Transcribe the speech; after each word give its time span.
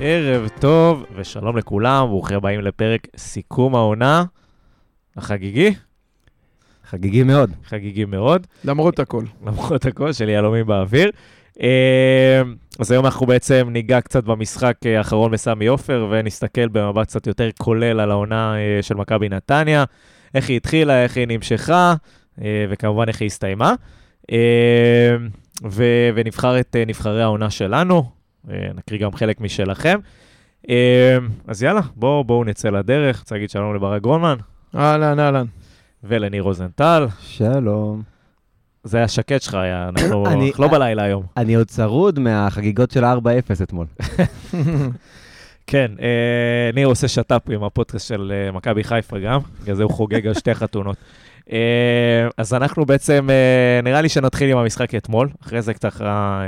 ערב 0.00 0.48
טוב 0.60 1.04
ושלום 1.14 1.56
לכולם, 1.56 2.06
ברוכים 2.08 2.36
הבאים 2.36 2.60
לפרק 2.60 3.06
סיכום 3.16 3.74
העונה 3.74 4.24
החגיגי, 5.16 5.74
חגיגי 6.84 7.22
מאוד. 7.22 7.50
חגיגי 7.64 8.04
מאוד, 8.04 8.46
למרות 8.64 8.98
הכל. 8.98 9.24
למרות 9.46 9.86
הכל 9.86 10.12
של 10.12 10.28
יהלומים 10.28 10.66
באוויר. 10.66 11.10
אה, 11.62 12.42
אז 12.78 12.90
היום 12.90 13.04
אנחנו 13.04 13.26
בעצם 13.26 13.68
ניגע 13.70 14.00
קצת 14.00 14.24
במשחק 14.24 14.76
אה, 14.86 14.98
האחרון 14.98 15.30
בסמי 15.30 15.66
עופר 15.66 16.06
ונסתכל 16.10 16.68
במבט 16.68 17.06
קצת 17.06 17.26
יותר 17.26 17.48
כולל 17.58 18.00
על 18.00 18.10
העונה 18.10 18.56
אה, 18.56 18.82
של 18.82 18.94
מכבי 18.94 19.28
נתניה, 19.28 19.84
איך 20.34 20.48
היא 20.48 20.56
התחילה, 20.56 21.02
איך 21.02 21.16
היא 21.16 21.26
נמשכה, 21.28 21.94
אה, 22.40 22.66
וכמובן 22.70 23.08
איך 23.08 23.20
היא 23.20 23.26
הסתיימה. 23.26 23.74
אה, 24.32 25.16
ו- 25.70 26.10
ונבחר 26.14 26.60
את 26.60 26.76
נבחרי 26.86 27.22
העונה 27.22 27.50
שלנו, 27.50 28.16
נקריא 28.46 29.00
גם 29.00 29.12
חלק 29.12 29.40
משלכם. 29.40 29.98
אה, 30.70 31.18
אז 31.46 31.62
יאללה, 31.62 31.80
בואו 31.96 32.24
בוא 32.24 32.44
נצא 32.44 32.68
לדרך. 32.68 33.18
רוצה 33.20 33.34
להגיד 33.34 33.50
שלום 33.50 33.74
לברק 33.74 34.02
גרונמן 34.02 34.36
אהלן, 34.76 35.18
אהלן. 35.20 35.46
ולניר 36.04 36.42
רוזנטל. 36.42 37.06
שלום. 37.20 38.02
זה 38.84 38.96
היה 38.98 39.08
שקט 39.08 39.42
שלך, 39.42 39.54
היה, 39.54 39.88
אנחנו 39.88 40.26
אני- 40.32 40.48
אנחנו 40.50 40.64
לא 40.64 40.70
בלילה 40.70 41.02
היום. 41.02 41.22
אני 41.36 41.54
עוד 41.54 41.66
צרוד 41.66 42.18
מהחגיגות 42.18 42.90
של 42.90 43.04
ה-4-0 43.04 43.22
אתמול. 43.62 43.86
כן, 45.66 45.90
אה, 46.00 46.70
ניר 46.74 46.86
עושה 46.88 47.08
שת"פ 47.08 47.50
עם 47.50 47.64
הפודקאסט 47.64 48.08
של 48.08 48.32
אה, 48.34 48.52
מכבי 48.52 48.84
חיפה 48.84 49.18
גם, 49.18 49.40
בגלל 49.62 49.76
זה 49.76 49.82
הוא 49.82 49.90
חוגג 49.92 50.26
על 50.26 50.34
שתי 50.34 50.54
חתונות. 50.54 50.96
אה, 51.52 51.58
אז 52.36 52.54
אנחנו 52.54 52.86
בעצם, 52.86 53.28
אה, 53.30 53.80
נראה 53.82 54.00
לי 54.00 54.08
שנתחיל 54.08 54.50
עם 54.50 54.58
המשחק 54.58 54.94
אתמול, 54.94 55.28
אחרי 55.42 55.62
זה 55.62 55.74
קצת 55.74 56.02
אה, 56.02 56.44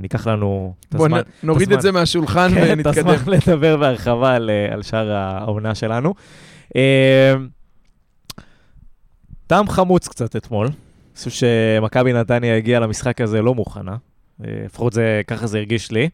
ניקח 0.00 0.26
לנו 0.26 0.74
את 0.88 0.94
בוא 0.94 1.06
הזמן. 1.06 1.18
נ- 1.18 1.46
נוריד. 1.46 1.72
את 1.72 1.82
זה 1.82 1.92
מהשולחן 1.92 2.48
כן, 2.54 2.62
את 2.80 2.86
ונתקדם. 2.86 3.08
הזמן 3.08 3.32
לדבר 3.32 3.76
בהרחבה 3.76 4.34
על, 4.34 4.50
על 4.72 4.82
שאר 4.82 5.10
העונה 5.12 5.74
שלנו. 5.74 6.14
טעם 9.46 9.68
חמוץ 9.68 10.08
קצת 10.08 10.36
אתמול. 10.36 10.66
אני 10.66 10.74
חושב 11.18 11.30
שמכבי 11.30 12.12
נתניה 12.12 12.56
הגיעה 12.56 12.80
למשחק 12.80 13.20
הזה 13.20 13.42
לא 13.42 13.54
מוכנה. 13.54 13.96
לפחות 14.40 14.92
זה, 14.92 15.20
ככה 15.26 15.46
זה 15.46 15.58
הרגיש 15.58 15.90
לי. 15.92 16.08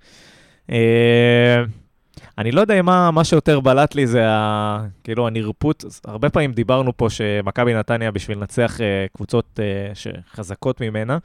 אה, 2.21 2.25
אני 2.39 2.53
לא 2.53 2.61
יודע 2.61 2.81
אם 2.81 2.87
מה, 2.87 3.11
מה 3.11 3.25
שיותר 3.25 3.61
בלט 3.61 3.95
לי 3.95 4.07
זה 4.07 4.29
ה, 4.29 4.87
כאילו 5.05 5.27
הנרפות. 5.27 5.85
הרבה 6.05 6.31
פעמים 6.31 6.53
דיברנו 6.53 6.97
פה 6.97 7.11
שמכבי 7.11 7.75
נתניה 7.75 8.11
בשביל 8.11 8.39
לנצח 8.39 8.81
אה, 8.81 9.07
קבוצות 9.17 9.61
אה, 9.63 9.95
שחזקות 9.95 10.81
ממנה, 10.81 11.19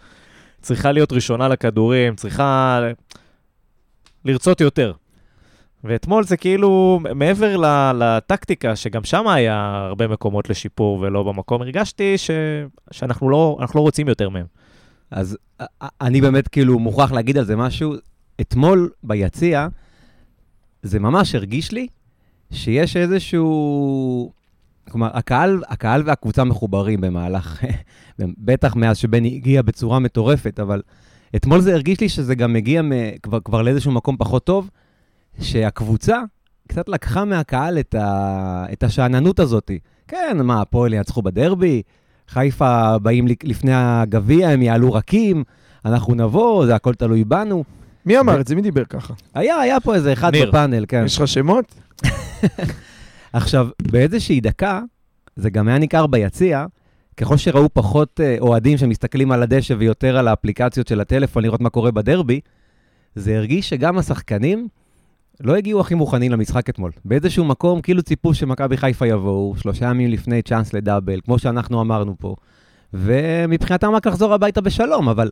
צריכה 0.61 0.91
להיות 0.91 1.13
ראשונה 1.13 1.47
לכדורים, 1.47 2.15
צריכה 2.15 2.79
לרצות 4.25 4.61
יותר. 4.61 4.93
ואתמול 5.83 6.23
זה 6.23 6.37
כאילו, 6.37 6.99
מעבר 7.15 7.55
לטקטיקה, 7.93 8.75
שגם 8.75 9.03
שם 9.03 9.27
היה 9.27 9.85
הרבה 9.87 10.07
מקומות 10.07 10.49
לשיפור 10.49 10.99
ולא 11.01 11.23
במקום, 11.23 11.61
הרגשתי 11.61 12.17
ש... 12.17 12.31
שאנחנו 12.91 13.29
לא, 13.29 13.57
לא 13.75 13.81
רוצים 13.81 14.07
יותר 14.07 14.29
מהם. 14.29 14.45
אז 15.11 15.37
א- 15.59 15.63
א- 15.83 15.87
אני 16.01 16.21
באמת 16.21 16.47
כאילו 16.47 16.79
מוכרח 16.79 17.11
להגיד 17.11 17.37
על 17.37 17.45
זה 17.45 17.55
משהו. 17.55 17.93
אתמול 18.41 18.89
ביציע, 19.03 19.67
זה 20.87 20.99
ממש 20.99 21.35
הרגיש 21.35 21.71
לי 21.71 21.87
שיש 22.51 22.97
איזשהו... 22.97 24.31
כלומר, 24.91 25.09
הקהל, 25.13 25.63
הקהל 25.67 26.03
והקבוצה 26.05 26.43
מחוברים 26.43 27.01
במהלך, 27.01 27.63
בטח 28.19 28.75
מאז 28.75 28.97
שבני 28.97 29.35
הגיע 29.35 29.61
בצורה 29.61 29.99
מטורפת, 29.99 30.59
אבל 30.59 30.81
אתמול 31.35 31.61
זה 31.61 31.73
הרגיש 31.73 31.99
לי 31.99 32.09
שזה 32.09 32.35
גם 32.35 32.53
מגיע 32.53 32.81
מ, 32.81 32.91
כבר, 33.23 33.39
כבר 33.39 33.61
לאיזשהו 33.61 33.91
מקום 33.91 34.17
פחות 34.17 34.43
טוב, 34.43 34.69
שהקבוצה 35.41 36.21
קצת 36.67 36.89
לקחה 36.89 37.25
מהקהל 37.25 37.79
את, 37.79 37.95
ה, 37.95 38.65
את 38.73 38.83
השאננות 38.83 39.39
הזאת. 39.39 39.71
כן, 40.07 40.37
מה, 40.43 40.61
הפועל 40.61 40.93
ינצחו 40.93 41.21
בדרבי, 41.21 41.81
חיפה 42.27 42.97
באים 42.99 43.25
לפני 43.43 43.71
הגביע, 43.73 44.49
הם 44.49 44.61
יעלו 44.61 44.93
רכים, 44.93 45.43
אנחנו 45.85 46.15
נבוא, 46.15 46.65
זה 46.65 46.75
הכל 46.75 46.93
תלוי 46.93 47.23
בנו. 47.23 47.63
מי 48.07 48.19
אמר 48.19 48.41
את 48.41 48.47
זה? 48.47 48.55
מי 48.55 48.61
דיבר 48.61 48.85
ככה? 48.85 49.13
היה, 49.33 49.59
היה 49.59 49.79
פה 49.79 49.95
איזה 49.95 50.13
אחד 50.13 50.31
ניר. 50.31 50.49
בפאנל, 50.49 50.85
כן. 50.87 51.03
יש 51.05 51.17
לך 51.17 51.27
שמות? 51.27 51.75
עכשיו, 53.33 53.67
באיזושהי 53.91 54.41
דקה, 54.41 54.81
זה 55.35 55.49
גם 55.49 55.67
היה 55.67 55.77
ניכר 55.77 56.07
ביציע, 56.07 56.65
ככל 57.17 57.37
שראו 57.37 57.69
פחות 57.73 58.19
אה, 58.23 58.35
אוהדים 58.39 58.77
שמסתכלים 58.77 59.31
על 59.31 59.43
הדשא 59.43 59.75
ויותר 59.77 60.17
על 60.17 60.27
האפליקציות 60.27 60.87
של 60.87 61.01
הטלפון 61.01 61.43
לראות 61.43 61.61
מה 61.61 61.69
קורה 61.69 61.91
בדרבי, 61.91 62.39
זה 63.15 63.37
הרגיש 63.37 63.69
שגם 63.69 63.97
השחקנים 63.97 64.67
לא 65.39 65.55
הגיעו 65.55 65.81
הכי 65.81 65.95
מוכנים 65.95 66.31
למשחק 66.31 66.69
אתמול. 66.69 66.91
באיזשהו 67.05 67.45
מקום, 67.45 67.81
כאילו 67.81 68.03
ציפו 68.03 68.33
שמכבי 68.33 68.77
חיפה 68.77 69.07
יבואו, 69.07 69.55
שלושה 69.57 69.85
ימים 69.85 70.09
לפני 70.11 70.41
צ'אנס 70.41 70.73
לדאבל, 70.73 71.19
כמו 71.25 71.39
שאנחנו 71.39 71.81
אמרנו 71.81 72.15
פה, 72.19 72.35
ומבחינתם 72.93 73.91
רק 73.91 74.07
לחזור 74.07 74.33
הביתה 74.33 74.61
בשלום, 74.61 75.09
אבל, 75.09 75.29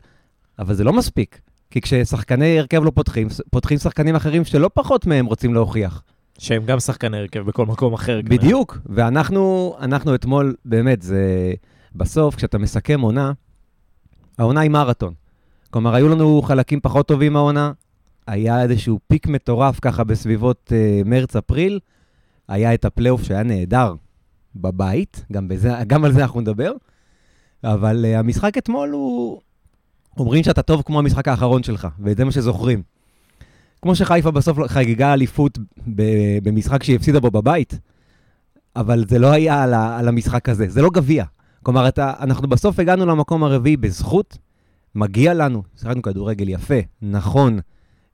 אבל 0.58 0.74
זה 0.74 0.84
לא 0.84 0.92
מספיק. 0.92 1.40
כי 1.70 1.80
כששחקני 1.80 2.58
הרכב 2.58 2.84
לא 2.84 2.92
פותחים, 2.94 3.28
פותחים 3.50 3.78
שחקנים 3.78 4.14
אחרים 4.14 4.44
שלא 4.44 4.70
פחות 4.74 5.06
מהם 5.06 5.26
רוצים 5.26 5.54
להוכיח. 5.54 6.02
שהם 6.38 6.64
גם 6.64 6.80
שחקני 6.80 7.16
הרכב 7.16 7.40
בכל 7.40 7.66
מקום 7.66 7.94
אחר. 7.94 8.22
כנראה. 8.22 8.38
בדיוק, 8.38 8.78
ואנחנו 8.86 9.74
אנחנו 9.80 10.14
אתמול, 10.14 10.54
באמת, 10.64 11.02
זה... 11.02 11.52
בסוף, 11.94 12.34
כשאתה 12.34 12.58
מסכם 12.58 13.00
עונה, 13.00 13.32
העונה 14.38 14.60
היא 14.60 14.70
מרתון. 14.70 15.14
כלומר, 15.70 15.94
היו 15.94 16.08
לנו 16.08 16.42
חלקים 16.42 16.80
פחות 16.80 17.08
טובים 17.08 17.32
מהעונה, 17.32 17.72
היה 18.26 18.62
איזשהו 18.62 18.98
פיק 19.08 19.26
מטורף 19.26 19.80
ככה 19.80 20.04
בסביבות 20.04 20.72
uh, 20.72 21.08
מרץ-אפריל, 21.08 21.80
היה 22.48 22.74
את 22.74 22.84
הפלייאוף 22.84 23.22
שהיה 23.22 23.42
נהדר 23.42 23.94
בבית, 24.56 25.24
גם, 25.32 25.48
בזה, 25.48 25.72
גם 25.86 26.04
על 26.04 26.12
זה 26.12 26.22
אנחנו 26.22 26.40
נדבר, 26.40 26.72
אבל 27.64 28.04
uh, 28.04 28.18
המשחק 28.18 28.58
אתמול 28.58 28.90
הוא... 28.90 29.40
אומרים 30.16 30.44
שאתה 30.44 30.62
טוב 30.62 30.82
כמו 30.82 30.98
המשחק 30.98 31.28
האחרון 31.28 31.62
שלך, 31.62 31.88
וזה 32.00 32.24
מה 32.24 32.32
שזוכרים. 32.32 32.82
כמו 33.82 33.94
שחיפה 33.94 34.30
בסוף 34.30 34.58
חגיגה 34.66 35.12
אליפות 35.12 35.58
במשחק 36.42 36.82
שהיא 36.82 36.96
הפסידה 36.96 37.20
בו 37.20 37.30
בבית, 37.30 37.78
אבל 38.76 39.04
זה 39.08 39.18
לא 39.18 39.30
היה 39.32 39.62
על, 39.62 39.74
על 39.74 40.08
המשחק 40.08 40.48
הזה, 40.48 40.68
זה 40.68 40.82
לא 40.82 40.90
גביע. 40.90 41.24
כלומר, 41.62 41.88
אתה, 41.88 42.12
אנחנו 42.20 42.48
בסוף 42.48 42.78
הגענו 42.78 43.06
למקום 43.06 43.44
הרביעי 43.44 43.76
בזכות, 43.76 44.38
מגיע 44.94 45.34
לנו, 45.34 45.62
שיחקנו 45.76 46.02
כדורגל 46.02 46.48
יפה, 46.48 46.74
נכון, 47.02 47.58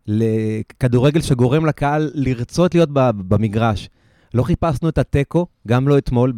לכדורגל 0.06 1.20
שגורם 1.20 1.66
לקהל 1.66 2.10
לרצות 2.14 2.74
להיות 2.74 2.88
במגרש. 2.92 3.88
לא 4.34 4.42
חיפשנו 4.42 4.88
את 4.88 4.98
התיקו, 4.98 5.46
גם 5.68 5.88
לא 5.88 5.98
אתמול, 5.98 6.32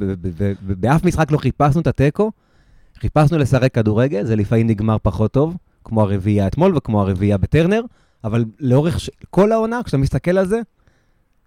באף 0.61 1.05
משחק 1.05 1.31
לא 1.31 1.39
חיפשנו 1.39 1.81
את 1.81 1.87
התיקו, 1.87 2.33
חיפשנו 3.05 3.39
לשחק 3.39 3.75
כדורגל, 3.75 4.25
זה 4.25 4.37
לפעמים 4.37 4.67
נגמר 4.67 4.97
פחות 5.03 5.33
טוב, 5.33 5.57
כמו 5.85 6.03
הרביעייה 6.03 6.47
אתמול 6.47 6.77
וכמו 6.77 7.01
הרביעייה 7.01 7.39
בטרנר, 7.39 7.81
אבל 8.25 8.45
לאורך 8.61 9.01
ש... 9.01 9.11
כל 9.31 9.53
העונה, 9.53 9.81
כשאתה 9.85 9.99
מסתכל 9.99 10.39
על 10.39 10.47
זה, 10.47 10.61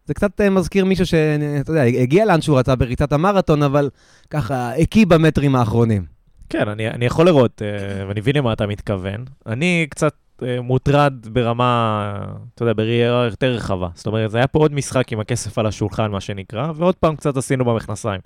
זה 0.06 0.14
קצת 0.14 0.42
אה, 0.42 0.50
מזכיר 0.50 0.86
מישהו 0.86 1.06
שאתה 1.06 1.72
יודע, 1.72 1.82
הגיע 1.82 2.26
לאן 2.26 2.42
שהוא 2.42 2.60
רצה 2.60 2.76
בריצת 2.76 3.14
המרתון, 3.14 3.64
אבל 3.64 3.90
ככה 4.30 4.76
הקיא 4.76 5.06
במטרים 5.06 5.56
האחרונים. 5.56 6.06
כן, 6.50 6.68
אני, 6.68 6.90
אני 6.90 7.06
יכול 7.06 7.26
לראות, 7.26 7.62
אה, 7.62 8.08
ואני 8.08 8.20
מבין 8.20 8.36
למה 8.36 8.54
אתה 8.54 8.68
מתכוון. 8.68 9.26
אני 9.46 9.88
קצת 9.90 10.14
אה, 10.44 10.62
מוטרד 10.62 11.14
ברמה, 11.32 12.26
אתה 12.56 12.64
יודע, 12.64 12.74
בראייה 12.74 13.28
יותר 13.32 13.52
רחבה. 13.52 13.88
זאת 13.94 14.08
אומרת, 14.08 14.32
זה 14.32 14.38
היה 14.38 14.48
פה 14.48 14.60
עוד 14.60 14.74
משחק 14.74 15.14
עם 15.14 15.20
הכסף 15.20 15.58
על 15.58 15.66
השולחן, 15.66 16.12
מה 16.12 16.22
שנקרא, 16.22 16.72
ועוד 16.76 16.96
פעם 16.96 17.16
קצת 17.16 17.38
עשינו 17.38 17.66
במכנסיים. 17.66 18.22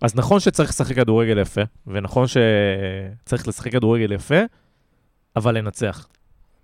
אז 0.00 0.14
נכון 0.16 0.40
שצריך 0.40 0.70
לשחק 0.70 0.94
כדורגל 0.96 1.38
יפה, 1.38 1.60
ונכון 1.86 2.26
שצריך 2.26 3.48
לשחק 3.48 3.72
כדורגל 3.72 4.12
יפה, 4.12 4.40
אבל 5.36 5.58
לנצח. 5.58 6.08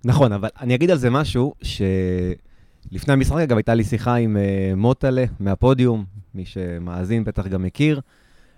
נכון, 0.04 0.32
אבל 0.32 0.48
אני 0.60 0.74
אגיד 0.74 0.90
על 0.90 0.98
זה 0.98 1.10
משהו, 1.10 1.54
שלפני 1.62 3.12
המשחק, 3.12 3.38
אגב, 3.42 3.56
הייתה 3.56 3.74
לי 3.74 3.84
שיחה 3.84 4.14
עם 4.14 4.36
uh, 4.36 4.76
מוטלה 4.76 5.24
מהפודיום, 5.40 6.04
מי 6.34 6.44
שמאזין 6.44 7.24
בטח 7.24 7.46
גם 7.46 7.62
מכיר, 7.62 8.00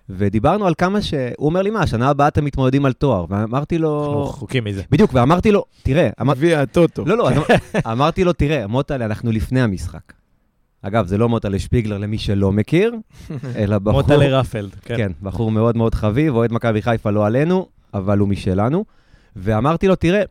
ודיברנו 0.09 0.67
על 0.67 0.73
כמה 0.77 1.01
ש... 1.01 1.13
הוא 1.37 1.49
אומר 1.49 1.61
לי, 1.61 1.69
מה, 1.69 1.87
שנה 1.87 2.09
הבאה 2.09 2.27
אתם 2.27 2.45
מתמודדים 2.45 2.85
על 2.85 2.93
תואר, 2.93 3.25
ואמרתי 3.29 3.75
אנחנו 3.75 3.87
לו... 3.89 4.23
רחוקים 4.23 4.63
מזה. 4.63 4.81
בדיוק, 4.91 5.11
ואמרתי 5.13 5.51
לו, 5.51 5.65
תראה, 5.83 6.09
אמר... 6.21 6.33
גביע 6.33 6.61
הטוטו. 6.61 7.05
לא, 7.05 7.17
לא, 7.17 7.29
אמר- 7.29 7.43
אמרתי 7.91 8.23
לו, 8.23 8.33
תראה, 8.33 8.67
מוטלה, 8.67 9.05
אנחנו 9.05 9.31
לפני 9.31 9.61
המשחק. 9.61 10.13
אגב, 10.87 11.07
זה 11.07 11.17
לא 11.17 11.29
מוטלה 11.29 11.59
שפיגלר 11.59 11.97
למי 11.97 12.17
שלא 12.17 12.51
מכיר, 12.51 12.95
אלא 13.57 13.79
בחור... 13.79 14.01
מוטלה 14.01 14.39
רפלד, 14.39 14.75
כן. 14.81 14.97
כן, 14.97 15.11
בחור 15.21 15.51
מאוד 15.51 15.77
מאוד 15.77 15.95
חביב, 15.95 16.35
אוהד 16.35 16.51
מכבי 16.51 16.81
חיפה 16.81 17.09
לא 17.09 17.25
עלינו, 17.25 17.67
אבל 17.93 18.17
הוא 18.17 18.27
משלנו. 18.27 18.85
ואמרתי 19.35 19.87
לו, 19.87 19.95
תראה, 19.95 20.21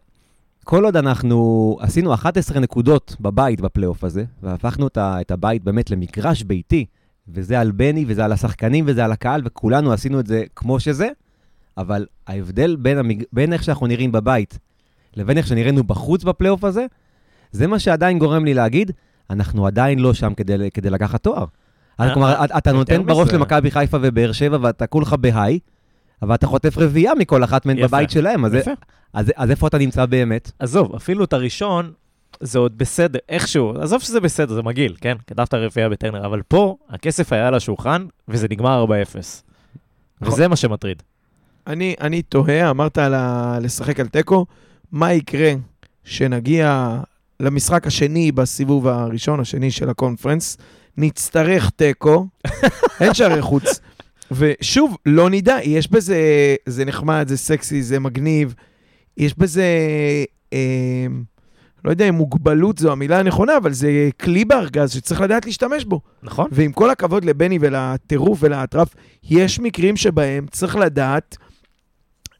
כל 0.64 0.84
עוד 0.84 0.96
אנחנו 0.96 1.76
עשינו 1.80 2.14
11 2.14 2.60
נקודות 2.60 3.16
בבית 3.20 3.60
בפלייאוף 3.60 4.04
הזה, 4.04 4.24
והפכנו 4.42 4.88
את 4.96 5.30
הבית 5.30 5.64
באמת 5.64 5.90
למגרש 5.90 6.42
ביתי, 6.42 6.84
וזה 7.28 7.60
על 7.60 7.70
בני, 7.70 8.04
וזה 8.08 8.24
על 8.24 8.32
השחקנים, 8.32 8.84
וזה 8.88 9.04
על 9.04 9.12
הקהל, 9.12 9.42
וכולנו 9.44 9.92
עשינו 9.92 10.20
את 10.20 10.26
זה 10.26 10.44
כמו 10.56 10.80
שזה, 10.80 11.08
אבל 11.78 12.06
ההבדל 12.26 12.76
בין, 12.76 12.98
המג... 12.98 13.22
בין 13.32 13.52
איך 13.52 13.64
שאנחנו 13.64 13.86
נראים 13.86 14.12
בבית 14.12 14.58
לבין 15.16 15.38
איך 15.38 15.46
שנראינו 15.46 15.84
בחוץ 15.84 16.24
בפלייאוף 16.24 16.64
הזה, 16.64 16.86
זה 17.52 17.66
מה 17.66 17.78
שעדיין 17.78 18.18
גורם 18.18 18.44
לי 18.44 18.54
להגיד, 18.54 18.92
אנחנו 19.30 19.66
עדיין 19.66 19.98
לא 19.98 20.14
שם 20.14 20.34
כדי, 20.34 20.70
כדי 20.74 20.90
לקחת 20.90 21.22
תואר. 21.22 21.44
אז 21.98 22.08
אה, 22.08 22.14
כלומר, 22.14 22.44
אתה 22.44 22.72
נותן. 22.72 23.06
בראש 23.06 23.28
למכבי 23.28 23.70
חיפה 23.70 23.98
ובאר 24.02 24.32
שבע, 24.32 24.58
ואתה 24.60 24.86
כולך 24.86 25.12
בהיי, 25.12 25.58
אבל 26.22 26.34
אתה 26.34 26.46
חוטף 26.46 26.78
רביעייה 26.78 27.14
מכל 27.14 27.44
אחת 27.44 27.66
מהן. 27.66 27.82
בבית 27.82 28.10
שלהם, 28.10 28.44
אז, 28.44 28.54
יפה. 28.54 28.70
אז, 29.12 29.32
אז 29.36 29.50
איפה 29.50 29.66
אתה 29.66 29.78
נמצא 29.78 30.06
באמת? 30.06 30.50
עזוב, 30.58 30.94
אפילו 30.94 31.24
את 31.24 31.32
הראשון, 31.32 31.92
זה 32.40 32.58
עוד 32.58 32.78
בסדר, 32.78 33.18
איכשהו, 33.28 33.80
עזוב 33.80 34.02
שזה 34.02 34.20
בסדר, 34.20 34.54
זה 34.54 34.62
מגעיל, 34.62 34.96
כן? 35.00 35.16
כתבת 35.26 35.54
רביעייה 35.54 35.88
בטרנר, 35.88 36.26
אבל 36.26 36.42
פה, 36.42 36.76
הכסף 36.88 37.32
היה 37.32 37.48
על 37.48 37.54
השולחן, 37.54 38.06
וזה 38.28 38.46
נגמר 38.50 38.84
4-0. 38.84 38.88
נכון. 40.20 40.34
וזה 40.34 40.48
מה 40.48 40.56
שמטריד. 40.56 41.02
אני, 41.66 41.94
אני 42.00 42.22
תוהה, 42.22 42.70
אמרת 42.70 42.98
על 42.98 43.14
ה... 43.14 43.58
לשחק 43.62 44.00
על 44.00 44.06
תיקו, 44.06 44.46
מה 44.92 45.12
יקרה 45.12 45.52
שנגיע 46.04 46.98
למשחק 47.40 47.86
השני 47.86 48.32
בסיבוב 48.32 48.86
הראשון, 48.86 49.40
השני 49.40 49.70
של 49.70 49.90
הקונפרנס, 49.90 50.56
נצטרך 50.96 51.70
תיקו, 51.70 52.26
אין 53.00 53.14
שערי 53.14 53.42
חוץ. 53.42 53.80
ושוב, 54.30 54.96
לא 55.06 55.30
נדע, 55.30 55.56
יש 55.62 55.90
בזה, 55.90 56.16
זה 56.66 56.84
נחמד, 56.84 57.24
זה 57.28 57.36
סקסי, 57.36 57.82
זה 57.82 58.00
מגניב, 58.00 58.54
יש 59.16 59.38
בזה, 59.38 59.64
אה, 60.52 61.06
לא 61.84 61.90
יודע 61.90 62.08
אם 62.08 62.14
מוגבלות 62.14 62.78
זו 62.78 62.92
המילה 62.92 63.18
הנכונה, 63.18 63.56
אבל 63.56 63.72
זה 63.72 64.10
כלי 64.20 64.44
בארגז 64.44 64.90
שצריך 64.90 65.20
לדעת 65.20 65.46
להשתמש 65.46 65.84
בו. 65.84 66.00
נכון? 66.22 66.48
ועם 66.52 66.72
כל 66.72 66.90
הכבוד 66.90 67.24
לבני 67.24 67.58
ולטירוף 67.60 68.38
ולאטרף, 68.42 68.94
יש 69.24 69.60
מקרים 69.60 69.96
שבהם 69.96 70.46
צריך 70.50 70.76
לדעת 70.76 71.36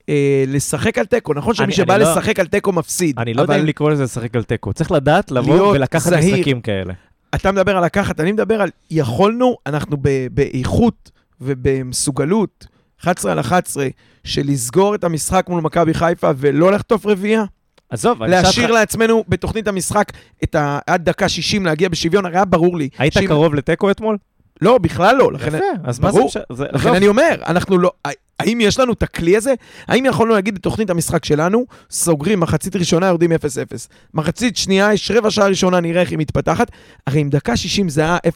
אה, 0.08 0.44
לשחק 0.46 0.98
על 0.98 1.06
תיקו. 1.06 1.34
נכון 1.34 1.54
שמי 1.54 1.64
אני- 1.64 1.72
שבא 1.72 1.94
אני 1.94 2.04
לא- 2.04 2.10
לשחק 2.12 2.40
על 2.40 2.46
תיקו 2.46 2.72
מפסיד. 2.72 3.18
אני 3.18 3.34
לא 3.34 3.42
יודע 3.42 3.54
אבל 3.54 3.62
אם 3.62 3.66
לקרוא 3.68 3.90
לזה 3.90 4.02
לשחק 4.04 4.36
על 4.36 4.42
תיקו. 4.42 4.72
צריך 4.72 4.92
לדעת 4.92 5.30
לבוא 5.30 5.66
ולקחת 5.74 6.10
זהיר. 6.10 6.34
משחקים 6.34 6.60
כאלה. 6.60 6.92
אתה 7.34 7.52
מדבר 7.52 7.76
על 7.76 7.84
לקחת, 7.84 8.20
אני 8.20 8.32
מדבר 8.32 8.60
על 8.62 8.70
יכולנו, 8.90 9.56
אנחנו 9.66 9.96
ב- 10.02 10.26
באיכות 10.30 11.10
ובמסוגלות, 11.40 12.66
11 13.02 13.32
על 13.32 13.40
11, 13.40 13.86
של 14.24 14.42
לסגור 14.44 14.94
את 14.94 15.04
המשחק 15.04 15.46
מול 15.48 15.60
מכבי 15.62 15.94
חיפה 15.94 16.30
ולא 16.36 16.72
לחטוף 16.72 17.06
רביעייה. 17.06 17.44
עזוב, 17.90 18.22
אני 18.22 18.30
להשאיר 18.30 18.64
אותך, 18.66 18.74
לעצמנו 18.78 19.24
בתוכנית 19.28 19.68
המשחק 19.68 20.12
את 20.44 20.54
ה... 20.54 20.78
עד 20.86 21.04
דקה 21.04 21.28
60 21.28 21.66
להגיע 21.66 21.88
בשוויון, 21.88 22.26
הרי 22.26 22.36
היה 22.36 22.44
ברור 22.44 22.76
לי. 22.78 22.88
היית 22.98 23.12
שאם- 23.12 23.26
קרוב 23.26 23.54
לתיקו 23.54 23.90
אתמול? 23.90 24.16
לא, 24.62 24.78
בכלל 24.78 25.16
לא. 25.16 25.32
לכן, 25.32 25.48
יפה, 25.48 25.64
אז 25.84 26.00
מה 26.00 26.12
זה 26.12 26.18
ברור. 26.18 26.28
משנה? 26.28 26.42
לכן 26.50 26.64
עזוב, 26.74 26.94
אני 26.94 27.08
אומר, 27.08 27.34
אנחנו 27.46 27.78
לא... 27.78 27.90
האם 28.40 28.60
יש 28.60 28.78
לנו 28.78 28.92
את 28.92 29.02
הכלי 29.02 29.36
הזה? 29.36 29.54
האם 29.88 30.04
יכולנו 30.04 30.34
להגיד 30.34 30.54
בתוכנית 30.54 30.90
המשחק 30.90 31.24
שלנו, 31.24 31.64
סוגרים 31.90 32.40
מחצית 32.40 32.76
ראשונה, 32.76 33.06
יורדים 33.06 33.32
0-0. 33.32 33.36
מחצית 34.14 34.56
שנייה, 34.56 34.92
יש 34.92 35.10
רבע 35.10 35.30
שעה 35.30 35.48
ראשונה, 35.48 35.80
נראה 35.80 36.00
איך 36.00 36.10
היא 36.10 36.18
מתפתחת. 36.18 36.70
הרי 37.06 37.22
אם 37.22 37.30
דקה 37.30 37.56
60 37.56 37.88
זה 37.88 38.00
היה 38.00 38.16
0-0 38.16 38.28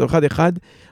או 0.00 0.06
1-1, 0.06 0.38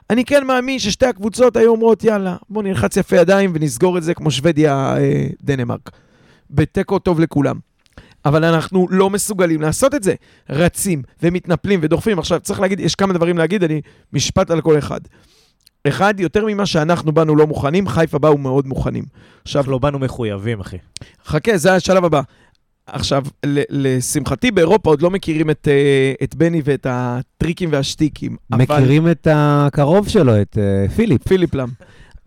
אני 0.09 0.25
כן 0.25 0.47
מאמין 0.47 0.79
ששתי 0.79 1.05
הקבוצות 1.05 1.57
היו 1.57 1.71
אומרות, 1.71 2.03
יאללה, 2.03 2.35
בואו 2.49 2.65
נלחץ 2.65 2.97
יפה 2.97 3.15
ידיים 3.15 3.51
ונסגור 3.53 3.97
את 3.97 4.03
זה 4.03 4.13
כמו 4.13 4.31
שוודיה, 4.31 4.97
אה. 4.97 5.63
בתיקו 6.51 6.99
טוב 6.99 7.19
לכולם. 7.19 7.68
אבל 8.25 8.43
אנחנו 8.43 8.87
לא 8.89 9.09
מסוגלים 9.09 9.61
לעשות 9.61 9.95
את 9.95 10.03
זה. 10.03 10.13
רצים 10.49 11.01
ומתנפלים 11.23 11.79
ודוחפים. 11.83 12.19
עכשיו, 12.19 12.39
צריך 12.39 12.59
להגיד, 12.59 12.79
יש 12.79 12.95
כמה 12.95 13.13
דברים 13.13 13.37
להגיד, 13.37 13.63
אני 13.63 13.81
משפט 14.13 14.51
על 14.51 14.61
כל 14.61 14.77
אחד. 14.77 14.99
אחד, 15.87 16.13
יותר 16.19 16.45
ממה 16.45 16.65
שאנחנו 16.65 17.11
באנו 17.11 17.35
לא 17.35 17.47
מוכנים, 17.47 17.87
חיפה 17.87 18.19
באו 18.19 18.37
מאוד 18.37 18.67
מוכנים. 18.67 19.03
עכשיו, 19.43 19.63
לא 19.67 19.77
באנו 19.77 19.99
מחויבים, 19.99 20.59
אחי. 20.59 20.77
חכה, 21.25 21.57
זה 21.57 21.73
השלב 21.75 22.05
הבא. 22.05 22.21
עכשיו, 22.87 23.23
ל- 23.45 23.61
לשמחתי 23.69 24.51
באירופה 24.51 24.89
עוד 24.89 25.01
לא 25.01 25.09
מכירים 25.09 25.49
את, 25.49 25.67
אה, 25.71 26.13
את 26.23 26.35
בני 26.35 26.61
ואת 26.65 26.87
הטריקים 26.89 27.69
והשטיקים. 27.71 28.35
אבל- 28.51 28.61
מכירים 28.61 29.11
את 29.11 29.27
הקרוב 29.31 30.07
שלו, 30.07 30.41
את 30.41 30.57
אה, 30.57 30.89
פיליפ. 30.95 31.27
פיליפ 31.27 31.55
לם. 31.55 31.69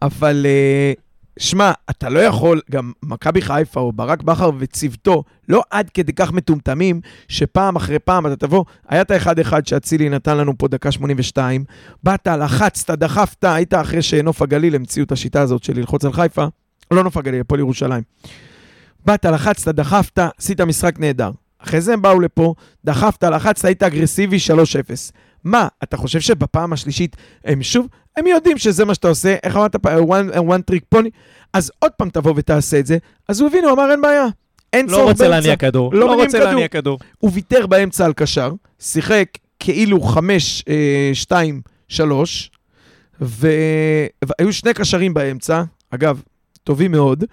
אבל 0.02 0.46
אה, 0.48 0.92
שמע, 1.38 1.72
אתה 1.90 2.08
לא 2.08 2.18
יכול, 2.18 2.60
גם 2.70 2.92
מכבי 3.02 3.42
חיפה 3.42 3.80
או 3.80 3.92
ברק 3.92 4.22
בכר 4.22 4.50
וצוותו, 4.58 5.24
לא 5.48 5.62
עד 5.70 5.90
כדי 5.90 6.12
כך 6.12 6.32
מטומטמים, 6.32 7.00
שפעם 7.28 7.76
אחרי 7.76 7.98
פעם 7.98 8.26
אתה 8.26 8.36
תבוא, 8.36 8.64
היה 8.88 9.02
את 9.02 9.10
האחד-אחד 9.10 9.66
שאצילי 9.66 10.08
נתן 10.08 10.36
לנו 10.36 10.58
פה 10.58 10.68
דקה 10.68 10.92
82, 10.92 11.64
באת, 12.02 12.26
לחצת, 12.26 12.90
דחפת, 12.90 13.44
היית 13.44 13.74
אחרי 13.74 14.02
שנוף 14.02 14.42
הגליל 14.42 14.74
המציאו 14.74 15.04
את 15.04 15.12
השיטה 15.12 15.40
הזאת 15.40 15.64
של 15.64 15.76
ללחוץ 15.76 16.04
על 16.04 16.12
חיפה, 16.12 16.46
לא 16.90 17.04
נוף 17.04 17.16
הגליל, 17.16 17.40
הפועל 17.40 17.60
ירושלים. 17.60 18.02
באת, 19.06 19.24
לחצת, 19.24 19.74
דחפת, 19.74 20.18
עשית 20.38 20.60
משחק 20.60 20.98
נהדר. 20.98 21.30
אחרי 21.58 21.80
זה 21.80 21.92
הם 21.92 22.02
באו 22.02 22.20
לפה, 22.20 22.54
דחפת, 22.84 23.24
לחצת, 23.24 23.64
היית 23.64 23.82
אגרסיבי, 23.82 24.36
3-0. 24.36 25.12
מה, 25.44 25.68
אתה 25.82 25.96
חושב 25.96 26.20
שבפעם 26.20 26.72
השלישית 26.72 27.16
הם 27.44 27.62
שוב, 27.62 27.86
הם 28.16 28.26
יודעים 28.26 28.58
שזה 28.58 28.84
מה 28.84 28.94
שאתה 28.94 29.08
עושה, 29.08 29.36
איך 29.42 29.56
אמרת 29.56 29.76
פעם, 29.76 30.04
one, 30.04 30.34
one 30.34 30.72
trick 30.74 30.98
pony, 30.98 31.08
אז 31.52 31.70
עוד 31.78 31.92
פעם 31.92 32.10
תבוא 32.10 32.32
ותעשה 32.36 32.78
את 32.78 32.86
זה, 32.86 32.98
אז 33.28 33.40
הוא 33.40 33.48
הבין, 33.48 33.64
הוא 33.64 33.72
אמר, 33.72 33.90
אין 33.90 34.00
בעיה. 34.00 34.26
אין 34.72 34.86
לא 34.86 34.90
צורך 34.96 35.08
רוצה. 35.08 35.28
להניע 35.28 35.56
כדור. 35.56 35.94
לא 35.94 36.00
לא 36.06 36.14
רוצה 36.14 36.38
כדור. 36.38 36.50
להניע 36.50 36.68
כדור. 36.68 36.98
הוא 37.18 37.30
ויתר 37.34 37.66
באמצע 37.66 38.04
על 38.04 38.12
קשר, 38.12 38.52
שיחק 38.78 39.28
כאילו 39.60 40.00
5, 40.00 40.64
2, 41.14 41.60
3, 41.88 42.50
והיו 43.20 44.52
שני 44.52 44.74
קשרים 44.74 45.14
באמצע, 45.14 45.62
אגב, 45.90 46.22
טובים 46.64 46.92
מאוד, 46.92 47.24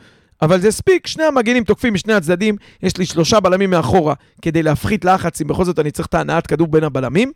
אבל 0.42 0.60
זה 0.62 0.68
הספיק, 0.68 1.08
שני 1.08 1.24
המגנים 1.24 1.64
תוקפים 1.64 1.94
משני 1.94 2.14
הצדדים, 2.14 2.56
יש 2.84 2.98
לי 2.98 3.06
שלושה 3.06 3.40
בלמים 3.40 3.70
מאחורה 3.70 4.14
כדי 4.42 4.64
להפחית 4.64 5.06
לחץ, 5.06 5.42
אם 5.42 5.48
בכל 5.48 5.66
זאת 5.66 5.80
אני 5.80 5.92
צריך 5.92 6.08
את 6.08 6.14
ההנעת 6.14 6.48
כדור 6.48 6.68
בין 6.68 6.84
הבלמים, 6.84 7.32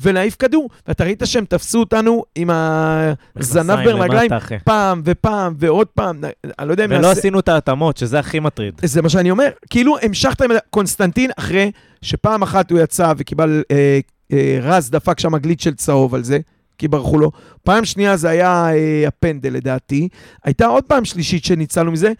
ולהעיף 0.00 0.36
כדור. 0.38 0.68
ואתה 0.88 1.04
ראית 1.04 1.22
שהם 1.24 1.44
תפסו 1.44 1.80
אותנו 1.80 2.24
עם 2.34 2.50
הזנב 2.50 3.16
מכנסיים 3.36 3.86
בין 3.86 3.96
רגליים 3.96 4.32
למטה, 4.32 4.36
אחי. 4.36 4.58
פעם 4.64 5.02
ופעם 5.04 5.54
ועוד 5.58 5.86
פעם, 5.86 6.20
אני 6.58 6.68
לא 6.68 6.72
יודע 6.72 6.84
אם 6.84 6.90
ולא 6.90 7.00
נעשה... 7.00 7.12
עשינו 7.12 7.40
את 7.40 7.48
ההתאמות, 7.48 7.96
שזה 7.96 8.18
הכי 8.18 8.40
מטריד. 8.40 8.74
זה 8.84 9.02
מה 9.02 9.08
שאני 9.08 9.30
אומר, 9.30 9.48
כאילו 9.70 9.96
המשכת 10.02 10.42
עם 10.42 10.50
קונסטנטין 10.70 11.30
אחרי 11.36 11.70
שפעם 12.02 12.42
אחת 12.42 12.70
הוא 12.70 12.78
יצא 12.78 13.12
וקיבל, 13.16 13.62
אה, 13.70 14.00
אה, 14.32 14.58
רז 14.62 14.90
דפק 14.90 15.20
שם 15.20 15.36
גליץ' 15.36 15.62
של 15.62 15.74
צהוב 15.74 16.14
על 16.14 16.24
זה, 16.24 16.38
כי 16.78 16.88
ברחו 16.88 17.18
לו. 17.18 17.30
פעם 17.64 17.84
שנייה 17.84 18.16
זה 18.16 18.28
היה 18.28 18.74
אה, 18.74 19.08
הפנדל 19.08 19.52
לדעתי. 19.52 20.08
הייתה 20.44 20.66
עוד 20.66 20.84
פעם 20.84 21.04
שלישית 21.04 21.44
שניצלנו 21.44 21.92
מזה. 21.92 22.12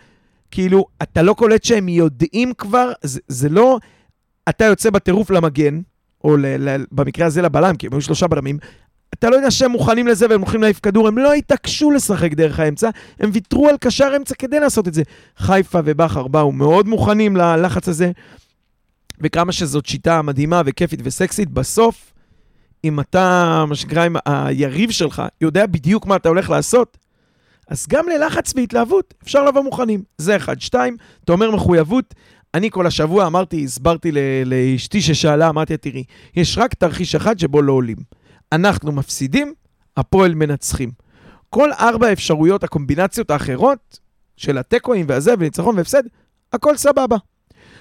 כאילו, 0.51 0.85
אתה 1.03 1.23
לא 1.23 1.35
קולט 1.35 1.65
שהם 1.65 1.89
יודעים 1.89 2.53
כבר, 2.59 2.93
זה, 3.03 3.21
זה 3.29 3.49
לא, 3.49 3.79
אתה 4.49 4.65
יוצא 4.65 4.91
בטירוף 4.91 5.31
למגן, 5.31 5.81
או 6.25 6.37
ל, 6.37 6.47
ל, 6.47 6.85
במקרה 6.93 7.27
הזה 7.27 7.43
לבלם, 7.43 7.77
כי 7.77 7.87
הם 7.87 7.93
היו 7.93 8.01
שלושה 8.01 8.27
בלמים, 8.27 8.59
אתה 9.15 9.31
לא 9.31 9.37
יודע 9.37 9.51
שהם 9.51 9.71
מוכנים 9.71 10.07
לזה 10.07 10.27
והם 10.31 10.41
הולכים 10.41 10.63
להעיף 10.63 10.81
כדור, 10.81 11.09
הם 11.09 11.19
לא 11.19 11.33
התעקשו 11.33 11.91
לשחק 11.91 12.35
דרך 12.35 12.61
האמצע, 12.61 12.91
הם 13.21 13.31
ויתרו 13.33 13.69
על 13.69 13.77
קשר 13.81 14.13
אמצע 14.17 14.35
כדי 14.35 14.61
לעשות 14.61 14.89
את 14.89 14.95
זה. 14.95 15.03
חיפה 15.39 15.81
ובכר 15.85 16.29
באו 16.29 16.53
מאוד 16.53 16.89
מוכנים 16.89 17.37
ללחץ 17.37 17.89
הזה, 17.89 18.11
וכמה 19.21 19.53
שזאת 19.53 19.87
שיטה 19.87 20.23
מדהימה 20.23 20.63
וכיפית 20.67 21.01
וסקסית, 21.03 21.51
בסוף, 21.51 22.13
אם 22.85 23.01
אתה, 23.01 23.65
מה 23.69 23.75
שנקרא, 23.75 24.07
אם 24.07 24.17
היריב 24.27 24.91
שלך 24.91 25.23
יודע 25.41 25.67
בדיוק 25.67 26.07
מה 26.07 26.17
אתה 26.17 26.29
הולך 26.29 26.51
לעשות, 26.51 26.99
אז 27.69 27.87
גם 27.89 28.05
ללחץ 28.09 28.53
והתלהבות 28.57 29.15
אפשר 29.23 29.45
לבוא 29.45 29.63
מוכנים. 29.63 30.03
זה 30.19 30.37
אחד. 30.37 30.61
שתיים, 30.61 30.97
אתה 31.25 31.33
אומר 31.33 31.51
מחויבות. 31.51 32.15
אני 32.55 32.71
כל 32.71 32.87
השבוע 32.87 33.27
אמרתי, 33.27 33.65
הסברתי 33.65 34.13
לאשתי 34.47 35.03
ששאלה, 35.03 35.49
אמרתי 35.49 35.73
לה, 35.73 35.77
תראי, 35.77 36.05
יש 36.37 36.59
רק 36.59 36.75
תרחיש 36.75 37.15
אחד 37.15 37.39
שבו 37.39 37.63
לא 37.63 37.73
עולים. 37.73 37.97
אנחנו 38.53 38.93
מפסידים, 38.93 39.55
הפועל 39.97 40.35
מנצחים. 40.35 40.91
כל 41.51 41.73
ארבע 41.73 42.13
אפשרויות, 42.13 42.65
הקומבינציות 42.65 43.31
האחרות 43.31 43.99
של 44.37 44.59
התיקואים 44.59 45.07
והזה, 45.09 45.35
וניצחון 45.39 45.77
והפסד, 45.77 46.03
הכל 46.53 46.77
סבבה. 46.77 47.17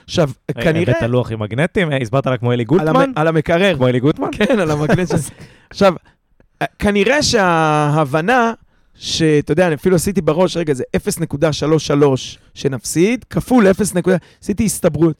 עכשיו, 0.04 0.30
כנראה... 0.62 0.94
הבאת 0.98 1.10
לוח 1.10 1.32
עם 1.32 1.42
מגנטים, 1.42 1.92
אה, 1.92 1.98
הסברת 1.98 2.28
לה 2.28 2.38
כמו 2.38 2.54
אלי 2.54 2.64
גוטמן? 2.64 3.12
על 3.16 3.28
המקרר. 3.28 3.76
כמו 3.76 3.88
אלי 3.88 4.00
גוטמן? 4.00 4.28
כן, 4.32 4.60
על 4.60 4.72
המגנט. 4.72 5.10
עכשיו, 5.70 5.94
כנראה 6.80 7.24
שההבנה, 7.24 8.54
שאתה 8.98 9.52
יודע, 9.52 9.68
אני 9.68 9.76
אפילו 9.76 9.96
עשיתי 9.96 10.22
בראש, 10.22 10.58
רגע, 10.58 10.74
זה 10.74 10.84
0.33 10.98 11.94
שנפסיד, 12.54 13.26
כפול 13.30 13.68
0. 13.68 13.94
עשיתי 14.42 14.66
הסתברות. 14.66 15.16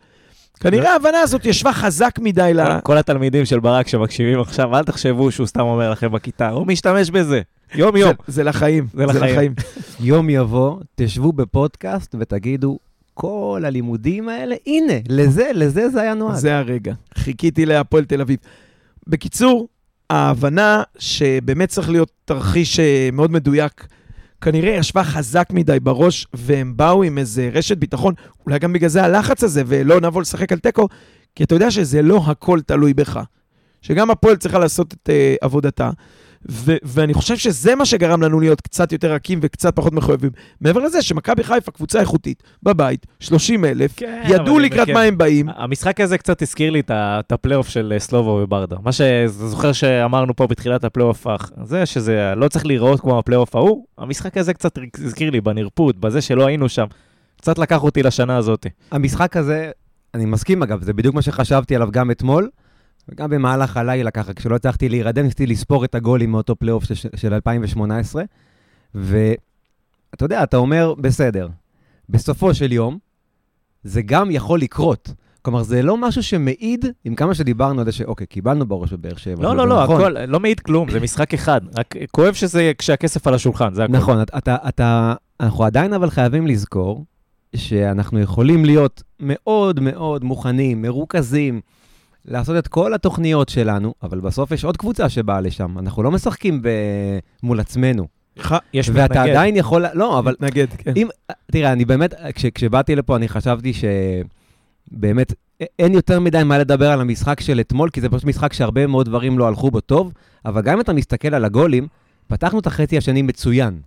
כנראה 0.60 0.92
ההבנה 0.94 1.20
הזאת 1.20 1.46
ישבה 1.46 1.74
חזק 1.74 2.20
מדי 2.22 2.52
ל... 2.54 2.66
כל- 2.66 2.80
כל 2.84 2.98
התלמידים 2.98 3.46
של 3.46 3.60
ברק 3.60 3.88
שמקשיבים 3.88 4.40
עכשיו, 4.40 4.76
אל 4.78 4.84
תחשבו 4.84 5.32
שהוא 5.32 5.48
סתם 5.48 5.60
אומר 5.62 5.92
לכם 5.92 6.12
בכיתה, 6.12 6.50
הוא 6.50 6.68
משתמש 6.68 7.10
בזה. 7.10 7.42
יום 7.76 7.96
יום. 7.98 8.14
זה, 8.28 8.34
זה 8.34 8.44
לחיים. 8.44 8.88
זה 8.94 9.06
לחיים. 9.06 9.54
יום 10.00 10.30
יבוא, 10.30 10.80
תשבו 10.96 11.34
בפודקאסט 11.34 12.16
ותגידו, 12.20 12.78
כל 13.14 13.64
הלימודים 13.66 14.30
האלה, 14.30 14.56
הנה, 14.68 14.94
לזה, 15.10 15.52
לזה 15.54 15.90
זה 15.90 16.02
היה 16.02 16.14
נועד. 16.14 16.36
זה 16.36 16.58
הרגע. 16.58 16.94
חיכיתי 17.18 17.66
להפועל 17.66 18.06
תל 18.06 18.22
אביב. 18.22 18.38
בקיצור, 19.08 19.68
ההבנה 20.10 20.84
שבאמת 20.98 21.70
צריך 21.70 21.90
להיות 21.90 22.12
תרחיש 22.26 22.80
אה, 22.80 23.10
מאוד 23.14 23.32
מדויק, 23.32 23.88
כנראה 24.42 24.72
ישבה 24.74 25.04
חזק 25.04 25.48
מדי 25.52 25.80
בראש, 25.80 26.28
והם 26.34 26.78
באו 26.78 27.04
עם 27.04 27.18
איזה 27.18 27.50
רשת 27.54 27.78
ביטחון, 27.78 28.14
אולי 28.46 28.60
גם 28.60 28.74
בגלל 28.74 28.90
זה 28.90 29.04
הלחץ 29.04 29.44
הזה, 29.44 29.64
ולא 29.68 30.02
נבוא 30.02 30.22
לשחק 30.22 30.52
על 30.52 30.60
תיקו, 30.60 30.88
כי 31.36 31.44
אתה 31.44 31.56
יודע 31.56 31.72
שזה 31.72 32.02
לא 32.02 32.22
הכל 32.26 32.62
תלוי 32.62 32.94
בך. 32.94 33.20
שגם 33.82 34.12
הפועל 34.12 34.36
צריכה 34.36 34.60
לעשות 34.60 34.94
את 34.94 35.10
אה, 35.10 35.12
עבודתה. 35.42 35.90
ו- 36.52 36.76
ואני 36.84 37.14
חושב 37.14 37.38
שזה 37.38 37.76
מה 37.76 37.86
שגרם 37.86 38.22
לנו 38.22 38.40
להיות 38.40 38.62
קצת 38.62 38.92
יותר 38.92 39.14
רכים 39.14 39.40
וקצת 39.42 39.76
פחות 39.76 39.94
מחויבים. 39.94 40.30
מעבר 40.62 40.80
לזה 40.80 41.02
שמכבי 41.02 41.44
חיפה 41.44 41.72
קבוצה 41.72 42.00
איכותית, 42.00 42.44
בבית, 42.64 43.06
30 43.20 43.66
אלף, 43.66 43.94
כן, 43.98 44.24
ידעו 44.28 44.60
לקראת 44.60 44.88
כן. 44.88 44.94
מה 44.94 45.02
הם 45.02 45.18
באים. 45.18 45.50
המשחק 45.56 46.02
הזה 46.02 46.18
קצת 46.18 46.42
הזכיר 46.42 46.72
לי 46.72 46.82
את 46.90 47.32
הפלייאוף 47.32 47.70
של 47.70 47.94
אה, 47.96 48.00
סלובו 48.00 48.40
וברדה. 48.44 48.76
מה 48.84 48.92
שזוכר 48.92 49.72
שאמרנו 49.72 50.36
פה 50.36 50.48
בתחילת 50.48 50.84
הפלייאוף, 50.84 51.28
זה 51.64 51.86
שזה 51.86 52.34
לא 52.36 52.48
צריך 52.48 52.66
להיראות 52.66 53.00
כמו 53.00 53.20
הפלייאוף 53.20 53.56
ההוא, 53.56 53.86
המשחק 53.98 54.38
הזה 54.38 54.54
קצת 54.54 54.80
הזכיר 55.04 55.30
לי 55.30 55.42
בנרפות, 55.42 55.98
בזה 55.98 56.22
שלא 56.22 56.46
היינו 56.46 56.70
שם. 56.70 56.86
קצת 57.38 57.58
לקח 57.58 57.84
אותי 57.84 58.04
לשנה 58.04 58.38
הזאת. 58.38 58.66
המשחק 58.92 59.38
הזה, 59.38 59.72
אני 60.14 60.26
מסכים 60.26 60.64
אגב, 60.64 60.84
זה 60.84 60.94
בדיוק 60.94 61.16
מה 61.16 61.22
שחשבתי 61.22 61.76
עליו 61.76 61.92
גם 61.92 62.12
אתמול, 62.12 62.50
וגם 63.10 63.30
במהלך 63.30 63.78
הלילה 63.78 64.12
ככה, 64.12 64.34
כשלא 64.34 64.56
הצלחתי 64.56 64.90
להירדם, 64.90 65.24
ניסיתי 65.24 65.48
לספור 65.48 65.86
את 65.86 65.96
הגולים 65.96 66.32
מאותו 66.32 66.56
פלייאוף 66.56 66.84
של, 66.84 67.10
של 67.16 67.34
2018, 67.34 68.24
ואתה 68.96 69.36
יודע, 70.22 70.44
אתה 70.44 70.58
אומר, 70.58 70.94
בסדר, 70.98 71.48
בסופו 72.10 72.54
של 72.54 72.72
יום, 72.72 72.98
זה 73.84 74.02
גם 74.02 74.32
יכול 74.32 74.60
לקרות. 74.60 75.14
כלומר, 75.42 75.64
זה 75.64 75.82
לא 75.82 75.98
משהו 75.98 76.24
שמעיד, 76.24 76.86
עם 77.06 77.16
כמה 77.16 77.36
שדיברנו 77.36 77.80
על 77.80 77.86
זה 77.86 77.92
שאוקיי, 77.92 78.28
קיבלנו 78.28 78.66
בראש 78.66 78.94
בבאר 78.94 79.16
שבע. 79.16 79.44
לא, 79.44 79.56
לא, 79.56 79.68
לא, 79.68 79.84
נכון. 79.84 80.02
הכל, 80.02 80.26
לא 80.26 80.40
מעיד 80.40 80.60
כלום, 80.60 80.92
זה 80.92 81.00
משחק 81.00 81.34
אחד. 81.34 81.62
רק 81.78 81.96
כואב 82.12 82.34
שזה 82.34 82.72
כשהכסף 82.78 83.28
על 83.28 83.34
השולחן, 83.34 83.74
זה 83.74 83.84
הכל. 83.84 83.94
נכון, 83.94 84.22
אתה, 84.22 84.58
אתה, 84.68 85.14
אנחנו 85.40 85.64
עדיין 85.64 85.94
אבל 85.94 86.10
חייבים 86.10 86.48
לזכור 86.48 87.06
שאנחנו 87.56 88.20
יכולים 88.20 88.66
להיות 88.66 89.04
מאוד 89.20 89.80
מאוד 89.80 90.24
מוכנים, 90.24 90.82
מרוכזים, 90.82 91.62
לעשות 92.28 92.58
את 92.58 92.68
כל 92.68 92.94
התוכניות 92.94 93.50
שלנו, 93.50 93.94
אבל 94.04 94.20
בסוף 94.20 94.52
יש 94.52 94.66
עוד 94.66 94.78
קבוצה 94.78 95.10
שבאה 95.10 95.42
לשם. 95.42 95.80
אנחנו 95.80 96.04
לא 96.04 96.12
משחקים 96.12 96.62
ב... 96.62 96.70
מול 97.44 97.60
עצמנו. 97.60 98.08
ח- 98.40 98.54
יש 98.74 98.90
ואתה 98.90 99.04
מתנגד. 99.04 99.30
עדיין 99.30 99.56
יכול... 99.56 99.86
לא, 99.94 100.20
אבל 100.20 100.32
מתנגד, 100.32 100.68
כן. 100.78 100.94
אם... 100.96 101.08
תראה, 101.52 101.72
אני 101.72 101.86
באמת, 101.86 102.14
כש, 102.36 102.46
כשבאתי 102.46 102.96
לפה, 102.96 103.16
אני 103.16 103.28
חשבתי 103.28 103.72
שבאמת 104.94 105.34
אין 105.80 105.94
יותר 105.94 106.20
מדי 106.20 106.44
מה 106.44 106.58
לדבר 106.58 106.92
על 106.92 107.02
המשחק 107.02 107.40
של 107.40 107.60
אתמול, 107.60 107.90
כי 107.90 108.02
זה 108.02 108.10
פשוט 108.10 108.26
משחק 108.26 108.54
שהרבה 108.54 108.88
מאוד 108.88 109.06
דברים 109.06 109.40
לא 109.40 109.48
הלכו 109.48 109.72
בו 109.72 109.80
טוב, 109.82 110.14
אבל 110.46 110.62
גם 110.62 110.74
אם 110.74 110.82
אתה 110.82 110.94
מסתכל 110.94 111.34
על 111.34 111.46
הגולים, 111.46 111.88
פתחנו 112.28 112.60
את 112.60 112.68
החצי 112.68 112.98
השני 112.98 113.22
מצוין. 113.22 113.80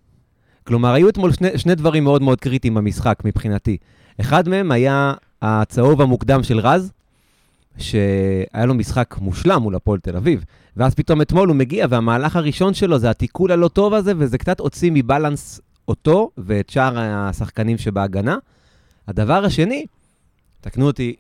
כלומר, 0.65 0.93
היו 0.93 1.09
אתמול 1.09 1.33
שני, 1.33 1.59
שני 1.59 1.75
דברים 1.75 2.05
מאוד 2.05 2.23
מאוד 2.23 2.41
קריטיים 2.41 2.75
במשחק 2.75 3.23
מבחינתי. 3.25 3.77
אחד 4.21 4.49
מהם 4.49 4.73
היה 4.73 5.13
הצהוב 5.43 6.03
המוקדם 6.03 6.43
של 6.43 6.59
רז, 6.61 6.93
שהיה 7.79 8.67
לו 8.67 8.75
משחק 8.75 9.15
מושלם 9.21 9.63
מול 9.63 9.75
הפועל 9.75 9.99
תל 10.01 10.17
אביב, 10.17 10.45
ואז 10.77 10.95
פתאום 10.95 11.21
אתמול 11.23 11.49
הוא 11.49 11.57
מגיע, 11.57 11.87
והמהלך 11.91 12.37
הראשון 12.37 12.75
שלו 12.75 12.99
זה 12.99 13.11
התיקול 13.11 13.53
הלא 13.53 13.69
טוב 13.69 13.95
הזה, 13.95 14.13
וזה 14.19 14.39
קצת 14.39 14.61
הוציא 14.61 14.91
מבלנס 14.95 15.61
אותו 15.89 16.31
ואת 16.39 16.71
שאר 16.71 16.99
השחקנים 16.99 17.79
שבהגנה. 17.79 18.37
הדבר 19.09 19.45
השני, 19.45 19.87
תקנו 20.61 20.87
אותי, 20.87 21.15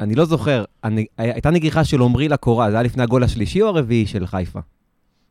אני 0.00 0.14
לא 0.14 0.24
זוכר, 0.24 0.64
אני, 0.84 1.06
הייתה 1.18 1.50
נגיחה 1.50 1.84
של 1.84 2.02
עמרי 2.02 2.28
לקורה, 2.28 2.70
זה 2.70 2.76
היה 2.76 2.82
לפני 2.82 3.02
הגול 3.02 3.24
השלישי 3.24 3.62
או 3.62 3.68
הרביעי 3.68 4.06
של 4.06 4.26
חיפה? 4.26 4.58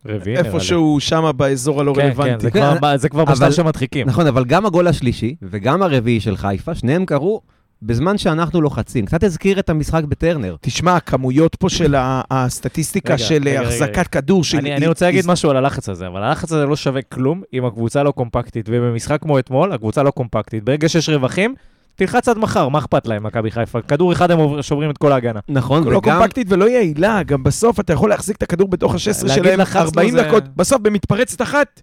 רביעי 0.06 0.36
נראה 0.38 0.50
לי. 0.50 0.56
איפשהו 0.56 0.98
שמה 1.00 1.32
באזור 1.32 1.82
הלא 1.82 1.94
כן, 1.96 2.02
כן, 2.02 2.08
רלוונטי. 2.08 2.44
זה 2.44 2.52
כן, 2.52 2.60
כבר 2.60 2.94
ב- 2.94 2.98
זה 2.98 3.10
כבר 3.10 3.24
אבל- 3.24 3.34
בשלב 3.34 3.52
שמדחיקים. 3.52 4.08
נכון, 4.08 4.28
אבל 4.28 4.46
גם 4.46 4.66
הגול 4.66 4.88
השלישי 4.88 5.36
וגם 5.42 5.82
הרביעי 5.84 6.20
של 6.20 6.38
חיפה, 6.38 6.76
שניהם 6.76 7.06
קרו 7.06 7.42
בזמן 7.82 8.18
שאנחנו 8.18 8.62
לוחצים. 8.62 9.06
קצת 9.06 9.24
הזכיר 9.24 9.60
את 9.60 9.70
המשחק 9.70 10.04
בטרנר. 10.04 10.56
תשמע, 10.62 10.96
הכמויות 10.96 11.56
פה 11.56 11.70
של 11.70 11.96
ה- 11.96 12.22
הסטטיסטיקה 12.32 13.14
רגע, 13.14 13.24
של 13.24 13.44
רגע, 13.46 13.62
החזקת 13.62 13.92
רגע. 13.98 14.04
כדור 14.04 14.44
של... 14.44 14.58
אני, 14.58 14.76
אני 14.76 14.88
רוצה 14.88 15.06
להגיד 15.06 15.28
משהו 15.28 15.50
על 15.50 15.58
הלחץ 15.58 15.90
הזה, 15.90 16.08
אבל 16.08 16.24
הלחץ 16.24 16.52
הזה 16.52 16.66
לא 16.66 16.76
שווה 16.76 17.02
כלום 17.02 17.42
אם 17.54 17.66
הקבוצה 17.66 18.04
לא 18.04 18.12
קומפקטית, 18.12 18.66
ובמשחק 18.70 19.22
כמו 19.22 19.40
אתמול, 19.40 19.74
הקבוצה 19.74 20.04
לא 20.04 20.12
קומפקטית. 20.12 20.64
ברגע 20.64 20.90
שיש 20.90 21.10
רווחים, 21.10 21.56
תלחץ 21.96 22.28
עד 22.30 22.38
מחר, 22.38 22.70
מה 22.70 22.80
אכפת 22.80 23.08
להם, 23.08 23.24
מכבי 23.24 23.52
חיפה? 23.52 23.82
כדור 23.82 24.14
אחד 24.14 24.32
הם 24.32 24.40
שוברים 24.62 24.90
את 24.90 24.98
כל 24.98 25.12
ההגנה. 25.12 25.40
נכון, 25.50 25.84
לא 25.84 25.98
וגם... 25.98 26.18
קומפקטית 26.20 26.48
ולא 26.50 26.70
יעילה, 26.70 27.24
גם 27.24 27.44
בסוף 27.44 27.80
אתה 27.80 27.94
יכול 27.94 28.10
להחזיק 28.10 28.38
את 28.38 28.44
הכדור 28.44 28.68
בתוך 28.68 28.94
ה-16 28.94 29.28
להגיד 29.28 29.44
שלהם 29.44 29.60
לחצנו 29.60 29.82
40 29.86 30.12
זה- 30.12 30.24
דקות, 30.24 30.44
בסוף 30.56 30.82
במתפרצת 30.82 31.42
אחת, 31.42 31.82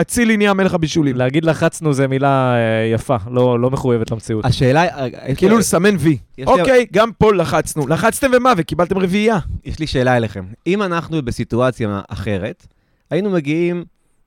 אצילי 0.00 0.36
נהיה 0.36 0.54
מלך 0.54 0.74
הבישולים. 0.74 1.16
להגיד 1.16 1.44
לחצנו 1.44 1.92
זה 1.94 2.08
מילה 2.08 2.54
אה, 2.54 2.58
יפה, 2.94 3.16
לא, 3.30 3.60
לא 3.60 3.70
מחויבת 3.70 4.10
למציאות. 4.10 4.44
השאלה... 4.44 4.80
היא- 5.04 5.12
יש 5.28 5.38
כאילו 5.38 5.54
לי- 5.54 5.60
לסמן 5.60 5.94
וי. 5.98 6.10
יש 6.10 6.18
לי- 6.38 6.60
אוקיי, 6.60 6.86
גם 6.92 7.10
פה 7.18 7.34
לחצנו. 7.34 7.86
לחצתם 7.88 8.30
ומה? 8.36 8.52
וקיבלתם 8.56 8.98
רביעייה. 8.98 9.38
יש 9.64 9.78
לי 9.78 9.86
שאלה 9.86 10.16
אליכם. 10.16 10.44
אם 10.66 10.82
אנחנו 10.82 11.22
בסיטואציה 11.22 12.00
אחרת, 12.08 12.66
היינו 13.10 13.30
מגיעים 13.30 13.84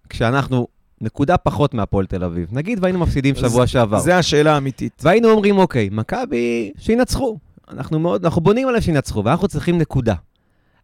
כשאנחנו 0.09 0.67
נקודה 1.01 1.37
פחות 1.37 1.73
מהפועל 1.73 2.05
תל 2.05 2.23
אביב. 2.23 2.47
נגיד 2.51 2.79
והיינו 2.81 2.99
מפסידים 2.99 3.35
שבוע 3.35 3.67
שעבר. 3.67 3.99
זה 3.99 4.17
השאלה 4.17 4.53
האמיתית. 4.53 5.01
והיינו 5.03 5.29
אומרים, 5.29 5.57
אוקיי, 5.57 5.89
מכבי, 5.91 6.71
שינצחו. 6.77 7.37
אנחנו 7.71 7.99
מאוד, 7.99 8.25
אנחנו 8.25 8.41
בונים 8.41 8.67
עליהם 8.67 8.81
שינצחו, 8.81 9.23
ואנחנו 9.25 9.47
צריכים 9.47 9.77
נקודה. 9.77 10.13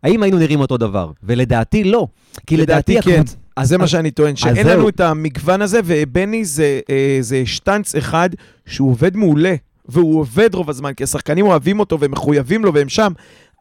האם 0.03 0.23
היינו 0.23 0.37
נראים 0.39 0.59
אותו 0.59 0.77
דבר? 0.77 1.11
ולדעתי 1.23 1.83
לא. 1.83 2.07
כי 2.47 2.57
לדעתי... 2.57 2.93
לדעתי 2.93 3.11
כן. 3.11 3.21
הקבוצ- 3.21 3.35
אז 3.55 3.69
זה 3.69 3.77
מה 3.77 3.87
שאני 3.87 4.11
טוען, 4.11 4.35
שאין. 4.35 4.67
לנו 4.67 4.89
את 4.89 4.99
המגוון 4.99 5.61
הזה, 5.61 5.79
ובני 5.85 6.45
זה, 6.45 6.79
אה, 6.89 7.17
זה 7.21 7.45
שטנץ 7.45 7.95
אחד 7.95 8.29
שהוא 8.65 8.91
עובד 8.91 9.17
מעולה, 9.17 9.55
והוא 9.85 10.19
עובד 10.19 10.55
רוב 10.55 10.69
הזמן, 10.69 10.93
כי 10.93 11.03
השחקנים 11.03 11.45
אוהבים 11.45 11.79
אותו 11.79 11.99
והם 11.99 12.11
מחויבים 12.11 12.65
לו 12.65 12.73
והם 12.73 12.89
שם, 12.89 13.11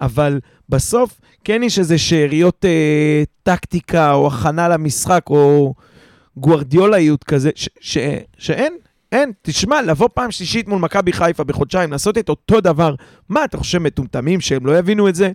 אבל 0.01 0.41
בסוף 0.69 1.21
כן 1.45 1.63
יש 1.63 1.79
איזה 1.79 1.99
שאריות 1.99 2.65
אה, 2.65 3.23
טקטיקה 3.43 4.13
או 4.13 4.27
הכנה 4.27 4.69
למשחק 4.69 5.23
או 5.31 5.75
גוארדיולאיות 6.37 7.25
כזה, 7.25 7.51
ש, 7.55 7.69
ש, 7.81 7.99
שאין. 8.39 8.73
אין, 9.13 9.33
תשמע, 9.43 9.83
לבוא 9.83 10.09
פעם 10.15 10.31
שלישית 10.31 10.69
מול 10.69 10.79
מכבי 10.79 11.13
חיפה 11.13 11.45
בחודשיים, 11.45 11.93
לעשות 11.93 12.19
את 12.19 12.29
אותו 12.29 12.61
דבר, 12.61 12.95
מה, 13.29 13.45
אתה 13.45 13.59
חושב 13.59 13.79
מטומטמים 13.79 14.41
שהם 14.41 14.67
לא 14.67 14.79
יבינו 14.79 15.09
את 15.09 15.15
זה? 15.15 15.33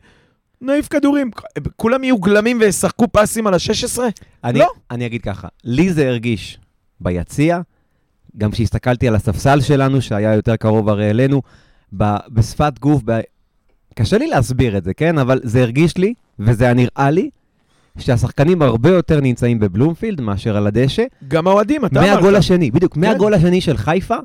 נעיף 0.61 0.87
כדורים, 0.87 1.31
כולם 1.75 2.03
יהיו 2.03 2.17
גלמים 2.17 2.57
וישחקו 2.59 3.05
פסים 3.11 3.47
על 3.47 3.53
ה-16? 3.53 3.99
אני, 4.43 4.59
לא. 4.59 4.67
אני 4.91 5.05
אגיד 5.05 5.21
ככה, 5.21 5.47
לי 5.63 5.93
זה 5.93 6.07
הרגיש 6.07 6.59
ביציע, 6.99 7.59
גם 8.37 8.51
כשהסתכלתי 8.51 9.07
על 9.07 9.15
הספסל 9.15 9.61
שלנו, 9.61 10.01
שהיה 10.01 10.33
יותר 10.33 10.55
קרוב 10.55 10.89
הרי 10.89 11.09
אלינו, 11.09 11.41
ב, 11.97 12.03
בשפת 12.29 12.79
גוף, 12.79 13.01
ב... 13.05 13.19
קשה 13.95 14.17
לי 14.17 14.27
להסביר 14.27 14.77
את 14.77 14.83
זה, 14.83 14.93
כן? 14.93 15.17
אבל 15.17 15.39
זה 15.43 15.61
הרגיש 15.61 15.97
לי, 15.97 16.13
וזה 16.39 16.63
היה 16.63 16.73
נראה 16.73 17.11
לי, 17.11 17.29
שהשחקנים 17.97 18.61
הרבה 18.61 18.89
יותר 18.89 19.21
נמצאים 19.21 19.59
בבלומפילד 19.59 20.21
מאשר 20.21 20.57
על 20.57 20.67
הדשא. 20.67 21.03
גם 21.27 21.47
האוהדים, 21.47 21.85
אתה 21.85 21.99
אמרת. 21.99 22.15
מהגול 22.15 22.35
השני, 22.35 22.71
בדיוק, 22.71 22.97
מהגול 22.97 23.33
השני 23.33 23.61
של 23.61 23.77
חיפה, 23.77 24.15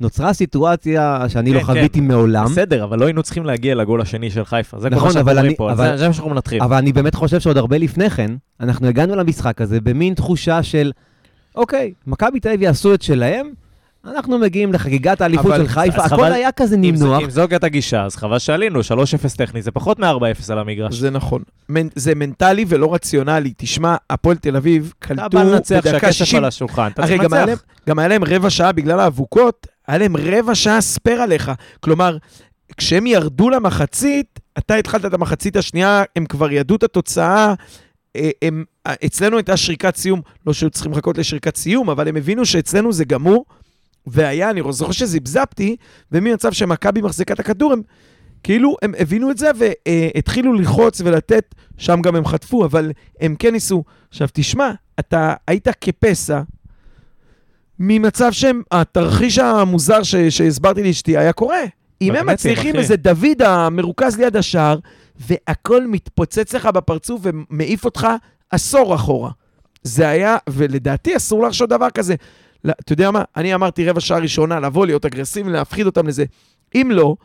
נוצרה 0.00 0.32
סיטואציה 0.32 1.24
שאני 1.28 1.52
לא 1.52 1.58
כן, 1.60 1.64
חוויתי 1.64 2.00
מעולם. 2.00 2.44
בסדר, 2.44 2.84
אבל 2.84 2.98
לא 2.98 3.04
היינו 3.04 3.22
צריכים 3.22 3.44
להגיע 3.44 3.74
לגול 3.74 4.00
השני 4.00 4.30
של 4.30 4.44
חיפה. 4.44 4.78
זה 4.80 4.90
נכון, 4.90 5.16
אבל 5.16 5.30
אומרים 5.32 5.46
אני- 5.46 5.56
פה, 5.56 5.72
אבל- 5.72 5.90
זה- 5.90 5.96
זה 5.96 6.06
מה 6.08 6.14
שאנחנו 6.14 6.30
מנתחים. 6.30 6.62
אבל 6.62 6.76
אני 6.76 6.92
באמת 6.92 7.14
חושב 7.14 7.40
שעוד 7.40 7.56
הרבה 7.56 7.78
לפני 7.78 8.10
כן, 8.10 8.30
אנחנו 8.60 8.86
הגענו 8.88 9.16
למשחק 9.16 9.60
הזה 9.60 9.80
במין 9.80 10.14
תחושה 10.14 10.62
של, 10.62 10.92
אוקיי, 11.54 11.92
מכבי 12.06 12.40
תל 12.40 12.48
אביב 12.48 12.62
יעשו 12.62 12.94
את 12.94 13.02
שלהם, 13.02 13.50
אנחנו 14.16 14.38
מגיעים 14.38 14.72
לחגיגת 14.72 15.20
האליפות 15.20 15.52
של 15.56 15.68
חיפה, 15.68 15.96
הכל 16.04 16.16
חבל- 16.16 16.32
היה 16.32 16.52
כזה 16.52 16.76
נמנוח. 16.76 17.22
אם 17.22 17.30
זו 17.30 17.46
הייתה 17.50 17.66
הגישה, 17.66 18.04
אז 18.04 18.16
חבל 18.16 18.38
שעלינו, 18.38 18.80
3-0 18.80 18.82
טכני, 19.36 19.62
זה 19.62 19.70
פחות 19.70 19.98
מ-4-0 19.98 20.52
על 20.52 20.58
המגרש. 20.58 20.94
זה 20.94 21.10
נכון. 21.10 21.42
מנ- 21.68 21.88
זה 21.94 22.14
מנטלי 22.14 22.64
ולא 22.68 22.94
רציונלי. 22.94 23.52
תשמע, 23.56 23.96
הפועל 24.10 24.36
תל 24.36 24.56
אביב 24.56 24.92
אתה 24.98 25.06
קלטו 25.14 25.28
בא 25.38 25.42
לנצח 25.42 25.74
בדקה 25.76 25.90
שהכסף 25.90 26.12
60. 26.18 26.38
על 26.38 26.44
השולחן, 26.44 26.90
אתה 26.94 27.02
הרי 27.02 27.10
צריך 27.16 27.22
גם 27.22 27.32
היה, 27.34 27.40
להם, 27.46 27.50
לנצח. 27.50 27.62
גם 27.88 27.98
היה 27.98 28.08
להם 28.08 28.24
רבע 28.24 28.50
שעה 28.50 28.72
בגלל 28.72 29.00
האבוקות, 29.00 29.66
היה 29.88 29.98
להם 29.98 30.16
רבע 30.16 30.54
שעה 30.54 30.80
ספייר 30.80 31.22
עליך. 31.22 31.50
כלומר, 31.80 32.16
כשהם 32.76 33.06
ירדו 33.06 33.50
למחצית, 33.50 34.40
אתה 34.58 34.74
התחלת 34.74 35.04
את 35.04 35.14
המחצית 35.14 35.56
השנייה, 35.56 36.02
הם 36.16 36.26
כבר 36.26 36.52
ידעו 36.52 36.76
את 36.76 36.82
התוצאה. 36.82 37.54
אה, 38.16 38.30
הם, 38.42 38.64
אה, 38.86 38.94
אצלנו 39.06 39.36
הייתה 39.36 39.56
שריקת 39.56 39.96
סיום, 39.96 40.20
לא 40.46 40.52
שהיו 40.52 40.70
צריכים 40.70 40.92
לחכות 40.92 41.18
לשריקת 41.18 41.56
סיום, 41.56 41.90
אבל 41.90 42.08
הם 42.08 42.16
הבינו 42.16 42.44
שאצלנו 42.46 42.92
זה 42.92 43.04
גמור, 43.04 43.44
והיה, 44.12 44.50
אני 44.50 44.62
זוכר 44.70 44.92
שזיבזבתי, 44.92 45.76
וממצב 46.12 46.52
שמכבי 46.52 47.02
מחזיקה 47.02 47.34
את 47.34 47.40
הכדור, 47.40 47.72
הם 47.72 47.82
כאילו, 48.42 48.76
הם 48.82 48.92
הבינו 48.98 49.30
את 49.30 49.38
זה 49.38 49.50
והתחילו 49.54 50.52
ללחוץ 50.52 51.00
ולתת, 51.04 51.54
שם 51.78 52.00
גם 52.02 52.16
הם 52.16 52.24
חטפו, 52.24 52.64
אבל 52.64 52.92
הם 53.20 53.34
כן 53.38 53.52
ניסו. 53.52 53.84
עכשיו, 54.08 54.28
תשמע, 54.32 54.70
אתה 55.00 55.34
היית 55.46 55.68
כפסע 55.80 56.40
ממצב 57.78 58.32
שהם, 58.32 58.62
התרחיש 58.70 59.38
המוזר 59.38 60.02
ש, 60.02 60.14
שהסברתי 60.16 60.82
לאשתי 60.82 61.16
היה 61.16 61.32
קורה. 61.32 61.60
אם 62.00 62.14
הם 62.14 62.26
מצליחים 62.26 62.70
אחי. 62.70 62.78
איזה 62.78 62.96
דוד 62.96 63.42
המרוכז 63.42 64.16
ליד 64.16 64.36
השער, 64.36 64.78
והכל 65.16 65.86
מתפוצץ 65.86 66.54
לך 66.54 66.66
בפרצוף 66.66 67.20
ומעיף 67.24 67.84
אותך 67.84 68.06
עשור 68.50 68.94
אחורה. 68.94 69.30
זה 69.82 70.08
היה, 70.08 70.36
ולדעתי 70.50 71.16
אסור 71.16 71.42
להרשות 71.42 71.68
דבר 71.68 71.90
כזה. 71.90 72.14
אתה 72.66 72.92
יודע 72.92 73.10
מה? 73.10 73.22
אני 73.36 73.54
אמרתי 73.54 73.88
רבע 73.88 74.00
שעה 74.00 74.18
ראשונה 74.18 74.60
לבוא, 74.60 74.86
להיות 74.86 75.04
אגרסיבי, 75.06 75.50
להפחיד 75.50 75.86
אותם 75.86 76.06
לזה. 76.06 76.24
אם 76.74 76.90
לא, 76.94 77.16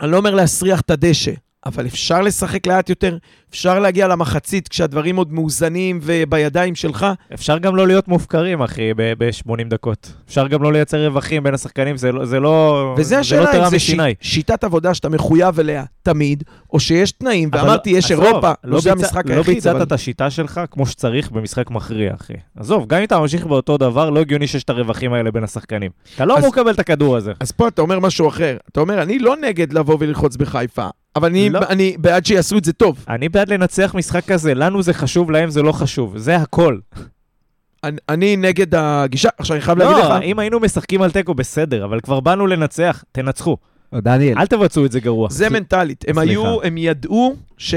אני 0.00 0.10
לא 0.10 0.16
אומר 0.16 0.34
להסריח 0.34 0.80
את 0.80 0.90
הדשא, 0.90 1.32
אבל 1.68 1.86
אפשר 1.86 2.20
לשחק 2.20 2.66
לאט 2.66 2.88
יותר, 2.88 3.16
אפשר 3.50 3.78
להגיע 3.78 4.08
למחצית 4.08 4.68
כשהדברים 4.68 5.16
עוד 5.16 5.32
מאוזנים 5.32 6.00
ובידיים 6.02 6.74
שלך. 6.74 7.06
אפשר 7.34 7.58
גם 7.58 7.76
לא 7.76 7.86
להיות 7.86 8.08
מופקרים, 8.08 8.62
אחי, 8.62 8.90
ב-80 8.96 9.52
דקות. 9.68 10.12
אפשר 10.28 10.48
גם 10.48 10.62
לא 10.62 10.72
לייצר 10.72 11.06
רווחים 11.06 11.42
בין 11.42 11.54
השחקנים, 11.54 11.96
זה 11.96 12.12
לא, 12.12 12.24
זה 12.24 12.40
לא, 12.40 12.94
וזה 12.98 13.08
זה 13.08 13.14
לא 13.14 13.20
השאלה 13.20 13.50
אם 13.50 13.56
תורה 13.56 13.70
זה 13.70 13.78
ש... 13.78 13.94
שיטת 14.20 14.64
עבודה 14.64 14.94
שאתה 14.94 15.08
מחויב 15.08 15.60
אליה 15.60 15.84
תמיד, 16.02 16.42
או 16.72 16.80
שיש 16.80 17.12
תנאים, 17.12 17.48
ואמרתי, 17.52 17.90
יש 17.90 18.10
עזוב, 18.12 18.24
אירופה, 18.24 18.52
לא 18.64 18.72
לא 18.72 18.80
זה 18.80 18.90
ביצע- 18.94 18.98
המשחק 19.06 19.26
לא 19.26 19.34
היחיד, 19.34 19.54
ביצעת 19.54 19.74
אבל... 19.74 19.82
את 19.84 19.92
השיטה 19.92 20.30
שלך 20.30 20.60
כמו 20.70 20.86
שצריך 20.86 21.30
במשחק 21.30 21.70
מכריע, 21.70 22.14
אחי. 22.14 22.32
עזוב, 22.56 22.86
גם 22.86 22.98
אם 22.98 23.04
אתה 23.04 23.18
ממשיך 23.18 23.46
באותו 23.46 23.76
דבר, 23.76 24.10
לא 24.10 24.20
הגיוני 24.20 24.46
שיש 24.46 24.64
את 24.64 24.70
הרווחים 24.70 25.12
האלה 25.12 25.30
בין 25.30 25.44
השחקנים. 25.44 25.90
אתה 26.14 26.24
לא 26.24 26.38
אמור 26.38 26.48
לקבל 26.48 26.70
את 26.70 26.78
הכדור 26.78 27.16
הזה. 27.16 27.32
אז 27.40 27.52
פה 27.52 27.68
אתה 27.68 27.82
אומר 27.82 27.98
משהו 28.00 28.28
אחר. 28.28 28.56
אתה 28.72 28.80
אומר, 28.80 29.02
אני 29.02 29.18
לא 29.18 29.36
נגד 29.36 29.72
לבוא 29.72 29.96
וללחוץ 30.00 30.36
בחיפה, 30.36 30.86
אבל 31.18 31.28
אני, 31.28 31.50
לא. 31.50 31.60
אני 31.68 31.96
בעד 31.98 32.26
שיעשו 32.26 32.58
את 32.58 32.64
זה 32.64 32.72
טוב. 32.72 33.04
אני 33.08 33.28
בעד 33.28 33.48
לנצח 33.48 33.94
משחק 33.94 34.24
כזה, 34.24 34.54
לנו 34.54 34.82
זה 34.82 34.92
חשוב, 34.94 35.30
להם 35.30 35.50
זה 35.50 35.62
לא 35.62 35.72
חשוב, 35.72 36.18
זה 36.18 36.36
הכל. 36.36 36.78
אני, 37.84 37.96
אני 38.08 38.36
נגד 38.36 38.74
הגישה. 38.74 39.28
עכשיו, 39.38 39.56
אני 39.56 39.62
חייב 39.62 39.78
להגיד 39.78 39.96
לך... 39.96 40.10
לא, 40.10 40.22
אם 40.22 40.38
היינו 40.38 40.60
משחקים 40.60 41.02
על 41.02 41.10
תיקו, 41.10 41.34
בסדר, 41.34 41.84
אבל 41.84 42.00
כבר 42.00 42.20
באנו 42.20 42.46
לנצח, 42.46 43.04
תנצחו. 43.12 43.56
דניאל, 43.94 44.38
אל 44.38 44.46
תבצעו 44.46 44.86
את 44.86 44.92
זה 44.92 45.00
גרוע. 45.00 45.28
זה 45.30 45.48
מנטלית. 45.50 46.04
הם 46.08 46.14
סליחה. 46.14 46.30
היו, 46.30 46.62
הם 46.62 46.78
ידעו 46.78 47.36
ש, 47.58 47.74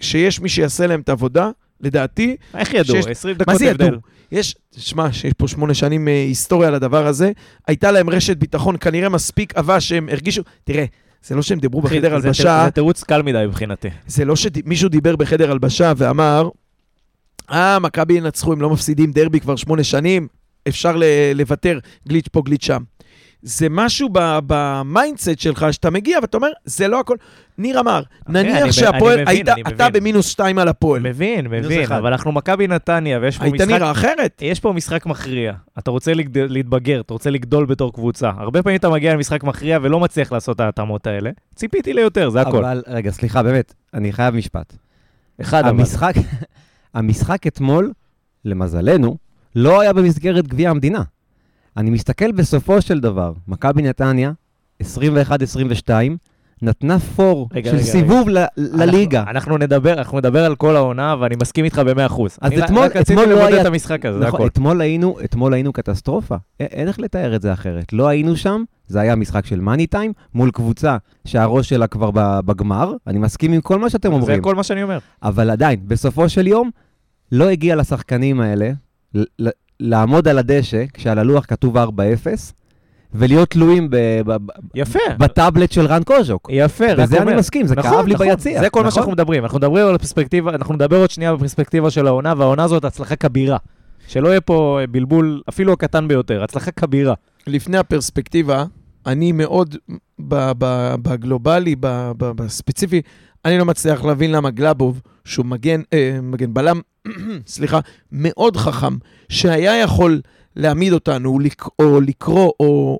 שיש 0.00 0.40
מי 0.40 0.48
שיעשה 0.48 0.86
להם 0.86 1.00
את 1.00 1.08
העבודה, 1.08 1.50
לדעתי. 1.80 2.36
איך 2.54 2.74
ידעו? 2.74 2.96
שיש- 2.96 3.06
20 3.06 3.36
מה 3.38 3.44
דקות 3.44 3.58
זה 3.58 3.64
ידעו? 3.64 3.86
הבדל. 3.86 3.98
יש, 4.32 4.56
שמע, 4.76 5.12
שיש 5.12 5.32
פה 5.32 5.48
שמונה 5.48 5.74
שנים 5.74 6.08
אה, 6.08 6.12
היסטוריה 6.12 6.70
לדבר 6.70 7.06
הזה. 7.06 7.32
הייתה 7.68 7.92
להם 7.92 8.10
רשת 8.10 8.36
ביטחון 8.36 8.76
כנראה 8.80 9.08
מספיק 9.08 9.56
עבה 9.56 9.80
שהם 9.80 10.08
הרגישו... 10.12 10.42
תראה, 10.64 10.84
זה 11.24 11.34
לא 11.34 11.42
שהם 11.42 11.58
דיברו 11.58 11.82
בחדר 11.82 12.14
הלבשה, 12.14 12.62
זה 12.64 12.70
תירוץ 12.70 13.04
קל 13.04 13.22
מדי 13.22 13.44
מבחינתי. 13.48 13.88
זה 14.06 14.24
לא 14.24 14.36
שמישהו 14.36 14.88
דיבר 14.88 15.16
בחדר 15.16 15.50
הלבשה 15.50 15.92
ואמר, 15.96 16.48
אה, 17.50 17.78
מכבי 17.78 18.14
ינצחו, 18.14 18.52
הם 18.52 18.60
לא 18.60 18.70
מפסידים 18.70 19.12
דרבי 19.12 19.40
כבר 19.40 19.56
שמונה 19.56 19.84
שנים, 19.84 20.28
אפשר 20.68 20.96
לוותר, 21.34 21.78
גליץ' 22.08 22.28
פה, 22.28 22.42
גליץ' 22.44 22.64
שם. 22.64 22.82
זה 23.44 23.66
משהו 23.70 24.08
ב 24.46 24.57
mindset 24.57 25.38
שלך, 25.38 25.66
שאתה 25.70 25.90
מגיע 25.90 26.18
ואתה 26.22 26.36
אומר, 26.36 26.48
זה 26.64 26.88
לא 26.88 27.00
הכל. 27.00 27.16
ניר 27.58 27.80
אמר, 27.80 28.02
אני 28.28 28.42
נניח 28.42 28.72
שהפועל, 28.72 29.12
אני 29.12 29.22
מבין, 29.22 29.28
היית, 29.28 29.48
אני 29.48 29.60
אתה 29.60 29.88
מבין. 29.88 29.92
במינוס 29.92 30.26
שתיים 30.26 30.58
על 30.58 30.68
הפועל. 30.68 31.02
מבין, 31.02 31.46
מבין. 31.46 31.92
אבל 31.92 32.12
אנחנו 32.12 32.32
מכבי 32.32 32.66
נתניה, 32.66 33.18
ויש 33.22 33.38
פה 33.38 33.44
היית 33.44 33.54
משחק... 33.54 33.68
נראה 33.68 33.90
אחרת. 33.90 34.42
יש 34.42 34.60
פה 34.60 34.72
משחק 34.72 35.06
מכריע. 35.06 35.52
אתה 35.78 35.90
רוצה 35.90 36.14
לגד... 36.14 36.38
להתבגר, 36.38 37.00
אתה 37.00 37.12
רוצה 37.12 37.30
לגדול 37.30 37.66
בתור 37.66 37.92
קבוצה. 37.92 38.30
הרבה 38.36 38.62
פעמים 38.62 38.78
אתה 38.78 38.88
מגיע 38.88 39.14
למשחק 39.14 39.44
מכריע 39.44 39.78
ולא 39.82 40.00
מצליח 40.00 40.32
לעשות 40.32 40.56
את 40.56 40.60
ההתאמות 40.60 41.06
האלה. 41.06 41.30
ציפיתי 41.54 41.92
ליותר, 41.92 42.30
זה 42.30 42.40
הכל. 42.40 42.64
אבל, 42.64 42.82
רגע, 42.86 43.10
סליחה, 43.10 43.42
באמת, 43.42 43.74
אני 43.94 44.12
חייב 44.12 44.34
משפט. 44.34 44.76
אחד 45.40 45.60
אבל. 45.60 45.68
המשחק, 45.68 46.14
המשחק 46.94 47.46
אתמול, 47.46 47.92
למזלנו, 48.44 49.16
לא 49.56 49.80
היה 49.80 49.92
במסגרת 49.92 50.48
גביע 50.48 50.70
המדינה. 50.70 51.02
אני 51.76 51.90
מסתכל 51.90 52.32
בסופו 52.32 52.80
של 52.82 53.00
דבר, 53.00 53.32
מכבי 53.48 53.82
נתניה, 53.82 54.32
21-22, 54.82 54.86
נתנה 56.62 56.98
פור 56.98 57.48
רגע, 57.52 57.70
של 57.70 57.76
רגע, 57.76 57.84
סיבוב 57.84 58.28
ל- 58.28 58.44
לליגה. 58.56 59.20
אנחנו, 59.20 59.30
אנחנו 59.32 59.58
נדבר, 59.58 59.92
אנחנו 59.92 60.18
נדבר 60.18 60.44
על 60.44 60.56
כל 60.56 60.76
העונה, 60.76 61.14
ואני 61.20 61.34
מסכים 61.42 61.64
איתך 61.64 61.78
ב-100%. 61.78 62.22
אז 62.40 62.52
אני 62.52 62.64
אתמול- 62.64 62.84
רק 62.84 62.96
אתמול 62.96 63.24
לא 63.28 63.46
היה- 63.46 63.60
את 63.60 63.66
המשחק 63.66 64.06
הזה, 64.06 64.18
זה 64.18 64.26
נכון. 64.26 64.46
אתמול 64.46 64.80
היינו, 64.80 65.16
אתמול 65.24 65.54
היינו 65.54 65.72
קטסטרופה. 65.72 66.34
א- 66.34 66.38
אין 66.62 66.88
איך 66.88 67.00
לתאר 67.00 67.36
את 67.36 67.42
זה 67.42 67.52
אחרת. 67.52 67.92
לא 67.92 68.08
היינו 68.08 68.36
שם, 68.36 68.62
זה 68.86 69.00
היה 69.00 69.16
משחק 69.16 69.46
של 69.46 69.60
מאני 69.60 69.86
טיים, 69.86 70.12
מול 70.34 70.50
קבוצה 70.50 70.96
שהראש 71.24 71.68
שלה 71.68 71.86
כבר 71.86 72.10
בגמר. 72.40 72.92
אני 73.06 73.18
מסכים 73.18 73.52
עם 73.52 73.60
כל 73.60 73.78
מה 73.78 73.90
שאתם 73.90 74.08
זה 74.08 74.14
אומרים. 74.14 74.42
כל 74.42 74.54
מה 74.54 74.62
שאני 74.62 74.82
אומר. 74.82 74.98
אבל 75.22 75.50
עדיין, 75.50 75.80
בסופו 75.86 76.28
של 76.28 76.46
יום, 76.46 76.70
לא 77.32 77.48
הגיע 77.48 77.76
לשחקנים 77.76 78.40
האלה 78.40 78.70
לעמוד 79.88 80.28
על 80.28 80.38
הדשא, 80.38 80.84
כשעל 80.94 81.18
הלוח 81.18 81.44
כתוב 81.48 81.76
4-0, 81.78 81.80
ולהיות 83.14 83.50
תלויים 83.50 83.90
ב- 83.90 83.96
ב- 84.26 84.36
ב- 84.46 84.50
יפה. 84.74 84.98
בטאבלט 85.18 85.72
של 85.72 85.86
רן 85.86 86.02
קוז'וק. 86.02 86.48
יפה, 86.52 86.92
רק 86.92 86.98
בזה 86.98 87.16
אני 87.16 87.24
אומר. 87.26 87.38
מסכים, 87.38 87.66
זה 87.66 87.74
נכון, 87.74 87.90
כאב 87.90 88.06
לי 88.06 88.14
נכון. 88.14 88.26
ביציע. 88.28 88.60
זה 88.60 88.70
כל 88.70 88.80
מה 88.80 88.86
נכון? 88.86 88.94
שאנחנו 88.94 89.12
מדברים. 89.12 89.42
אנחנו 89.44 89.58
מדברים 89.58 89.86
על 89.86 89.94
הפרספקטיבה, 89.94 90.50
אנחנו 90.54 90.74
נדבר 90.74 90.96
עוד 90.96 91.10
שנייה 91.10 91.34
בפרספקטיבה 91.36 91.90
של 91.90 92.06
העונה, 92.06 92.34
והעונה 92.36 92.64
הזאת 92.64 92.84
הצלחה 92.84 93.16
כבירה. 93.16 93.56
שלא 94.08 94.28
יהיה 94.28 94.40
פה 94.40 94.78
אה, 94.80 94.86
בלבול, 94.86 95.42
אפילו 95.48 95.72
הקטן 95.72 96.08
ביותר, 96.08 96.44
הצלחה 96.44 96.70
כבירה. 96.70 97.14
לפני 97.46 97.78
הפרספקטיבה, 97.78 98.64
אני 99.06 99.32
מאוד, 99.32 99.76
ב- 100.18 100.52
ב- 100.58 100.94
בגלובלי, 101.02 101.76
ב- 101.80 102.12
ב- 102.18 102.30
בספציפי, 102.42 103.02
אני 103.44 103.58
לא 103.58 103.64
מצליח 103.64 104.04
להבין 104.04 104.32
למה 104.32 104.50
גלאבוב, 104.50 105.00
שהוא 105.24 105.46
מגן, 105.46 105.80
אה, 105.92 106.18
מגן 106.22 106.54
בלם, 106.54 106.80
סליחה, 107.46 107.80
מאוד 108.12 108.56
חכם, 108.56 108.96
שהיה 109.28 109.76
יכול 109.80 110.20
להעמיד 110.56 110.92
אותנו, 110.92 111.38
לק- 111.38 111.68
או 111.78 112.00
לקרוא, 112.00 112.52
או 112.60 112.98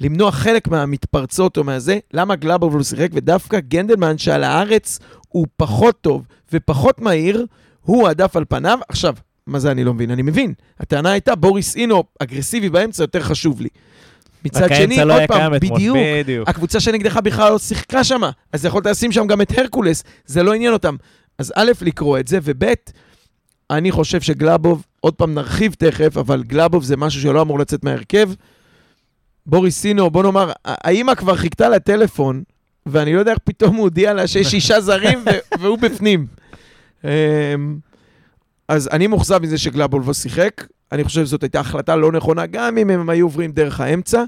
למנוע 0.00 0.30
חלק 0.32 0.68
מהמתפרצות 0.68 1.56
או 1.56 1.64
מהזה, 1.64 1.98
למה 2.14 2.36
גלאבוב 2.36 2.76
לא 2.76 2.82
שיחק, 2.82 3.08
ודווקא 3.12 3.60
גנדלמן, 3.60 4.18
שעל 4.18 4.44
הארץ 4.44 4.98
הוא 5.28 5.46
פחות 5.56 6.00
טוב 6.00 6.26
ופחות 6.52 7.00
מהיר, 7.00 7.46
הוא 7.80 8.08
העדף 8.08 8.36
על 8.36 8.44
פניו. 8.48 8.78
עכשיו, 8.88 9.14
מה 9.46 9.58
זה 9.58 9.70
אני 9.70 9.84
לא 9.84 9.94
מבין? 9.94 10.10
אני 10.10 10.22
מבין. 10.22 10.52
הטענה 10.80 11.10
הייתה, 11.10 11.34
בוריס 11.34 11.76
אינו 11.76 12.04
אגרסיבי 12.18 12.68
באמצע 12.68 13.02
יותר 13.02 13.20
חשוב 13.22 13.60
לי. 13.60 13.68
מצד 14.44 14.68
שני, 14.74 15.04
לא 15.04 15.14
עוד 15.14 15.22
פעם. 15.28 15.52
בדיוק, 15.52 15.96
בדיוק. 16.18 16.48
הקבוצה 16.48 16.80
שנגדך 16.80 17.16
בכלל 17.16 17.52
לא 17.52 17.58
שיחקה 17.58 18.04
שמה, 18.04 18.30
אז 18.52 18.64
יכולת 18.64 18.86
לשים 18.86 19.12
שם 19.12 19.26
גם 19.26 19.40
את 19.40 19.58
הרקולס, 19.58 20.04
זה 20.26 20.42
לא 20.42 20.54
עניין 20.54 20.72
אותם. 20.72 20.96
אז 21.38 21.52
א', 21.56 21.72
לקרוא 21.82 22.18
את 22.18 22.28
זה, 22.28 22.38
וב', 22.42 22.64
אני 23.70 23.92
חושב 23.92 24.20
שגלאבוב, 24.20 24.86
עוד 25.00 25.14
פעם 25.14 25.34
נרחיב 25.34 25.74
תכף, 25.78 26.16
אבל 26.16 26.42
גלאבוב 26.42 26.84
זה 26.84 26.96
משהו 26.96 27.20
שלא 27.20 27.42
אמור 27.42 27.58
לצאת 27.58 27.84
מההרכב. 27.84 28.30
בוריס 29.46 29.80
סינו, 29.80 30.10
בוא 30.10 30.22
נאמר, 30.22 30.52
האימא 30.64 31.14
כבר 31.14 31.36
חיכתה 31.36 31.68
לטלפון, 31.68 32.42
ואני 32.86 33.14
לא 33.14 33.18
יודע 33.18 33.30
איך 33.30 33.38
פתאום 33.44 33.76
הוא 33.76 33.82
הודיע 33.82 34.14
לה 34.14 34.26
שיש 34.26 34.46
שישה 34.46 34.80
זרים 34.80 35.24
והוא 35.60 35.78
בפנים. 35.78 36.26
אמ, 37.04 37.10
אז 38.68 38.88
אני 38.92 39.06
מאוכזב 39.06 39.42
מזה 39.42 39.58
שגלאבוב 39.58 40.08
לא 40.08 40.14
שיחק. 40.14 40.64
אני 40.92 41.04
חושב 41.04 41.24
שזאת 41.24 41.42
הייתה 41.42 41.60
החלטה 41.60 41.96
לא 41.96 42.12
נכונה, 42.12 42.46
גם 42.46 42.78
אם 42.78 42.90
הם 42.90 43.10
היו 43.10 43.26
עוברים 43.26 43.52
דרך 43.52 43.80
האמצע. 43.80 44.24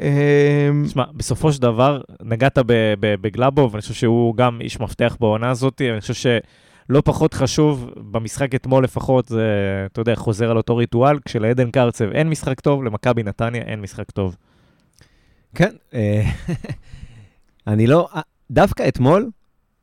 אמ, 0.00 0.84
תשמע, 0.86 1.04
בסופו 1.14 1.52
של 1.52 1.62
דבר, 1.62 2.00
נגעת 2.22 2.58
בגלאבוב, 3.00 3.74
אני 3.74 3.80
חושב 3.82 3.94
שהוא 3.94 4.36
גם 4.36 4.60
איש 4.60 4.80
מפתח 4.80 5.16
בעונה 5.20 5.50
הזאת, 5.50 5.82
אני 5.92 6.00
חושב 6.00 6.14
שלא 6.14 7.02
פחות 7.04 7.34
חשוב, 7.34 7.90
במשחק 7.96 8.54
אתמול 8.54 8.84
לפחות, 8.84 9.28
זה, 9.28 9.46
אתה 9.92 10.00
יודע, 10.00 10.14
חוזר 10.14 10.50
על 10.50 10.56
אותו 10.56 10.76
ריטואל, 10.76 11.18
כשלעדן 11.24 11.70
קרצב 11.70 12.10
אין 12.10 12.28
משחק 12.28 12.60
טוב, 12.60 12.84
למכבי 12.84 13.22
נתניה 13.22 13.62
אין 13.62 13.80
משחק 13.80 14.10
טוב. 14.10 14.36
כן, 15.54 15.70
אה, 15.94 16.22
אני 17.66 17.86
לא, 17.86 18.08
אה, 18.16 18.20
דווקא 18.50 18.88
אתמול, 18.88 19.30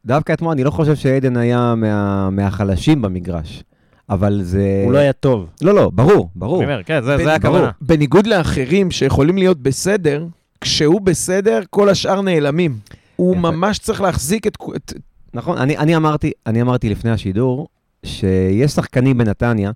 דווקא 0.06 0.34
אתמול, 0.34 0.52
אני 0.52 0.64
לא 0.64 0.72
חושב 0.72 0.96
שעדן 0.96 1.38
היה 1.38 1.76
מה, 1.78 2.30
מהחלשים 2.30 3.02
במגרש, 3.02 3.64
אבל 4.10 4.40
זה... 4.44 4.82
הוא 4.86 4.94
לא 4.94 4.98
היה 4.98 5.14
טוב. 5.14 5.50
לא, 5.62 5.74
לא, 5.74 5.90
ברור, 5.94 6.30
ברור. 6.36 6.64
אני 6.64 6.72
אומר, 6.72 6.84
כן, 6.84 7.04
זה 7.04 7.18
בין- 7.18 7.26
זה 7.26 7.34
הכוונה. 7.34 7.72
בניגוד 7.82 8.28
לאחרים 8.28 8.92
שיכולים 8.92 9.38
להיות 9.38 9.60
בסדר, 9.60 10.26
כשהוא 10.62 11.02
בסדר, 11.02 11.60
כל 11.70 11.90
השאר 11.90 12.22
נעלמים. 12.22 12.78
הוא 13.16 13.32
יפה. 13.38 13.52
ממש 13.52 13.80
צריך 13.80 14.02
להחזיק 14.02 14.48
את... 14.48 14.58
את 14.76 14.94
נכון, 15.34 15.58
אני, 15.58 15.78
אני, 15.78 15.96
אמרתי, 15.96 16.32
אני 16.48 16.62
אמרתי 16.62 16.90
לפני 16.90 17.12
השידור, 17.12 17.68
שיש 18.06 18.72
שחקנים 18.72 19.18
בנתניה, 19.18 19.72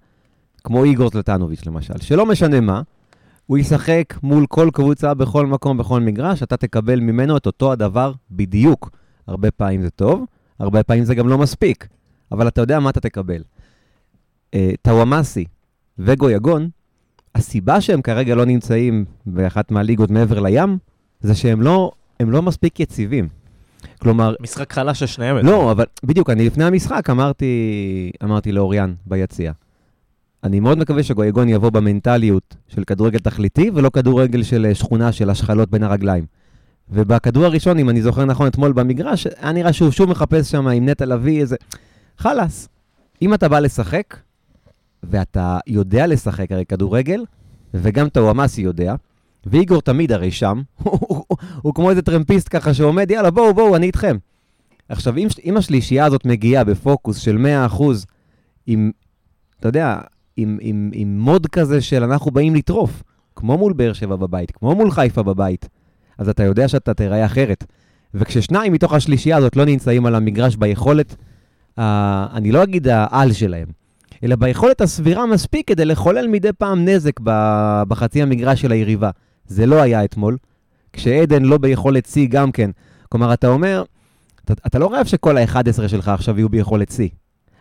כמו 0.63 0.83
איגור 0.83 1.09
זלטנוביץ' 1.13 1.65
למשל, 1.65 1.93
שלא 2.01 2.25
משנה 2.25 2.61
מה, 2.61 2.81
הוא 3.45 3.57
ישחק 3.57 4.13
מול 4.23 4.45
כל 4.49 4.69
קבוצה 4.73 5.13
בכל 5.13 5.45
מקום, 5.45 5.77
בכל 5.77 5.99
מגרש, 6.01 6.43
אתה 6.43 6.57
תקבל 6.57 6.99
ממנו 6.99 7.37
את 7.37 7.45
אותו 7.45 7.71
הדבר 7.71 8.11
בדיוק. 8.31 8.89
הרבה 9.27 9.51
פעמים 9.51 9.81
זה 9.81 9.89
טוב, 9.89 10.25
הרבה 10.59 10.83
פעמים 10.83 11.03
זה 11.03 11.15
גם 11.15 11.27
לא 11.29 11.37
מספיק, 11.37 11.87
אבל 12.31 12.47
אתה 12.47 12.61
יודע 12.61 12.79
מה 12.79 12.89
אתה 12.89 12.99
תקבל. 12.99 13.41
אה, 14.53 14.71
טוואמאסי 14.81 15.45
וגויגון, 15.99 16.69
הסיבה 17.35 17.81
שהם 17.81 18.01
כרגע 18.01 18.35
לא 18.35 18.45
נמצאים 18.45 19.05
באחת 19.25 19.71
מהליגות 19.71 20.11
מעבר 20.11 20.39
לים, 20.39 20.77
זה 21.21 21.35
שהם 21.35 21.61
לא, 21.61 21.91
הם 22.19 22.31
לא 22.31 22.41
מספיק 22.41 22.79
יציבים. 22.79 23.27
כלומר, 23.99 24.35
משחק 24.41 24.73
חלש 24.73 24.99
של 24.99 25.05
שניהם. 25.05 25.37
לא, 25.37 25.71
אבל 25.71 25.85
בדיוק, 26.03 26.29
אני 26.29 26.45
לפני 26.45 26.63
המשחק 26.63 27.09
אמרתי, 27.09 27.51
אמרתי 28.23 28.51
לאוריאן 28.51 28.93
ביציע. 29.05 29.51
אני 30.43 30.59
מאוד 30.59 30.77
מקווה 30.77 31.03
שגויגון 31.03 31.49
יבוא 31.49 31.69
במנטליות 31.69 32.55
של 32.67 32.83
כדורגל 32.83 33.19
תכליתי, 33.19 33.71
ולא 33.73 33.89
כדורגל 33.89 34.43
של 34.43 34.65
אה, 34.65 34.75
שכונה 34.75 35.11
של 35.11 35.29
השחלות 35.29 35.69
בין 35.69 35.83
הרגליים. 35.83 36.25
ובכדור 36.89 37.45
הראשון, 37.45 37.79
אם 37.79 37.89
אני 37.89 38.01
זוכר 38.01 38.25
נכון, 38.25 38.47
אתמול 38.47 38.71
במגרש, 38.71 39.27
היה 39.39 39.51
נראה 39.51 39.73
שהוא 39.73 39.91
שוב 39.91 40.09
מחפש 40.09 40.51
שם 40.51 40.67
עם 40.67 40.89
נטע 40.89 41.05
לביא 41.05 41.41
איזה... 41.41 41.55
חלאס. 42.17 42.69
אם 43.21 43.33
אתה 43.33 43.49
בא 43.49 43.59
לשחק, 43.59 44.17
ואתה 45.03 45.57
יודע 45.67 46.07
לשחק 46.07 46.51
הרי 46.51 46.65
כדורגל, 46.65 47.23
וגם 47.73 48.09
טוואמאסי 48.09 48.61
יודע, 48.61 48.95
ואיגור 49.45 49.81
תמיד 49.81 50.11
הרי 50.11 50.31
שם, 50.31 50.61
הוא- 50.83 51.73
כמו 51.75 51.89
איזה 51.89 52.01
טרמפיסט 52.01 52.47
ככה 52.51 52.73
שעומד, 52.73 53.11
יאללה, 53.11 53.31
בואו, 53.31 53.53
בואו, 53.53 53.75
אני 53.75 53.85
איתכם. 53.85 54.17
עכשיו, 54.89 55.17
אם, 55.17 55.27
אם 55.45 55.57
השלישייה 55.57 56.05
הזאת 56.05 56.25
מגיעה 56.25 56.63
בפוקוס 56.63 57.17
של 57.17 57.37
100%, 57.71 57.83
עם, 58.67 58.91
אתה 59.59 59.67
יודע, 59.67 59.99
עם, 60.37 60.57
עם, 60.61 60.89
עם 60.93 61.19
מוד 61.19 61.47
כזה 61.47 61.81
של 61.81 62.03
אנחנו 62.03 62.31
באים 62.31 62.55
לטרוף, 62.55 63.03
כמו 63.35 63.57
מול 63.57 63.73
באר 63.73 63.93
שבע 63.93 64.15
בבית, 64.15 64.51
כמו 64.51 64.75
מול 64.75 64.91
חיפה 64.91 65.23
בבית, 65.23 65.69
אז 66.17 66.29
אתה 66.29 66.43
יודע 66.43 66.67
שאתה 66.67 66.93
תיראה 66.93 67.25
אחרת. 67.25 67.63
וכששניים 68.13 68.73
מתוך 68.73 68.93
השלישייה 68.93 69.37
הזאת 69.37 69.55
לא 69.55 69.65
נמצאים 69.65 70.05
על 70.05 70.15
המגרש 70.15 70.55
ביכולת, 70.55 71.15
ה- 71.77 72.37
אני 72.37 72.51
לא 72.51 72.63
אגיד 72.63 72.87
העל 72.87 73.33
שלהם, 73.33 73.67
אלא 74.23 74.35
ביכולת 74.35 74.81
הסבירה 74.81 75.25
מספיק 75.25 75.67
כדי 75.67 75.85
לחולל 75.85 76.27
מדי 76.27 76.53
פעם 76.57 76.85
נזק 76.85 77.19
בחצי 77.87 78.21
המגרש 78.21 78.61
של 78.61 78.71
היריבה. 78.71 79.09
זה 79.47 79.65
לא 79.65 79.81
היה 79.81 80.03
אתמול. 80.03 80.37
כשעדן 80.93 81.43
לא 81.43 81.57
ביכולת 81.57 82.05
שיא 82.05 82.27
גם 82.29 82.51
כן. 82.51 82.71
כלומר, 83.09 83.33
אתה 83.33 83.47
אומר, 83.47 83.83
אתה, 84.45 84.53
אתה 84.67 84.79
לא 84.79 84.89
חייב 84.89 85.05
שכל 85.05 85.37
ה-11 85.37 85.87
שלך 85.87 86.07
עכשיו 86.07 86.37
יהיו 86.37 86.49
ביכולת 86.49 86.91
שיא, 86.91 87.09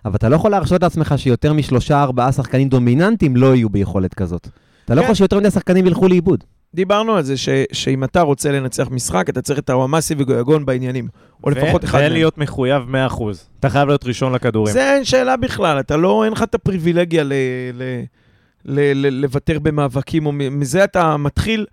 אבל 0.04 0.14
אתה 0.14 0.28
לא 0.28 0.36
יכול 0.36 0.50
להרשות 0.50 0.82
לעצמך 0.82 1.14
שיותר 1.16 1.52
משלושה, 1.52 2.02
ארבעה 2.02 2.32
שחקנים 2.32 2.68
דומיננטיים 2.68 3.36
לא 3.36 3.54
יהיו 3.54 3.70
ביכולת 3.70 4.14
כזאת. 4.14 4.48
אתה 4.84 4.94
לא 4.94 5.00
כן. 5.00 5.04
יכול 5.04 5.14
שיותר 5.14 5.38
מדי 5.38 5.50
שחקנים 5.50 5.86
ילכו 5.86 6.08
לאיבוד. 6.08 6.44
דיברנו 6.76 7.16
על 7.16 7.22
זה 7.22 7.36
ש, 7.36 7.48
שאם 7.72 8.04
אתה 8.04 8.20
רוצה 8.20 8.52
לנצח 8.52 8.88
משחק, 8.90 9.28
אתה 9.28 9.42
צריך 9.42 9.58
את 9.58 9.70
הוואמאסי 9.70 10.14
וגויגון 10.18 10.66
בעניינים. 10.66 11.08
או 11.44 11.50
לפחות 11.50 11.84
אחד 11.84 11.98
מהם. 11.98 12.10
ולהיות 12.10 12.38
מחויב 12.38 12.82
100%. 13.10 13.22
אתה 13.60 13.70
חייב 13.70 13.88
להיות 13.88 14.04
ראשון 14.04 14.32
לכדורים. 14.32 14.72
זה 14.72 14.94
אין 14.94 15.04
שאלה 15.04 15.36
בכלל, 15.36 15.80
אתה 15.80 15.96
לא, 15.96 16.24
אין 16.24 16.32
לך 16.32 16.42
את 16.42 16.54
הפריבילגיה 16.54 17.24
ל, 17.24 17.32
ל, 17.74 17.82
ל, 18.64 19.06
ל, 19.06 19.20
לוותר 19.22 19.58
במאבקים, 19.58 20.26
או 20.26 20.32
מזה 20.32 20.84
אתה 20.84 21.16
מתחיל, 21.16 21.66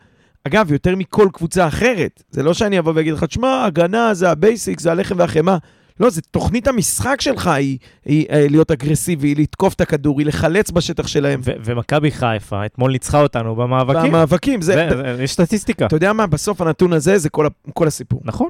אגב, 0.47 0.71
יותר 0.71 0.95
מכל 0.95 1.27
קבוצה 1.33 1.67
אחרת. 1.67 2.23
זה 2.31 2.43
לא 2.43 2.53
שאני 2.53 2.79
אבוא 2.79 2.93
ואגיד 2.95 3.13
לך, 3.13 3.23
תשמע, 3.23 3.65
הגנה 3.65 4.13
זה 4.13 4.31
ה 4.31 4.38
basic, 4.38 4.79
זה 4.79 4.91
הלחם 4.91 5.15
והחמאה. 5.17 5.57
לא, 6.03 6.09
זה 6.09 6.21
תוכנית 6.21 6.67
המשחק 6.67 7.21
שלך 7.21 7.47
היא, 7.47 7.77
היא, 8.05 8.25
היא 8.29 8.49
להיות 8.49 8.71
אגרסיבי, 8.71 9.27
היא 9.27 9.35
לתקוף 9.37 9.73
את 9.73 9.81
הכדור, 9.81 10.19
היא 10.19 10.27
לחלץ 10.27 10.71
בשטח 10.71 11.07
שלהם. 11.07 11.41
ו- 11.43 11.51
ומכבי 11.65 12.11
חיפה 12.11 12.65
אתמול 12.65 12.91
ניצחה 12.91 13.21
אותנו 13.21 13.55
במאבקים. 13.55 14.11
במאבקים, 14.11 14.61
זה, 14.61 14.73
זה- 14.75 15.15
זה- 15.17 15.23
יש 15.23 15.31
סטטיסטיקה. 15.33 15.85
אתה 15.85 15.95
יודע 15.95 16.13
מה, 16.13 16.27
בסוף 16.27 16.61
הנתון 16.61 16.93
הזה 16.93 17.17
זה 17.17 17.29
כל, 17.29 17.47
כל 17.73 17.87
הסיפור. 17.87 18.21
נכון. 18.23 18.49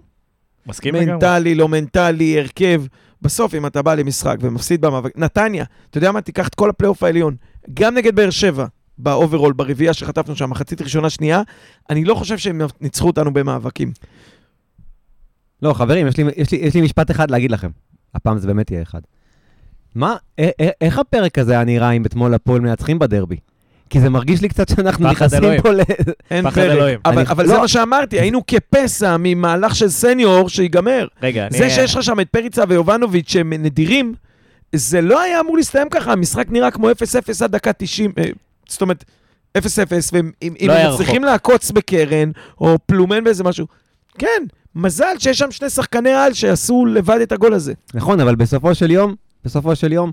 מסכים 0.68 0.96
לגמרי. 0.96 1.12
מנטלי, 1.13 1.56
לא 1.56 1.68
מנטלי, 1.68 2.39
הרכב. 2.39 2.84
בסוף, 3.22 3.56
אם 3.56 3.66
אתה 3.66 3.82
בא 3.82 3.94
למשחק 3.96 4.38
ומפסיד 4.42 4.82
במאבק, 4.82 5.12
נתניה, 5.18 5.66
אתה 5.89 5.98
יודע 5.98 6.12
מה? 6.12 6.22
תיקח 6.22 6.48
את 6.48 6.56
כל 6.56 6.70
הפלייאוף 6.70 7.04
העליון, 7.04 7.36
גם 7.74 7.96
נגד 7.96 8.16
באר 8.16 8.30
שבע, 8.30 8.66
ב 8.97 9.04
overall, 9.04 9.54
ברביעייה 9.54 9.94
שחטפנו 9.94 10.36
שם, 10.36 10.50
מחצית 10.50 10.82
ראשונה, 10.82 11.10
שנייה, 11.10 11.42
אני 11.89 12.06
לא 12.06 12.16
חושב 12.16 12.38
שהם 12.38 12.62
ניצחו 12.82 13.08
אותנו 13.08 13.34
במאבקים. 13.34 13.92
לא, 15.63 15.73
חברים, 15.73 16.08
יש 16.08 16.17
לי, 16.17 16.23
יש, 16.38 16.52
לי, 16.52 16.58
יש 16.58 16.76
לי 16.76 16.82
משפט 16.82 17.12
אחד 17.12 17.32
להגיד 17.32 17.52
לכם. 17.52 17.69
הפעם 18.15 18.38
זה 18.39 18.47
באמת 18.47 18.71
יהיה 18.71 18.82
אחד. 18.82 18.99
מה, 19.95 20.15
א- 20.39 20.43
א- 20.62 20.69
איך 20.82 20.99
הפרק 20.99 21.38
הזה 21.39 21.52
היה 21.54 21.63
נראה 21.63 21.91
אם 21.91 22.06
אתמול 22.06 22.34
הפועל 22.34 22.62
מנצחים 22.62 22.99
בדרבי? 22.99 23.38
כי 23.89 23.99
זה 23.99 24.10
מרגיש 24.10 24.41
לי 24.41 24.49
קצת 24.49 24.69
שאנחנו 24.69 25.10
נכנסים 25.12 25.39
אלוהים. 25.43 25.62
פה 25.62 25.71
ל... 25.71 25.80
אין 26.32 26.43
פחד 26.45 26.62
פרק. 26.62 26.71
אלוהים. 26.71 26.99
אבל, 27.06 27.19
אני- 27.19 27.30
אבל 27.30 27.43
לא. 27.45 27.49
זה 27.54 27.58
מה 27.58 27.67
שאמרתי, 27.67 28.19
היינו 28.19 28.41
כפסע 28.47 29.15
ממהלך 29.19 29.76
של 29.76 29.89
סניור 29.89 30.49
שיגמר. 30.49 31.08
רגע, 31.21 31.47
אני... 31.47 31.58
זה 31.58 31.69
שיש 31.69 31.95
לך 31.95 32.04
שם 32.04 32.19
את 32.19 32.30
פריצה 32.30 32.63
ויובנוביץ' 32.67 33.30
שהם 33.32 33.54
נדירים, 33.54 34.13
זה 34.76 35.02
לא 35.02 35.21
היה 35.21 35.39
אמור 35.39 35.58
להסתיים 35.58 35.89
ככה, 35.89 36.12
המשחק 36.12 36.45
נראה 36.49 36.71
כמו 36.71 36.89
0-0 36.91 36.93
עד 37.43 37.52
דקה 37.52 37.73
90, 37.73 38.12
אה, 38.17 38.23
זאת 38.69 38.82
אומרת, 38.82 39.04
0-0, 39.58 39.62
ואם 40.13 40.32
אם- 40.41 40.54
אם 40.62 40.67
לא 40.67 40.73
הם 40.73 40.93
מצליחים 40.93 41.23
לעקוץ 41.23 41.71
בקרן, 41.71 42.32
או 42.62 42.78
פלומן 42.86 43.23
באיזה 43.23 43.43
משהו, 43.43 43.67
כן, 44.17 44.43
מזל 44.75 45.05
שיש 45.19 45.38
שם 45.39 45.51
שני 45.51 45.69
שחקני 45.69 46.09
על 46.13 46.33
שעשו 46.33 46.86
לבד 46.86 47.19
את 47.23 47.31
הגול 47.31 47.53
הזה. 47.53 47.73
נכון, 47.93 48.19
אבל 48.19 48.36
בסופו 48.36 48.75
של 48.75 48.91
יום, 48.91 49.15
בסופו 49.45 49.75
של 49.75 49.91
יום, 49.91 50.12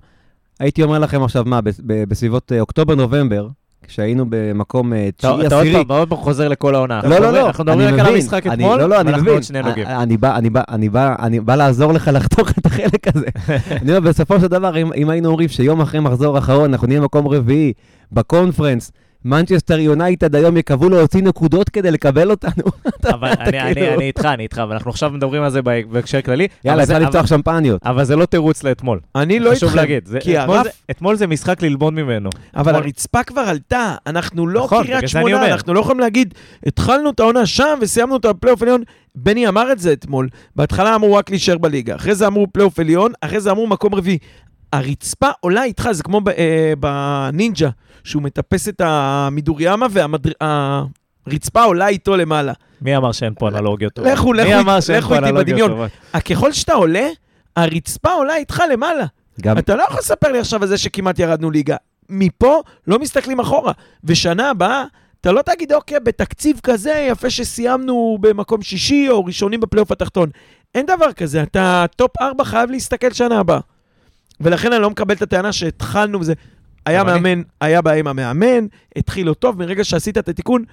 הייתי 0.61 0.83
אומר 0.83 0.99
לכם 0.99 1.23
עכשיו, 1.23 1.45
מה, 1.47 1.61
בסביבות 2.09 2.53
אה, 2.53 2.61
אוקטובר-נובמבר, 2.61 3.49
כשהיינו 3.87 4.25
במקום 4.29 4.93
אה, 4.93 5.09
אתה 5.09 5.17
תשיעי 5.17 5.47
אתה 5.47 5.55
עוד 5.55 5.63
עשירי. 5.67 5.85
פעם, 5.85 5.97
עוד 5.99 6.09
פעם 6.09 6.19
חוזר 6.19 6.49
לכל 6.49 6.75
העונה. 6.75 7.01
לא, 7.05 7.19
לא, 7.19 7.33
לא, 7.33 7.47
אנחנו 7.47 7.65
מדברים 7.65 7.95
רק 7.95 8.01
על 8.01 8.15
המשחק 8.15 8.47
אני- 8.47 8.55
אתמול, 8.55 8.79
לא, 8.81 8.89
לא, 8.89 9.01
אני 9.01 9.07
ואנחנו 9.07 9.23
מבין. 9.23 9.35
עוד 9.35 9.43
שני 9.43 9.63
נוגעים. 9.63 9.87
אני- 9.87 10.17
בא- 10.17 10.37
אני 10.37 10.51
בא- 10.51 10.63
אני 10.69 10.89
בא- 10.89 11.15
אני 11.19 11.41
בא 11.41 11.55
לעזור 11.55 11.93
לך 11.93 12.11
לחתוך 12.15 12.51
את 12.51 12.67
החלק 12.67 13.17
הזה. 13.17 13.27
אני 13.83 13.97
אומר, 13.97 14.11
בסופו 14.11 14.41
של 14.41 14.47
דבר, 14.47 14.77
אם- 14.77 14.93
אם 14.93 15.11
היינו 15.11 15.29
אומרים 15.29 15.49
שיום 15.49 15.81
אחרי 15.81 16.01
מחזור 16.01 16.39
אחרון, 16.39 16.71
אנחנו 16.73 16.87
נהיה 16.87 17.01
מקום 17.01 17.29
רביעי 17.29 17.73
בקונפרנס, 18.13 18.93
מנצ'סטר 19.25 19.79
יונייטד 19.79 20.35
היום 20.35 20.57
יקוו 20.57 20.89
להוציא 20.89 21.23
נקודות 21.23 21.69
כדי 21.69 21.91
לקבל 21.91 22.31
אותנו. 22.31 22.63
אבל 23.15 23.29
אני- 23.41 23.61
אני 23.61 23.75
כאילו- 23.75 23.95
אני 23.95 24.05
איתך, 24.05 24.25
אני 24.25 24.43
איתך, 24.43 24.63
ואנחנו 24.69 24.91
עכשיו 24.91 25.11
מדברים 25.11 25.43
על 25.43 25.51
זה 25.51 25.63
בהק- 25.63 25.87
בהקשר 25.87 26.23
כללי. 26.23 26.49
יאללה, 26.65 26.83
אבל 26.83 26.87
זה- 26.87 26.93
אפשר 26.93 27.03
אבל- 27.07 27.07
לפתוח 27.15 27.27
שמפניות. 27.27 27.81
אבל 27.85 28.05
זה 28.05 28.17
לא 28.17 28.25
תירוץ 28.27 28.63
לאתמול. 28.65 29.01
אני 29.15 29.39
לא 29.39 29.53
איתכם. 29.53 29.67
חשוב 29.67 29.77
להגיד. 29.77 30.07
זה- 30.09 30.19
כי 30.21 30.39
אתמול 30.41 30.57
הרף- 30.57 30.65
זה- 30.65 30.71
אתמול 30.91 31.17
זה 31.17 31.27
משחק 31.27 31.63
ללמוד 31.63 31.93
ממנו. 31.93 32.31
אבל 32.57 32.75
הרצפה 32.75 33.23
כבר 33.23 33.41
עלתה, 33.41 33.95
אנחנו 34.07 34.47
לא 34.47 34.65
נכון, 34.65 34.85
קריית 34.87 35.09
שמונה. 35.09 35.47
אנחנו 35.53 35.75
לא 35.75 35.81
יכולים 35.81 36.01
להגיד, 36.01 36.35
התחלנו 36.67 37.11
את 37.11 37.21
העונה 37.21 37.47
שם 37.47 37.79
וסיימנו 37.81 38.15
אותה 38.15 38.33
בפלייאוף 38.33 38.63
עליון. 38.63 38.83
בני 39.15 39.49
אמר 39.49 39.73
את 39.73 39.79
זה 39.79 39.93
אתמול, 39.93 40.29
בהתחלה 40.57 40.95
אמרו 40.95 41.15
רק 41.15 41.31
להישאר 41.31 41.59
בליגה, 41.59 41.95
אחרי 41.97 42.15
זה 42.15 42.27
אמרו 42.27 42.47
פלייאוף 42.53 42.79
עליון, 42.81 43.13
אחרי 43.21 43.41
זה 43.41 43.51
אמרו 43.51 43.67
מקום 43.67 43.95
רביעי. 43.95 44.19
הרצפה 44.73 45.29
עולה 45.41 45.65
איתך, 45.65 45.89
זה 45.93 46.03
כמו 46.03 46.21
ב- 46.21 46.29
אה, 46.29 46.73
בנינג'ה, 46.81 47.69
שהוא 48.05 48.23
מטפס 48.23 48.69
את 48.69 48.81
המידוריאמה 48.85 49.87
והרצפה 51.27 51.63
עולה 51.63 51.89
איתו 51.89 52.17
למעלה. 52.17 52.53
מי 52.83 52.97
אמר 52.97 53.13
שאין 53.13 53.33
פה 53.39 53.49
אנלוגיות 53.49 53.93
טובות? 53.93 54.13
לכו, 54.13 54.33
לכו 54.33 54.49
איתי- 54.59 54.65
לכו 54.99 55.15
איתי 55.15 55.27
בדמיון. 55.45 55.71
אה, 56.15 56.21
ככל 56.21 56.53
שאתה 56.53 56.73
עולה, 56.73 57.09
הרצפה 57.57 58.13
עולה 58.13 58.37
איתך 58.37 58.63
למעלה. 58.73 59.05
גם 59.41 59.59
אתה 59.59 59.77
לא 59.77 59.83
יכול 59.83 59.99
לספר 59.99 60.33
לי 60.33 60.39
עכשיו 60.39 60.63
על 60.63 60.69
זה 60.69 60.79
שכמעט 60.79 61.19
ירדנו 61.19 61.51
ליגה. 61.51 61.77
מפה 62.09 62.61
לא 62.87 62.99
מסתכלים 62.99 63.41
אחורה. 63.41 63.73
ושנה 64.05 64.51
הבאה, 64.51 64.85
אתה 65.21 65.33
לא 65.33 65.43
תגיד, 65.43 65.73
אוקיי, 65.73 66.01
בתקציב 66.01 66.61
כזה, 66.63 67.07
יפה 67.11 67.31
שסיימנו 67.31 68.19
במקום 68.21 68.63
שישי 68.63 69.07
או 69.11 69.25
ראשונים 69.25 69.61
בפלייאוף 69.61 69.93
התחתון. 69.93 70.31
אין 70.75 70.87
דבר 70.87 71.13
כזה, 71.13 71.43
אתה 71.43 71.85
top 71.97 72.11
4 72.21 72.45
חייב 72.45 72.71
להסתכל 72.71 73.13
שנה 73.13 73.39
הבאה. 73.39 73.59
ולכן 74.41 74.73
אני 74.73 74.83
לא 74.83 74.91
מקבל 74.91 75.15
את 75.15 75.23
הטענה 75.23 75.53
שהתחלנו 75.53 76.21
וזה... 76.21 76.35
היה. 76.87 77.05
מאמן, 77.05 77.43
היה 77.61 77.83
בעיה 77.83 77.99
עם 77.99 78.07
המאמן, 78.07 78.67
התחיל 78.97 79.27
לא 79.27 79.35
טוב, 79.35 79.59
מרגע 79.59 79.85
שעשית 79.85 80.19
את 80.19 80.29
התיקון. 80.29 80.65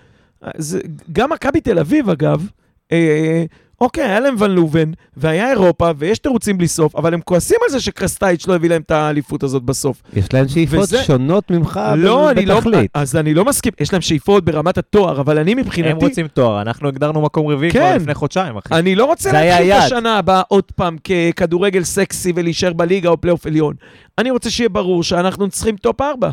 זה, 0.58 0.80
גם 1.12 1.32
מכבי 1.32 1.62
תל 1.62 1.80
אביב, 1.80 2.10
אגב, 2.10 2.48
אה, 2.92 3.46
אוקיי, 3.82 4.04
היה 4.04 4.20
להם 4.20 4.36
ון 4.40 4.52
לובן, 4.52 4.92
והיה 5.18 5.50
אירופה, 5.50 5.92
ויש 5.98 6.20
תירוצים 6.20 6.58
בלי 6.58 6.68
סוף, 6.68 6.96
אבל 6.96 7.14
הם 7.14 7.22
כועסים 7.22 7.58
על 7.66 7.70
זה 7.72 7.80
שקרסטייץ' 7.82 8.48
לא 8.48 8.56
הביא 8.56 8.70
להם 8.70 8.82
את 8.82 8.92
האליפות 8.92 9.44
הזאת 9.44 9.64
בסוף. 9.64 10.02
יש 10.14 10.34
להם 10.34 10.48
שאיפות 10.48 10.80
וזה- 10.80 11.04
שונות 11.04 11.52
ממך 11.52 11.80
לא, 11.98 12.32
אני 12.32 12.46
לא... 12.46 12.56
בתכלית. 12.58 12.92
אז 12.94 13.16
אני 13.16 13.34
לא 13.34 13.46
מסכים, 13.46 13.72
יש 13.80 13.94
להם 13.94 14.02
שאיפות 14.02 14.46
ברמת 14.46 14.78
התואר, 14.78 15.22
אבל 15.22 15.38
אני 15.40 15.56
מבחינתי... 15.56 15.92
הם 15.92 15.98
רוצים 15.98 16.28
תואר, 16.28 16.62
אנחנו 16.62 16.88
הגדרנו 16.88 17.22
מקום 17.22 17.48
רביעי 17.48 17.72
כן. 17.72 17.80
כבר 17.80 17.96
לפני 17.96 18.14
חודשיים, 18.14 18.58
אחי. 18.58 18.76
אני 18.76 18.96
לא 18.96 19.06
רוצה 19.06 19.30
זה 19.32 19.38
היה 19.40 19.60
להתחיל 19.60 19.74
את. 19.74 19.84
השנה 19.84 20.18
הבאה 20.18 20.42
עוד 20.48 20.64
פעם 20.76 20.98
ככדורגל 20.98 21.84
סקסי 21.84 22.34
ולהישאר 22.36 22.74
בליגה 22.74 23.10
או 23.10 23.22
פלייאוף 23.22 23.46
עליון. 23.46 23.74
אני 24.18 24.32
רוצה 24.32 24.50
שיהיה 24.50 24.70
ברור 24.70 25.04
שאנחנו 25.04 25.50
צריכים 25.50 25.76
top 25.78 26.02
4. 26.02 26.30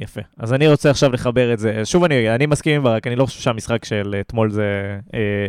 יפה. 0.00 0.20
אז 0.38 0.52
אני 0.52 0.68
רוצה 0.68 0.90
עכשיו 0.90 1.12
לחבר 1.12 1.52
את 1.52 1.58
זה. 1.58 1.80
שוב 1.84 2.04
אני 2.04 2.34
אני 2.34 2.46
מסכים 2.46 2.76
עם 2.76 2.82
ברק, 2.82 3.06
אני 3.06 3.16
לא 3.16 3.26
חושב 3.26 3.40
שהמשחק 3.40 3.84
של 3.84 4.14
אתמול 4.20 4.50
זה... 4.50 4.64
אה, 5.14 5.48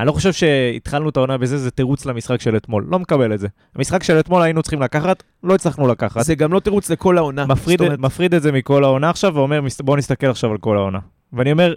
אני 0.00 0.06
לא 0.06 0.12
חושב 0.12 0.32
שהתחלנו 0.32 1.08
את 1.08 1.16
העונה 1.16 1.38
בזה, 1.38 1.58
זה 1.58 1.70
תירוץ 1.70 2.06
למשחק 2.06 2.40
של 2.40 2.56
אתמול. 2.56 2.86
לא 2.88 2.98
מקבל 2.98 3.34
את 3.34 3.40
זה. 3.40 3.48
המשחק 3.74 4.02
של 4.02 4.20
אתמול 4.20 4.42
היינו 4.42 4.62
צריכים 4.62 4.82
לקחת, 4.82 5.22
לא 5.42 5.54
הצלחנו 5.54 5.88
לקחת. 5.88 6.22
זה 6.24 6.34
גם 6.34 6.52
לא 6.52 6.60
תירוץ 6.60 6.90
לכל 6.90 7.18
העונה. 7.18 7.46
מפריד, 7.46 7.80
אומרת, 7.80 7.98
מפריד 7.98 8.34
את 8.34 8.42
זה 8.42 8.52
מכל 8.52 8.84
העונה 8.84 9.10
עכשיו 9.10 9.34
ואומר, 9.34 9.60
"מס- 9.60 9.80
בוא 9.80 9.96
נסתכל 9.96 10.26
עכשיו 10.26 10.50
על 10.50 10.58
כל 10.58 10.76
העונה. 10.76 10.98
ואני 11.32 11.52
אומר, 11.52 11.74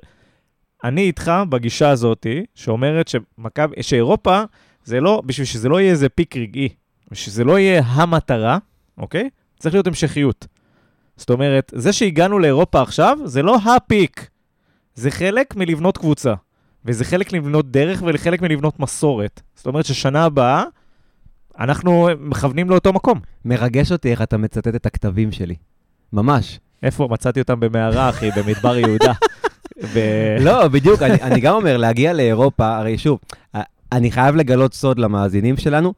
אני 0.83 1.01
איתך 1.01 1.31
בגישה 1.49 1.89
הזאתי, 1.89 2.45
שאומרת 2.55 3.07
שמכב, 3.07 3.69
שאירופה, 3.81 4.41
זה 4.83 4.99
לא, 5.01 5.21
בשביל 5.25 5.45
שזה 5.45 5.69
לא 5.69 5.81
יהיה 5.81 5.91
איזה 5.91 6.09
פיק 6.09 6.37
רגעי, 6.37 6.69
בשביל 7.11 7.25
שזה 7.25 7.43
לא 7.43 7.59
יהיה 7.59 7.81
המטרה, 7.85 8.57
אוקיי? 8.97 9.29
צריך 9.59 9.75
להיות 9.75 9.87
המשכיות. 9.87 10.47
זאת 11.17 11.29
אומרת, 11.29 11.71
זה 11.75 11.93
שהגענו 11.93 12.39
לאירופה 12.39 12.81
עכשיו, 12.81 13.17
זה 13.25 13.41
לא 13.41 13.57
הפיק. 13.75 14.29
זה 14.95 15.11
חלק 15.11 15.55
מלבנות 15.55 15.97
קבוצה. 15.97 16.33
וזה 16.85 17.05
חלק 17.05 17.33
מלבנות 17.33 17.71
דרך 17.71 18.03
וחלק 18.05 18.41
מלבנות 18.41 18.79
מסורת. 18.79 19.41
זאת 19.55 19.67
אומרת 19.67 19.85
ששנה 19.85 20.23
הבאה, 20.23 20.63
אנחנו 21.59 22.09
מכוונים 22.19 22.69
לאותו 22.69 22.93
מקום. 22.93 23.19
מרגש 23.45 23.91
אותי 23.91 24.11
איך 24.11 24.21
אתה 24.21 24.37
מצטט 24.37 24.67
את 24.75 24.85
הכתבים 24.85 25.31
שלי. 25.31 25.55
ממש. 26.13 26.59
איפה? 26.83 27.07
מצאתי 27.11 27.39
אותם 27.39 27.59
במערה, 27.59 28.09
אחי, 28.09 28.29
במדבר 28.35 28.77
יהודה. 28.77 29.13
ו- 29.93 30.37
לא, 30.39 30.67
בדיוק, 30.67 31.01
אני, 31.01 31.21
אני 31.21 31.39
גם 31.39 31.55
אומר, 31.55 31.77
להגיע 31.77 32.13
לאירופה, 32.13 32.77
הרי 32.77 32.97
שוב, 32.97 33.19
אני 33.91 34.11
חייב 34.11 34.35
לגלות 34.35 34.73
סוד 34.73 34.99
למאזינים 34.99 35.57
שלנו, 35.57 35.93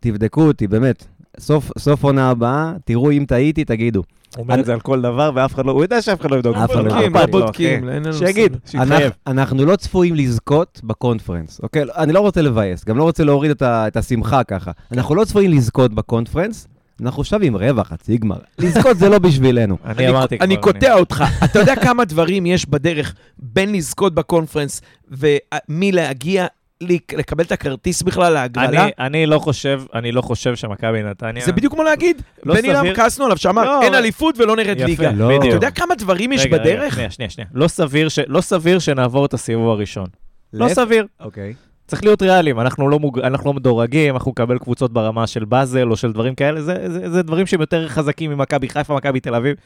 תבדקו 0.00 0.42
אותי, 0.42 0.66
באמת. 0.66 1.06
סוף, 1.38 1.70
סוף 1.78 2.04
עונה 2.04 2.30
הבאה, 2.30 2.72
תראו 2.84 3.10
אם 3.10 3.24
טעיתי, 3.28 3.64
תגידו. 3.64 4.02
הוא 4.36 4.42
אומר 4.42 4.60
את 4.60 4.64
זה 4.64 4.72
על 4.72 4.80
כל 4.80 5.00
דבר, 5.00 5.30
ואף 5.34 5.54
אחד 5.54 5.66
לא, 5.66 5.72
הוא 5.72 5.82
יודע 5.82 6.02
שאף 6.02 6.20
אחד 6.20 6.30
לא 6.30 6.36
יבדוק. 6.36 6.56
אף 6.56 6.70
אחד 6.70 6.84
לא 6.84 6.90
בודקים, 6.90 7.14
לא 7.14 7.26
בודקים. 7.26 7.88
אין 7.88 8.02
לנו 8.02 8.14
שיגיד. 8.14 8.56
שיתחייב. 8.66 8.90
אנחנו, 8.92 9.10
אנחנו 9.26 9.64
לא 9.64 9.76
צפויים 9.76 10.14
לזכות 10.14 10.80
בקונפרנס, 10.84 11.60
אוקיי? 11.62 11.82
אני 11.96 12.12
לא 12.12 12.20
רוצה 12.20 12.42
לבאס, 12.42 12.84
גם 12.84 12.98
לא 12.98 13.02
רוצה 13.02 13.24
להוריד 13.24 13.50
את, 13.62 13.96
השמחה 13.96 14.44
ככה. 14.44 14.70
אנחנו 14.92 15.14
לא 15.14 15.24
צפויים 15.24 15.50
לזכות 15.50 15.94
בקונפרנס, 15.94 16.68
אנחנו 17.00 17.20
עכשיו 17.22 17.42
עם 17.42 17.56
רבע, 17.56 17.84
חצי 17.84 18.18
גמר. 18.18 18.38
לזכות 18.58 18.98
זה 18.98 19.08
לא 19.08 19.18
בשבילנו. 19.18 19.76
אני 19.84 20.08
אמרתי 20.08 20.36
כבר. 20.38 20.46
אני 20.46 20.56
קוטע 20.56 20.94
אותך. 20.94 21.24
אתה 21.44 21.58
יודע 21.58 21.76
כמה 21.76 22.04
דברים 22.04 22.46
יש 22.46 22.66
בדרך 22.66 23.14
בין 23.38 23.72
לזכות 23.72 24.14
בקונפרנס 24.14 24.80
ומלהגיע, 25.10 26.46
לקבל 26.82 27.44
את 27.44 27.52
הכרטיס 27.52 28.02
בכלל 28.02 28.32
להגרלה? 28.32 28.84
אני- 28.84 28.92
אני 28.98 29.26
לא 29.26 29.38
חושב, 29.38 29.82
אני 29.94 30.12
לא 30.12 30.20
חושב 30.22 30.56
שמכבי 30.56 31.02
נתניה... 31.02 31.44
זה 31.44 31.52
בדיוק 31.52 31.72
כמו 31.72 31.82
להגיד, 31.82 32.22
לא 32.44 32.56
אילם 32.56 32.76
סביר. 32.80 32.94
כעסנו 32.94 33.24
עליו, 33.24 33.36
שאמר, 33.36 33.64
לא, 33.64 33.82
אין 33.82 33.94
אליפות 33.94 34.38
ולא 34.38 34.56
נרד 34.56 34.76
יפה, 34.76 34.84
ליגה. 34.86 35.10
לא. 35.12 35.36
אתה 35.38 35.46
יודע 35.46 35.70
כמה 35.70 35.94
דברים 35.94 36.32
יש 36.32 36.40
רגע, 36.44 36.56
רגע, 36.56 36.62
בדרך? 36.64 36.94
שנייה, 36.94 37.10
שנייה, 37.10 37.30
שנייה. 37.30 37.48
לא 37.54 37.68
סביר 37.68 38.08
ש- 38.08 38.18
לא 38.26 38.40
סביר 38.40 38.78
שנעבור 38.78 39.26
את 39.26 39.34
הסיבוב 39.34 39.68
הראשון. 39.68 40.06
לא 40.52 40.66
להפך. 40.66 40.74
סביר. 40.74 41.06
אוקיי. 41.20 41.54
צריך 41.86 42.04
להיות 42.04 42.22
ריאליים, 42.22 42.60
אנחנו 42.60 42.88
לא, 42.88 42.98
מוג... 42.98 43.18
אנחנו 43.20 43.50
לא 43.50 43.54
מדורגים, 43.54 44.14
אנחנו 44.14 44.30
נקבל 44.30 44.58
קבוצות 44.58 44.92
ברמה 44.92 45.26
של 45.26 45.44
באזל 45.44 45.88
או 45.90 45.96
של 45.96 46.12
דברים 46.12 46.34
כאלה, 46.34 46.62
זה, 46.62 46.92
זה, 46.92 47.10
זה 47.10 47.22
דברים 47.22 47.46
שהם 47.46 47.60
יותר 47.60 47.88
חזקים 47.88 48.30
ממכבי 48.30 48.68
חיפה, 48.68 48.94
מכבי 48.96 49.20
תל 49.20 49.34
אביב, 49.34 49.56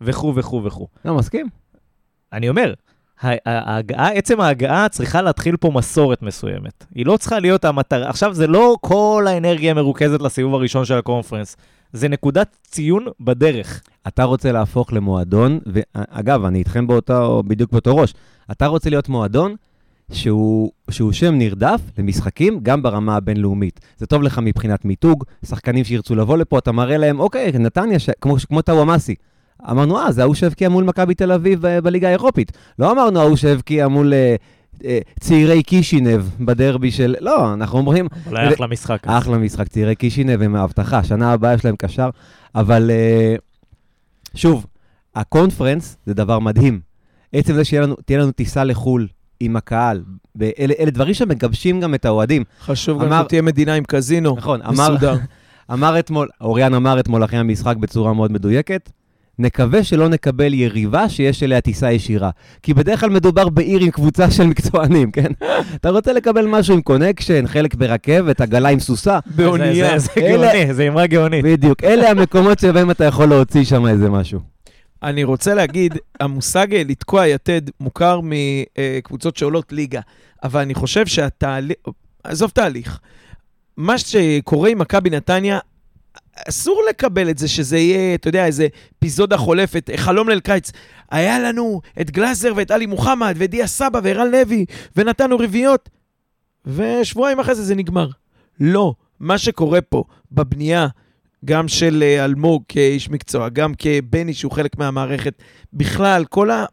וכו' 0.00 0.32
וכו' 0.36 0.64
וכו'. 0.64 0.86
לא, 1.04 1.14
מסכים. 1.14 1.46
אני 2.32 2.48
אומר, 2.48 2.74
ההגעה, 3.22 4.08
עצם 4.08 4.40
ההגעה 4.40 4.88
צריכה 4.88 5.22
להתחיל 5.22 5.56
פה 5.56 5.70
מסורת 5.74 6.22
מסוימת. 6.22 6.84
היא 6.94 7.06
לא 7.06 7.16
צריכה 7.16 7.38
להיות 7.38 7.64
המטרה, 7.64 8.08
עכשיו 8.08 8.34
זה 8.34 8.46
לא 8.46 8.76
כל 8.80 9.26
האנרגיה 9.28 9.74
מרוכזת 9.74 10.22
לסיבוב 10.22 10.54
הראשון 10.54 10.84
של 10.84 10.94
הקונפרנס, 10.94 11.56
זה 11.92 12.08
נקודת 12.08 12.56
ציון 12.62 13.06
בדרך. 13.20 13.82
אתה 14.08 14.24
רוצה 14.24 14.52
להפוך 14.52 14.92
למועדון, 14.92 15.58
ואגב, 15.66 16.44
אני 16.44 16.58
איתכם 16.58 16.86
באותו, 16.86 17.42
בדיוק 17.46 17.72
באותו 17.72 17.96
ראש, 17.96 18.14
אתה 18.50 18.66
רוצה 18.66 18.90
להיות 18.90 19.08
מועדון 19.08 19.54
שהוא, 20.12 20.70
שהוא 20.90 21.12
שם 21.12 21.34
נרדף 21.34 21.80
למשחקים 21.98 22.60
גם 22.62 22.82
ברמה 22.82 23.16
הבינלאומית. 23.16 23.80
זה 23.98 24.06
טוב 24.06 24.22
לך 24.22 24.38
מבחינת 24.38 24.84
מיתוג, 24.84 25.24
שחקנים 25.46 25.84
שירצו 25.84 26.14
לבוא 26.14 26.36
לפה, 26.36 26.58
אתה 26.58 26.72
מראה 26.72 26.96
להם, 26.96 27.20
אוקיי, 27.20 27.52
נתניה, 27.52 27.98
ש... 27.98 28.10
כמו, 28.20 28.36
כמו 28.48 28.62
טאוואמאסי. 28.62 29.14
אמרנו, 29.70 29.98
אה, 29.98 30.12
זה 30.12 30.22
ההוא 30.22 30.34
שהבקיע 30.34 30.68
מול 30.68 30.84
מכבי 30.84 31.14
תל 31.14 31.32
אביב 31.32 31.66
ב- 31.66 31.78
בליגה 31.78 32.08
האירופית. 32.08 32.52
לא 32.78 32.92
אמרנו 32.92 33.20
ההוא 33.20 33.36
שהבקיע 33.36 33.88
מול 33.88 34.12
אה, 34.14 34.34
אה, 34.84 34.98
צעירי 35.20 35.62
קישינב 35.62 36.22
בדרבי 36.40 36.90
של... 36.90 37.16
לא, 37.20 37.54
אנחנו 37.54 37.78
אומרים, 37.78 38.06
אבל 38.28 38.36
היה 38.36 38.54
אחלה 38.54 38.66
משחק. 38.66 38.98
אחלה 39.06 39.38
משחק, 39.38 39.68
צעירי 39.68 39.94
קישינב 39.94 40.42
הם 40.42 40.56
ההבטחה, 40.56 41.04
שנה 41.04 41.32
הבאה 41.32 41.54
יש 41.54 41.64
להם 41.64 41.76
קשר, 41.78 42.10
אבל 42.54 42.90
אה, 42.90 43.34
שוב, 44.34 44.66
הקונפרנס 45.14 45.96
זה 46.06 46.14
דבר 46.14 46.38
מדהים. 46.38 46.80
עצם 47.32 47.54
זה 47.54 47.64
שתהיה 47.64 47.80
לנו, 47.82 47.96
לנו 48.10 48.32
טיסה 48.32 48.64
לחו"ל 48.64 49.06
עם 49.40 49.56
הקהל, 49.56 50.02
ואלה, 50.36 50.74
אלה 50.78 50.90
דברים 50.90 51.14
שמגבשים 51.14 51.80
גם 51.80 51.94
את 51.94 52.04
האוהדים. 52.04 52.44
חשוב 52.60 53.00
גם 53.02 53.06
אמר- 53.12 53.22
שתהיה 53.24 53.42
מדינה 53.42 53.74
עם 53.74 53.84
קזינו. 53.84 54.34
נכון, 54.36 54.62
אמר, 54.62 54.90
מסודר. 54.90 55.14
אמר 55.72 55.98
אתמול, 55.98 56.28
אוריאן 56.40 56.74
אמר 56.74 57.00
אתמול 57.00 57.24
אחרי 57.24 57.38
המשחק 57.38 57.76
בצורה 57.76 58.12
מאוד 58.14 58.32
מדויקת, 58.32 58.90
נקווה 59.38 59.84
שלא 59.84 60.08
נקבל 60.08 60.54
יריבה 60.54 61.08
שיש 61.08 61.42
אליה 61.42 61.60
טיסה 61.60 61.92
ישירה. 61.92 62.30
כי 62.62 62.74
בדרך 62.74 63.00
כלל 63.00 63.10
מדובר 63.10 63.48
בעיר 63.48 63.80
עם 63.80 63.90
קבוצה 63.90 64.30
של 64.30 64.44
מקצוענים, 64.46 65.10
כן? 65.10 65.32
אתה 65.74 65.90
רוצה 65.90 66.12
לקבל 66.12 66.46
משהו 66.46 66.74
עם 66.74 66.82
קונקשן, 66.82 67.46
חלק 67.46 67.74
ברכבת, 67.74 68.40
עגלה 68.40 68.68
עם 68.68 68.80
סוסה, 68.80 69.18
באונייה. 69.26 69.98
זה, 69.98 70.06
זה, 70.06 70.12
זה 70.14 70.20
אלה- 70.26 70.52
גאוני, 70.52 70.74
זה 70.74 70.88
אמרה 70.88 71.06
גאונית. 71.06 71.44
בדיוק. 71.44 71.84
אלה 71.84 72.10
המקומות 72.10 72.58
שבהם 72.58 72.90
אתה 72.90 73.04
יכול 73.04 73.26
להוציא 73.28 73.64
שם 73.64 73.86
איזה 73.86 74.10
משהו. 74.10 74.40
אני 75.02 75.24
רוצה 75.24 75.54
להגיד, 75.54 75.94
המושג 76.20 76.74
אה, 76.74 76.82
לתקוע 76.88 77.26
יתד 77.26 77.62
מוכר 77.80 78.20
מקבוצות 78.22 79.36
שעולות 79.36 79.72
ליגה, 79.72 80.00
אבל 80.44 80.60
אני 80.60 80.74
חושב 80.74 81.06
שהתהליך, 81.06 81.76
עזוב 82.24 82.50
תהליך, 82.50 83.00
מה 83.76 83.98
שקורה 83.98 84.68
עם 84.70 84.78
מכבי 84.78 85.10
נתניה, 85.10 85.58
אסור 86.48 86.82
לקבל 86.88 87.30
את 87.30 87.38
זה 87.38 87.48
שזה 87.48 87.78
יהיה, 87.78 88.14
אתה 88.14 88.28
יודע, 88.28 88.46
איזה 88.46 88.66
אפיזודה 88.98 89.36
חולפת, 89.36 89.90
חלום 89.96 90.28
ליל 90.28 90.40
קיץ. 90.40 90.72
היה 91.10 91.38
לנו 91.38 91.80
את 92.00 92.10
גלאזר 92.10 92.52
ואת 92.56 92.70
עלי 92.70 92.86
מוחמד 92.86 93.34
ואת 93.38 93.50
דיה 93.50 93.66
סבא 93.66 94.00
וערן 94.02 94.30
לוי, 94.30 94.64
ונתנו 94.96 95.38
רביעיות, 95.38 95.88
ושבועיים 96.66 97.40
אחרי 97.40 97.54
זה 97.54 97.62
זה 97.62 97.74
נגמר. 97.74 98.08
לא, 98.60 98.94
מה 99.20 99.38
שקורה 99.38 99.80
פה 99.80 100.04
בבנייה, 100.32 100.86
גם 101.44 101.68
של 101.68 102.02
אה, 102.06 102.24
אלמוג 102.24 102.62
כאיש 102.68 103.10
מקצוע, 103.10 103.48
גם 103.48 103.72
כבני 103.78 104.34
שהוא 104.34 104.52
חלק 104.52 104.78
מהמערכת, 104.78 105.42
בכלל, 105.72 106.24
כל, 106.24 106.50
ה... 106.50 106.64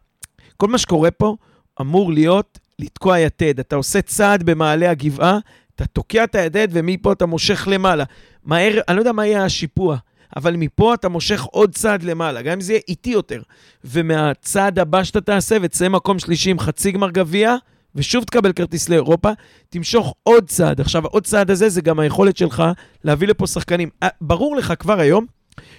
כל 0.57 0.67
מה 0.67 0.77
שקורה 0.77 1.11
פה 1.11 1.35
אמור 1.81 2.13
להיות 2.13 2.59
לתקוע 2.79 3.19
יתד. 3.19 3.59
אתה 3.59 3.75
עושה 3.75 4.01
צעד 4.01 4.43
במעלה 4.43 4.89
הגבעה, 4.89 5.39
אתה 5.77 5.85
תוקע 5.85 6.23
את 6.23 6.35
היתד 6.35 6.67
ומפה 6.71 7.11
אתה 7.11 7.25
מושך 7.25 7.67
למעלה. 7.71 8.03
מהר, 8.43 8.79
אני 8.87 8.95
לא 8.95 9.01
יודע 9.01 9.11
מה 9.11 9.25
יהיה 9.25 9.45
השיפוע, 9.45 9.97
אבל 10.35 10.55
מפה 10.55 10.93
אתה 10.93 11.09
מושך 11.09 11.43
עוד 11.43 11.75
צעד 11.75 12.03
למעלה, 12.03 12.41
גם 12.41 12.53
אם 12.53 12.61
זה 12.61 12.73
יהיה 12.73 12.81
איטי 12.87 13.09
יותר. 13.09 13.41
ומהצעד 13.83 14.79
הבא 14.79 15.03
שאתה 15.03 15.21
תעשה 15.21 15.57
ותצא 15.61 15.89
מקום 15.89 16.19
שלישי 16.19 16.49
עם 16.49 16.59
חצי 16.59 16.91
גמר 16.91 17.11
גביע, 17.11 17.55
ושוב 17.95 18.23
תקבל 18.23 18.51
כרטיס 18.53 18.89
לאירופה, 18.89 19.29
תמשוך 19.69 20.13
עוד 20.23 20.49
צעד. 20.49 20.81
עכשיו, 20.81 21.05
עוד 21.05 21.25
צעד 21.25 21.51
הזה 21.51 21.69
זה 21.69 21.81
גם 21.81 21.99
היכולת 21.99 22.37
שלך 22.37 22.63
להביא 23.03 23.27
לפה 23.27 23.47
שחקנים. 23.47 23.89
אה, 24.03 24.07
ברור 24.21 24.55
לך 24.55 24.73
כבר 24.79 24.99
היום 24.99 25.25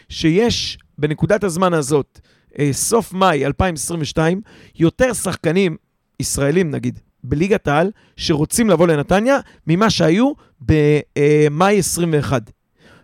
שיש 0.09 0.79
בנקודת 0.99 1.45
הזמן 1.45 1.75
הזאת, 1.75 2.21
אה, 2.59 2.69
סוף 2.73 3.13
מאי 3.13 3.47
2022, 3.47 4.41
יותר 4.75 5.13
שחקנים 5.13 5.77
ישראלים, 6.21 6.71
נגיד, 6.71 6.99
בליגת 7.25 7.69
העל, 7.69 7.91
שרוצים 8.17 8.71
לבוא 8.71 8.87
לנתניה, 8.87 9.39
ממה 9.67 9.91
שהיו 9.91 10.33
במאי 10.61 11.79
21. 11.79 12.43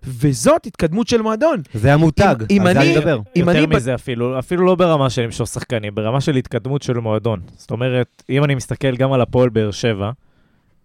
וזאת 0.07 0.66
התקדמות 0.66 1.09
של 1.09 1.22
מועדון. 1.22 1.62
זה 1.74 1.94
המותג, 1.94 2.35
אם- 2.50 2.61
אם 2.61 2.66
על 2.66 2.74
זה 2.74 2.81
אני- 2.81 2.96
מדבר. 2.96 3.18
אם 3.37 3.40
יותר 3.48 3.50
אני 3.59 3.66
ב- 3.66 3.77
מזה 3.77 3.94
אפילו, 3.94 4.38
אפילו 4.38 4.66
לא 4.66 4.74
ברמה 4.74 5.11
של 5.11 5.22
למשוך 5.22 5.48
שחקנים, 5.48 5.94
ברמה 5.94 6.20
של 6.20 6.37
התקדמות 6.37 6.83
של 6.83 6.98
מועדון. 6.98 7.40
זאת 7.57 7.70
אומרת, 7.70 8.22
אם 8.31 8.44
אני 8.44 8.55
מסתכל 8.55 8.96
גם 8.96 9.12
על 9.12 9.20
הפועל 9.20 9.48
באר 9.48 9.70
שבע, 9.70 10.11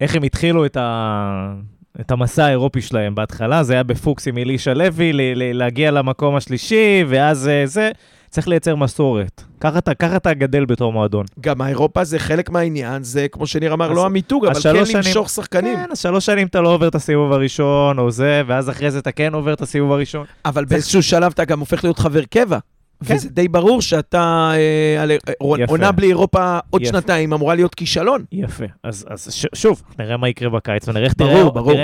איך 0.01 0.15
הם 0.15 0.23
התחילו 0.23 0.65
את, 0.65 0.77
ה... 0.77 1.53
את 1.99 2.11
המסע 2.11 2.45
האירופי 2.45 2.81
שלהם 2.81 3.15
בהתחלה, 3.15 3.63
זה 3.63 3.73
היה 3.73 3.83
בפוקס 3.83 4.27
עם 4.27 4.37
אלישע 4.37 4.73
לוי, 4.73 5.13
ל... 5.13 5.21
ל... 5.21 5.57
להגיע 5.57 5.91
למקום 5.91 6.35
השלישי, 6.35 7.03
ואז 7.07 7.47
אה, 7.47 7.65
זה, 7.65 7.91
צריך 8.29 8.47
לייצר 8.47 8.75
מסורת. 8.75 9.43
ככה 9.59 9.79
אתה, 10.17 10.33
גדל 10.33 10.65
בתור 10.65 10.93
מועדון. 10.93 11.25
גם 11.39 11.61
האירופה 11.61 12.03
זה 12.03 12.19
חלק 12.19 12.49
מהעניין, 12.49 13.03
זה 13.03 13.27
כמו 13.31 13.47
שניר 13.47 13.73
אמר, 13.73 13.91
אז- 13.91 13.95
לא 13.97 14.05
המיתוג, 14.05 14.45
אבל 14.45 14.53
כן 14.53 14.59
שנים- 14.61 14.97
למשוך 14.97 15.29
שחקנים. 15.29 15.75
כן, 15.75 15.91
אז 15.91 15.99
שלוש 15.99 16.25
שנים 16.25 16.47
אתה 16.47 16.61
לא 16.61 16.73
עובר 16.73 16.87
את 16.87 16.95
הסיבוב 16.95 17.31
הראשון, 17.31 17.99
או 17.99 18.11
זה, 18.11 18.41
ואז 18.47 18.69
אחרי 18.69 18.91
זה 18.91 18.99
אתה 18.99 19.11
כן 19.11 19.33
עובר 19.33 19.53
את 19.53 19.61
הסיבוב 19.61 19.91
הראשון. 19.91 20.25
אבל 20.45 20.65
באיזשהו 20.65 21.03
שלב 21.03 21.31
אתה 21.33 21.45
גם 21.45 21.59
הופך 21.59 21.83
להיות 21.83 21.99
חבר 21.99 22.23
קבע. 22.23 22.57
כן. 23.05 23.15
וזה 23.15 23.29
די 23.29 23.47
ברור 23.47 23.81
שאתה, 23.81 24.51
אה, 24.53 25.01
על- 25.03 25.11
אה. 25.11 25.33
עונה 25.67 25.91
בלי 25.91 26.07
אירופה 26.07 26.59
עוד 26.69 26.81
יפה. 26.81 26.91
שנתיים 26.91 27.33
אמורה 27.33 27.55
להיות 27.55 27.75
כישלון. 27.75 28.23
יפה. 28.31 28.65
אז, 28.83 29.05
אז 29.09 29.33
ש, 29.33 29.45
שוב, 29.55 29.81
נראה 29.99 30.17
מה 30.17 30.29
יקרה 30.29 30.49
בקיץ, 30.49 30.87
ונראה 30.87 31.05
איך 31.05 31.13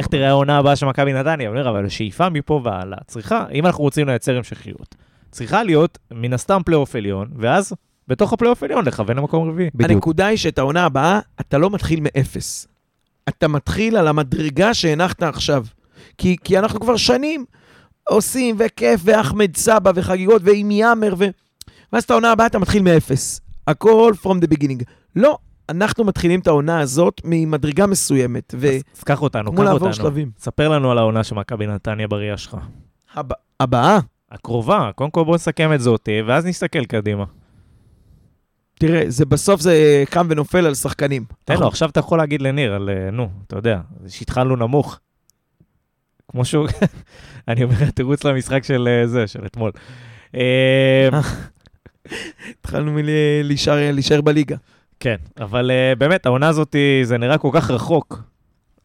תראה, 0.08 0.28
העונה 0.30 0.58
הבאה 0.58 0.76
של 0.76 0.86
מכבי 0.86 1.14
נתניה. 1.14 1.50
אבל 1.50 1.86
השאיפה 1.86 2.30
מפה 2.30 2.62
והלאה 2.64 2.98
צריכה, 3.08 3.46
אם 3.54 3.66
אנחנו 3.66 3.84
רוצים 3.84 4.08
לייצר 4.08 4.38
המשכיות, 4.38 4.96
צריכה 5.36 5.64
להיות 5.64 5.98
מן 6.12 6.34
הסתם 6.34 6.62
פלייאוף 6.66 6.96
עליון, 6.96 7.28
ואז 7.38 7.74
בתוך 8.08 8.34
הפלייאוף 8.34 8.64
עליון 8.64 8.86
לכוון 8.86 9.18
למקום 9.18 9.50
רביעי. 9.50 9.70
בדיוק. 9.76 9.92
הנקודה 9.92 10.26
היא 10.26 10.38
שאת 10.38 10.58
העונה 10.58 10.86
הבאה, 10.86 11.20
אתה 11.40 11.58
לא 11.58 11.70
מתחיל 11.70 12.00
מאפס. 12.02 12.68
אתה 13.30 13.48
מתחיל 13.48 13.98
על 13.98 14.08
המדרגה 14.08 14.74
שהנחת 14.74 15.24
עכשיו. 15.24 15.66
כי, 16.18 16.36
כי 16.44 16.60
אנחנו 16.60 16.80
כבר 16.80 16.98
שנים 16.98 17.46
עושים, 18.10 18.56
וכיף, 18.60 19.02
ואחמד 19.04 19.58
סבא, 19.58 19.92
וחגיגות, 19.96 20.42
ועם 20.46 20.72
יאמר, 20.72 21.14
ו... 21.18 21.26
ואז 21.94 22.04
את 22.04 22.12
העונה 22.12 22.32
הבאה 22.32 22.48
אתה 22.48 22.60
מתחיל 22.60 22.84
מאפס. 22.84 23.42
הכל 23.68 24.14
from 24.24 24.46
the 24.46 24.56
beginning. 24.56 24.84
לא, 25.16 25.38
אנחנו 25.70 26.04
מתחילים 26.04 26.40
את 26.40 26.48
העונה 26.48 26.80
הזאת 26.80 27.22
ממדרגה 27.26 27.88
מסוימת, 27.88 28.56
אז, 28.56 28.64
אז 28.98 29.04
קח 29.04 29.22
אותנו, 29.22 29.52
קח 29.54 29.60
לעבור 29.60 29.74
אותנו. 29.74 29.94
שלבים. 29.94 30.32
ספר 30.40 30.70
לנו 30.70 30.92
על 30.92 30.98
העונה 30.98 31.24
של 31.24 31.36
מכבי 31.36 31.68
נתניה 31.68 32.08
בראייה 32.08 32.38
שלך. 32.38 32.58
הב... 33.14 33.30
הבאה, 33.60 34.00
הקרובה, 34.32 34.92
קודם 34.96 35.12
כל 35.12 35.24
בוא 35.24 35.36
נסכם 35.36 35.74
את 35.74 35.82
זאת, 35.82 36.10
אה, 36.10 36.20
ואז 36.26 36.46
נסתכל 36.46 36.86
קדימה. 36.86 37.26
תראה, 38.80 39.04
זה 39.08 39.26
בסוף 39.26 39.62
זה 39.62 40.04
קם 40.10 40.28
ונופל 40.30 40.66
על 40.66 40.76
שחקנים. 40.76 41.26
תן 41.46 41.58
לו, 41.60 41.68
עכשיו 41.68 41.90
אתה 41.90 42.00
יכול 42.00 42.18
להגיד 42.18 42.42
לניר 42.42 42.74
על, 42.74 42.90
אה, 42.90 43.12
נו, 43.12 43.30
אתה 43.48 43.58
יודע, 43.58 43.80
שהתחלנו 44.08 44.56
נמוך. 44.56 45.00
כמו 46.32 46.46
שהוא, 46.46 46.68
אני 47.48 47.64
אומר, 47.64 47.90
תירוץ 47.90 48.24
למשחק 48.24 48.64
של 48.64 48.88
אה, 48.92 49.08
זה, 49.08 49.28
של 49.28 49.46
אתמול. 49.46 49.72
אה, 50.36 51.10
התחלנו 52.60 52.92
מלהישאר 52.92 53.92
להישאר 53.92 54.22
בליגה. 54.22 54.56
כן, 55.00 55.16
אבל 55.40 55.72
באמת, 55.98 56.26
העונה 56.26 56.48
הזאת, 56.48 56.76
זה 57.04 57.18
נראה 57.18 57.38
כל 57.38 57.50
כך 57.54 57.72
רחוק. 57.72 58.22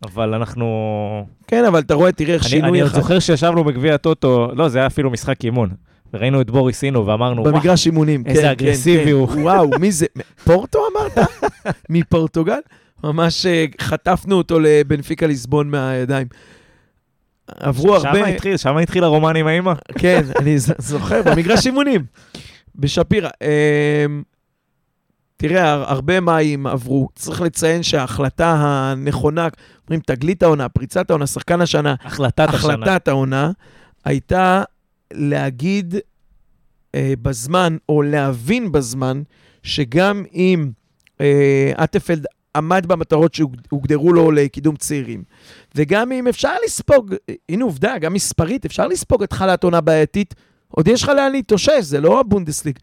אבל 0.04 0.34
אנחנו... 0.34 1.26
כן, 1.46 1.64
אבל 1.64 1.80
אתה 1.80 1.94
רואה, 1.94 2.12
תראה 2.12 2.34
איך 2.34 2.42
אני, 2.42 2.50
שינוי 2.50 2.80
אני 2.80 2.82
אחד. 2.82 3.00
זוכר 3.00 3.18
שישבנו 3.18 3.64
בגביע 3.64 3.94
הטוטו, 3.94 4.48
לא, 4.54 4.68
זה 4.68 4.78
היה 4.78 4.86
אפילו 4.86 5.10
משחק 5.10 5.44
אימון. 5.44 5.70
וראינו 6.14 6.40
את 6.40 6.50
בוריס 6.50 6.84
אינו 6.84 7.06
ואמרנו, 7.06 7.42
וואו, 7.42 7.54
במגרש 7.54 7.86
אימונים, 7.86 8.22
איזה 8.26 8.42
כן, 8.42 8.46
כן, 8.46 8.50
אגרסיבי 8.50 9.04
כן. 9.04 9.10
הוא. 9.10 9.28
וואו, 9.28 9.70
מי 9.80 9.92
זה? 9.92 10.06
פורטו 10.44 10.78
אמרת? 10.92 11.28
מפורטוגל? 11.90 12.58
ממש 13.04 13.46
אה, 13.46 13.64
חטפנו 13.80 14.36
אותו 14.36 14.60
לבנפיקה 14.60 15.26
ליסבון 15.26 15.70
מהידיים. 15.70 16.26
עברו 17.46 17.94
הרבה... 17.94 18.12
שם 18.14 18.24
התחיל, 18.24 18.56
שם 18.56 18.76
התחיל 18.76 19.04
הרומן 19.04 19.36
עם 19.36 19.46
האמא. 19.46 19.72
כן, 19.98 20.22
אני 20.38 20.58
זוכר, 20.58 21.22
במגרש 21.22 21.66
אימונים, 21.66 22.04
בשפירא. 22.76 23.30
תראה, 25.40 25.72
הר- 25.72 25.84
הרבה 25.90 26.20
מים 26.20 26.66
עברו. 26.66 27.08
צריך 27.14 27.40
לציין 27.40 27.82
שההחלטה 27.82 28.54
הנכונה, 28.58 29.48
אומרים 29.86 30.00
תגלית 30.06 30.42
העונה, 30.42 30.68
פריצת 30.68 31.10
העונה, 31.10 31.26
שחקן 31.26 31.60
השנה, 31.60 31.94
החלטת 32.04 32.48
השנה. 32.48 32.74
החלטת 32.74 33.08
העונה, 33.08 33.50
הייתה 34.04 34.62
להגיד 35.12 35.94
אה, 36.94 37.12
בזמן, 37.22 37.76
או 37.88 38.02
להבין 38.02 38.72
בזמן, 38.72 39.22
שגם 39.62 40.24
אם 40.34 40.70
אה, 41.20 41.72
אטפלד 41.84 42.26
עמד 42.56 42.86
במטרות 42.86 43.34
שהוגדרו 43.34 44.12
לו 44.12 44.30
לקידום 44.30 44.76
צעירים, 44.76 45.22
וגם 45.74 46.12
אם 46.12 46.26
אפשר 46.28 46.54
לספוג, 46.64 47.14
הנה 47.48 47.64
עובדה, 47.64 47.98
גם 47.98 48.14
מספרית, 48.14 48.64
אפשר 48.64 48.86
לספוג 48.86 49.22
התחלת 49.22 49.64
עונה 49.64 49.80
בעייתית, 49.80 50.34
עוד 50.68 50.88
יש 50.88 51.02
לך 51.02 51.08
לאן 51.08 51.32
להתאושש, 51.32 51.80
זה 51.82 52.00
לא 52.00 52.20
הבונדסליג. 52.20 52.78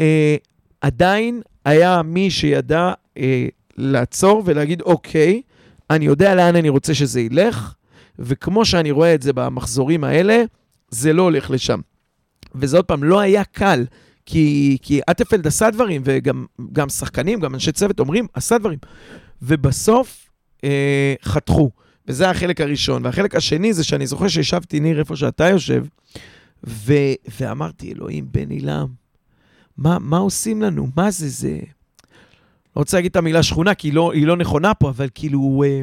אה, 0.00 0.36
עדיין 0.80 1.40
היה 1.66 2.02
מי 2.02 2.30
שידע 2.30 2.92
אה, 3.18 3.46
לעצור 3.76 4.42
ולהגיד, 4.46 4.80
אוקיי, 4.80 5.42
אני 5.90 6.04
יודע 6.04 6.34
לאן 6.34 6.56
אני 6.56 6.68
רוצה 6.68 6.94
שזה 6.94 7.20
ילך, 7.20 7.74
וכמו 8.18 8.64
שאני 8.64 8.90
רואה 8.90 9.14
את 9.14 9.22
זה 9.22 9.32
במחזורים 9.32 10.04
האלה, 10.04 10.44
זה 10.90 11.12
לא 11.12 11.22
הולך 11.22 11.50
לשם. 11.50 11.80
וזה 12.54 12.76
עוד 12.76 12.84
פעם, 12.84 13.04
לא 13.04 13.20
היה 13.20 13.44
קל, 13.44 13.84
כי, 14.26 14.76
כי 14.82 15.00
אטפלד 15.10 15.46
עשה 15.46 15.70
דברים, 15.70 16.02
וגם 16.04 16.46
גם 16.72 16.88
שחקנים, 16.88 17.40
גם 17.40 17.54
אנשי 17.54 17.72
צוות 17.72 18.00
אומרים, 18.00 18.26
עשה 18.34 18.58
דברים. 18.58 18.78
ובסוף 19.42 20.28
אה, 20.64 21.14
חתכו. 21.22 21.70
וזה 22.08 22.30
החלק 22.30 22.60
הראשון. 22.60 23.04
והחלק 23.04 23.34
השני 23.34 23.72
זה 23.72 23.84
שאני 23.84 24.06
זוכר 24.06 24.28
שישבתי, 24.28 24.80
ניר, 24.80 24.98
איפה 24.98 25.16
שאתה 25.16 25.48
יושב, 25.48 25.84
ו, 26.66 26.92
ואמרתי, 27.40 27.92
אלוהים, 27.92 28.26
בן 28.30 28.50
עילם, 28.50 28.86
מה, 29.78 29.98
מה 30.00 30.18
עושים 30.18 30.62
לנו? 30.62 30.88
מה 30.96 31.10
זה, 31.10 31.28
זה... 31.28 31.58
לא 32.76 32.80
רוצה 32.80 32.96
להגיד 32.96 33.10
את 33.10 33.16
המילה 33.16 33.42
שכונה, 33.42 33.74
כי 33.74 33.88
היא 33.88 33.94
לא, 33.94 34.12
היא 34.12 34.26
לא 34.26 34.36
נכונה 34.36 34.74
פה, 34.74 34.88
אבל 34.88 35.08
כאילו... 35.14 35.64
אה, 35.66 35.82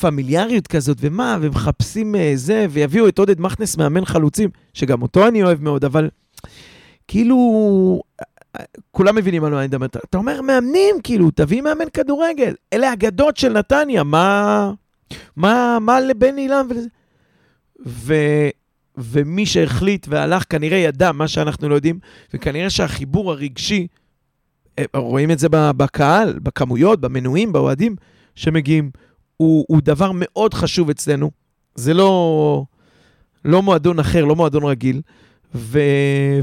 פמיליאריות 0.00 0.66
כזאת, 0.66 0.96
ומה, 1.00 1.38
ומחפשים 1.40 2.14
אה, 2.14 2.32
זה, 2.34 2.66
ויביאו 2.70 3.08
את 3.08 3.18
עודד 3.18 3.40
מכנס 3.40 3.76
מאמן 3.76 4.04
חלוצים, 4.04 4.50
שגם 4.74 5.02
אותו 5.02 5.28
אני 5.28 5.42
אוהב 5.42 5.62
מאוד, 5.62 5.84
אבל 5.84 6.08
כאילו, 7.08 8.00
כולם 8.90 9.14
מבינים 9.16 9.44
על 9.44 9.52
מה 9.52 9.58
אני 9.58 9.66
מדבר. 9.66 9.86
אתה- 9.86 10.18
אומר, 10.18 10.40
מאמנים, 10.42 10.96
כאילו, 11.02 11.30
תביא 11.30 11.62
מאמן 11.62 11.84
כדורגל. 11.92 12.54
אלה 12.72 12.92
אגדות 12.92 13.36
של 13.36 13.52
נתניה, 13.52 14.02
מה, 14.02 14.72
מה, 15.36 15.78
מה 15.80 16.00
לבן 16.00 16.38
אילם 16.38 16.66
ולזה? 16.70 16.88
ומי 18.96 19.46
שהחליט 19.46 20.06
והלך 20.08 20.44
כנראה 20.50 20.78
ידע 20.78 21.12
מה 21.12 21.28
שאנחנו 21.28 21.68
לא 21.68 21.74
יודעים, 21.74 21.98
וכנראה 22.34 22.70
שהחיבור 22.70 23.32
הרגשי, 23.32 23.86
אה, 24.78 24.84
רואים 24.94 25.30
את 25.30 25.38
זה 25.38 25.48
בקהל, 25.50 26.38
בכמויות, 26.42 27.00
במנויים, 27.00 27.52
באוהדים 27.52 27.96
שמגיעים. 28.34 28.90
הוא, 29.36 29.64
הוא 29.68 29.80
דבר 29.84 30.10
מאוד 30.14 30.54
חשוב 30.54 30.90
אצלנו. 30.90 31.30
זה 31.74 31.94
לא, 31.94 32.64
לא 33.44 33.62
מועדון 33.62 33.98
אחר, 33.98 34.24
לא 34.24 34.36
מועדון 34.36 34.64
רגיל. 34.64 35.00
ו, 35.54 35.80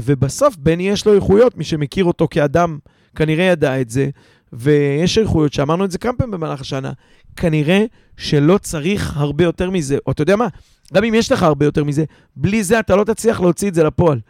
ובסוף 0.02 0.56
בני 0.56 0.88
יש 0.88 1.06
לו 1.06 1.14
איכויות, 1.14 1.56
מי 1.56 1.64
שמכיר 1.64 2.04
אותו 2.04 2.28
כאדם 2.30 2.78
כנראה 3.16 3.44
ידע 3.44 3.80
את 3.80 3.90
זה, 3.90 4.10
ויש 4.52 5.18
איכויות 5.18 5.52
שאמרנו 5.52 5.84
את 5.84 5.90
זה 5.90 5.98
כמה 5.98 6.12
פעמים 6.12 6.30
במהלך 6.30 6.60
השנה. 6.60 6.92
כנראה 7.36 7.84
שלא 8.16 8.58
צריך 8.58 9.16
הרבה 9.16 9.44
יותר 9.44 9.70
מזה, 9.70 9.98
או 10.06 10.12
אתה 10.12 10.22
יודע 10.22 10.36
מה, 10.36 10.48
גם 10.92 11.04
אם 11.04 11.14
יש 11.14 11.32
לך 11.32 11.42
הרבה 11.42 11.64
יותר 11.66 11.84
מזה, 11.84 12.04
בלי 12.36 12.64
זה 12.64 12.78
אתה 12.80 12.96
לא 12.96 13.04
תצליח 13.04 13.40
להוציא 13.40 13.68
את 13.68 13.74
זה 13.74 13.84
לפועל. 13.84 14.20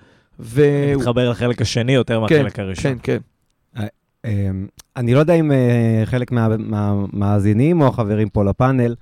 ו... 0.40 0.62
מתחבר 0.96 1.31
לחלק 1.31 1.62
השני 1.62 1.92
יותר 1.92 2.20
מהחלק 2.20 2.59
הראשון. 2.59 2.92
כן, 3.03 3.18
כן. 3.77 3.87
אמ, 4.27 4.66
אני 4.96 5.14
לא 5.14 5.18
יודע 5.18 5.35
אם 5.35 5.53
אה, 5.53 6.03
חלק 6.05 6.33
מה- 6.33 6.57
מהמאזינים 6.59 7.81
או 7.81 7.87
החברים 7.88 8.29
פה 8.29 8.44
לפאנל 8.44 8.94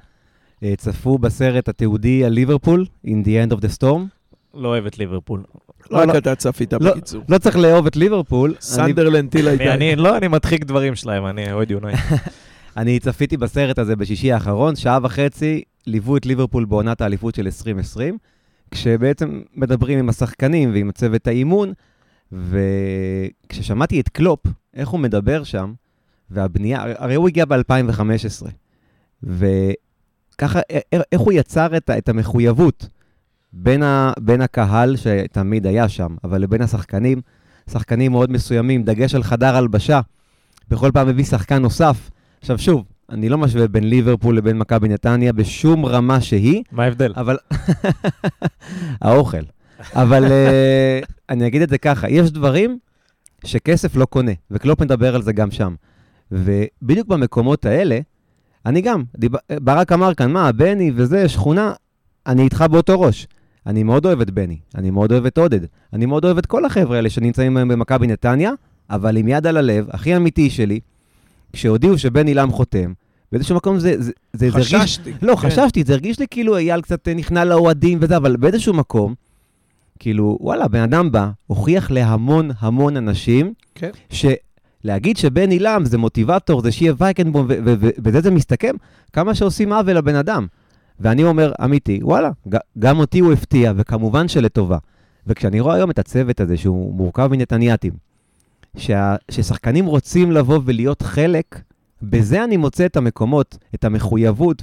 אה, 0.62 0.74
צפו 0.76 1.18
בסרט 1.18 1.68
התיעודי 1.68 2.24
על 2.24 2.32
ליברפול, 2.32 2.86
In 3.06 3.24
the 3.24 3.48
End 3.50 3.56
of 3.56 3.60
the 3.60 3.78
Storm. 3.78 4.00
לא 4.54 4.68
אוהב 4.68 4.86
את 4.86 4.98
ליברפול. 4.98 5.42
רק 5.92 6.08
לא. 6.08 6.18
אתה 6.18 6.34
צפית 6.34 6.72
לא, 6.72 6.78
בקיצור. 6.90 7.22
לא 7.28 7.38
צריך 7.38 7.56
לאהוב 7.56 7.86
את 7.86 7.96
ליברפול. 7.96 8.50
אני- 8.50 8.56
Sunderland 8.60 9.30
'til 9.30 9.48
I 9.48 9.52
אני- 9.54 9.70
אני, 9.74 9.96
לא, 9.96 10.16
אני 10.16 10.28
מדחיק 10.28 10.64
דברים 10.64 10.94
שלהם, 10.94 11.26
אני 11.26 11.52
אוהד 11.52 11.70
יונייטד. 11.70 11.98
אני 12.76 12.98
צפיתי 12.98 13.36
בסרט 13.36 13.78
הזה 13.78 13.96
בשישי 13.96 14.32
האחרון, 14.32 14.76
שעה 14.76 14.98
וחצי 15.02 15.62
ליוו 15.86 16.16
את 16.16 16.26
ליברפול 16.26 16.64
בעונת 16.64 17.00
האליפות 17.00 17.34
של 17.34 17.44
2020, 17.46 18.18
כשבעצם 18.70 19.42
מדברים 19.54 19.98
עם 19.98 20.08
השחקנים 20.08 20.70
ועם 20.72 20.92
צוות 20.92 21.26
האימון, 21.26 21.72
וכששמעתי 22.32 24.00
את 24.00 24.08
קלופ, 24.08 24.40
איך 24.74 24.88
הוא 24.88 25.00
מדבר 25.00 25.44
שם, 25.44 25.72
והבנייה, 26.30 26.84
הרי 26.98 27.14
הוא 27.14 27.28
הגיע 27.28 27.44
ב-2015, 27.44 28.46
וככה, 29.22 30.60
א- 30.72 31.00
איך 31.12 31.20
הוא 31.20 31.32
יצר 31.32 31.76
את, 31.76 31.90
את 31.90 32.08
המחויבות 32.08 32.86
בין, 33.52 33.82
ה, 33.82 34.12
בין 34.20 34.40
הקהל 34.40 34.96
שתמיד 34.96 35.66
היה 35.66 35.88
שם, 35.88 36.16
אבל 36.24 36.40
לבין 36.40 36.62
השחקנים, 36.62 37.20
שחקנים 37.70 38.12
מאוד 38.12 38.30
מסוימים, 38.30 38.82
דגש 38.82 39.14
על 39.14 39.22
חדר 39.22 39.56
הלבשה, 39.56 40.00
בכל 40.68 40.90
פעם 40.94 41.08
מביא 41.08 41.24
שחקן 41.24 41.62
נוסף. 41.62 42.10
עכשיו 42.40 42.58
שוב, 42.58 42.84
אני 43.10 43.28
לא 43.28 43.38
משווה 43.38 43.68
בין 43.68 43.84
ליברפול 43.84 44.36
לבין 44.36 44.58
מכבי 44.58 44.88
נתניה 44.88 45.32
בשום 45.32 45.86
רמה 45.86 46.20
שהיא, 46.20 46.62
מה 46.72 46.84
ההבדל? 46.84 47.12
אבל... 47.16 47.36
האוכל. 49.02 49.42
אבל 49.94 50.24
uh, 50.24 51.06
אני 51.28 51.46
אגיד 51.46 51.62
את 51.62 51.68
זה 51.68 51.78
ככה, 51.78 52.10
יש 52.10 52.30
דברים 52.30 52.78
שכסף 53.44 53.96
לא 53.96 54.04
קונה, 54.04 54.32
וקלופ 54.50 54.80
מדבר 54.80 55.14
על 55.14 55.22
זה 55.22 55.32
גם 55.32 55.50
שם. 55.50 55.74
ובדיוק 56.32 57.08
במקומות 57.08 57.64
האלה, 57.64 58.00
אני 58.66 58.80
גם, 58.80 59.02
דיב... 59.16 59.32
ברק 59.52 59.92
אמר 59.92 60.14
כאן, 60.14 60.32
מה, 60.32 60.52
בני 60.52 60.92
וזה, 60.94 61.28
שכונה, 61.28 61.72
אני 62.26 62.42
איתך 62.42 62.64
באותו 62.70 63.00
ראש. 63.00 63.26
אני 63.66 63.82
מאוד 63.82 64.06
אוהב 64.06 64.20
את 64.20 64.30
בני, 64.30 64.58
אני 64.74 64.90
מאוד 64.90 65.12
אוהב 65.12 65.26
את 65.26 65.38
עודד, 65.38 65.60
אני 65.92 66.06
מאוד 66.06 66.24
אוהב 66.24 66.38
את 66.38 66.46
כל 66.46 66.64
החבר'ה 66.64 66.96
האלה 66.96 67.10
שנמצאים 67.10 67.56
היום 67.56 67.68
במכבי 67.68 68.06
נתניה, 68.06 68.52
אבל 68.90 69.16
עם 69.16 69.28
יד 69.28 69.46
על 69.46 69.56
הלב, 69.56 69.86
הכי 69.90 70.16
אמיתי 70.16 70.50
שלי, 70.50 70.80
כשהודיעו 71.52 71.98
שבן 71.98 72.26
עילם 72.26 72.50
חותם, 72.50 72.92
באיזשהו 73.32 73.56
מקום 73.56 73.78
זה, 73.78 73.94
זה, 73.98 74.02
זה, 74.02 74.12
זה 74.32 74.46
הרגיש... 74.46 74.74
חששתי. 74.74 75.12
לא, 75.22 75.36
כן. 75.36 75.48
חשבתי, 75.48 75.84
זה 75.84 75.92
הרגיש 75.92 76.18
לי 76.18 76.26
כאילו 76.30 76.56
אייל 76.56 76.80
קצת 76.80 77.08
נכנע 77.08 77.44
לאוהדים 77.44 77.98
וזה, 78.00 78.16
אבל 78.16 78.36
באיזשהו 78.36 78.74
מקום, 78.74 79.14
כאילו, 79.98 80.38
וואלה, 80.40 80.68
בן 80.68 80.80
אדם 80.80 81.12
בא, 81.12 81.30
הוכיח 81.46 81.90
להמון 81.90 82.50
המון 82.58 82.96
אנשים, 82.96 83.52
כן. 83.74 83.90
שלהגיד 84.10 85.16
שבן 85.16 85.50
עילם 85.50 85.82
זה 85.84 85.98
מוטיבטור, 85.98 86.62
זה 86.62 86.72
שיהיה 86.72 86.92
וייקנבום, 86.98 87.46
ובזה 87.48 88.20
זה 88.20 88.30
מסתכם, 88.30 88.74
כמה 89.12 89.34
שעושים 89.34 89.72
עוול 89.72 89.96
לבן 89.96 90.14
אדם. 90.14 90.46
ואני 91.00 91.24
אומר, 91.24 91.52
אמיתי, 91.64 92.00
וואלה, 92.02 92.30
גם 92.78 92.98
אותי 92.98 93.18
הוא 93.18 93.32
הפתיע, 93.32 93.72
וכמובן 93.76 94.28
שלטובה. 94.28 94.78
וכשאני 95.26 95.60
רואה 95.60 95.74
היום 95.74 95.90
את 95.90 95.98
הצוות 95.98 96.40
הזה, 96.40 96.56
שהוא 96.56 96.94
מורכב 96.94 97.28
מנתנייתים, 97.30 97.92
שה- 98.76 99.16
ששחקנים 99.30 99.86
רוצים 99.86 100.32
לבוא 100.32 100.60
ולהיות 100.64 101.02
חלק, 101.02 101.60
בזה 102.02 102.44
אני 102.44 102.56
מוצא 102.56 102.86
את 102.86 102.96
המקומות, 102.96 103.58
את 103.74 103.84
המחויבות 103.84 104.62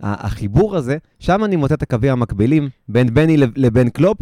והחיבור 0.00 0.76
הזה, 0.76 0.96
שם 1.18 1.44
אני 1.44 1.56
מוצא 1.56 1.74
את 1.74 1.82
הקווים 1.82 2.12
המקבילים 2.12 2.68
בין 2.88 3.14
בני 3.14 3.36
לב- 3.36 3.52
לבין 3.56 3.88
קלופ. 3.88 4.18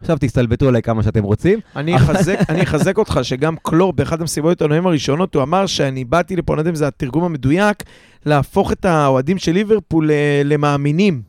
עכשיו 0.00 0.16
תסתלבטו 0.20 0.68
עליי 0.68 0.82
כמה 0.82 1.02
שאתם 1.02 1.22
רוצים. 1.22 1.58
אני 1.76 1.96
אחזק, 1.96 2.38
אני 2.48 2.62
אחזק 2.62 2.98
אותך 2.98 3.20
שגם 3.22 3.54
קלור, 3.62 3.92
באחד 3.92 4.20
המסיבות 4.20 4.48
העיתונאים 4.48 4.86
הראשונות, 4.86 5.34
הוא 5.34 5.42
אמר 5.42 5.66
שאני 5.66 6.04
באתי 6.04 6.36
לפה, 6.36 6.52
אני 6.52 6.56
לא 6.56 6.60
יודע 6.60 6.70
אם 6.70 6.76
זה 6.76 6.86
התרגום 6.86 7.24
המדויק, 7.24 7.82
להפוך 8.26 8.72
את 8.72 8.84
האוהדים 8.84 9.38
של 9.38 9.52
ליברפול 9.52 10.10
ל- 10.10 10.12
למאמינים. 10.44 11.22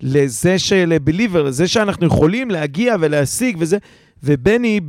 לזה 0.00 0.58
של 0.58 0.94
בליבר, 1.04 1.42
לזה 1.42 1.68
שאנחנו 1.68 2.06
יכולים 2.06 2.50
להגיע 2.50 2.94
ולהשיג 3.00 3.56
וזה. 3.60 3.78
ובני, 4.22 4.80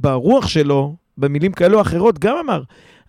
ברוח 0.00 0.46
שלו, 0.48 0.96
במילים 1.18 1.52
כאלו 1.52 1.76
או 1.76 1.82
אחרות, 1.82 2.18
גם 2.18 2.36
אמר, 2.36 2.62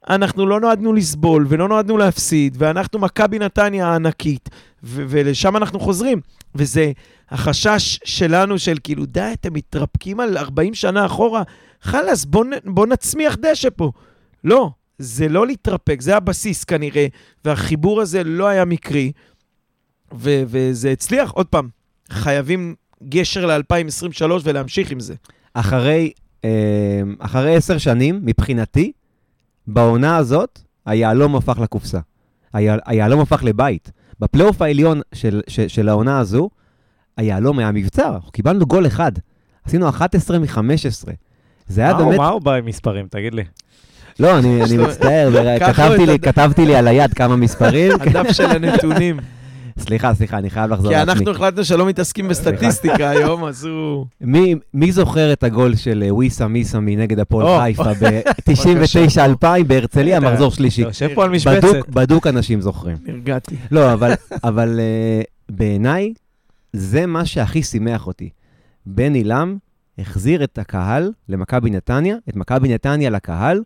אנחנו 0.10 0.46
לא 0.46 0.60
נועדנו 0.60 0.94
לסבול 0.94 1.46
ולא 1.50 1.68
נועדנו 1.68 1.98
להפסיד, 1.98 2.56
ואנחנו 2.60 3.00
מכבי 3.00 3.40
נתניה 3.40 3.88
הענקית, 3.88 4.50
ו- 4.84 5.04
ולשם 5.08 5.58
אנחנו 5.58 5.80
חוזרים. 5.80 6.22
וזה 6.56 6.92
החשש 7.30 8.00
שלנו 8.04 8.60
של 8.60 8.78
כאילו, 8.84 9.06
די, 9.06 9.30
אתם 9.34 9.54
מתרפקים 9.54 10.20
על 10.20 10.38
40 10.38 10.74
שנה 10.74 11.06
אחורה, 11.06 11.44
חלאס, 11.82 12.26
בוא, 12.26 12.46
בוא 12.66 12.88
נצמיח 12.88 13.38
דשא 13.42 13.70
פה. 13.76 13.92
לא, 14.44 14.70
זה 14.98 15.30
לא 15.30 15.48
להתרפק, 15.48 16.02
זה 16.02 16.18
הבסיס 16.18 16.64
כנראה, 16.64 17.08
והחיבור 17.46 18.02
הזה 18.02 18.24
לא 18.24 18.48
היה 18.48 18.66
מקרי, 18.66 19.12
ו- 20.14 20.44
וזה 20.48 20.92
הצליח, 20.92 21.32
עוד 21.32 21.48
פעם, 21.48 21.70
חייבים 22.12 22.76
גשר 23.10 23.46
ל-2023 23.46 24.32
ולהמשיך 24.44 24.92
עם 24.92 25.00
זה. 25.00 25.16
אחרי, 25.54 26.12
אחרי 27.20 27.56
עשר 27.56 27.78
שנים, 27.78 28.20
מבחינתי, 28.24 28.92
בעונה 29.68 30.18
הזאת, 30.18 30.60
היהלום 30.86 31.36
הפך 31.36 31.60
לקופסה. 31.60 32.00
היה- 32.54 32.78
היהלום 32.86 33.20
הפך 33.20 33.44
לבית. 33.44 33.92
בפלייאוף 34.20 34.62
העליון 34.62 35.02
של, 35.14 35.42
של, 35.48 35.68
של 35.68 35.90
העונה 35.90 36.20
הזו, 36.20 36.50
היהלום 37.18 37.60
היה 37.60 37.72
מבצר. 37.72 38.14
אנחנו 38.16 38.32
קיבלנו 38.32 38.66
גול 38.66 38.88
אחד. 38.88 39.12
עשינו 39.66 39.90
11 39.90 40.40
מ-15. 40.40 40.58
זה 41.68 41.82
היה 41.82 41.94
באמת... 41.94 42.18
מה 42.18 42.28
הוא 42.28 42.42
בא 42.42 42.54
עם 42.54 42.66
מספרים, 42.66 43.08
תגיד 43.10 43.34
לי? 43.34 43.44
לא, 44.20 44.38
אני, 44.40 44.62
מצטער, 44.88 45.30
כתבתי 45.74 46.06
לי, 46.06 46.14
הד- 46.14 46.22
כתבתי 46.26 46.66
לי 46.66 46.76
על 46.76 46.88
היד 46.88 47.14
כמה 47.14 47.36
מספרים. 47.36 47.92
הדף 48.02 48.32
של 48.32 48.46
הנתונים. 48.46 49.20
סליחה, 49.80 50.14
סליחה, 50.14 50.38
אני 50.38 50.50
חייב 50.50 50.72
לחזור 50.72 50.92
כי 50.92 50.98
לעצמי. 50.98 51.14
אנחנו 51.14 51.32
החלטנו 51.32 51.64
שלא 51.66 51.86
מתעסקים 51.86 52.28
בסטטיסטיקה 52.28 53.10
היום, 53.10 53.44
אז 53.46 53.66
הוא... 53.66 54.06
מי, 54.22 54.56
מי 54.74 54.92
זוכר 54.92 55.34
את 55.34 55.44
הגול 55.44 55.76
של 55.76 56.04
אה, 56.06 56.14
וויסה 56.14 56.48
מיסמי 56.48 56.96
נגד 56.96 57.20
הפועל. 57.20 57.62
חיפה 57.62 57.94
ב-99-2000 58.02 59.64
בהרצליה, 59.68 60.20
מחזור 60.20 60.52
שלישי? 60.52 60.82
יושב 60.82 61.10
פה 61.16 61.24
על 61.24 61.30
בדוק, 61.30 61.36
משבצת. 61.36 61.90
בדוק 61.90 62.28
אנשים 62.28 62.62
זוכרים. 62.62 62.98
נרגעתי. 63.06 63.56
לא, 63.72 63.94
אבל, 63.94 64.14
אבל 64.44 64.80
uh, 64.80 65.26
בעיניי, 65.50 66.14
זה 66.74 67.06
מה 67.06 67.26
שהכי 67.26 67.64
שימח 67.64 68.08
אותי. 68.08 68.30
בני 68.86 69.24
לם 69.24 69.58
החזיר 69.98 70.44
את 70.44 70.58
הקהל 70.58 71.12
למכבי 71.30 71.70
נתניה, 71.70 72.16
את 72.30 72.36
מכבי 72.36 72.74
נתניה 72.74 73.10
לקהל. 73.10 73.62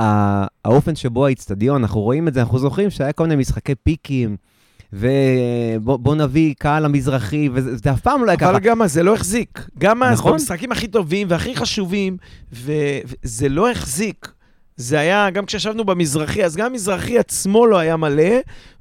ה- 0.00 0.46
האופן 0.64 0.96
שבו 0.96 1.26
האיצטדיון, 1.26 1.82
אנחנו 1.82 2.00
רואים 2.00 2.28
את 2.28 2.34
זה, 2.34 2.40
אנחנו 2.40 2.58
זוכרים 2.58 2.90
שהיה 2.90 3.12
כל 3.12 3.24
מיני 3.26 3.36
משחקי 3.40 3.74
פיקים, 3.74 4.36
ובוא 4.92 6.14
נביא 6.14 6.54
קהל 6.58 6.84
המזרחי, 6.84 7.48
וזה 7.52 7.76
זה 7.76 7.92
אף 7.92 8.00
פעם 8.00 8.24
לא 8.24 8.30
היה 8.30 8.36
ככה. 8.38 8.50
אבל 8.50 8.58
גם 8.58 8.82
אז 8.82 8.92
זה 8.92 9.02
לא 9.02 9.14
החזיק. 9.14 9.66
גם 9.78 10.02
אז, 10.02 10.18
נכון. 10.18 10.32
במשחקים 10.32 10.72
הכי 10.72 10.88
טובים 10.88 11.26
והכי 11.30 11.56
חשובים, 11.56 12.16
וזה 12.52 13.48
לא 13.48 13.70
החזיק. 13.70 14.32
זה 14.76 14.98
היה, 14.98 15.30
גם 15.30 15.46
כשישבנו 15.46 15.84
במזרחי, 15.84 16.44
אז 16.44 16.56
גם 16.56 16.66
המזרחי 16.66 17.18
עצמו 17.18 17.66
לא 17.66 17.78
היה 17.78 17.96
מלא, 17.96 18.34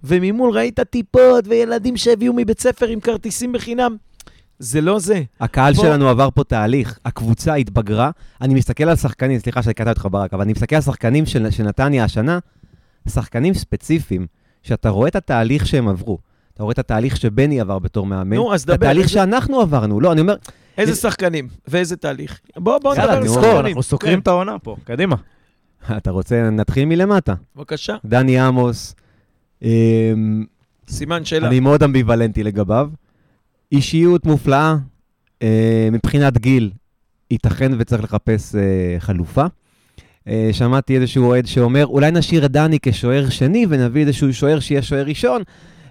וממול 0.03 0.51
ראית 0.51 0.79
טיפות 0.79 1.47
וילדים 1.47 1.97
שהביאו 1.97 2.33
מבית 2.33 2.61
ספר 2.61 2.87
עם 2.87 2.99
כרטיסים 2.99 3.51
בחינם. 3.51 3.95
זה 4.59 4.81
לא 4.81 4.99
זה. 4.99 5.21
הקהל 5.39 5.73
בוא- 5.73 5.83
שלנו 5.83 6.09
עבר 6.09 6.29
פה 6.35 6.43
תהליך, 6.43 6.99
הקבוצה 7.05 7.53
התבגרה. 7.53 8.11
אני 8.41 8.53
מסתכל 8.53 8.83
על 8.83 8.95
שחקנים, 8.95 9.39
סליחה 9.39 9.63
שאני 9.63 9.73
קטעתי 9.73 9.89
אותך 9.89 10.07
ברק, 10.11 10.33
אבל 10.33 10.41
אני 10.41 10.51
מסתכל 10.51 10.75
על 10.75 10.81
שחקנים 10.81 11.25
של, 11.25 11.51
של 11.51 11.63
נתניה 11.63 12.03
השנה, 12.03 12.39
שחקנים 13.09 13.53
ספציפיים, 13.53 14.27
שאתה 14.63 14.89
רואה 14.89 15.07
את 15.07 15.15
התהליך 15.15 15.67
שהם 15.67 15.87
עברו. 15.87 16.17
אתה 16.53 16.63
רואה 16.63 16.71
את 16.73 16.79
התהליך 16.79 17.17
שבני 17.17 17.61
עבר 17.61 17.79
בתור 17.79 18.05
מאמן, 18.05 18.35
נו, 18.35 18.53
אז 18.53 18.65
דבר. 18.65 18.73
התהליך 18.75 19.03
איזה- 19.03 19.13
שאנחנו 19.13 19.61
עברנו. 19.61 20.01
לא, 20.01 20.11
אני 20.11 20.21
אומר, 20.21 20.35
איזה 20.77 20.95
שחקנים 20.95 21.47
ואיזה 21.67 21.95
תהליך. 21.97 22.39
בוא, 22.57 22.77
בוא 22.77 22.95
יאללה, 22.95 23.19
נדבר 23.19 23.33
על 23.39 23.43
שחקנים. 23.43 23.65
אנחנו 23.65 23.83
סוקרים 23.83 24.13
כן, 24.13 24.19
את 24.19 24.27
העונה 24.27 24.59
פה, 24.59 24.75
קדימה. 24.83 25.15
אתה 25.97 26.11
רוצה, 26.11 26.49
נתחיל 26.49 26.85
מלמטה. 26.85 27.33
בבקשה, 27.55 27.95
דני 28.05 28.39
עמוס, 28.39 28.95
אמ, 29.61 30.45
סימן 30.89 31.25
שאלה. 31.25 31.47
אני 31.47 31.59
מאוד 31.59 31.83
אמביוולנטי 31.83 32.43
לגביו. 32.43 32.89
אישיות 33.71 34.25
מופלאה, 34.25 34.75
אה, 35.41 35.89
מבחינת 35.91 36.37
גיל, 36.37 36.71
ייתכן 37.31 37.71
וצריך 37.79 38.03
לחפש 38.03 38.55
אה, 38.55 38.61
חלופה. 38.99 39.45
אה, 40.27 40.49
שמעתי 40.51 40.95
איזשהו 40.95 41.25
אוהד 41.25 41.45
שאומר, 41.45 41.85
אולי 41.85 42.11
נשאיר 42.11 42.45
את 42.45 42.51
דני 42.51 42.77
כשוער 42.81 43.29
שני 43.29 43.65
ונביא 43.69 44.01
איזשהו 44.01 44.33
שוער 44.33 44.59
שיהיה 44.59 44.81
שוער 44.81 45.05
ראשון, 45.05 45.41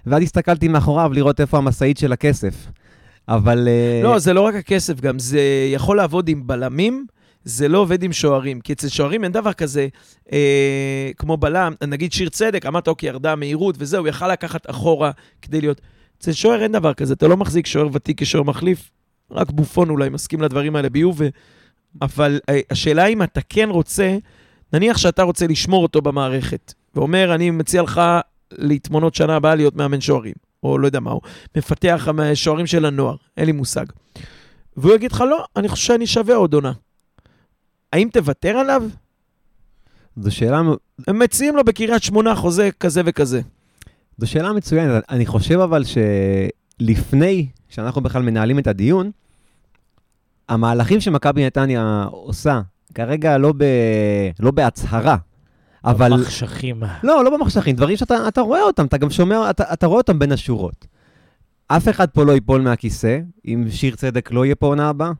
ואז 0.05 0.23
הסתכלתי 0.23 0.67
מאחוריו 0.67 1.11
לראות 1.13 1.41
איפה 1.41 1.57
המשאית 1.57 1.97
של 1.97 2.11
הכסף. 2.11 2.67
אבל... 3.27 3.67
אה, 3.67 4.01
לא, 4.03 4.19
זה 4.19 4.33
לא 4.33 4.41
רק 4.41 4.55
הכסף, 4.55 5.01
גם 5.01 5.19
זה 5.19 5.41
יכול 5.73 5.97
לעבוד 5.97 6.29
עם 6.29 6.47
בלמים, 6.47 7.05
זה 7.43 7.67
לא 7.67 7.77
עובד 7.77 8.03
עם 8.03 8.13
שוערים. 8.13 8.61
כי 8.61 8.73
אצל 8.73 8.87
שוערים 8.87 9.23
אין 9.23 9.31
דבר 9.31 9.53
כזה 9.53 9.87
אה, 10.31 11.11
כמו 11.17 11.37
בלם, 11.37 11.73
נגיד 11.87 12.11
שיר 12.11 12.29
צדק, 12.29 12.65
אמרת, 12.65 12.87
אוקיי, 12.87 13.09
ירדה 13.09 13.31
המהירות 13.31 13.75
וזהו, 13.79 14.07
יכל 14.07 14.31
לקחת 14.31 14.69
אחורה 14.69 15.11
כדי 15.41 15.61
להיות... 15.61 15.81
אצל 16.19 16.31
שוער 16.31 16.63
אין 16.63 16.71
דבר 16.71 16.93
כזה, 16.93 17.13
אתה 17.13 17.27
לא 17.27 17.37
מחזיק 17.37 17.65
שוער 17.65 17.87
ותיק 17.93 18.21
כשוער 18.21 18.43
מחליף, 18.43 18.91
רק 19.31 19.51
בופון 19.51 19.89
אולי 19.89 20.09
מסכים 20.09 20.41
לדברים 20.41 20.75
האלה 20.75 20.89
ביוב, 20.89 21.15
ו... 21.19 21.27
אבל 22.01 22.39
אה, 22.49 22.59
השאלה 22.71 23.05
אם 23.05 23.23
אתה 23.23 23.41
כן 23.49 23.69
רוצה, 23.69 24.17
נניח 24.73 24.97
שאתה 24.97 25.23
רוצה 25.23 25.47
לשמור 25.47 25.83
אותו 25.83 26.01
במערכת, 26.01 26.73
ואומר, 26.95 27.35
אני 27.35 27.51
מציע 27.51 27.81
לך 27.81 28.01
להתמונות 28.51 29.15
שנה 29.15 29.35
הבאה 29.35 29.55
להיות 29.55 29.75
מאמן 29.75 30.01
שוערים, 30.01 30.33
או 30.63 30.77
לא 30.77 30.85
יודע 30.85 30.99
מה 30.99 31.11
הוא, 31.11 31.21
מפתח 31.57 32.07
השוערים 32.17 32.67
של 32.67 32.85
הנוער, 32.85 33.15
אין 33.37 33.45
לי 33.45 33.51
מושג. 33.51 33.85
והוא 34.77 34.93
יגיד 34.93 35.11
לך, 35.11 35.21
לא, 35.21 35.45
אני 35.55 35.67
חושב 35.67 35.87
שאני 35.87 36.07
שווה 36.07 36.35
עוד 36.35 36.53
עונה. 36.53 36.71
האם 37.93 38.09
תוותר 38.13 38.57
עליו? 38.57 38.83
זו 40.17 40.35
שאלה, 40.35 40.61
הם 41.07 41.19
מציעים 41.19 41.55
לו 41.55 41.63
בקריית 41.63 42.03
שמונה 42.03 42.35
חוזה 42.35 42.69
כזה 42.79 43.01
וכזה. 43.05 43.41
זו 44.17 44.27
שאלה 44.27 44.53
מצוינת. 44.53 45.03
אני 45.09 45.25
חושב 45.25 45.59
אבל 45.59 45.83
שלפני 46.79 47.47
שאנחנו 47.69 48.01
בכלל 48.01 48.21
מנהלים 48.21 48.59
את 48.59 48.67
הדיון, 48.67 49.11
המהלכים 50.49 51.01
שמכבי 51.01 51.45
נתניה 51.45 52.05
עושה, 52.11 52.61
כרגע 52.93 53.37
לא, 53.37 53.53
ב... 53.57 53.63
לא 54.39 54.51
בהצהרה, 54.51 55.17
אבל... 55.85 56.13
מחשכים. 56.13 56.83
לא, 57.03 57.23
לא 57.23 57.37
במחשכים, 57.37 57.75
דברים 57.75 57.97
שאתה 57.97 58.27
אתה 58.27 58.41
רואה 58.41 58.61
אותם, 58.61 58.85
אתה 58.85 58.97
גם 58.97 59.09
שומע, 59.09 59.49
אתה, 59.49 59.63
אתה 59.73 59.87
רואה 59.87 59.97
אותם 59.97 60.19
בין 60.19 60.31
השורות. 60.31 60.87
אף 61.67 61.89
אחד 61.89 62.09
פה 62.09 62.23
לא 62.23 62.31
ייפול 62.31 62.61
מהכיסא, 62.61 63.19
אם 63.45 63.65
שיר 63.69 63.95
צדק 63.95 64.31
לא 64.31 64.45
יהיה 64.45 64.55
פה 64.55 64.67
עונה 64.67 64.89
הבאה, 64.89 65.11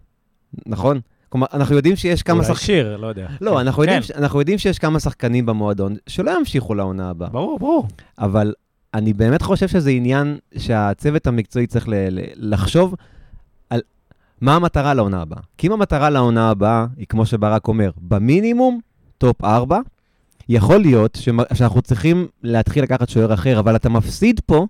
נכון? 0.66 1.00
כלומר, 1.30 1.48
אנחנו 1.54 1.76
יודעים 1.76 1.96
שיש 1.96 2.24
כמה 2.24 2.36
אולי 2.36 2.48
שחקנים... 2.48 2.66
שיר, 2.66 2.98
לא 2.98 3.08
יודע. 3.08 3.28
לא, 3.42 3.62
אנחנו, 3.62 3.84
יודעים, 3.84 4.02
כן, 4.02 4.08
ש- 4.08 4.12
אנחנו 4.12 4.40
יודעים 4.40 4.58
שיש 4.58 4.80
כמה 4.80 5.00
שחקנים 5.00 5.46
במועדון 5.46 5.96
שלא 6.08 6.38
ימשיכו 6.40 6.76
לעונה 6.76 7.10
הבאה. 7.10 7.30
ברור, 7.30 7.60
ברור. 7.60 7.88
אבל 8.20 8.54
אני 8.94 9.14
באמת 9.14 9.42
חושב 9.42 9.68
שזה 9.68 9.90
עניין 9.90 10.38
שהצוות 10.58 11.28
המקצועי 11.28 11.68
צריך 11.68 11.88
ל- 11.90 11.94
ל- 12.10 12.22
לחשוב 12.36 12.96
מה 14.42 14.56
המטרה 14.56 14.94
לעונה 14.94 15.22
הבאה. 15.22 15.40
כי 15.58 15.68
אם 15.68 15.72
המטרה 15.72 16.10
לעונה 16.10 16.50
הבאה 16.50 16.86
היא, 16.98 17.06
כמו 17.10 17.26
שברק 17.26 17.68
אומר, 17.68 17.92
במינימום, 17.98 18.80
top 19.18 19.44
4, 19.44 19.80
יכול 20.50 20.78
להיות 20.78 21.18
שאנחנו 21.54 21.82
צריכים 21.82 22.28
להתחיל 22.44 22.84
לקחת 22.84 23.10
שוער 23.10 23.34
אחר, 23.34 23.60
אבל 23.60 23.76
אתה 23.76 23.90
מפסיד 23.90 24.40
פה 24.46 24.66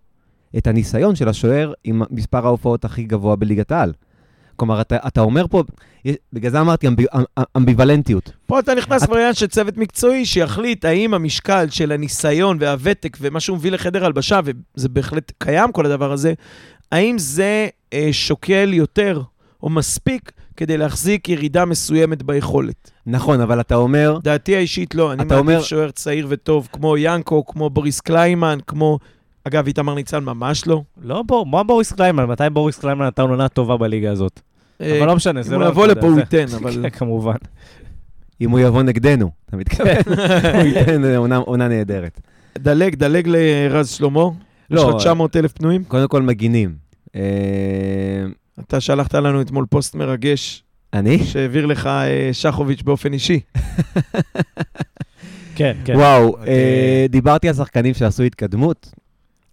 את 0.58 0.68
הניסיון 0.68 1.16
של 1.16 1.30
השוער 1.30 1.74
עם 1.84 2.02
מספר 2.12 2.46
ההופעות 2.46 2.86
הכי 2.86 3.04
גבוה 3.04 3.36
בליגת 3.36 3.72
העל. 3.72 3.94
כלומר, 4.56 4.82
אתה, 4.82 4.98
אתה 5.08 5.22
אומר 5.22 5.46
פה, 5.48 5.64
בגלל 6.34 6.52
זה 6.52 6.62
אמרתי 6.62 6.88
אמבי, 6.88 7.06
אמ, 7.16 7.24
אמ- 7.38 7.44
אמביוולנטיות. 7.58 8.32
פה 8.46 8.60
אתה 8.60 8.76
נכנס 8.76 9.04
את- 9.04 9.10
בעניין 9.10 9.34
של 9.34 9.48
צוות 9.48 9.78
מקצועי 9.78 10.26
שיחליט 10.26 10.86
האם 10.86 11.14
המשקל 11.14 11.70
של 11.70 11.92
הניסיון 11.92 12.58
והוותק 12.60 13.18
ומה 13.22 13.40
שהוא 13.40 13.58
מביא 13.58 13.72
לחדר 13.72 14.06
הלבשה, 14.06 14.40
וזה 14.44 14.90
בהחלט 14.90 15.32
קיים 15.38 15.72
כל 15.72 15.86
הדבר 15.86 16.12
הזה, 16.12 16.34
האם 16.92 17.18
זה 17.18 17.68
אה, 17.94 18.10
שוקל 18.12 18.74
יותר 18.74 19.22
או 19.64 19.70
מספיק 19.70 20.32
כדי 20.58 20.78
להחזיק 20.78 21.30
ירידה 21.30 21.66
מסוימת 21.66 22.24
ביכולת. 22.24 22.92
נכון, 23.06 23.42
אבל 23.42 23.60
אתה 23.60 23.76
אומר, 23.76 24.18
דעתי 24.24 24.56
האישית 24.56 24.96
לא, 24.96 25.12
אני 25.14 25.24
אתה 25.24 25.36
מעדיף 25.36 25.40
אומר- 25.40 25.62
שוער 25.62 25.92
צעיר 25.92 26.28
וטוב 26.30 26.68
כמו 26.72 26.98
ינקו, 26.98 27.46
כמו 27.46 27.70
בוריס 27.70 28.00
קליימן, 28.02 28.58
כמו... 28.68 29.00
אגב, 29.44 29.68
איתמר 29.68 29.96
ניצן 29.96 30.24
ממש 30.24 30.68
לא. 30.68 30.82
לא 31.04 31.24
בור, 31.24 31.46
מה 31.46 31.64
בוריס 31.64 31.92
קליימן? 31.92 32.26
מתי 32.26 32.44
בוריס 32.54 32.80
קליימן 32.80 33.06
נתן 33.06 33.22
עונה 33.22 33.48
טובה 33.50 33.78
בליגה 33.78 34.12
הזאת? 34.12 34.40
אה, 34.82 34.98
אבל 34.98 35.08
לא 35.08 35.16
משנה, 35.16 35.42
זה 35.44 35.56
אם 35.56 35.62
לא... 35.62 35.66
הוא 35.66 35.72
יבוא 35.72 35.86
אתה 35.86 35.92
יודע, 35.92 36.02
לפה 36.02 36.12
הוא 36.12 36.20
ייתן, 36.20 36.46
אבל... 36.56 36.72
כן, 36.84 36.90
כמובן. 36.90 37.36
אם 38.42 38.50
הוא 38.52 38.60
יבוא 38.60 38.84
נגדנו, 38.84 39.32
אתה 39.46 39.58
מתכוון? 39.58 39.96
הוא 40.56 40.64
ייתן 40.66 41.06
אה, 41.06 41.18
עונה- 41.18 41.38
עונה 41.38 41.68
נהדרת. 41.68 42.22
דלג, 42.58 42.96
דלג 42.96 43.28
לרז 43.28 43.90
שלמה. 43.90 44.22
יש 44.72 44.78
לא, 44.78 44.92
לו 44.92 44.98
900 44.98 45.36
אלף 45.36 45.52
פנויים. 45.54 45.84
קודם 45.84 46.08
כל 46.08 46.22
מגינים. 46.22 46.76
אתה 48.68 48.80
שלחת 48.80 49.14
לנו 49.14 49.42
אתמול 49.42 49.66
פוסט 49.70 49.96
מרגש 49.96 50.64
אני? 50.94 51.24
שהעביר 51.26 51.66
לך 51.66 51.88
אה, 51.88 52.30
שחוביץ' 52.34 52.82
באופן 52.82 53.14
אישי. 53.14 53.40
כן, 55.56 55.78
כן. 55.86 55.96
וואו, 55.96 56.28
אוקיי. 56.28 56.48
אה, 56.50 57.06
דיברתי 57.10 57.48
על 57.48 57.54
שחקנים 57.54 57.94
שעשו 57.94 58.24
התקדמות. 58.24 58.92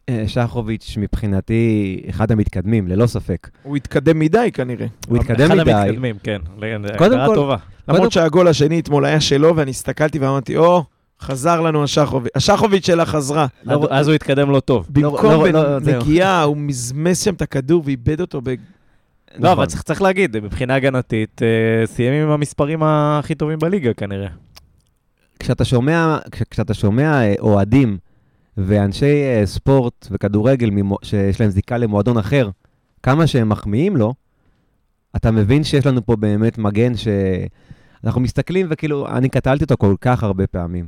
אה, 0.08 0.24
שחוביץ' 0.26 0.94
מבחינתי 1.00 2.02
אחד 2.10 2.32
המתקדמים, 2.32 2.88
ללא 2.88 3.06
ספק. 3.06 3.48
הוא 3.62 3.76
התקדם 3.76 4.18
מדי 4.18 4.50
כנראה. 4.54 4.86
הוא 5.08 5.16
התקדם 5.18 5.46
אחד 5.52 5.60
מדי. 5.60 5.72
המתקדמים, 5.72 6.16
כן. 6.22 6.38
קודם 6.98 7.18
כל- 7.26 7.34
טובה. 7.34 7.56
למרות 7.88 8.00
קודם- 8.00 8.10
שהגול 8.10 8.48
השני 8.48 8.80
אתמול 8.80 9.04
היה 9.04 9.20
שלו, 9.20 9.56
ואני 9.56 9.70
הסתכלתי 9.70 10.18
ואמרתי, 10.18 10.56
או, 10.56 10.84
חזר 11.20 11.60
לנו 11.60 11.84
השחוביץ'. 11.84 12.32
השחוביץ' 12.36 12.86
שלה 12.86 13.06
חזרה. 13.06 13.46
לא- 13.64 13.86
אז 13.90 14.08
הוא 14.08 14.14
התקדם 14.14 14.50
לא 14.50 14.60
טוב. 14.60 14.86
במקום 14.90 15.24
לא- 15.32 15.48
לא- 15.48 15.80
זהו. 15.80 16.00
בנגיעה, 16.00 16.42
הוא 16.42 16.56
מזמז 16.56 17.18
שם 17.18 17.34
את 17.34 17.42
הכדור 17.42 17.82
ואיבד 17.86 18.20
אותו 18.20 18.40
ב... 19.30 19.32
לא, 19.34 19.38
נכון. 19.38 19.58
אבל 19.58 19.66
צריך- 19.66 19.82
צריך 19.82 20.02
להגיד, 20.02 20.38
מבחינה 20.40 20.74
הגנתית, 20.74 21.42
אה, 21.42 21.86
סיים 21.86 22.22
עם 22.22 22.30
המספרים 22.30 22.82
הכי 22.82 23.34
טובים 23.34 23.58
בליגה 23.58 23.94
כנראה. 23.94 24.28
כשאתה 25.38 25.64
שומע, 25.64 26.18
כש- 26.30 26.42
כשאתה 26.50 26.74
שומע 26.74 27.12
אה, 27.22 27.34
אוהדים 27.40 27.98
ואנשי 28.56 29.04
אה, 29.24 29.46
ספורט 29.46 30.06
וכדורגל 30.10 30.70
ממו- 30.70 30.98
שיש 31.02 31.40
להם 31.40 31.50
זיקה 31.50 31.78
למועדון 31.78 32.18
אחר, 32.18 32.50
כמה 33.02 33.26
שהם 33.26 33.48
מחמיאים 33.48 33.96
לו, 33.96 34.14
אתה 35.16 35.30
מבין 35.30 35.64
שיש 35.64 35.86
לנו 35.86 36.06
פה 36.06 36.16
באמת 36.16 36.58
מגן 36.58 36.96
ש... 36.96 37.08
אנחנו 38.04 38.20
מסתכלים 38.20 38.66
וכאילו, 38.70 39.08
אני 39.08 39.28
קטלתי 39.28 39.64
אותו 39.64 39.76
כל 39.78 39.94
כך 40.00 40.22
הרבה 40.22 40.46
פעמים. 40.46 40.86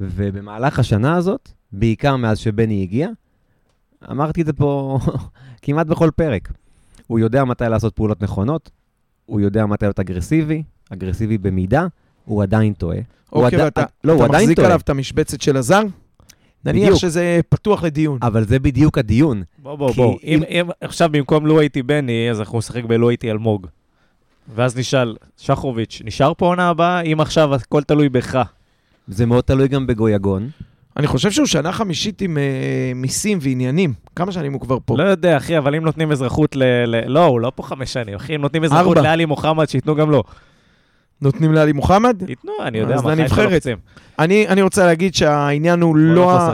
ובמהלך 0.00 0.78
השנה 0.78 1.16
הזאת, 1.16 1.48
בעיקר 1.72 2.16
מאז 2.16 2.38
שבני 2.38 2.82
הגיע, 2.82 3.08
אמרתי 4.10 4.40
את 4.40 4.46
זה 4.46 4.52
פה 4.52 4.98
כמעט 5.62 5.86
בכל 5.86 6.10
פרק. 6.16 6.48
הוא 7.08 7.18
יודע 7.18 7.44
מתי 7.44 7.64
לעשות 7.64 7.94
פעולות 7.96 8.22
נכונות, 8.22 8.70
הוא 9.26 9.40
יודע 9.40 9.66
מתי 9.66 9.84
להיות 9.84 10.00
אגרסיבי, 10.00 10.62
אגרסיבי 10.90 11.38
במידה, 11.38 11.86
הוא 12.24 12.42
עדיין 12.42 12.72
טועה. 12.72 12.98
הוא 13.30 13.44
אוקיי, 13.44 13.56
עדי- 13.58 13.64
ואתה 13.64 13.84
לא, 14.04 14.12
הוא 14.12 14.18
אתה 14.20 14.28
עדיין 14.28 14.42
מחזיק 14.42 14.56
טועה. 14.56 14.68
עליו 14.68 14.80
את 14.80 14.88
המשבצת 14.90 15.40
של 15.40 15.56
הזר? 15.56 15.82
נניח 16.64 16.82
בדיוק. 16.84 16.98
שזה 16.98 17.40
פתוח 17.48 17.82
לדיון. 17.84 18.18
אבל 18.22 18.44
זה 18.44 18.58
בדיוק 18.58 18.98
הדיון. 18.98 19.42
בוא, 19.62 19.74
בוא, 19.76 19.92
בוא. 19.94 20.18
אם, 20.24 20.42
אם- 20.50 20.60
אם 20.60 20.70
עכשיו 20.80 21.08
במקום 21.12 21.46
לו 21.46 21.60
הייתי 21.60 21.82
בני, 21.82 22.30
אז 22.30 22.40
אנחנו 22.40 22.58
נשחק 22.58 22.84
בלו 22.84 23.08
הייתי 23.08 23.30
אלמוג. 23.30 23.66
ואז 24.54 24.76
נשאל, 24.76 25.16
שחוביץ', 25.36 26.02
נשאר 26.04 26.32
פה 26.34 26.46
עונה 26.46 26.68
הבאה? 26.68 27.00
אם 27.00 27.20
עכשיו 27.20 27.54
הכל 27.54 27.82
תלוי 27.82 28.08
בך. 28.08 28.38
זה 29.08 29.26
מאוד 29.26 29.44
תלוי 29.44 29.68
גם 29.68 29.86
בגויגון. 29.86 30.48
אני 30.98 31.06
חושב 31.06 31.30
שהוא 31.30 31.46
שנה 31.46 31.72
חמישית 31.72 32.20
עם 32.20 32.38
אה, 32.38 32.42
מיסים 32.94 33.38
ועניינים. 33.40 33.92
כמה 34.16 34.32
שנים 34.32 34.52
הוא 34.52 34.60
כבר 34.60 34.78
פה? 34.84 34.94
לא 34.98 35.02
יודע, 35.02 35.36
אחי, 35.36 35.58
אבל 35.58 35.74
אם 35.74 35.84
נותנים 35.84 36.12
אזרחות 36.12 36.56
ל... 36.56 36.62
ל... 36.86 37.08
לא, 37.08 37.24
הוא 37.24 37.40
לא 37.40 37.52
פה 37.54 37.62
חמש 37.62 37.92
שנים, 37.92 38.14
אחי, 38.14 38.34
אם 38.34 38.40
נותנים 38.40 38.64
אזרחות 38.64 38.96
ארבע. 38.96 39.08
לאלי 39.10 39.24
מוחמד, 39.24 39.68
שייתנו 39.68 39.94
גם 39.94 40.10
לו. 40.10 40.22
נותנים 41.22 41.52
לעלי 41.52 41.72
מוחמד? 41.72 42.22
ייתנו, 42.28 42.52
אני 42.62 42.78
יודע 42.78 42.94
אז 42.94 43.02
מה, 43.02 43.14
לנבחרת. 43.14 43.50
לוחצים. 43.52 43.76
אני, 44.18 44.48
אני 44.48 44.62
רוצה 44.62 44.86
להגיד 44.86 45.14
שהעניין 45.14 45.80
הוא 45.80 45.96
לא, 45.96 46.14
לא 46.14 46.38
ה-. 46.38 46.52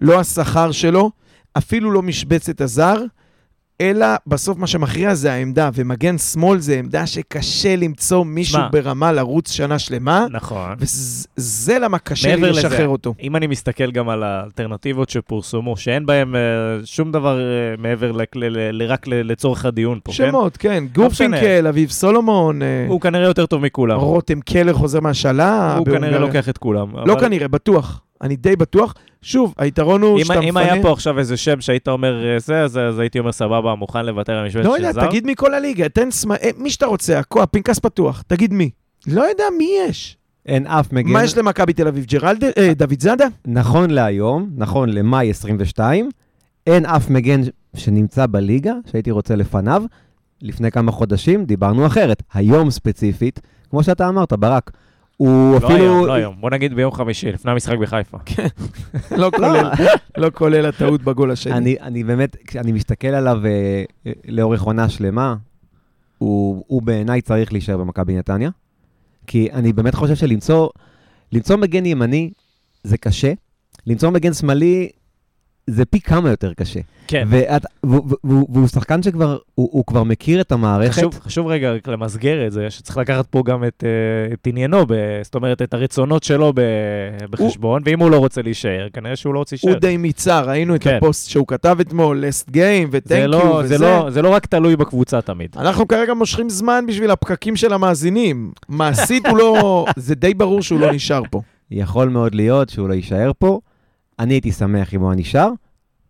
לא 0.00 0.20
השכר 0.20 0.72
שלו, 0.72 1.10
אפילו 1.58 1.90
לא 1.90 2.02
משבצת 2.02 2.60
הזר, 2.60 2.96
אלא 3.80 4.06
בסוף 4.26 4.58
מה 4.58 4.66
שמכריע 4.66 5.14
זה 5.14 5.32
העמדה, 5.32 5.70
ומגן 5.74 6.18
שמאל 6.18 6.58
זה 6.58 6.78
עמדה 6.78 7.06
שקשה 7.06 7.76
למצוא 7.76 8.24
מישהו 8.24 8.52
שמע. 8.58 8.68
ברמה 8.72 9.12
לרוץ 9.12 9.50
שנה 9.52 9.78
שלמה, 9.78 10.26
נכון. 10.30 10.74
וזה 10.78 11.78
למה 11.78 11.98
קשה 11.98 12.28
לי 12.28 12.34
מעבר 12.40 12.50
לזה, 12.50 12.60
לשחרר 12.68 12.88
אותו. 12.88 13.14
אם 13.22 13.36
אני 13.36 13.46
מסתכל 13.46 13.90
גם 13.90 14.08
על 14.08 14.22
האלטרנטיבות 14.22 15.08
שפורסמו, 15.10 15.76
שאין 15.76 16.06
בהן 16.06 16.34
אה, 16.34 16.40
שום 16.84 17.12
דבר 17.12 17.38
אה, 17.40 17.44
מעבר 17.78 18.12
ל- 18.12 18.22
ל- 18.34 18.82
ל- 18.82 18.86
רק 18.86 19.06
לצורך 19.06 19.64
הדיון 19.64 19.98
פה, 20.04 20.12
כן? 20.12 20.28
שמות, 20.30 20.56
כן, 20.56 20.68
לא 20.96 21.06
משנה. 21.06 21.28
גורפינקל, 21.28 21.66
אביב 21.66 21.90
סולומון, 21.90 22.62
אה, 22.62 22.86
הוא 22.88 23.00
כנראה 23.00 23.26
יותר 23.26 23.46
טוב 23.46 23.62
מכולם. 23.62 23.98
רותם 24.00 24.40
קלר 24.40 24.72
חוזר 24.72 25.00
מהשאלה. 25.00 25.76
הוא 25.76 25.86
כנראה. 25.86 26.18
לוקח 26.18 26.48
את 26.48 26.58
כולם. 26.58 26.88
לא 27.06 27.12
אבל 27.12 27.20
כנראה, 27.20 27.48
בטוח. 27.48 28.00
אני 28.22 28.36
די 28.36 28.56
בטוח. 28.56 28.94
שוב, 29.22 29.54
היתרון 29.58 30.02
הוא 30.02 30.18
אם- 30.18 30.24
שאתה 30.24 30.40
אם 30.40 30.48
מפנה... 30.48 30.60
היה 30.72 30.82
פה 30.82 30.92
עכשיו 30.92 31.18
איזה 31.18 31.36
שם 31.36 31.60
שהיית 31.60 31.88
אומר 31.88 32.26
אה, 32.34 32.38
זה, 32.38 32.60
אז 32.62 32.78
אז 32.78 32.98
הייתי 32.98 33.18
אומר 33.18 33.32
סבבה, 33.32 33.74
מוכן 33.74 34.06
לוותר 34.06 34.32
על 34.32 34.46
משבצת 34.46 34.64
לא 34.66 34.76
של 34.76 34.82
יודע, 34.82 34.92
זר. 34.92 35.06
תגיד 35.08 35.26
מכל 35.26 35.54
הליגה, 35.54 35.88
תן 35.88 36.10
סמ... 36.10 36.32
אה, 36.32 36.50
מי 36.58 36.70
שאתה 36.70 36.86
רוצה, 36.86 37.18
הכו- 37.18 37.42
הפנקס 37.42 37.78
פתוח, 37.78 38.22
תגיד 38.26 38.52
מי. 38.52 38.70
לא 39.06 39.22
יודע 39.22 39.44
מי 39.58 39.68
יש. 39.88 40.16
אין 40.46 40.66
אף 40.66 40.92
מגן. 40.92 41.12
מה 41.12 41.24
יש 41.24 41.38
למכבי 41.38 41.72
תל 41.72 41.88
אביב? 41.88 42.04
ג'רלד... 42.04 42.44
אה, 42.44 42.72
דוד 42.76 43.00
זאדה? 43.00 43.26
נכון 43.46 43.90
להיום, 43.90 44.50
נכון 44.56 44.88
למאי 44.88 45.30
22, 45.30 46.10
אין 46.66 46.86
אף 46.86 47.10
מגן 47.10 47.40
שנמצא 47.76 48.26
בליגה 48.26 48.72
שהייתי 48.90 49.10
רוצה 49.10 49.36
לפניו. 49.36 49.82
לפני 50.42 50.70
כמה 50.70 50.92
חודשים 50.92 51.44
דיברנו 51.44 51.86
אחרת. 51.86 52.22
היום 52.34 52.70
ספציפית, 52.70 53.40
כמו 53.70 53.82
שאתה 53.82 54.08
אמרת, 54.08 54.32
ברק, 54.32 54.70
הוא 55.16 55.52
לא 55.52 55.56
אפילו... 55.56 55.74
היום, 55.74 56.06
לא 56.06 56.12
היום. 56.12 56.34
בוא 56.40 56.50
נגיד 56.50 56.74
ביום 56.74 56.92
חמישי, 56.92 57.32
לפני 57.32 57.50
המשחק 57.52 57.78
בחיפה. 57.78 58.18
לא 59.20 59.30
כולל, 59.36 59.70
לא 60.16 60.30
כולל 60.34 60.66
הטעות 60.66 61.02
בגול 61.02 61.30
השני. 61.30 61.52
אני, 61.52 61.76
אני 61.80 62.04
באמת, 62.04 62.36
כשאני 62.46 62.72
מסתכל 62.72 63.08
עליו 63.08 63.46
אה, 63.46 63.84
אה, 64.06 64.12
לאורך 64.28 64.62
עונה 64.62 64.88
שלמה, 64.88 65.36
הוא, 66.18 66.64
הוא 66.66 66.82
בעיניי 66.82 67.20
צריך 67.20 67.52
להישאר 67.52 67.76
במכבי 67.76 68.16
נתניה. 68.16 68.50
כי 69.26 69.48
אני 69.52 69.72
באמת 69.72 69.94
חושב 69.94 70.14
שלמצוא 70.14 70.68
למצוא 71.32 71.56
מגן 71.56 71.86
ימני 71.86 72.30
זה 72.84 72.98
קשה, 72.98 73.32
למצוא 73.86 74.10
מגן 74.10 74.32
שמאלי 74.32 74.90
זה 75.66 75.84
פי 75.84 76.00
כמה 76.00 76.30
יותר 76.30 76.52
קשה. 76.54 76.80
כן. 77.06 77.26
ואת, 77.30 77.62
והוא, 77.82 78.16
והוא, 78.24 78.48
והוא 78.52 78.68
שחקן 78.68 79.02
שכבר, 79.02 79.38
הוא, 79.54 79.68
הוא 79.72 79.84
כבר 79.86 80.02
מכיר 80.02 80.40
את 80.40 80.52
המערכת. 80.52 80.92
חשוב, 80.98 81.20
חשוב 81.20 81.46
רגע 81.46 81.72
רק 81.72 81.88
למסגר 81.88 82.46
את 82.46 82.52
זה, 82.52 82.70
שצריך 82.70 82.98
לקחת 82.98 83.26
פה 83.26 83.42
גם 83.46 83.64
את, 83.64 83.84
אה, 83.86 84.34
את 84.34 84.46
עניינו, 84.46 84.86
ב, 84.86 84.94
זאת 85.22 85.34
אומרת, 85.34 85.62
את 85.62 85.74
הרצונות 85.74 86.22
שלו 86.22 86.52
ב, 86.54 86.60
בחשבון, 87.30 87.82
ואם 87.84 88.00
הוא 88.00 88.10
לא 88.10 88.18
רוצה 88.18 88.42
להישאר, 88.42 88.88
כנראה 88.92 89.16
שהוא 89.16 89.34
לא 89.34 89.38
רוצה 89.38 89.56
הוא 89.62 89.70
להישאר. 89.70 89.80
די 89.80 89.96
מיצה, 89.96 90.40
ראינו 90.40 90.74
את 90.74 90.82
כן. 90.82 90.96
הפוסט 90.96 91.30
שהוא 91.30 91.46
כתב 91.46 91.76
אתמול, 91.80 92.24
last 92.24 92.50
game 92.50 92.88
ו-thank 92.90 93.26
לא, 93.26 93.60
you 93.60 93.66
זה, 93.66 93.74
וזה. 93.74 93.84
לא, 93.84 94.10
זה 94.10 94.22
לא 94.22 94.28
רק 94.28 94.46
תלוי 94.46 94.76
בקבוצה 94.76 95.20
תמיד. 95.20 95.56
אנחנו 95.56 95.88
כרגע 95.88 96.14
מושכים 96.14 96.50
זמן 96.50 96.84
בשביל 96.88 97.10
הפקקים 97.10 97.56
של 97.56 97.72
המאזינים. 97.72 98.52
מעשית 98.68 99.26
הוא 99.26 99.38
לא... 99.38 99.84
זה 99.96 100.14
די 100.14 100.34
ברור 100.34 100.62
שהוא 100.62 100.80
לא 100.80 100.92
נשאר 100.92 101.22
פה. 101.30 101.40
יכול 101.70 102.08
מאוד 102.08 102.34
להיות 102.34 102.68
שהוא 102.68 102.88
לא 102.88 102.94
יישאר 102.94 103.30
פה. 103.38 103.60
אני 104.18 104.34
הייתי 104.34 104.52
שמח 104.52 104.94
אם 104.94 105.00
הוא 105.00 105.10
היה 105.10 105.16
נשאר. 105.20 105.50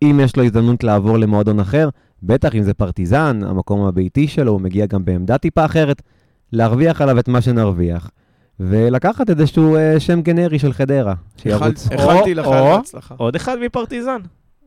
אם 0.03 0.19
יש 0.23 0.35
לו 0.35 0.43
הזדמנות 0.43 0.83
לעבור 0.83 1.17
למועדון 1.17 1.59
אחר, 1.59 1.89
בטח 2.23 2.55
אם 2.55 2.63
זה 2.63 2.73
פרטיזן, 2.73 3.39
המקום 3.43 3.85
הביתי 3.85 4.27
שלו, 4.27 4.51
הוא 4.51 4.61
מגיע 4.61 4.85
גם 4.85 5.05
בעמדה 5.05 5.37
טיפה 5.37 5.65
אחרת, 5.65 6.01
להרוויח 6.51 7.01
עליו 7.01 7.19
את 7.19 7.27
מה 7.27 7.41
שנרוויח, 7.41 8.09
ולקחת 8.59 9.29
איזשהו 9.29 9.75
אה, 9.75 9.99
שם 9.99 10.21
גנרי 10.21 10.59
של 10.59 10.73
חדרה, 10.73 11.13
שירוץ. 11.37 11.91
איחלתי 11.91 12.35
לך 12.35 12.47
בהצלחה. 12.47 13.15
עוד 13.17 13.35
אחד 13.35 13.57
מפרטיזן. 13.65 14.21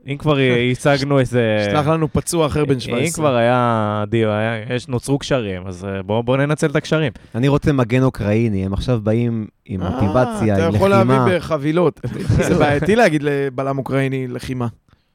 אם 0.09 0.17
כבר 0.17 0.37
הצגנו 0.73 1.19
איזה... 1.19 1.67
שלח 1.71 1.87
לנו 1.87 2.13
פצוע 2.13 2.47
אחר 2.47 2.65
בן 2.65 2.81
17. 2.81 3.07
אם 3.07 3.13
כבר 3.13 3.35
היה 3.37 4.05
דיו, 4.09 4.31
היה- 4.31 4.75
יש, 4.75 4.89
נוצרו 4.89 5.19
קשרים, 5.19 5.67
אז 5.67 5.85
אה, 5.85 6.03
בואו 6.03 6.23
בוא 6.23 6.37
ננצל 6.37 6.67
את 6.67 6.77
הקשרים. 6.77 7.13
אני 7.35 7.49
רוצה 7.49 7.73
מגן 7.73 8.03
אוקראיני, 8.03 8.65
הם 8.67 8.73
עכשיו 8.73 9.01
באים 9.03 9.47
עם 9.67 9.83
אה, 9.83 9.91
מוטיבציה, 9.91 10.57
עם 10.57 10.69
אתה 10.69 10.77
יכול 10.77 10.91
להביא 10.91 11.15
לחימה. 11.15 11.37
בחבילות. 11.39 12.01
זה 12.49 12.55
בעייתי 12.59 12.97
להגיד 12.97 13.23
לבלם 13.23 13.79
אוקראיני 13.79 14.27
לחימה. 14.29 14.67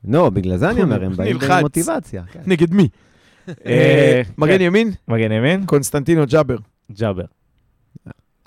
לא, 0.07 0.29
בגלל 0.29 0.57
זה 0.57 0.69
אני 0.69 0.83
אומר, 0.83 1.03
הם 1.03 1.13
באים 1.15 1.33
נלחץ. 1.35 1.49
עם 1.51 1.59
מוטיבציה. 1.61 2.23
כן. 2.31 2.39
נגד 2.45 2.73
מי? 2.73 2.87
אה, 3.65 4.21
מגן 4.37 4.57
כן. 4.57 4.61
ימין? 4.61 4.91
מגן 5.07 5.31
ימין? 5.31 5.65
קונסטנטינו 5.65 6.23
ג'אבר. 6.27 6.55
ג'אבר. 6.91 7.23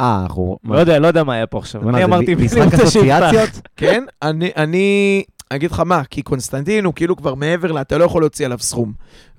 אה, 0.01 0.21
אנחנו... 0.23 0.59
לא 0.65 0.79
יודע, 0.79 0.99
לא 0.99 1.07
יודע 1.07 1.25
מה 1.25 1.35
היה 1.35 1.47
פה 1.47 1.59
עכשיו. 1.59 1.89
אני 1.91 2.05
אמרתי 2.05 2.35
משחק. 2.35 2.75
אסוציאציות? 2.75 3.69
כן? 3.77 4.05
אני, 4.23 5.23
אני 5.51 5.57
אגיד 5.57 5.71
לך 5.71 5.81
מה, 5.81 6.03
כי 6.11 6.23
קונסטנטין 6.23 6.85
הוא 6.85 6.95
כאילו 6.95 7.17
כבר 7.17 7.35
מעבר 7.35 7.73
לה, 7.73 7.81
אתה 7.81 7.99
לא 7.99 8.05
יכול 8.05 8.23
להוציא 8.23 8.47
עליו 8.47 8.59
סכום. 8.59 8.93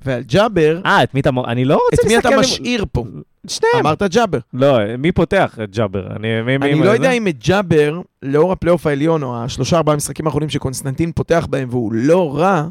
ועל 0.06 0.24
ג'אבר, 0.24 0.82
אה, 0.86 1.04
את 1.04 1.14
מי 1.14 1.20
אתה... 1.20 1.30
אני 1.48 1.66
לא 1.66 1.80
רוצה 1.92 2.02
את 2.02 2.08
מי 2.08 2.18
אתה 2.18 2.30
להסתכל... 2.30 2.42
משאיר 2.42 2.86
פה? 2.92 3.06
שניהם. 3.48 3.86
אמרת 3.86 4.04
ג'אבר. 4.04 4.38
לא, 4.54 4.78
מי 4.98 5.12
פותח 5.12 5.58
את 5.64 5.72
ג'אבר? 5.76 6.08
אני 6.16 6.42
מי- 6.42 6.56
אני 6.56 6.74
מי- 6.74 6.86
לא? 6.86 6.90
יודע 6.90 7.12
אם 7.12 7.28
את 7.28 7.44
ג'אבר, 7.44 8.02
לאור 8.24 8.52
הפלייאוף 8.52 8.88
העליון, 8.88 9.24
או 9.24 9.44
השלושה 9.44 9.78
ארבעה 9.78 9.96
משחקים 9.96 10.26
האחרונים 10.26 10.50
שקונסטנטין 10.50 11.12
פותח 11.12 11.48
בהם, 11.50 11.68
והוא 11.72 11.94
לא 11.94 12.38
רע, 12.38 12.68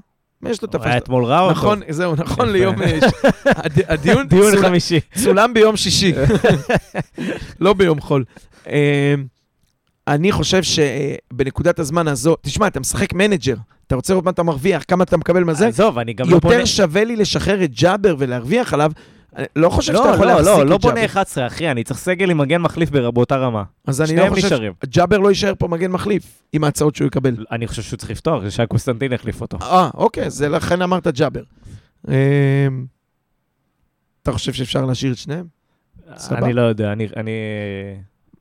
יש 0.47 0.63
לו 0.63 0.69
הוא 0.75 0.81
היה. 0.85 0.97
אתמול 0.97 1.25
רע 1.25 1.41
או 1.41 1.51
נכון? 1.51 1.81
זהו, 1.89 2.15
נכון. 2.17 2.49
ליום... 2.49 2.83
אה, 2.83 2.99
הדיון 3.95 4.29
דיון 4.29 4.57
חמישי. 4.61 5.01
צולם 5.15 5.55
ביום 5.55 5.77
שישי, 5.77 6.13
לא 7.61 7.73
ביום 7.73 8.01
חול. 8.01 8.25
אה, 10.09 10.15
אני 10.15 10.33
חושב 10.33 10.63
שבנקודת 10.63 11.79
הזמן 11.79 12.09
הזו, 12.09 12.37
תשמע, 12.41 12.67
אתה 12.67 12.81
משחק 12.81 13.13
manager, 13.13 13.55
אתה 13.87 13.95
רוצה 13.95 14.13
לראות 14.13 14.25
מה 14.25 14.31
אתה 14.31 14.43
מרוויח, 14.43 14.85
כמה 14.89 15.05
אתה 15.05 15.17
מקבל 15.17 15.45
מזה, 15.45 15.67
עזוב, 15.67 15.99
אני 15.99 16.13
גם 16.13 16.31
לא 16.31 16.35
יותר 16.35 16.49
בונה... 16.49 16.67
שווה 16.67 17.05
לי 17.05 17.17
לשחרר 17.17 17.65
את 17.65 17.71
ג'אבר 17.75 18.15
ולהרוויח 18.19 18.75
עליו. 18.75 18.93
אני 19.37 19.47
לא 19.57 19.69
חושב 19.69 19.93
שאתה 19.93 20.05
לא, 20.07 20.15
יכול 20.15 20.27
לא, 20.27 20.33
להחזיק 20.33 20.49
לא, 20.49 20.63
את 20.63 20.67
לא 20.67 20.77
ג'אבר. 20.77 20.89
בונה 20.89 21.05
11, 21.05 21.47
אחי, 21.47 21.71
אני 21.71 21.85
צריך 21.85 22.01
סגל 22.01 22.31
עם 22.31 22.39
מגן 22.39 22.63
מחליף 22.63 22.91
באותה 22.91 23.37
רמה. 23.37 23.63
אז 23.87 24.03
אני 24.03 24.17
לא 24.17 24.27
חושב... 24.31 24.47
נשארים. 24.47 24.73
ג'אבר 24.87 25.19
לא 25.19 25.29
יישאר 25.29 25.53
פה 25.59 25.69
מגן 25.69 25.91
מחליף, 25.91 26.43
עם 26.53 26.65
ההצעות 26.65 26.97
שהוא 26.97 27.07
יקבל. 27.07 27.47
אני 27.51 27.67
חושב 27.67 27.83
שהוא 27.83 27.97
צריך 27.97 28.11
לפתוח, 28.11 28.43
זה 28.43 28.51
שהיה 28.51 28.67
קוסטנטין 28.67 29.13
החליף 29.13 29.41
אותו. 29.41 29.59
אה, 29.63 29.91
אוקיי, 29.95 30.31
זה 30.31 30.49
לכן 30.49 30.83
אמרת 30.83 31.07
ג'אבר. 31.09 31.43
אמ, 32.09 32.15
אתה 34.23 34.33
חושב 34.33 34.53
שאפשר 34.53 34.85
להשאיר 34.87 35.13
את 35.13 35.19
שניהם? 35.19 35.47
סבבה. 36.17 36.47
אני 36.47 36.53
לא 36.53 36.63
יודע, 36.63 36.93
אני... 36.93 37.09
אני... 37.17 37.31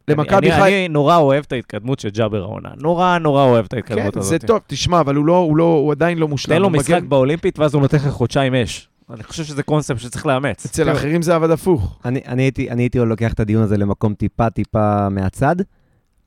למכבי 0.08 0.38
אני- 0.38 0.51
חיפה... 0.51 0.68
אני 0.68 0.88
נורא 0.88 1.18
אוהב 1.18 1.43
את 1.47 1.51
ההתקדמות 1.51 1.99
של 1.99 2.10
ג'אבר 2.10 2.41
העונה. 2.41 2.70
נורא 2.82 3.18
נורא 3.18 3.43
אוהב 3.43 3.66
את 3.66 3.72
כן, 3.72 3.78
ההתקדמות 3.78 4.14
זה 4.14 4.20
הזאת. 4.20 4.45
טוב, 4.45 4.60
תשמע, 4.68 4.99
אבל 4.99 5.16
הוא 5.16 5.26
לא, 5.26 5.38
הוא 5.38 5.58
לא, 5.58 5.64
הוא 5.64 5.91
עדיין 5.91 6.18
לא 6.18 6.28
מושלם. 6.28 6.56
תן 6.56 6.62
לו 6.62 6.70
משחק 6.70 6.89
מגן- 6.89 7.10
באולימפית, 7.10 7.60
ואז 7.60 7.74
הוא 7.74 7.82
נותן 7.82 7.97
לך 7.97 8.08
חודשיים 8.08 8.56
אש. 8.56 8.89
אני 9.14 9.24
חושב 9.24 9.43
שזה 9.43 9.64
קונספט 9.64 9.99
שצריך 9.99 10.26
לאמץ. 10.26 10.66
אצל 10.66 10.89
האחרים 10.89 11.22
זה 11.22 11.36
עבד 11.36 11.51
הפוך. 11.51 11.99
אני, 12.06 12.22
אני, 12.28 12.41
הייתי, 12.43 12.70
אני 12.70 12.82
הייתי 12.84 12.99
לוקח 12.99 13.34
את 13.34 13.39
הדיון 13.39 13.64
הזה 13.64 13.78
למקום 13.78 14.14
טיפה 14.14 14.49
טיפה 14.49 15.10
מהצד. 15.10 15.56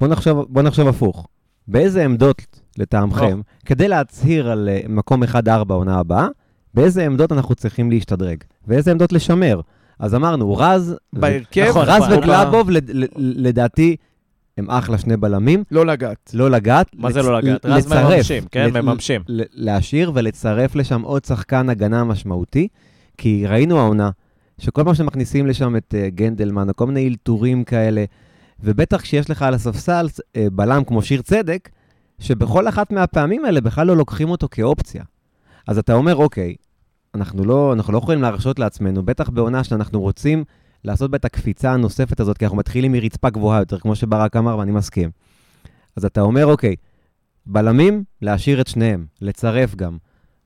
בוא 0.01 0.09
נחשוב, 0.09 0.47
בוא 0.49 0.63
נחשוב 0.63 0.89
הפוך. 0.89 1.27
באיזה 1.69 2.05
עמדות, 2.05 2.43
לטעמכם, 2.79 3.41
כדי 3.67 3.89
להצהיר 3.89 4.51
על 4.51 4.69
אה, 4.73 4.81
מקום 4.89 5.23
1-4 5.23 5.27
עונה 5.69 5.99
הבאה, 5.99 6.27
באיזה 6.75 7.07
עמדות 7.07 7.33
אנחנו 7.33 7.55
צריכים 7.55 7.91
להשתדרג? 7.91 8.37
ואיזה 8.67 8.91
עמדות 8.91 9.13
לשמר? 9.13 9.61
אז 9.99 10.15
אמרנו, 10.15 10.55
רז, 10.57 10.97
בהרכב, 11.13 11.67
נכון, 11.69 11.85
רז 11.89 12.03
נכון. 12.03 12.19
וקלאבוב, 12.19 12.71
לד- 12.71 12.91
ל- 12.91 13.07
לדעתי, 13.17 13.97
הם 14.59 14.71
אחלה 14.71 14.99
שני 14.99 15.17
בלמים, 15.17 15.65
לא 15.71 15.87
לגעת. 15.87 16.31
לא 16.35 16.51
לגעת. 16.51 16.87
מה 16.95 17.13
זה 17.13 17.21
לצ- 17.21 17.23
לא 17.25 17.39
לגעת? 17.39 17.67
רז 17.67 17.87
לצרף. 17.87 18.13
מממשים, 18.13 18.43
כן, 18.51 18.71
ל- 18.75 18.81
מממשים. 18.81 19.23
ל- 19.29 19.43
להשאיר 19.53 20.13
ולצרף 20.15 20.75
לשם 20.77 21.03
עוד 21.03 21.25
שחקן 21.25 21.69
הגנה 21.69 22.05
משמעותי, 22.05 22.69
כי 23.19 23.45
ראינו 23.47 23.79
העונה 23.79 24.11
שכל 24.59 24.85
פעם 24.85 24.95
שמכניסים 24.95 25.47
לשם 25.47 25.77
את 25.77 25.95
uh, 25.95 26.15
גנדלמן, 26.15 26.69
או 26.69 26.77
כל 26.77 26.87
מיני 26.87 27.09
אלתורים 27.09 27.65
כאלה, 27.65 28.05
ובטח 28.61 29.01
כשיש 29.01 29.31
לך 29.31 29.43
על 29.43 29.55
הספסל 29.55 30.07
uh, 30.19 30.23
בלם 30.53 30.85
כמו 30.85 31.03
שיר 31.03 31.23
צדק, 31.23 31.69
שבכל 32.19 32.69
אחת 32.69 32.93
מהפעמים 32.93 33.45
האלה 33.45 33.61
בכלל 33.61 33.87
לא 33.87 33.97
לוקחים 33.97 34.31
אותו 34.31 34.49
כאופציה. 34.51 35.03
אז 35.69 35.79
אתה 35.79 35.93
אומר, 35.95 36.17
אוקיי, 36.17 36.55
אנחנו 37.19 37.45
לא, 37.45 37.73
אנחנו 37.73 37.93
לא 37.93 37.99
יכולים 37.99 38.23
להרשות 38.23 38.59
לעצמנו, 38.59 39.03
בטח 39.03 39.31
בעונה 39.31 39.65
שאנחנו 39.65 40.01
רוצים 40.01 40.45
לעשות 40.85 41.11
בה 41.11 41.17
את 41.17 41.25
הקפיצה 41.25 41.73
הנוספת 41.73 42.21
הזאת, 42.21 42.39
כי 42.39 42.45
אנחנו 42.45 42.59
מתחילים 42.59 42.93
מרצפה 42.93 43.31
גבוהה 43.31 43.59
יותר, 43.59 43.79
כמו 43.79 43.95
שברק 43.95 44.37
אמר, 44.37 44.59
ואני 44.59 44.73
מסכים. 44.73 45.11
אז 45.97 46.05
אתה 46.05 46.21
אומר, 46.21 46.47
אוקיי, 46.47 46.77
בלמים, 47.47 48.05
להשאיר 48.23 48.61
את 48.61 48.67
שניהם, 48.67 49.07
לצרף 49.21 49.75
גם. 49.75 49.97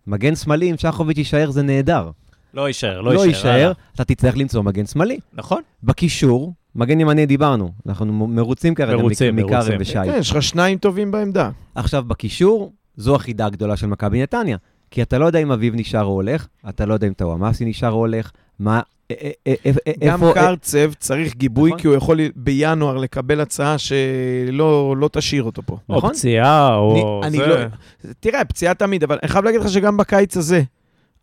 מגן 0.07 0.35
שמאלי, 0.35 0.71
אם 0.71 0.77
שחוביץ' 0.79 1.19
יישאר, 1.19 1.51
זה 1.51 1.63
נהדר. 1.63 2.11
לא 2.55 2.67
יישאר, 2.69 3.01
לא 3.01 3.15
לא 3.15 3.25
יישאר. 3.25 3.27
יישאר, 3.27 3.51
הלאה. 3.51 3.73
אתה 3.95 4.05
תצטרך 4.05 4.37
למצוא 4.37 4.63
מגן 4.63 4.87
שמאלי. 4.87 5.19
נכון. 5.33 5.63
בקישור, 5.83 6.53
מגן 6.75 7.01
ימני 7.01 7.27
דיברנו, 7.27 7.73
אנחנו 7.87 8.29
מרוצים 8.29 8.75
כרגע 8.75 9.03
מקארם. 9.33 9.77
ושי. 9.81 9.93
כן, 9.95 10.17
יש 10.19 10.31
לך 10.31 10.43
שניים 10.43 10.79
טובים 10.79 11.11
בעמדה. 11.11 11.51
עכשיו, 11.75 12.05
בקישור, 12.05 12.73
זו 12.97 13.15
החידה 13.15 13.47
הגדולה 13.47 13.77
של 13.77 13.87
מכבי 13.87 14.23
נתניה. 14.23 14.57
כי 14.93 15.03
אתה 15.03 15.19
לא 15.19 15.27
יודע 15.27 15.39
אם 15.39 15.53
אביב 15.53 15.75
נשאר 15.77 16.05
או 16.05 16.11
הולך, 16.11 16.47
אתה 16.69 16.87
לא 16.87 16.95
יודע 16.95 17.07
אם 17.07 17.13
טוואמאסי 17.13 17.65
נשאר 17.65 17.91
או 17.91 17.97
הולך, 17.97 18.31
מה... 18.59 18.81
א- 19.13 19.15
א- 19.49 19.51
א- 19.69 19.91
א- 19.91 20.07
גם 20.07 20.21
קרצב 20.35 20.93
צריך 20.99 21.35
גיבוי, 21.37 21.71
נכון. 21.71 21.81
כי 21.81 21.87
הוא 21.87 21.95
יכול 21.97 22.21
בינואר 22.37 22.97
לקבל 22.97 23.41
הצעה 23.41 23.79
שלא 23.79 24.95
לא 24.99 25.09
תשאיר 25.13 25.43
אותו 25.43 25.63
פה. 25.67 25.79
או 25.89 25.97
נכון? 25.97 26.13
פציעה, 26.13 26.75
או... 26.77 27.21
אני 27.25 27.37
זה. 27.37 27.47
לא- 27.47 27.57
תראה, 28.21 28.45
פציעה 28.45 28.75
תמיד, 28.75 29.03
אבל 29.05 29.19
אני 29.23 29.29
חייב 29.29 29.45
להגיד 29.45 29.61
לך 29.61 29.69
שגם 29.69 29.97
בקיץ 29.97 30.37
הזה, 30.37 30.63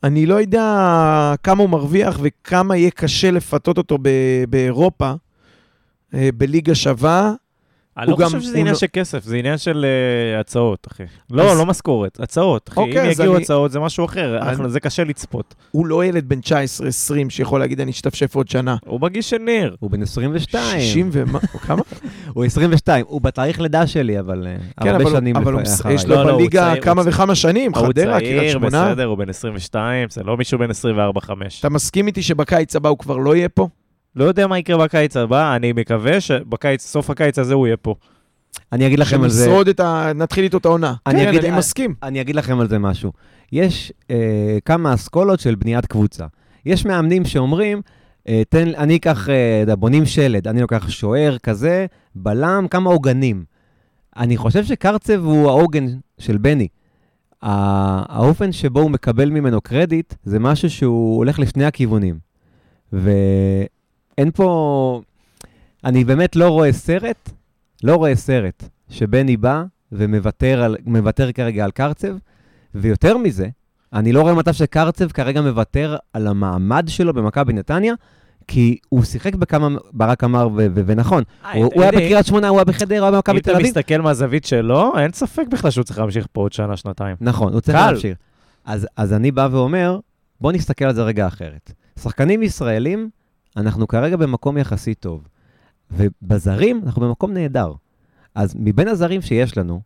אני 0.04 0.26
לא 0.26 0.36
יודע 0.42 1.34
כמה 1.44 1.62
הוא 1.62 1.70
מרוויח 1.70 2.20
וכמה 2.22 2.78
יהיה 2.78 2.92
קשה 2.92 3.32
לפתות 3.32 3.78
אותו 3.78 3.98
באירופה, 4.50 5.14
אה, 6.14 6.30
בליגה 6.38 6.76
שווה. 6.76 7.34
אני 8.00 8.08
לא 8.08 8.12
הוא 8.12 8.20
גם- 8.20 8.26
חושב 8.26 8.42
שזה 8.42 8.52
הוא 8.52 8.60
עניין 8.60 8.74
לא- 8.74 8.80
של 8.80 8.88
כסף, 8.94 9.24
זה 9.24 9.38
עניין 9.38 9.58
של 9.58 9.86
אה, 10.34 10.40
הצעות, 10.40 10.88
אחי. 10.92 11.04
לא, 11.32 11.52
אז- 11.52 11.58
לא 11.58 11.66
משכורת, 11.66 12.20
הצעות, 12.20 12.70
אחי. 12.70 12.80
אוקיי, 12.80 13.06
אם 13.06 13.12
יגיעו 13.12 13.36
אני- 13.36 13.44
הצעות, 13.44 13.72
זה 13.72 13.80
משהו 13.80 14.06
אחר. 14.06 14.38
אני- 14.42 14.50
אנחנו- 14.50 14.70
זה 14.70 14.80
קשה 14.80 15.04
לצפות. 15.04 15.56
הוא 15.72 15.86
לא 15.88 16.06
ילד 16.06 16.30
בן 16.30 16.40
19-20 16.40 16.50
שיכול 17.30 17.60
להגיד, 17.60 17.82
אני 17.82 17.92
אשתפשף 17.92 18.36
עוד 18.36 18.48
שנה. 18.50 18.76
הוא 18.86 19.00
בגיש 19.00 19.30
של 19.30 19.38
ניר. 19.38 19.76
הוא 19.80 19.92
בן 19.92 20.02
22. 20.02 20.80
60 20.82 21.10
ומה, 21.12 21.40
כמה? 21.40 21.82
הוא 22.34 22.46
22, 22.46 23.06
הוא 23.08 23.22
בתאריך 23.22 23.62
לידה 23.62 23.88
שלי, 23.88 24.20
אבל 24.20 24.48
אה, 24.48 24.56
כן, 24.84 24.90
הרבה 24.90 25.04
אבל, 25.04 25.12
שנים 25.12 25.36
אבל 25.36 25.54
הוא, 25.54 25.62
לפ- 25.62 25.68
אחריי. 25.68 25.96
יש 25.96 26.06
לו 26.06 26.16
לא, 26.16 26.24
לא, 26.26 26.30
הוא 26.32 26.38
בליגה 26.40 26.70
צעיר, 26.72 26.84
כמה 26.84 27.02
הוא 27.02 27.10
וכמה 27.10 27.36
שנים, 27.36 27.72
הוא 27.76 27.88
חדרה, 27.88 28.20
קריית 28.20 28.40
צעיר, 28.40 28.52
שמונה. 28.52 28.90
בסדר, 28.92 29.06
הוא 29.06 29.18
בן 29.18 29.30
22, 29.30 30.10
זה 30.10 30.24
לא 30.24 30.38
מישהו 30.38 30.60
בן 30.60 30.70
24-5. 30.70 31.60
אתה 31.60 31.70
מסכים 31.70 32.08
איתי 32.08 32.22
שבקיץ 32.22 32.76
הבא 32.76 32.90
הוא 32.90 32.98
כבר 32.98 33.18
לא 33.18 33.36
יהיה 33.36 33.50
פה? 33.50 33.68
לא 34.16 34.24
יודע 34.24 34.48
מה 34.48 34.58
יקרה 34.60 34.78
בקיץ 34.78 35.18
הבא, 35.18 35.56
אני 35.56 35.74
מקווה 35.74 36.22
שבקיץ, 36.22 36.86
סוף 36.86 37.10
הקיץ 37.10 37.40
הזה 37.40 37.54
הוא 37.54 37.68
יהיה 37.68 37.78
פה. 37.78 37.96
אני 38.72 38.88
אגיד 38.88 39.00
לכם 39.00 39.24
על 39.24 39.30
זה... 39.30 39.44
שנשרוד 39.46 39.68
את 39.68 39.80
ה... 39.80 40.12
נתחיל 40.16 40.44
איתו 40.44 40.58
את 40.58 40.66
העונה. 40.66 40.94
אני 41.08 41.20
כן, 41.22 41.28
אגיד- 41.28 41.46
אני 41.46 41.58
מסכים. 41.58 41.94
אני 42.04 42.22
אגיד 42.22 42.36
לכם 42.36 42.60
על 42.60 42.68
זה 42.70 42.80
משהו. 42.80 43.12
יש 43.52 43.94
אה, 44.12 44.58
כמה 44.66 44.94
אסכולות 44.94 45.40
של 45.40 45.56
בניית 45.56 45.86
קבוצה. 45.86 46.26
יש 46.66 46.86
מאמנים 46.86 47.26
שאומרים, 47.26 47.82
אה, 48.28 48.42
תן, 48.50 48.68
אני 48.78 48.96
אקח, 48.96 49.30
אה, 49.30 49.76
בונים 49.76 50.06
שלד, 50.06 50.48
אני 50.48 50.62
לוקח 50.62 50.90
שוער 50.90 51.38
כזה, 51.38 51.86
בלם, 52.16 52.66
כמה 52.72 52.90
עוגנים. 52.90 53.44
אני 54.18 54.38
חושב 54.38 54.66
שקרצב 54.66 55.26
הוא 55.26 55.50
העוגן 55.50 55.86
של 56.20 56.38
בני. 56.38 56.68
ה- 57.42 58.16
האופן 58.18 58.52
שבו 58.52 58.80
הוא 58.80 58.92
מקבל 58.92 59.30
ממנו 59.30 59.62
קרדיט, 59.62 60.14
זה 60.24 60.40
משהו 60.40 60.70
שהוא 60.70 61.18
הולך 61.18 61.40
לשני 61.40 61.66
הכיוונים. 61.66 62.20
ואין 64.20 64.32
פה... 64.32 65.02
אני 65.86 66.04
באמת 66.04 66.36
לא 66.36 66.50
רואה 66.50 66.74
סרט, 66.74 67.30
לא 67.84 67.96
רואה 67.96 68.16
סרט 68.16 68.64
שבני 68.90 69.38
בא 69.38 69.64
ומוותר 69.92 70.64
על, 70.64 70.78
כרגע 71.34 71.64
על 71.66 71.72
קרצב, 71.72 72.16
ויותר 72.76 73.18
מזה, 73.18 73.48
אני 73.94 74.12
לא 74.12 74.22
רואה 74.22 74.34
מצב 74.34 74.54
שקרצב 74.54 75.12
כרגע 75.12 75.42
מוותר 75.42 75.96
על 76.14 76.28
המעמד 76.28 76.86
שלו 76.88 77.14
במכבי 77.14 77.54
נתניה, 77.54 77.94
כי 78.48 78.78
הוא 78.90 79.04
שיחק 79.04 79.36
בכמה, 79.36 79.68
ברק 79.94 80.24
אמר, 80.24 80.48
ו- 80.48 80.52
ו- 80.56 80.82
ונכון, 80.86 81.24
הוא 81.54 81.66
הוא 81.74 81.82
היה 81.82 81.92
בקריית 81.92 82.26
שמונה, 82.26 82.48
הוא 82.48 82.58
היה 82.58 82.66
בחדרה, 82.66 82.98
הוא 83.00 83.06
היה 83.06 83.12
במכבי 83.12 83.38
אם 83.38 83.42
תל 83.42 83.50
אתה 83.50 83.60
אביב. 83.60 83.68
מסתכל 83.68 83.98
מהזווית 84.02 84.46
שלו, 84.46 84.94
אין 85.00 85.12
ספק 85.12 85.46
בכלל 85.52 85.72
שהוא 85.72 85.84
צריך 85.84 86.00
להמשיך 86.00 86.28
פה 86.32 86.42
עוד 86.42 86.54
שנה, 86.54 86.78
שנתיים. 86.78 87.16
נכון, 87.22 87.54
הוא 87.54 87.62
צריך. 87.62 87.78
להמשיך. 87.78 88.18
אז, 88.66 88.88
אז 88.98 89.14
אני 89.14 89.32
בא 89.32 89.48
ואומר, 89.52 90.00
בוא 90.42 90.52
נסתכל 90.52 90.86
על 90.86 90.96
זה 90.96 91.04
רגע 91.04 91.28
אחרת. 91.28 91.72
שחקנים 92.00 92.44
ישראלים, 92.44 93.10
אנחנו 93.58 93.88
כרגע 93.88 94.18
במקום 94.18 94.58
יחסית 94.58 95.00
טוב. 95.00 95.28
ובזרים, 95.92 96.82
אנחנו 96.86 97.02
במקום 97.02 97.34
נהדר. 97.34 97.74
אז 98.36 98.56
מבין 98.60 98.88
הזרים 98.88 99.22
שיש 99.22 99.58
לנו, 99.58 99.82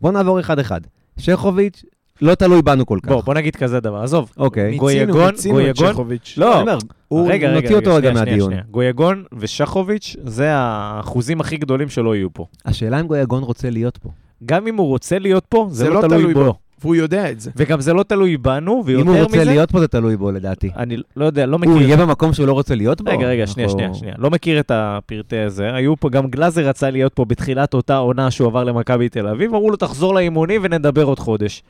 בוא 0.00 0.12
נעבור 0.12 0.40
אחד-אחד. 0.40 0.80
שכוביץ', 1.18 1.84
לא 2.22 2.34
תלוי 2.34 2.62
בנו 2.62 2.86
כל 2.86 2.98
כך. 3.02 3.08
בוא, 3.08 3.22
בוא 3.22 3.34
נגיד 3.34 3.56
כזה 3.56 3.80
דבר, 3.80 4.02
עזוב. 4.02 4.32
אוקיי. 4.36 4.64
מיצינו, 4.64 4.80
גויגון, 4.82 5.30
מיצינו 5.30 5.60
את 5.60 5.64
גויגון. 5.64 5.92
שכוביץ'. 5.92 6.34
לא, 6.36 6.60
אומר, 6.60 6.78
הוא, 7.08 7.30
רגע, 7.30 7.48
רגע, 7.48 7.60
נוציא 7.60 7.76
אותו 7.76 7.94
רגע 7.94 8.08
שנייה, 8.10 8.12
שנייה, 8.12 8.24
מהדיון. 8.24 8.50
שנייה. 8.50 8.64
גויגון 8.70 9.24
ושחוביץ', 9.38 10.16
זה 10.24 10.52
האחוזים 10.54 11.40
הכי 11.40 11.56
גדולים 11.56 11.88
שלא 11.88 12.16
יהיו 12.16 12.32
פה. 12.32 12.46
השאלה 12.64 13.00
אם 13.00 13.06
גויגון 13.06 13.42
רוצה 13.42 13.70
להיות 13.70 13.96
פה. 13.98 14.10
גם 14.44 14.66
אם 14.66 14.76
הוא 14.76 14.86
רוצה 14.86 15.18
להיות 15.18 15.44
פה, 15.48 15.66
זה, 15.70 15.76
זה 15.84 15.90
לא, 15.90 15.94
לא 15.94 16.08
תלוי 16.08 16.22
תלוי 16.22 16.34
בו. 16.34 16.44
בו. 16.44 16.58
והוא 16.82 16.94
יודע 16.94 17.30
את 17.30 17.40
זה. 17.40 17.50
וגם 17.56 17.80
זה 17.80 17.92
לא 17.92 18.02
תלוי 18.02 18.36
בנו, 18.36 18.82
ויותר 18.86 19.02
אם 19.02 19.08
הוא 19.08 19.14
מזה... 19.14 19.24
רוצה 19.24 19.44
להיות 19.44 19.70
פה, 19.70 19.80
זה 19.80 19.88
תלוי 19.88 20.16
בו, 20.16 20.30
לדעתי. 20.30 20.70
אני 20.76 20.96
לא 21.16 21.24
יודע, 21.24 21.46
לא 21.46 21.58
מכיר... 21.58 21.72
הוא 21.72 21.80
יהיה 21.82 21.96
במקום 21.96 22.32
שהוא 22.32 22.46
לא 22.46 22.52
רוצה 22.52 22.74
להיות 22.74 23.00
בו? 23.02 23.10
רגע, 23.10 23.26
רגע, 23.26 23.46
שנייה, 23.46 23.66
אנחנו- 23.68 23.78
שנייה, 23.80 23.94
שנייה. 23.94 24.14
לא 24.18 24.30
מכיר 24.30 24.60
את 24.60 24.70
הפרטי 24.74 25.38
הזה. 25.38 25.74
היו 25.74 25.96
פה, 25.96 26.10
גם 26.10 26.26
גלאזר 26.26 26.68
רצה 26.68 26.90
להיות 26.90 27.12
פה 27.14 27.24
בתחילת 27.24 27.74
אותה 27.74 27.96
עונה 27.96 28.30
שהוא 28.30 28.48
עבר 28.48 28.64
למכבי 28.64 29.08
תל 29.08 29.26
אביב, 29.28 29.54
אמרו 29.54 29.70
לו, 29.70 29.76
תחזור 29.76 30.14
לאימונים 30.14 30.60
ונדבר 30.64 31.02
עוד 31.04 31.18
חודש. 31.18 31.62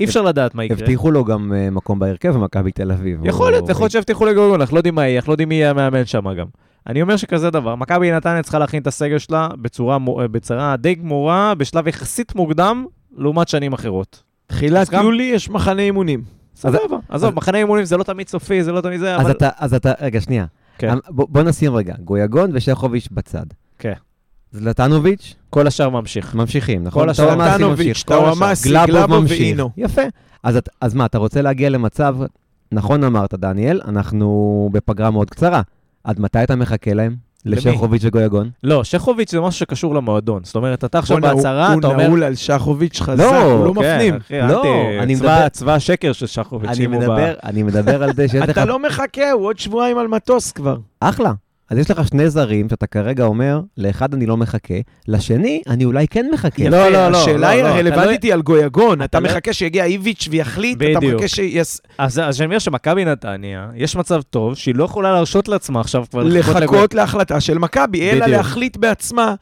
אי 0.00 0.04
אפשר 0.04 0.22
לדעת 0.22 0.54
מה 0.54 0.64
יקרה. 0.64 0.78
הבטיחו 0.78 1.10
לו 1.10 1.24
גם 1.24 1.52
אה, 1.56 1.70
מקום 1.70 1.98
בהרכב 1.98 2.30
במכבי 2.34 2.72
תל 2.72 2.92
אביב. 2.92 3.26
יכול 3.26 3.50
להיות, 3.50 3.62
הוא- 3.62 3.70
יכול 3.70 3.82
להיות 3.84 3.92
שהבטיחו 3.92 4.24
לגויגון, 4.26 4.60
אנחנו 4.60 4.74
לא 4.74 4.78
יודעים 4.78 4.94
מה 4.94 5.06
יהיה, 5.06 5.16
אנחנו 5.18 5.30
לא 5.30 5.34
יודעים 5.34 5.48
מי 5.48 5.54
יהיה 5.54 5.70
המאמן 5.70 6.04
שם 6.06 6.34
גם. 6.38 6.46
אני 6.86 7.02
אומר 7.02 7.16
שכזה 7.16 7.50
דבר, 7.50 7.74
מכבי 7.74 8.12
נתניה 8.12 8.42
צריכה 8.42 8.58
להכין 8.58 8.82
את 8.82 8.86
הסגל 8.86 9.18
שלה 9.18 9.48
בצורה, 9.62 9.98
בצורה 10.30 10.76
די 10.76 10.94
גמורה, 10.94 11.54
בשלב 11.54 11.88
יחסית 11.88 12.34
מוקדם, 12.34 12.84
לעומת 13.16 13.48
שנים 13.48 13.72
אחרות. 13.72 14.22
תחילת 14.46 14.80
אז 14.80 14.90
גם- 14.90 15.04
יולי 15.04 15.22
יש 15.22 15.50
מחנה 15.50 15.82
אימונים. 15.82 16.22
סבבה, 16.56 16.96
עזוב, 17.08 17.34
מחנה 17.34 17.58
אימונים 17.58 17.84
זה 17.84 17.96
לא 17.96 18.02
תמיד 18.02 18.28
סופי, 18.28 18.62
זה 18.64 18.72
לא 18.72 18.80
תמיד 18.80 19.00
זה, 19.00 19.16
אז 19.16 19.20
אבל... 19.22 19.30
אתה, 19.30 19.48
אז 19.58 19.74
אתה, 19.74 19.92
רגע, 20.00 20.20
שנייה. 20.20 20.46
כן. 20.78 20.90
אמ, 20.92 20.98
בוא, 21.08 21.26
בוא 21.30 21.42
נשים 21.42 21.74
רגע, 21.74 21.94
גויגון 22.04 22.50
ושכוביץ' 22.54 23.08
בצד. 23.12 23.44
כן. 23.78 23.92
זלטנוביץ', 24.52 25.34
כל 25.50 25.66
השאר 25.66 25.88
ממשיך. 25.88 26.34
ממשיכים, 26.34 26.84
נכון? 26.84 27.02
כל 27.02 27.10
השאר. 27.10 27.26
טאואמאסי 27.26 27.58
טנוביץ', 27.58 27.86
ממשיך, 27.86 28.06
כל 28.08 28.14
השאר. 28.14 28.24
טאואמאסי, 28.34 28.68
גלאבוב 28.68 28.90
גלאבוב 28.90 29.20
ממשיך. 29.20 29.40
ואינו. 29.40 29.70
יפה. 29.76 30.02
אז, 30.42 30.56
את- 30.56 30.68
אז 30.80 30.94
מה, 30.94 31.06
אתה 31.06 31.18
רוצה 31.18 31.42
להגיע 31.42 31.68
למצב, 31.70 32.16
נכון 32.72 33.04
אמרת, 33.04 33.34
דניאל, 33.34 33.80
אנחנו 33.88 34.68
בפגרה 34.72 35.10
מאוד 35.10 35.30
קצרה. 35.30 35.62
עד 36.04 36.20
מתי 36.20 36.42
אתה 36.42 36.56
מחכה 36.56 36.92
להם? 36.94 37.16
לשכוביץ' 37.46 38.02
וגויגון? 38.04 38.50
לא, 38.62 38.84
שכוביץ' 38.84 39.30
זה 39.30 39.40
משהו 39.40 39.58
שקשור 39.60 39.94
למועדון. 39.94 40.44
זאת 40.44 40.56
אומרת, 40.56 40.84
אתה 40.84 40.98
עכשיו 40.98 41.16
הוא- 41.18 41.22
בהצהרה, 41.34 41.66
אתה 41.78 41.86
הוא 41.86 41.94
אומר... 41.94 42.06
נעול 42.06 42.22
על 42.22 42.34
שחוביץ' 42.34 43.00
חזק, 43.00 43.24
לא, 43.24 43.42
הוא 43.52 43.64
לא 43.66 43.72
כן, 43.82 43.94
מפנים. 43.96 44.18
לא, 44.48 44.62
אני 45.00 45.14
מדבר- 45.14 45.48
צבא 45.48 45.74
השקר 45.74 46.12
של 46.12 46.26
שחוביץ'. 46.26 46.70
אני 46.76 46.84
אם 46.86 46.92
הוא 46.92 47.00
מדבר, 47.00 47.34
אני 47.44 47.62
מדבר 47.62 48.02
על 48.02 48.10
זה 48.14 48.28
שיש 48.28 48.42
לך... 48.42 48.50
אתה 48.50 48.64
לא 48.64 48.78
מחכה, 48.78 49.30
הוא 49.30 49.46
עוד 49.46 49.58
שבועיים 49.58 49.98
על 49.98 50.08
מטוס 50.08 50.52
כבר. 50.52 50.76
אחלה. 51.00 51.32
אז 51.70 51.78
יש 51.78 51.90
לך 51.90 52.08
שני 52.08 52.30
זרים 52.30 52.68
שאתה 52.68 52.86
כרגע 52.86 53.24
אומר, 53.24 53.60
לאחד 53.78 54.14
אני 54.14 54.26
לא 54.26 54.36
מחכה, 54.36 54.74
לשני 55.08 55.62
אני 55.66 55.84
אולי 55.84 56.08
כן 56.08 56.26
מחכה. 56.32 56.68
לא, 56.68 56.88
לא, 56.88 57.08
לא, 57.10 57.16
השאלה 57.16 57.38
לא, 57.38 57.46
היא 57.46 57.62
לא, 57.62 57.68
הרלוונטית 57.68 58.22
היא 58.22 58.32
על 58.32 58.42
גויגון. 58.42 59.02
אתה 59.02 59.20
לא- 59.20 59.28
מחכה 59.28 59.52
שיגיע 59.52 59.84
איביץ' 59.84 60.28
ויחליט, 60.30 60.78
אתה. 60.82 61.06
מחכה 61.06 61.28
שיס... 61.28 61.80
אז 61.98 62.18
אז 62.24 62.40
אני 62.40 62.46
אומר 62.46 62.58
שמכבי 62.58 63.04
נתניה, 63.04 63.70
יש 63.74 63.96
מצב 63.96 64.22
טוב 64.22 64.54
שהיא 64.54 64.74
לא 64.74 64.84
יכולה 64.84 65.12
להרשות 65.12 65.48
לעצמה 65.48 65.80
עכשיו 65.80 66.04
כבר 66.10 66.22
לחכות 66.22 66.94
להחלטה 66.94 67.40
של 67.40 67.58
מכבי, 67.58 68.10
אלא 68.10 68.20
בדיוק. 68.20 68.36
להחליט 68.36 68.76
בעצמה, 68.76 69.34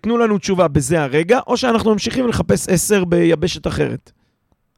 תנו 0.00 0.18
לנו 0.18 0.38
תשובה 0.38 0.68
בזה 0.68 1.02
הרגע, 1.02 1.38
או 1.46 1.56
שאנחנו 1.56 1.92
ממשיכים 1.92 2.28
לחפש 2.28 2.68
עשר 2.68 3.04
ביבשת 3.04 3.66
אחרת. 3.66 4.12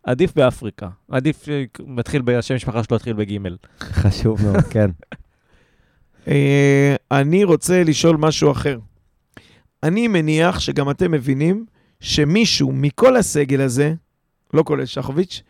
עדיף 0.04 0.34
באפריקה. 0.36 0.88
עדיף, 1.10 1.48
אה, 1.48 1.62
מתחיל, 1.86 2.22
ב- 2.22 2.30
השם 2.30 2.54
משפחה 2.54 2.82
שלו 2.82 2.96
התחיל 2.96 3.12
בגימל. 3.12 3.56
חשוב 3.80 4.42
מאוד, 4.44 4.60
כן. 4.70 4.90
אה, 6.28 6.94
אני 7.10 7.44
רוצה 7.44 7.84
לשאול 7.84 8.16
משהו 8.16 8.50
אחר. 8.50 8.78
אני 9.82 10.08
מניח 10.08 10.60
שגם 10.60 10.90
אתם 10.90 11.10
מבינים 11.10 11.64
שמישהו 12.00 12.72
מכל 12.72 13.16
הסגל 13.16 13.60
הזה, 13.60 13.94
לא 14.54 14.62
כולל 14.62 14.86
שחוביץ', 14.86 15.42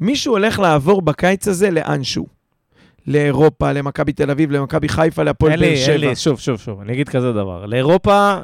מישהו 0.00 0.32
הולך 0.32 0.58
לעבור 0.58 1.02
בקיץ 1.02 1.48
הזה 1.48 1.70
לאנשהו. 1.70 2.26
לאירופה, 3.06 3.72
למכבי 3.72 4.12
תל 4.12 4.30
אביב, 4.30 4.50
למכבי 4.50 4.88
חיפה, 4.88 5.22
להפועל 5.22 5.60
באר 5.60 5.68
אין 5.68 5.76
שבע. 5.76 5.96
לי, 5.96 6.16
שוב, 6.16 6.40
שוב, 6.40 6.58
שוב, 6.58 6.80
אני 6.80 6.92
אגיד 6.92 7.08
כזה 7.08 7.32
דבר. 7.32 7.66
לאירופה, 7.66 8.34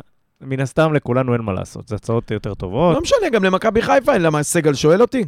מן 0.41 0.61
הסתם 0.61 0.93
לכולנו 0.93 1.33
אין 1.33 1.41
מה 1.41 1.53
לעשות, 1.53 1.89
זה 1.89 1.95
הצעות 1.95 2.31
יותר 2.31 2.55
טובות. 2.55 2.95
לא 2.95 3.01
משנה, 3.03 3.31
גם 3.33 3.45
למכבי 3.45 3.83
חיפה, 3.83 4.15
אין, 4.15 4.23
למה 4.23 4.43
סגל 4.43 4.75
שואל 4.75 5.01
אותי? 5.03 5.25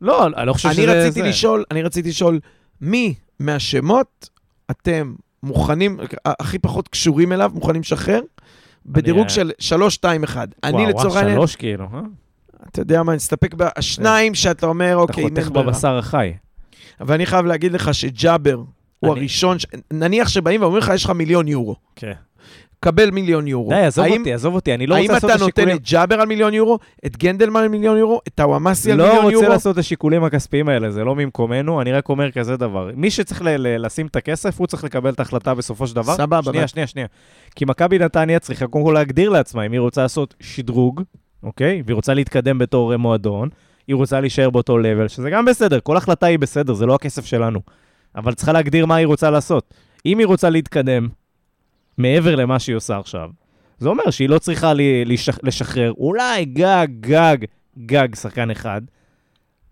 לא, 0.00 0.26
אני 0.26 0.46
לא 0.46 0.52
חושב 0.52 0.68
אני 0.68 0.76
שזה... 0.76 1.06
רציתי 1.06 1.22
זה. 1.22 1.28
לשאול, 1.28 1.64
אני 1.70 1.82
רציתי 1.82 2.08
לשאול, 2.08 2.40
מי 2.80 3.14
מהשמות 3.40 4.28
אתם 4.70 5.14
מוכנים, 5.42 5.96
הכי 6.26 6.58
פחות 6.58 6.88
קשורים 6.88 7.32
אליו, 7.32 7.50
מוכנים 7.54 7.80
לשחרר? 7.80 8.20
בדירוג 8.86 9.22
אה, 9.24 9.28
של 9.28 9.50
3-2-1. 10.04 10.04
אני 10.64 10.72
וואו, 10.72 10.88
לצורך 10.88 11.04
וואו, 11.04 11.16
העניין, 11.18 11.36
שלוש 11.36 11.56
כאילו, 11.56 11.84
אה? 11.94 12.00
אתה 12.70 12.80
יודע 12.80 13.02
מה, 13.02 13.14
נסתפק 13.14 13.54
בשניים 13.54 14.34
שאתה 14.34 14.66
אומר, 14.66 14.92
אתה 14.92 15.00
אוקיי, 15.02 15.24
אם 15.24 15.28
חותך 15.28 15.42
אין 15.44 15.52
ברירה. 15.52 15.66
בבשר 15.70 15.98
החי. 15.98 16.32
ואני 17.00 17.26
חייב 17.26 17.46
להגיד 17.46 17.72
לך 17.72 17.94
שג'אבר 17.94 18.54
הוא 18.54 18.66
אני- 19.12 19.20
הראשון, 19.20 19.56
נניח 19.92 20.28
שבאים 20.28 20.62
ואומרים 20.62 20.82
לך, 20.82 20.90
יש 20.94 21.04
לך 21.04 21.10
מיליון 21.10 21.48
יורו. 21.48 21.76
כן. 21.96 22.12
קבל 22.80 23.10
מיליון 23.10 23.46
יורו. 23.46 23.68
די, 23.70 23.76
עזוב 23.76 24.04
האם- 24.04 24.18
אותי, 24.20 24.32
עזוב 24.32 24.54
אותי, 24.54 24.74
אני 24.74 24.86
לא 24.86 24.94
האם 24.94 25.02
רוצה 25.02 25.12
לעשות 25.12 25.30
אתה 25.30 25.34
את 25.34 25.40
נותן 25.40 25.62
השיקולים... 25.62 25.76
את 25.76 25.90
ג'אבר 25.90 26.20
על 26.20 26.26
מיליון 26.26 26.54
יורו, 26.54 26.78
את 27.06 27.16
גנדלמן 27.16 27.60
על 27.60 27.68
מיליון 27.68 27.96
יורו, 27.98 28.20
את 28.28 28.32
טוואמאסי 28.34 28.92
על 28.92 28.98
לא 28.98 29.04
מיליון 29.04 29.24
רוצה 29.24 29.34
יורו? 29.34 29.48
לעשות 29.48 29.72
את 29.74 29.78
השיקולים 29.78 30.24
הכספיים 30.24 30.68
האלה, 30.68 30.90
זה 30.90 31.04
לא 31.04 31.14
ממקומנו, 31.16 31.80
אני 31.80 31.92
רק 31.92 32.08
אומר 32.08 32.30
כזה 32.30 32.56
דבר. 32.56 32.90
מי 32.96 33.10
שצריך 33.10 33.42
ל- 33.42 33.48
ל- 33.56 33.86
לשים 33.86 34.06
את 34.06 34.16
הכסף, 34.16 34.58
הוא 34.58 34.66
צריך 34.66 34.84
לקבל 34.84 35.10
את 35.10 35.18
ההחלטה 35.20 35.54
בסופו 35.54 35.86
של 35.86 35.94
דבר. 35.94 36.14
סבבה, 36.16 36.42
שנייה, 36.42 36.68
שנייה, 36.68 36.86
שנייה. 36.86 37.06
כי 37.56 37.64
מכבי 37.64 37.98
נתניה 37.98 38.38
צריכה 38.38 38.66
קודם 38.66 38.84
כל 38.84 38.92
להגדיר 38.92 39.30
לעצמה 39.30 39.66
אם 39.66 39.72
היא 39.72 39.80
רוצה 39.80 40.02
לעשות 40.02 40.34
שדרוג, 40.40 41.02
אוקיי? 41.42 41.82
והיא 41.86 41.94
רוצה 41.94 42.14
להתקדם 42.14 42.58
בתור 42.58 42.96
מועדון, 42.96 43.48
היא 43.88 43.96
רוצה 43.96 44.20
להישאר 44.20 44.50
באותו 44.50 44.78
לבל, 44.78 45.08
שזה 45.08 45.30
גם 45.30 45.44
בסדר, 45.44 45.80
כל 45.80 45.96
החלטה 45.96 46.26
היא 46.26 46.38
בסדר, 46.38 46.72
זה 46.74 46.86
לא 46.86 46.94
הכסף 46.94 47.24
שלנו. 47.24 47.60
אבל 48.16 48.34
צריכה 48.34 48.52
להגדיר 48.52 48.86
מה 48.86 48.96
היא 48.96 49.06
רוצה 49.06 49.30
לעשות. 49.30 49.74
אם 50.06 50.18
היא 50.18 50.26
רוצה 50.26 50.50
להתקדם 50.50 51.08
מעבר 51.98 52.34
למה 52.36 52.58
שהיא 52.58 52.76
עושה 52.76 52.98
עכשיו, 52.98 53.30
זה 53.78 53.88
אומר 53.88 54.10
שהיא 54.10 54.28
לא 54.28 54.38
צריכה 54.38 54.74
לי, 54.74 55.04
לשח, 55.04 55.38
לשחרר 55.42 55.92
אולי 55.92 56.44
גג, 56.44 56.86
גג, 57.00 57.36
גג 57.78 58.14
שחקן 58.14 58.50
אחד, 58.50 58.82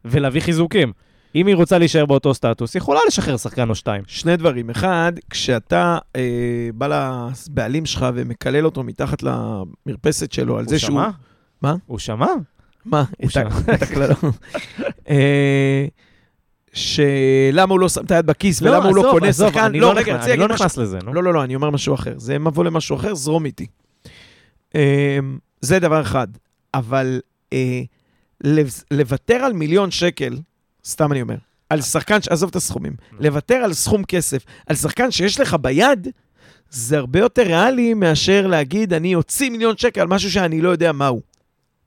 ולהביא 0.05 0.41
חיזוקים. 0.41 0.93
אם 1.35 1.47
היא 1.47 1.57
רוצה 1.57 1.79
להישאר 1.79 2.07
באותו 2.07 2.35
סטטוס, 2.35 2.74
היא 2.74 2.81
יכולה 2.81 3.01
לשחרר 3.07 3.37
שחקן 3.37 3.70
או 3.70 3.74
שתיים. 3.74 4.03
שני 4.07 4.37
דברים. 4.37 4.70
אחד, 4.70 5.12
כשאתה 5.31 5.99
אה, 6.16 6.68
בא 6.74 6.87
לבעלים 6.87 7.87
שלך 7.87 8.07
ומקלל 8.14 8.64
אותו 8.64 8.83
מתחת 8.83 9.22
למרפסת 9.22 10.33
שלו 10.33 10.59
על 10.59 10.68
זה 10.68 10.74
הוא 10.74 10.79
שהוא... 10.79 10.91
שמע? 10.91 11.09
מה? 11.62 11.74
הוא 11.87 11.99
שמע? 11.99 12.27
מה? 12.85 13.05
הוא 13.18 13.31
את 13.74 13.83
הקללות. 13.83 14.18
שלמה 16.77 17.72
הוא 17.72 17.81
לא 17.81 17.89
שם 17.89 18.05
את 18.05 18.11
היד 18.11 18.27
בכיס 18.27 18.62
ולמה 18.62 18.85
הוא 18.85 18.97
לא 18.97 19.01
עזוב, 19.01 19.12
קונה 19.12 19.29
עזוב, 19.29 19.49
שחקן. 19.49 19.72
לא, 19.72 19.79
לא 19.81 19.91
רגע, 19.91 20.01
נכנס- 20.01 20.14
רציתי 20.16 20.33
אני 20.33 20.41
לא 20.41 20.47
להגיד 20.47 20.55
משהו. 20.55 20.64
נכנס 20.66 20.77
לזה, 20.77 20.99
נו. 21.05 21.14
לא, 21.14 21.22
לא, 21.22 21.35
לא, 21.35 21.45
אני 21.45 21.55
אומר 21.55 21.70
משהו 21.70 21.95
אחר. 21.95 22.14
זה 22.16 22.39
מבוא 22.39 22.64
למשהו 22.64 22.97
אחר, 22.97 23.14
זרום 23.14 23.45
איתי. 23.45 23.66
אה, 24.74 25.18
זה 25.61 25.79
דבר 25.79 26.01
אחד. 26.03 26.27
אבל 26.74 27.20
אה, 27.53 27.81
לוותר 28.91 29.35
על 29.35 29.53
מיליון 29.53 29.91
שקל, 29.91 30.37
סתם 30.85 31.12
אני 31.12 31.22
אומר, 31.22 31.37
על 31.70 31.81
שחקן, 31.81 32.18
עזוב 32.31 32.51
את 32.51 32.57
הסכומים, 32.57 32.93
לוותר 33.20 33.55
על 33.55 33.72
סכום 33.72 34.05
כסף, 34.05 34.45
על 34.66 34.77
שחקן 34.77 35.11
שיש 35.11 35.41
לך 35.41 35.57
ביד, 35.61 36.09
זה 36.70 36.99
הרבה 36.99 37.18
יותר 37.18 37.43
ריאלי 37.43 37.95
מאשר 37.95 38.47
להגיד, 38.47 38.93
אני 38.93 39.14
אוציא 39.14 39.51
מיליון 39.51 39.77
שקל 39.77 40.01
על 40.01 40.07
משהו 40.09 40.31
שאני 40.31 40.61
לא 40.61 40.68
יודע 40.68 40.93
מהו. 40.93 41.20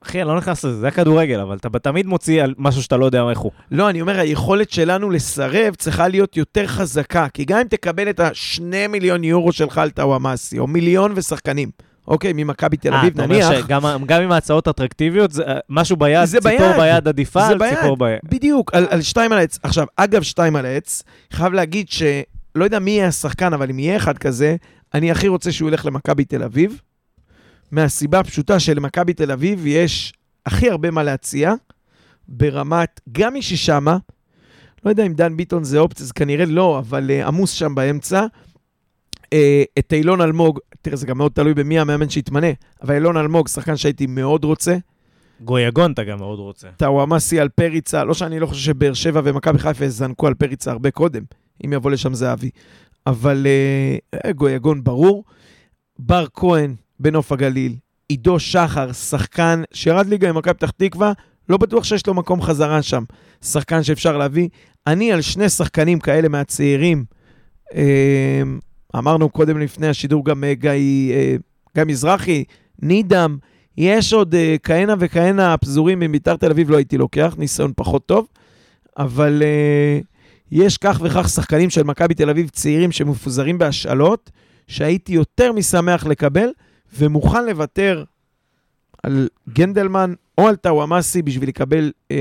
אחי, 0.04 0.22
אני 0.22 0.28
לא 0.28 0.38
נכנס 0.38 0.66
לזה, 0.66 0.80
זה 0.80 0.88
הכדורגל, 0.88 1.40
אבל 1.40 1.58
אתה 1.58 1.80
תמיד 1.80 2.06
מוציא 2.06 2.44
על 2.44 2.54
משהו 2.58 2.84
שאתה 2.84 2.98
לא 2.98 3.06
יודע 3.06 3.30
איך 3.30 3.40
הוא. 3.40 3.52
לא, 3.72 3.90
אני 3.90 4.02
אומר, 4.02 4.20
היכולת 4.20 4.70
שלנו 4.70 5.10
לסרב 5.10 5.76
צריכה 5.76 6.08
להיות 6.08 6.38
יותר 6.38 6.68
חזקה, 6.68 7.28
כי 7.34 7.46
גם 7.46 7.60
אם 7.60 7.68
תקבל 7.68 8.10
את 8.10 8.20
השני 8.20 8.88
מיליון 8.88 9.24
יורו 9.24 9.52
שלך 9.52 9.78
על 9.78 9.90
טאוואמאסי, 9.90 10.60
או 10.60 10.68
מיליון 10.68 11.12
ושחקנים, 11.16 11.70
אוקיי, 12.08 12.34
ממכבי 12.36 12.78
תל 12.78 12.94
אה, 12.94 13.00
אביב, 13.00 13.14
אתה 13.14 13.24
אומר 13.24 13.36
נניח, 13.36 13.66
שגם 13.66 13.82
גם 14.06 14.22
עם 14.22 14.32
ההצעות 14.32 14.68
אטרקטיביות, 14.68 15.32
זה, 15.32 15.44
אה, 15.44 15.60
משהו 15.70 15.98
ביד, 15.98 16.26
זה 16.26 16.38
ציפור 16.42 16.68
ביד. 16.68 16.80
ביד 16.80 17.08
עדיפה 17.08 17.42
זה 17.42 17.48
על 17.48 17.58
ביד. 17.58 17.76
ציפור 17.76 17.98
ביד. 17.98 18.20
בדיוק, 18.24 18.74
על, 18.74 18.88
על 18.90 19.02
שתיים 19.02 19.32
על 19.32 19.38
העץ. 19.38 19.60
עכשיו, 19.64 19.86
אגב, 19.96 20.22
שתיים 20.22 20.56
על 20.56 20.66
העץ, 20.66 21.04
חייב 21.34 21.54
להגיד 21.54 21.90
שלא 21.90 22.64
יודע 22.64 22.80
מי 22.80 22.92
יהיה 22.92 23.08
השחקן, 23.08 23.54
אבל 23.54 23.70
אם 23.70 23.80
יהיה 23.80 23.98
אחד 23.98 24.18
כזה, 24.18 24.56
אני 24.94 25.12
הכי 25.12 25.28
רוצה 25.28 25.52
שהוא 25.52 25.70
ילך 25.70 25.86
למכבי 25.86 26.26
תל 26.26 26.44
אביב, 26.44 26.82
מהסיבה 27.72 28.20
הפשוטה 28.20 28.60
שלמכבי 28.60 29.14
תל 29.14 29.32
אביב 29.32 29.68
יש 29.68 30.14
הכי 30.46 30.70
הרבה 30.70 30.92
מה 30.92 31.04
להציע, 31.04 31.54
ברמת, 32.28 33.02
גם 33.12 33.34
מי 33.34 33.42
ששמה, 33.42 33.98
לא 34.86 34.90
יודע 34.90 35.06
אם 35.06 35.14
דן 35.14 35.38
ביטון 35.38 35.64
זה 35.64 35.80
אופציה, 35.80 36.06
זה 36.06 36.14
כנראה 36.14 36.46
לא, 36.46 36.80
אבל 36.80 37.10
uh, 37.10 37.28
עמוס 37.28 37.52
שם 37.52 37.76
באמצע. 37.76 38.26
Uh, 39.26 39.38
את 39.80 39.94
אילון 39.94 40.22
אלמוג, 40.22 40.60
תראה, 40.82 40.96
זה 40.96 41.08
גם 41.08 41.18
מאוד 41.18 41.32
תלוי 41.32 41.54
במי 41.54 41.80
המאמן 41.80 42.10
שיתמנה, 42.10 42.48
אבל 42.82 42.96
אילון 42.96 43.18
אלמוג, 43.18 43.48
שחקן 43.48 43.78
שהייתי 43.78 44.08
מאוד 44.08 44.44
רוצה. 44.44 44.78
גויגון 45.42 45.92
אתה 45.92 46.04
גם 46.04 46.18
מאוד 46.18 46.40
רוצה. 46.40 46.68
טאוואמאסי 46.78 47.40
על 47.40 47.50
פריצה, 47.50 48.04
לא 48.04 48.14
שאני 48.14 48.40
לא 48.40 48.46
חושב 48.46 48.62
שבאר 48.62 48.94
שבע 48.94 49.22
ומכבי 49.24 49.60
חיפה 49.60 49.86
יזנקו 49.86 50.28
על 50.28 50.34
פריצה 50.34 50.72
הרבה 50.72 50.92
קודם, 50.92 51.24
אם 51.66 51.74
יבוא 51.74 51.92
לשם 51.92 52.14
זהבי. 52.14 52.50
אבל 53.08 53.48
אה, 54.26 54.32
גויגון 54.32 54.84
ברור. 54.84 55.24
בר 56.00 56.26
כהן 56.34 56.76
בנוף 57.00 57.32
הגליל, 57.32 57.76
עידו 58.10 58.40
שחר, 58.40 58.94
שחקן 58.94 59.64
שירד 59.74 60.08
ליגה 60.08 60.30
עם 60.30 60.38
מכבי 60.38 60.54
פתח 60.54 60.72
תקווה, 60.72 61.14
לא 61.50 61.58
בטוח 61.58 61.84
שיש 61.84 62.08
לו 62.08 62.14
מקום 62.14 62.42
חזרה 62.42 62.82
שם. 62.82 63.04
שחקן 63.46 63.84
שאפשר 63.84 64.18
להביא. 64.18 64.50
אני 64.88 65.12
על 65.12 65.22
שני 65.22 65.50
שחקנים 65.50 66.00
כאלה 66.00 66.30
מהצעירים, 66.30 67.06
אה, 67.76 68.42
אמרנו 68.96 69.30
קודם 69.30 69.60
לפני 69.60 69.88
השידור 69.88 70.26
גם 70.26 70.44
אה, 70.44 70.54
גיא, 70.54 70.72
אה, 71.14 71.36
גיא 71.76 71.84
מזרחי, 71.84 72.44
נידם, 72.82 73.38
יש 73.78 74.14
עוד 74.14 74.36
כהנה 74.64 74.96
וכהנה 75.00 75.58
פזורים 75.58 76.00
מביתר 76.00 76.36
תל 76.36 76.52
אביב 76.52 76.70
לא 76.70 76.78
הייתי 76.78 76.98
לוקח, 76.98 77.36
ניסיון 77.38 77.72
פחות 77.76 78.06
טוב, 78.06 78.28
אבל 78.98 79.44
יש 80.52 80.78
כך 80.78 81.02
וכך 81.04 81.30
שחקנים 81.30 81.70
של 81.70 81.84
מכבי 81.84 82.14
תל 82.14 82.30
אביב 82.30 82.50
צעירים 82.50 82.92
שמפוזרים 82.92 83.58
בהשאלות, 83.58 84.32
שהייתי 84.68 85.14
יותר 85.14 85.52
משמח 85.52 86.06
לקבל, 86.06 86.50
ומוכן 86.94 87.46
לוותר 87.46 88.04
על 89.04 89.28
גנדלמן 89.50 90.14
או 90.38 90.48
על 90.48 90.56
טאוואמאסי 90.56 91.22
בשביל 91.22 91.50
לקבל 91.50 91.92
uh, 92.14 92.16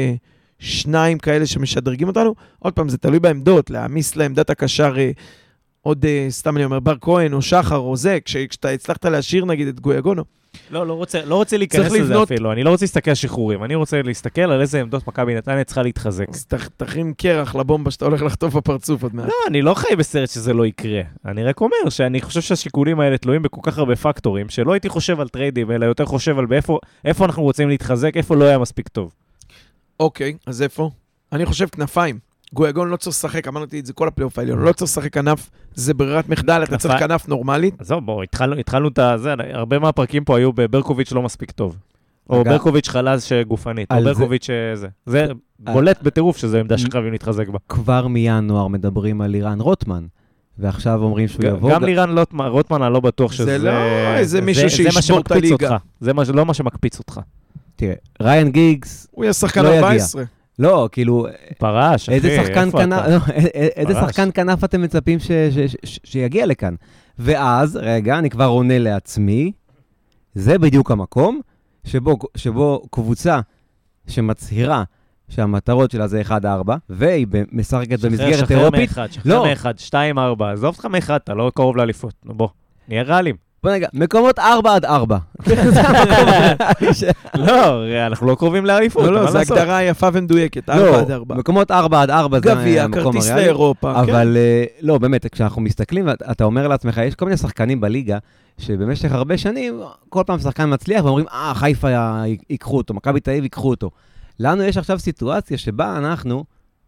שניים 0.58 1.18
כאלה 1.18 1.46
שמשדרגים 1.46 2.08
אותנו. 2.08 2.34
עוד 2.58 2.72
פעם, 2.72 2.88
זה 2.88 2.98
תלוי 2.98 3.20
בעמדות, 3.20 3.70
להעמיס 3.70 4.16
לעמדת 4.16 4.50
הקשר 4.50 4.94
uh, 4.94 4.98
עוד, 5.80 6.04
uh, 6.04 6.08
סתם 6.30 6.56
אני 6.56 6.64
אומר, 6.64 6.80
בר 6.80 6.94
כהן 7.00 7.32
או 7.32 7.42
שחר 7.42 7.76
או 7.76 7.96
זה, 7.96 8.18
כש, 8.24 8.36
כשאתה 8.36 8.68
הצלחת 8.68 9.04
להשאיר 9.04 9.44
נגיד 9.44 9.68
את 9.68 9.80
גויגון. 9.80 10.24
לא, 10.70 10.86
לא 10.86 10.92
רוצה, 10.94 11.24
לא 11.24 11.34
רוצה 11.34 11.56
להיכנס 11.56 11.86
לזה 11.92 11.98
לבנות- 11.98 12.32
אפילו, 12.32 12.52
אני 12.52 12.62
לא 12.62 12.70
רוצה 12.70 12.84
להסתכל 12.84 13.10
על 13.10 13.14
שחרורים, 13.14 13.64
אני 13.64 13.74
רוצה 13.74 14.02
להסתכל 14.02 14.40
על 14.40 14.60
איזה 14.60 14.80
עמדות 14.80 15.08
מכבי 15.08 15.34
נתניה 15.34 15.64
צריכה 15.64 15.82
להתחזק. 15.82 16.26
אז 16.28 16.46
תכ- 16.46 16.68
תכין 16.76 17.12
קרח 17.16 17.54
לבומבה 17.54 17.90
שאתה 17.90 18.04
הולך 18.04 18.22
לחטוף 18.22 18.54
בפרצוף 18.54 19.02
עוד 19.02 19.14
מעט. 19.14 19.26
לא, 19.26 19.32
אני 19.48 19.62
לא 19.62 19.74
חי 19.74 19.96
בסרט 19.96 20.28
שזה 20.30 20.52
לא 20.54 20.66
יקרה. 20.66 21.00
אני 21.26 21.44
רק 21.44 21.60
אומר 21.60 21.88
שאני 21.88 22.20
חושב 22.20 22.40
שהשיקולים 22.40 23.00
האלה 23.00 23.18
תלויים 23.18 23.42
בכל 23.42 23.60
כך 23.62 23.78
הרבה 23.78 23.96
פקטורים, 23.96 24.48
שלא 24.48 24.72
הייתי 24.72 24.88
חושב 24.88 25.20
על 25.20 25.28
טריידים, 25.28 25.70
אלא 25.70 25.86
יותר 25.86 26.04
חושב 26.06 26.38
על 26.38 26.46
באיפה 26.46 26.78
איפה 27.04 27.24
אנחנו 27.24 27.42
רוצים 27.42 27.68
להתחזק, 27.68 28.16
איפה 28.16 28.36
לא 28.36 28.44
היה 28.44 28.58
מספיק 28.58 28.88
טוב. 28.88 29.14
אוקיי, 30.00 30.36
אז 30.46 30.62
איפה? 30.62 30.90
אני 31.32 31.46
חושב 31.46 31.66
כנפיים. 31.68 32.27
גויגון 32.54 32.88
לא 32.88 32.96
צריך 32.96 33.16
לשחק, 33.16 33.48
אמרתי 33.48 33.80
את 33.80 33.86
זה 33.86 33.92
כל 33.92 34.08
הפלייאוף 34.08 34.38
העליון, 34.38 34.58
לא 34.58 34.72
צריך 34.72 34.90
לשחק 34.90 35.12
כנף, 35.12 35.50
זה 35.74 35.94
ברירת 35.94 36.28
מחדל, 36.28 36.60
אתה 36.62 36.78
צריך 36.78 36.92
כנפיים. 36.94 37.08
כנף 37.08 37.28
נורמלית. 37.28 37.74
עזוב, 37.80 38.06
בואו, 38.06 38.22
התחלנו, 38.22 38.88
את 38.88 38.98
הזה, 38.98 39.34
הרבה 39.52 39.78
מהפרקים 39.78 40.24
פה 40.24 40.36
היו 40.36 40.52
בברקוביץ' 40.52 41.12
לא 41.12 41.22
מספיק 41.22 41.50
טוב. 41.50 41.76
או 42.30 42.44
ברקוביץ' 42.44 42.88
חלש 42.88 43.28
שגופנית, 43.28 43.92
או 43.92 43.96
זה- 43.98 44.04
ברקוביץ' 44.04 44.44
שזה. 44.46 44.88
זה 45.06 45.26
בולט 45.58 46.02
בטירוף 46.02 46.36
שזו 46.36 46.56
עמדה 46.58 46.78
שחייבים 46.78 47.12
להתחזק 47.12 47.48
בה. 47.48 47.58
כבר 47.68 48.06
מינואר 48.06 48.68
מדברים 48.68 49.20
על 49.20 49.30
לירן 49.30 49.60
רוטמן, 49.60 50.06
ועכשיו 50.58 51.02
אומרים 51.02 51.28
שהוא 51.28 51.44
יבוא. 51.46 51.70
גם 51.72 51.84
לירן 51.84 52.14
רוטמן, 52.48 52.82
אני 52.82 52.92
לא 52.92 53.00
בטוח 53.00 53.32
שזה... 53.32 53.58
לא 53.58 53.70
איזה 54.14 54.40
מישהו 54.40 54.62
זה 54.62 54.76
שישבור 54.76 55.20
את 55.20 55.32
הליגה. 55.32 55.76
זה 56.00 56.12
לא 56.32 56.46
מה 56.46 56.54
שמקפיץ 56.54 56.98
אותך. 56.98 57.20
תראה, 57.76 57.94
ריין 58.22 58.50
גיגס, 58.50 59.06
הוא 59.10 59.24
יהיה 59.24 59.32
שחקן 59.32 59.62
לא 59.62 59.68
יגיע. 59.68 59.80
14. 59.84 60.22
לא, 60.58 60.88
כאילו, 60.92 61.26
פרש, 61.58 62.08
אחי, 62.08 62.16
איזה 62.16 62.36
שחקן 62.36 62.66
איפה 62.66 62.78
כנף, 62.78 62.98
אתה? 63.02 63.08
לא, 63.14 63.18
איזה 63.76 63.94
פרש. 63.94 64.04
שחקן 64.10 64.28
כנף 64.34 64.64
אתם 64.64 64.82
מצפים 64.82 65.18
ש- 65.18 65.26
ש- 65.32 65.76
ש- 65.84 65.98
שיגיע 66.04 66.46
לכאן? 66.46 66.74
ואז, 67.18 67.76
רגע, 67.82 68.18
אני 68.18 68.30
כבר 68.30 68.44
עונה 68.46 68.78
לעצמי, 68.78 69.52
זה 70.34 70.58
בדיוק 70.58 70.90
המקום 70.90 71.40
שבו, 71.84 72.18
שבו 72.36 72.82
קבוצה 72.90 73.40
שמצהירה 74.06 74.84
שהמטרות 75.28 75.90
שלה 75.90 76.06
זה 76.06 76.22
1-4, 76.28 76.32
והיא 76.88 77.26
משחקת 77.52 78.00
במסגרת 78.00 78.38
שחרר 78.38 78.58
אירופית, 78.60 78.80
מאחד, 78.80 79.12
שחרר 79.12 79.34
לא. 79.34 79.44
מאחד, 79.44 79.78
שתיים, 79.78 80.18
ארבע, 80.18 80.52
עזוב 80.52 80.74
אותך 80.74 80.84
מאחד, 80.84 81.14
אתה 81.24 81.34
לא 81.34 81.52
קרוב 81.54 81.76
לאליפות, 81.76 82.14
נו 82.24 82.34
בוא, 82.34 82.48
נהיה 82.88 83.02
ריאליים. 83.02 83.36
בוא 83.62 83.70
נגיד, 83.72 83.88
מקומות 83.94 84.38
4 84.38 84.74
עד 84.74 84.84
4. 84.84 85.18
זה 85.46 85.80
המקום 85.82 86.92
ש- 86.92 87.04
לא, 87.46 87.84
אנחנו 88.06 88.26
לא 88.26 88.34
קרובים 88.34 88.66
לאליפות, 88.66 89.04
לא, 89.04 89.12
לא, 89.12 89.30
זו? 89.30 89.38
הגדרה 89.38 89.82
יפה 89.82 90.08
ומדויקת, 90.12 90.68
לא, 90.68 90.74
4 90.88 90.98
עד 91.00 91.10
4. 91.10 91.34
מקומות 91.34 91.70
4 91.70 92.02
עד 92.02 92.10
4 92.10 92.38
זה 92.40 92.50
גביע, 92.50 92.84
המקום 92.84 93.02
כרטיס 93.02 93.24
הריאלי. 93.26 93.42
לאירופה. 93.44 93.92
כן. 93.94 93.98
אבל 94.12 94.36
אה, 94.36 94.64
לא, 94.80 94.98
באמת, 94.98 95.26
כשאנחנו 95.34 95.62
מסתכלים, 95.62 96.08
אתה 96.30 96.44
אומר 96.44 96.68
לעצמך, 96.68 97.00
יש 97.04 97.14
כל 97.14 97.24
מיני 97.24 97.36
שחקנים 97.36 97.80
בליגה, 97.80 98.18
שבמשך 98.58 99.12
הרבה 99.12 99.38
שנים, 99.38 99.80
כל 100.08 100.22
פעם 100.26 100.38
שחקן 100.38 100.72
מצליח, 100.74 101.04
ואומרים, 101.04 101.26
אה, 101.32 101.52
חיפה 101.54 101.88
ייקחו 102.50 102.76
אותו, 102.76 102.94
מכבי 102.94 103.20
תל 103.20 103.30
אביב 103.30 103.42
ייקחו 103.42 103.70
אותו. 103.70 103.90
לנו 104.40 104.62
יש 104.62 104.76
עכשיו 104.76 104.98
סיטואציה 104.98 105.58
שבה 105.58 105.96
אנחנו 105.96 106.44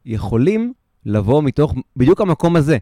יכולים 0.06 0.72
לבוא 1.06 1.42
מתוך 1.42 1.74
בדיוק 1.96 2.20
המקום 2.20 2.56
הזה. 2.56 2.78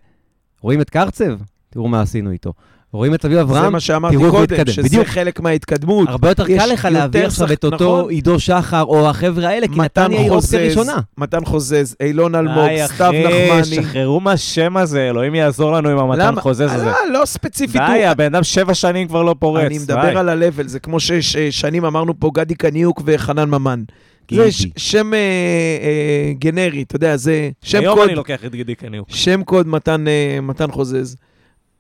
רואים 0.61 0.81
את 0.81 0.91
קרצב? 0.91 1.33
תראו 1.71 1.89
מה 1.89 2.01
עשינו 2.01 2.31
איתו. 2.31 2.53
רואים 2.93 3.15
את 3.15 3.25
אביב 3.25 3.37
זה 3.37 3.43
אברהם? 3.43 3.73
מה 3.73 3.81
שאמרתי 3.81 4.17
תראו 4.17 4.27
איך 4.27 4.33
הוא 4.35 4.41
קודם, 4.41 4.55
התקדם. 4.55 4.73
שזה 4.73 4.83
בדיוק. 4.89 5.07
חלק 5.07 5.41
מההתקדמות. 5.41 6.09
הרבה 6.09 6.29
יותר 6.29 6.47
קל 6.47 6.67
לך 6.73 6.89
להביא 6.91 7.27
עכשיו 7.27 7.53
את 7.53 7.65
אותו 7.65 7.99
נכון. 7.99 8.11
עידו 8.11 8.41
שחר, 8.41 8.83
או 8.83 9.09
החבר'ה 9.09 9.49
האלה, 9.49 9.69
כי 9.69 9.79
נתניה 9.81 10.21
היא 10.21 10.31
אופציה 10.31 10.61
ראשונה. 10.61 10.97
מתן 11.19 11.45
חוזז, 11.45 11.97
אילון 12.01 12.35
אלמוג, 12.35 12.69
די, 12.69 12.83
סתיו 12.87 13.11
אחי, 13.11 13.49
נחמני. 13.61 13.65
שחררו 13.83 14.21
מהשם 14.21 14.77
הזה, 14.77 15.09
אלוהים 15.11 15.35
יעזור 15.35 15.73
לנו 15.73 15.89
עם 15.89 15.99
המתן 15.99 16.27
למה? 16.29 16.41
חוזז 16.41 16.61
הזה. 16.61 16.85
לא, 16.85 16.93
לא 17.21 17.25
ספציפית. 17.25 17.81
די, 17.93 18.05
הבן 18.05 18.25
אדם 18.35 18.43
שבע 18.45 18.75
שנים 18.75 19.09
כבר 19.09 19.23
לא 19.23 19.35
פורץ. 19.39 19.65
אני 19.65 19.79
די. 19.79 19.85
מדבר 19.85 20.19
על 20.19 20.29
ה-level, 20.29 20.67
זה 20.67 20.79
כמו 20.81 21.01
ששנים 21.01 21.85
אמרנו 21.85 22.21
פה 22.21 22.31
גדי 22.35 22.55
קניוק 22.55 23.03
וחנן 23.05 23.51
ממן. 23.51 23.83
זה. 24.31 24.53
ש- 24.53 24.67
שם 24.77 25.15
אה, 25.15 25.19
אה, 25.19 26.33
גנרי, 26.39 26.83
אתה 26.83 26.97
יודע, 26.97 27.17
זה 27.17 27.51
שם 27.63 27.79
היום 27.81 27.97
קוד, 27.99 28.07
אני 28.09 28.15
לוקח 28.15 28.45
את 28.45 28.55
גידי 28.55 28.75
קניוק. 28.75 29.09
שם 29.11 29.43
קוד 29.43 29.69
מתן, 29.69 30.05
אה, 30.09 30.39
מתן 30.43 30.71
חוזז. 30.71 31.17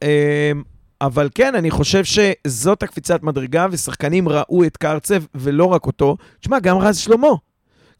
אה, 0.02 0.52
אבל 1.00 1.28
כן, 1.34 1.54
אני 1.54 1.70
חושב 1.70 2.02
שזאת 2.04 2.82
הקפיצת 2.82 3.22
מדרגה, 3.22 3.66
ושחקנים 3.70 4.28
ראו 4.28 4.64
את 4.64 4.76
קרצב, 4.76 5.22
ולא 5.34 5.64
רק 5.64 5.86
אותו. 5.86 6.16
תשמע, 6.40 6.60
גם 6.60 6.78
רז 6.78 6.98
שלמה. 6.98 7.28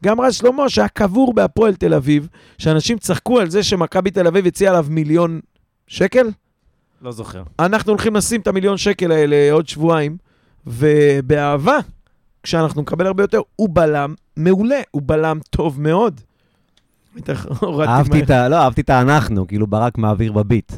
גם 0.05 0.21
רז 0.21 0.35
שלמה, 0.35 0.69
שהיה 0.69 0.89
קבור 0.89 1.35
בהפועל 1.35 1.75
תל 1.75 1.95
אביב, 1.95 2.29
שאנשים 2.59 2.99
צחקו 2.99 3.41
על 3.41 3.51
זה 3.51 3.63
שמכבי 3.63 4.11
תל 4.11 4.27
אביב 4.27 4.47
הציעה 4.47 4.73
עליו 4.73 4.87
מיליון 4.91 5.41
שקל. 5.87 6.31
לא 7.03 7.13
זוכר. 7.13 7.43
אנחנו 7.59 7.93
הולכים 7.93 8.17
לשים 8.17 8.41
את 8.41 8.47
המיליון 8.47 8.77
שקל 8.77 9.13
האלה 9.13 9.53
עוד 9.53 9.69
שבועיים, 9.69 10.17
ובאהבה, 10.67 11.79
כשאנחנו 12.43 12.83
נקבל 12.83 13.07
הרבה 13.07 13.23
יותר, 13.23 13.41
הוא 13.57 13.69
בלם 13.73 14.15
מעולה, 14.37 14.81
הוא 14.91 15.03
בלם 15.05 15.39
טוב 15.51 15.81
מאוד. 15.81 16.21
אהבתי 17.81 18.23
את 18.23 18.31
ה... 18.31 18.49
לא, 18.49 18.57
אהבתי 18.57 18.81
את 18.81 18.91
האנחנו, 18.91 19.47
כאילו 19.47 19.67
ברק 19.67 19.99
מעביר 19.99 20.33
בביט. 20.33 20.73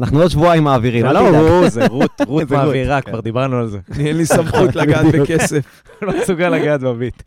אנחנו 0.00 0.20
עוד 0.20 0.30
שבועיים 0.30 0.64
מעבירים, 0.64 1.06
אל 1.06 1.12
לא, 1.12 1.28
תדאג. 1.28 1.34
הוא, 1.34 1.68
זה 1.68 1.86
רות, 1.86 2.20
רות 2.28 2.50
מעבירה, 2.50 3.00
כן. 3.00 3.10
כבר 3.10 3.20
דיברנו 3.20 3.58
על 3.58 3.66
זה. 3.66 3.78
אין 4.06 4.16
לי 4.16 4.26
סמכות 4.26 4.76
לגעת 4.76 5.06
בכסף. 5.14 5.82
לא 6.02 6.12
מסוגל 6.20 6.48
לגעת 6.48 6.80
בביט. 6.80 7.22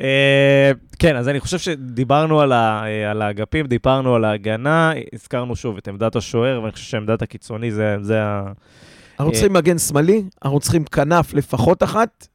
אה, 0.00 0.72
כן, 0.98 1.16
אז 1.16 1.28
אני 1.28 1.40
חושב 1.40 1.58
שדיברנו 1.58 2.40
על 2.40 2.52
אה, 2.52 3.10
על 3.10 3.22
האגפים, 3.22 3.66
דיברנו 3.66 4.14
על 4.14 4.24
ההגנה, 4.24 4.92
הזכרנו 5.12 5.56
שוב 5.56 5.76
את 5.76 5.88
עמדת 5.88 6.16
השוער, 6.16 6.60
ואני 6.62 6.72
חושב 6.72 6.84
שעמדת 6.84 7.22
הקיצוני 7.22 7.72
זה 7.72 7.96
זה 8.00 8.22
ה... 8.22 8.52
אנחנו 9.18 9.32
צריכים 9.32 9.52
מגן 9.52 9.78
שמאלי, 9.78 10.22
אנחנו 10.44 10.60
צריכים 10.60 10.84
כנף 10.84 11.34
לפחות 11.34 11.82
אחת. 11.82 12.26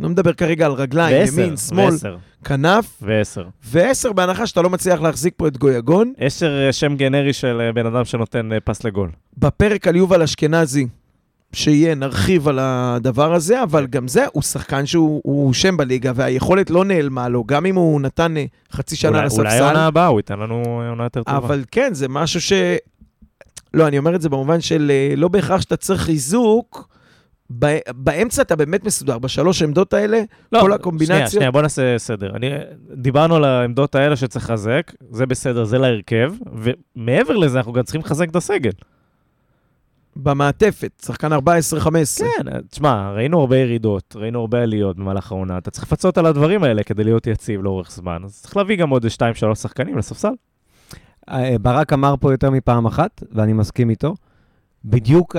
לא 0.00 0.08
מדבר 0.08 0.32
כרגע 0.32 0.66
על 0.66 0.72
רגליים, 0.72 1.16
ועשר, 1.20 1.40
ימין, 1.40 1.56
שמאל, 1.56 1.84
ועשר, 1.84 2.16
כנף, 2.44 2.86
ועשר. 3.02 3.44
ועשר 3.64 4.12
בהנחה 4.12 4.46
שאתה 4.46 4.62
לא 4.62 4.70
מצליח 4.70 5.00
להחזיק 5.00 5.34
פה 5.36 5.48
את 5.48 5.56
גויגון. 5.58 6.12
עשר 6.18 6.66
אה, 6.66 6.72
שם 6.72 6.96
גנרי 6.96 7.32
של 7.32 7.60
אה, 7.60 7.72
בן 7.72 7.86
אדם 7.86 8.04
שנותן 8.04 8.52
אה, 8.52 8.60
פס 8.60 8.84
לגול. 8.84 9.10
בפרק 9.38 9.88
על 9.88 9.96
יובל 9.96 10.22
אשכנזי, 10.22 10.86
שיהיה, 11.52 11.94
נרחיב 11.94 12.48
על 12.48 12.58
הדבר 12.62 13.34
הזה, 13.34 13.62
אבל 13.62 13.86
גם 13.86 14.08
זה, 14.08 14.24
הוא 14.32 14.42
שחקן 14.42 14.86
שהוא 14.86 15.20
הוא 15.24 15.52
שם 15.54 15.76
בליגה, 15.76 16.12
והיכולת 16.14 16.70
לא 16.70 16.84
נעלמה 16.84 17.28
לו, 17.28 17.44
גם 17.44 17.66
אם 17.66 17.74
הוא 17.76 18.00
נתן 18.00 18.34
חצי 18.72 18.96
שנה 18.96 19.08
אולי- 19.10 19.28
אולי 19.30 19.46
לספסל. 19.48 19.62
העונה 19.64 19.86
הבאה 19.86 20.06
הוא 20.06 20.18
ייתן 20.20 20.38
לנו 20.38 20.62
עונה 20.90 21.04
יותר 21.04 21.22
טובה. 21.22 21.36
אבל 21.38 21.64
כן, 21.70 21.94
זה 21.94 22.08
משהו 22.08 22.40
ש... 22.40 22.52
לא, 23.74 23.88
אני 23.88 23.98
אומר 23.98 24.14
את 24.14 24.20
זה 24.22 24.28
במובן 24.28 24.60
של 24.60 24.92
לא 25.16 25.28
בהכרח 25.28 25.60
שאתה 25.60 25.76
צריך 25.76 26.00
חיזוק, 26.02 26.88
באמצע 27.50 28.42
אתה 28.42 28.56
באמת 28.56 28.84
מסודר, 28.84 29.18
בשלוש 29.18 29.62
עמדות 29.62 29.92
האלה, 29.92 30.22
לא, 30.52 30.60
כל 30.60 30.72
הקומבינציות. 30.72 31.16
שנייה, 31.18 31.30
שנייה, 31.30 31.50
בוא 31.50 31.62
נעשה 31.62 31.98
סדר. 31.98 32.36
אני, 32.36 32.50
דיברנו 32.94 33.36
על 33.36 33.44
העמדות 33.44 33.94
האלה 33.94 34.16
שצריך 34.16 34.44
לחזק, 34.44 34.92
זה 35.10 35.26
בסדר, 35.26 35.64
זה 35.64 35.78
להרכב, 35.78 36.32
ומעבר 36.52 37.36
לזה 37.36 37.58
אנחנו 37.58 37.72
גם 37.72 37.82
צריכים 37.82 38.00
לחזק 38.00 38.30
את 38.30 38.36
הסגל. 38.36 38.70
במעטפת, 40.16 41.02
שחקן 41.06 41.32
14-15. 41.32 41.36
כן, 42.18 42.60
תשמע, 42.70 43.10
ראינו 43.12 43.40
הרבה 43.40 43.56
ירידות, 43.56 44.16
ראינו 44.16 44.40
הרבה 44.40 44.62
עליות 44.62 44.96
במהלך 44.96 45.32
העונה, 45.32 45.58
אתה 45.58 45.70
צריך 45.70 45.84
לפצות 45.84 46.18
על 46.18 46.26
הדברים 46.26 46.62
האלה 46.64 46.82
כדי 46.82 47.04
להיות 47.04 47.26
יציב 47.26 47.62
לאורך 47.62 47.90
זמן, 47.90 48.22
אז 48.24 48.40
צריך 48.42 48.56
להביא 48.56 48.76
גם 48.76 48.90
עוד 48.90 49.04
2-3 49.04 49.54
שחקנים 49.54 49.98
לספסל. 49.98 50.32
אה, 51.30 51.56
ברק 51.60 51.92
אמר 51.92 52.14
פה 52.20 52.32
יותר 52.32 52.50
מפעם 52.50 52.86
אחת, 52.86 53.22
ואני 53.32 53.52
מסכים 53.52 53.90
איתו. 53.90 54.14
בדיוק 54.88 55.36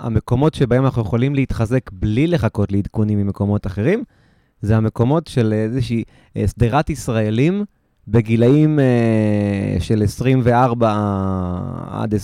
המקומות 0.00 0.54
שבהם 0.54 0.84
אנחנו 0.84 1.02
יכולים 1.02 1.34
להתחזק 1.34 1.90
בלי 1.92 2.26
לחכות 2.26 2.72
לעדכונים 2.72 3.18
ממקומות 3.18 3.66
אחרים, 3.66 4.04
זה 4.60 4.76
המקומות 4.76 5.26
של 5.26 5.52
איזושהי 5.52 6.04
אה, 6.36 6.48
שדרת 6.48 6.90
ישראלים 6.90 7.64
בגילאים 8.08 8.80
אה, 8.80 9.80
של 9.80 10.02
24 10.02 10.94
עד 11.90 12.14
29-30. 12.14 12.18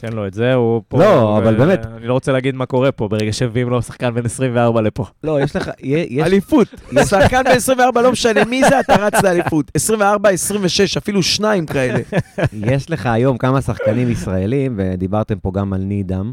תן 0.00 0.12
לו 0.12 0.26
את 0.26 0.34
זה, 0.34 0.54
הוא 0.54 0.82
פה... 0.88 0.98
לא, 0.98 1.38
אבל 1.38 1.56
באמת. 1.56 1.86
אני 1.86 2.06
לא 2.06 2.12
רוצה 2.12 2.32
להגיד 2.32 2.54
מה 2.54 2.66
קורה 2.66 2.92
פה, 2.92 3.08
ברגע 3.08 3.32
שמביאים 3.32 3.68
לו 3.68 3.82
שחקן 3.82 4.14
בן 4.14 4.24
24 4.24 4.80
לפה. 4.80 5.04
לא, 5.24 5.40
יש 5.40 5.56
לך, 5.56 5.70
אליפות. 6.20 6.68
שחקן 7.04 7.42
ב-24, 7.44 8.00
לא 8.00 8.12
משנה 8.12 8.44
מי 8.44 8.64
זה, 8.64 8.80
אתה 8.80 8.94
רץ 8.94 9.22
לאליפות. 9.22 9.70
24, 9.74 10.28
26, 10.28 10.96
אפילו 10.96 11.22
שניים 11.22 11.66
כאלה. 11.66 11.98
יש 12.72 12.90
לך 12.90 13.06
היום 13.06 13.38
כמה 13.38 13.60
שחקנים 13.60 14.10
ישראלים, 14.10 14.74
ודיברתם 14.76 15.38
פה 15.38 15.50
גם 15.54 15.72
על 15.72 15.80
נידם, 15.80 16.32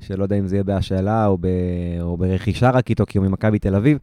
שלא 0.00 0.22
יודע 0.22 0.36
אם 0.36 0.46
זה 0.46 0.56
יהיה 0.56 0.64
בהשאלה 0.64 1.26
או, 1.26 1.38
ב, 1.40 1.46
או 2.00 2.16
ברכישה 2.16 2.70
רק 2.70 2.90
איתו, 2.90 3.04
כי 3.06 3.18
הוא 3.18 3.26
ממכבי 3.26 3.58
תל 3.58 3.74
אביב, 3.74 3.98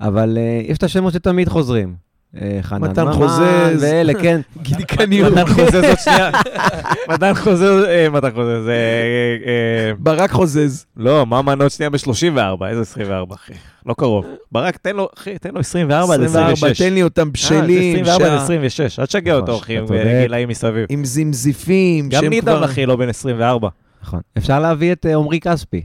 אבל 0.00 0.38
uh, 0.38 0.70
יש 0.70 0.78
את 0.78 0.82
השמות 0.82 1.12
שתמיד 1.12 1.48
חוזרים. 1.48 1.94
Uh, 2.36 2.38
חנן 2.62 2.80
מתן 2.90 3.04
ממן. 3.08 3.76
ואלה, 3.80 4.12
כן. 4.14 4.40
גידי 4.62 4.84
קניוק. 4.84 5.32
מתן 5.32 5.46
חוזז 5.46 5.74
עוד 5.74 5.98
שנייה. 6.04 6.30
מתן 7.12 7.34
חוזז, 7.34 7.62
אה, 7.88 8.08
מתן 8.10 8.30
חוזז, 8.34 8.68
אה, 8.68 8.72
אה, 9.46 9.92
ברק 9.98 10.30
חוזז. 10.30 10.86
לא, 10.96 11.26
ממן 11.26 11.62
עוד 11.62 11.70
שנייה 11.70 11.90
ב-34, 11.90 12.66
איזה 12.68 12.80
24, 12.80 13.34
אחי? 13.34 13.52
לא 13.86 13.94
קרוב. 13.98 14.26
ברק, 14.52 14.76
תן 14.76 14.96
לו, 14.96 15.08
אחי, 15.18 15.38
תן 15.38 15.50
לו 15.54 15.60
24 15.60 16.14
עד 16.14 16.22
24, 16.22 16.52
26. 16.52 16.82
תן 16.82 16.92
לי 16.92 17.02
אותם 17.02 17.32
בשלים. 17.32 18.04
24 18.04 18.24
עד 18.32 18.38
שה- 18.38 18.44
26, 18.44 18.98
אל 18.98 19.06
תשגע 19.06 19.34
אותו, 19.34 19.52
נכון, 19.52 19.62
אחי, 19.62 19.78
עם. 19.78 19.86
גילאים 20.22 20.48
מסביב. 20.48 20.86
עם 20.88 21.04
זמזיפים. 21.04 22.08
גם 22.08 22.22
כבר- 22.40 22.64
אחי, 22.64 22.86
לא 22.86 22.96
בן 22.96 23.08
24. 23.08 23.68
נכון. 24.02 24.20
אפשר 24.38 24.60
להביא 24.60 24.92
את 24.92 25.06
אה, 25.06 25.14
עמרי 25.16 25.40
כספי. 25.40 25.82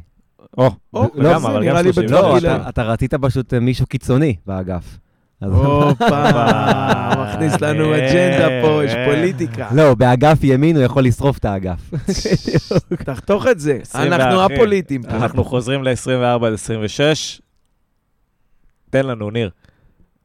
או, 0.58 0.70
לא, 0.94 1.02
גם, 1.34 1.42
זה 1.42 1.48
אבל 1.48 1.60
נראה 1.60 1.80
גם 1.80 1.86
לי 1.86 1.94
30. 1.94 2.04
בטווח 2.16 2.44
לא, 2.44 2.52
אתה, 2.70 2.84
רצית 2.84 3.14
פשוט 3.14 3.54
אה, 3.54 3.60
מישהו 3.60 3.86
קיצוני 3.88 4.36
באגף. 4.48 4.98
הופה, 5.44 6.30
מכניס 7.24 7.62
לנו 7.62 7.96
אג'נדה 7.96 8.48
פה, 8.62 8.82
יש 8.86 8.92
פוליטיקה. 9.06 9.68
לא, 9.76 9.96
באגף 9.96 10.38
ימין 10.44 10.76
הוא 10.76 10.84
יכול 10.84 11.04
לשרוף 11.04 11.38
את 11.38 11.46
האגף. 11.46 11.92
תחתוך 13.06 13.48
את 13.48 13.60
זה, 13.60 13.78
24, 13.82 14.16
אנחנו. 14.16 14.42
הפוליטיים 14.56 15.04
פה. 15.04 15.10
אנחנו 15.10 15.44
חוזרים 15.44 15.84
ל-24 15.84 16.46
עד 16.46 16.54
26. 16.54 17.42
תן 18.90 19.06
לנו, 19.06 19.30
ניר. 19.32 19.50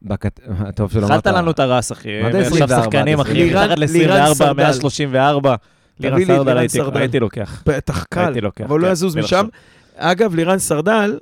בקט... 0.02 0.40
טוב 0.74 0.92
שלא 0.92 1.06
אכלת 1.06 1.26
לנו 1.26 1.50
את 1.50 1.58
הרס, 1.58 1.92
אחי. 1.92 2.22
מה 2.22 2.32
זה 2.32 2.38
עכשיו 2.38 2.52
24? 2.64 2.82
שחקנים, 2.84 3.20
אחי, 3.20 3.50
מתחת 3.50 3.78
לירן 3.78 4.18
ל-24, 4.28 4.34
סרדל. 4.34 4.52
134. 4.62 5.54
לירן 6.00 6.24
סרדל 6.24 6.58
הייתי- 6.58 6.78
סרדל. 6.78 7.00
הייתי 7.00 7.20
לוקח. 7.20 7.62
בטח 7.66 8.04
קל, 8.04 8.34
לוקח. 8.42 8.64
אבל 8.64 8.70
הוא 8.70 8.80
לא 8.80 8.86
כן, 8.86 8.92
יזוז 8.92 9.16
משם. 9.16 9.46
אגב, 9.96 10.34
לירן 10.34 10.58
סרדל, 10.58 11.18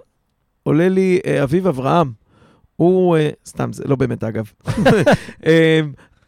עולה 0.62 0.88
לי 0.88 1.20
אה, 1.26 1.42
אביב 1.42 1.66
אברהם. 1.66 2.19
הוא, 2.80 3.16
אה, 3.16 3.30
סתם, 3.46 3.72
זה 3.72 3.84
לא 3.86 3.96
באמת 3.96 4.24
אגב. 4.24 4.52
אה, 5.46 5.80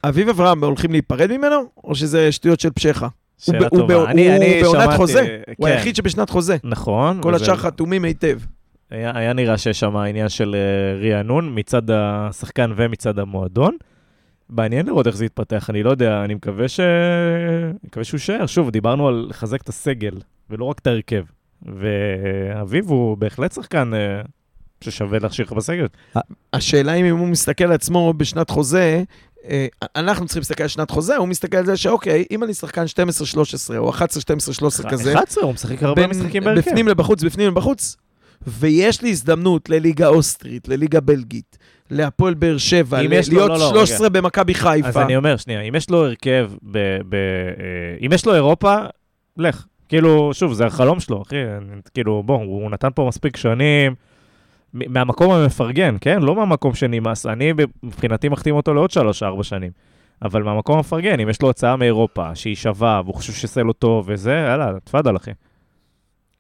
אביב 0.05 0.29
אברהם, 0.29 0.65
הולכים 0.65 0.93
להיפרד 0.93 1.33
ממנו, 1.37 1.57
או 1.85 1.95
שזה 1.95 2.33
שטויות 2.33 2.61
של 2.61 2.71
פשחה? 2.71 3.07
הוא 3.07 3.11
שאלה 3.55 3.69
הוא 3.71 3.79
טובה. 3.81 3.95
הוא 3.95 4.07
אני- 4.07 4.37
אני 4.37 4.63
בעונת 4.63 4.83
שמעתי- 4.83 4.97
חוזה. 4.97 5.39
הוא 5.59 5.67
כן, 5.67 5.73
היחיד 5.73 5.97
שבשנת 5.97 6.31
חוזה. 6.31 6.57
נכון. 6.65 7.23
כל 7.23 7.35
וזה- 7.35 7.45
השאר 7.45 7.57
חתומים 7.57 8.05
היטב. 8.05 8.39
היה 8.91 9.13
היה 9.15 9.33
נראה 9.33 9.59
שיש 9.59 9.81
שם 9.81 9.97
עניין 9.97 10.29
של 10.29 10.57
אה, 10.59 11.09
רענון 11.11 11.53
מצד 11.59 11.83
השחקן 11.91 12.73
ומצד 12.77 13.19
המועדון. 13.19 13.77
מעניין 14.49 14.87
לראות 14.87 15.07
איך 15.07 15.17
זה 15.17 15.25
יתפתח, 15.25 15.71
אני 15.71 15.83
לא 15.83 15.91
יודע, 15.91 16.25
אני 16.25 16.35
מקווה 16.35 16.69
ש... 16.69 16.81
מקווה 17.85 18.05
שהוא 18.05 18.19
יישאר. 18.19 18.47
שוב, 18.47 18.71
דיברנו 18.71 19.09
על 19.09 19.27
לחזק 19.31 19.63
את 19.63 19.69
הסגל, 19.69 20.15
ולא 20.51 20.65
רק 20.65 20.79
את 20.79 20.87
ההרכב. 20.87 21.25
ואביב 21.63 22.89
הוא 22.89 23.17
בהחלט 23.17 23.53
שחקן 23.53 23.95
אה, 23.95 24.21
ששווה 24.83 25.19
להשאיר 25.19 25.47
לך 25.47 25.53
בסגל. 25.53 25.87
השאלה 26.53 26.95
אם 26.95 27.17
הוא 27.17 27.29
מסתכל 27.29 27.65
על 27.65 27.73
עצמו 27.73 28.13
בשנת 28.17 28.51
חוזה, 28.51 29.03
אה, 29.49 29.67
אנחנו 29.97 30.27
צריכים 30.27 30.41
להסתכל 30.41 30.63
על 30.63 30.69
שנת 30.69 30.91
חוזה, 30.91 31.17
הוא 31.17 31.29
מסתכל 31.29 31.57
על 31.57 31.67
זה 31.67 31.77
שאוקיי, 31.77 32.25
אם 32.31 32.45
אני 32.45 32.55
שחקן 32.55 32.85
12-13 32.85 33.79
או 33.79 33.93
11-12-13 33.93 34.01
כזה, 34.91 35.13
11, 35.15 35.45
הוא 35.45 35.53
משחק 35.55 35.83
הרבה 35.83 36.07
משחקים 36.07 36.45
בהרכב. 36.45 36.71
בפנים 36.71 36.89
לבחוץ, 36.89 37.23
בפנים 37.25 37.49
לבחוץ, 37.49 37.97
ויש 38.47 39.03
לי 39.03 39.11
הזדמנות 39.11 39.69
לליגה 39.69 40.09
אוסטרית, 40.09 40.69
לליגה 40.69 41.01
בלגית, 41.01 41.59
להפועל 41.91 42.35
באר 42.35 42.59
שבע, 42.59 43.03
ל- 43.03 43.09
להיות 43.29 43.49
לא, 43.49 43.59
לא, 43.59 43.71
13 43.71 44.09
במכבי 44.09 44.55
חיפה. 44.55 44.89
אז 44.89 44.97
אני 44.97 45.17
אומר, 45.17 45.37
שנייה, 45.37 45.61
אם 45.61 45.75
יש 45.75 45.91
לו 45.91 46.05
הרכב, 46.07 46.51
ב, 46.63 46.79
ב, 47.09 47.15
אה, 47.15 48.07
אם 48.07 48.13
יש 48.13 48.27
לו 48.27 48.35
אירופה, 48.35 48.77
לך. 49.37 49.65
כאילו, 49.89 50.31
שוב, 50.35 50.53
זה 50.53 50.67
החלום 50.67 51.01
שלו, 51.01 51.23
אחי. 51.23 51.37
כאילו, 51.95 52.23
בוא, 52.27 52.37
הוא 52.37 52.71
נתן 52.71 52.89
פה 52.95 53.05
מספיק 53.09 53.37
שנים. 53.37 53.95
מהמקום 54.75 55.33
המפרגן, 55.33 55.97
כן? 56.01 56.23
לא 56.23 56.37
מהמקום 56.37 56.75
שנמאס. 56.75 57.27
אני, 57.27 57.53
מבחינתי, 57.83 58.29
מחתים 58.29 58.55
אותו 58.55 58.75
לעוד 58.75 58.91
שלוש-ארבע 58.91 59.43
שנים. 59.43 59.71
אבל 60.23 60.43
מהמקום 60.43 60.77
המפרגן, 60.77 61.21
אם 61.21 61.29
יש 61.29 61.43
לו 61.43 61.51
הצעה 61.51 61.77
מאירופה, 61.77 62.35
שהיא 62.35 62.55
שווה, 62.55 63.01
והוא 63.05 63.15
חושב 63.15 63.33
שזה 63.33 63.63
לא 63.63 63.73
טוב 63.73 64.05
וזה, 64.09 64.33
יאללה, 64.33 64.73
תפאדל, 64.85 65.17
אחי. 65.17 65.31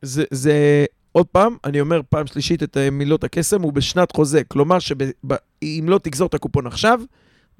זה, 0.02 0.24
זה, 0.30 0.84
עוד 1.12 1.26
פעם, 1.26 1.56
אני 1.64 1.80
אומר 1.80 2.00
פעם 2.10 2.26
שלישית 2.26 2.62
את 2.62 2.76
אה, 2.76 2.90
מילות 2.90 3.24
הקסם, 3.24 3.62
הוא 3.62 3.72
בשנת 3.72 4.12
חוזה. 4.12 4.44
כלומר, 4.44 4.78
שאם 4.78 5.84
לא 5.88 5.98
תגזור 5.98 6.26
את 6.26 6.34
הקופון 6.34 6.66
עכשיו, 6.66 7.00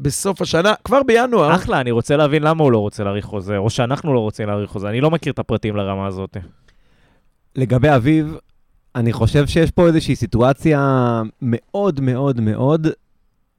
בסוף 0.00 0.42
השנה, 0.42 0.74
כבר 0.84 1.02
בינואר, 1.02 1.54
אחלה, 1.54 1.80
אני 1.80 1.90
רוצה 1.90 2.16
להבין 2.16 2.42
למה 2.42 2.64
הוא 2.64 2.72
לא 2.72 2.78
רוצה 2.78 3.04
להאריך 3.04 3.24
חוזה, 3.24 3.56
או 3.56 3.70
שאנחנו 3.70 4.14
לא 4.14 4.20
רוצים 4.20 4.48
להאריך 4.48 4.70
חוזה. 4.70 4.88
אני 4.88 5.00
לא 5.00 5.10
מכיר 5.10 5.32
את 5.32 5.38
הפרטים 5.38 5.76
לרמה 5.76 6.06
הזאת. 6.06 6.36
לגבי 7.56 7.94
אביב, 7.94 8.36
אני 8.96 9.12
חושב 9.12 9.46
שיש 9.46 9.70
פה 9.70 9.86
איזושהי 9.86 10.16
סיטואציה 10.16 11.22
מאוד 11.42 12.00
מאוד 12.00 12.40
מאוד 12.40 12.86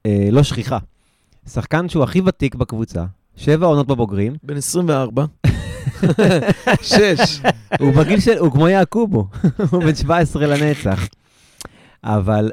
אה, 0.06 0.28
לא 0.32 0.42
שכיחה. 0.42 0.78
שחקן 1.48 1.88
שהוא 1.88 2.04
הכי 2.04 2.20
ותיק 2.24 2.54
בקבוצה, 2.54 3.04
שבע 3.36 3.66
עונות 3.66 3.86
בבוגרים, 3.86 4.36
בן 4.42 4.56
24, 4.56 5.24
שש. 6.82 7.40
הוא 7.80 7.94
בגיל 7.94 8.20
של, 8.20 8.38
הוא 8.38 8.52
כמו 8.52 8.68
יעקובו, 8.68 9.28
הוא 9.70 9.84
בן 9.84 9.94
17 9.94 10.46
לנצח. 10.46 11.08
אבל 12.04 12.50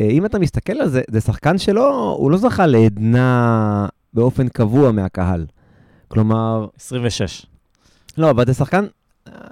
אה, 0.00 0.06
אם 0.10 0.26
אתה 0.26 0.38
מסתכל 0.38 0.72
על 0.72 0.88
זה, 0.88 1.02
זה 1.10 1.20
שחקן 1.20 1.58
שלו, 1.58 2.14
הוא 2.18 2.30
לא 2.30 2.36
זכה 2.36 2.66
לעדנה 2.66 3.86
באופן 4.14 4.48
קבוע 4.48 4.92
מהקהל. 4.92 5.46
כלומר, 6.08 6.66
26. 6.76 7.46
לא, 8.18 8.30
אבל 8.30 8.46
זה 8.46 8.54
שחקן, 8.54 8.86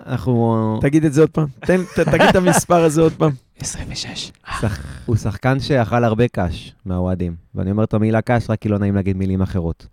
אנחנו... 0.07 0.79
תגיד 0.83 1.05
את 1.05 1.13
זה 1.13 1.21
עוד 1.21 1.31
פעם. 1.31 1.47
תן, 1.61 1.81
ת, 1.97 2.01
תגיד 2.01 2.29
את 2.31 2.37
המספר 2.37 2.85
הזה 2.85 3.01
עוד 3.03 3.13
פעם. 3.13 3.31
26. 3.61 4.33
שח... 4.61 4.83
הוא 5.07 5.17
שחקן 5.17 5.61
שאכל 5.61 6.05
הרבה 6.05 6.29
קאש 6.29 6.75
מהאוהדים, 6.85 7.35
ואני 7.55 7.71
אומר 7.71 7.85
את 7.85 7.95
המילה 7.95 8.21
קאש 8.21 8.51
רק 8.51 8.59
כי 8.61 8.69
לא 8.69 8.79
נעים 8.79 8.95
להגיד 8.95 9.17
מילים 9.17 9.43
אחרות. 9.43 9.87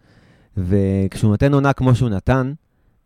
וכשהוא 0.58 1.32
נותן 1.32 1.54
עונה 1.54 1.74
כמו 1.74 1.96
שהוא 1.96 2.10
נתן, 2.10 2.54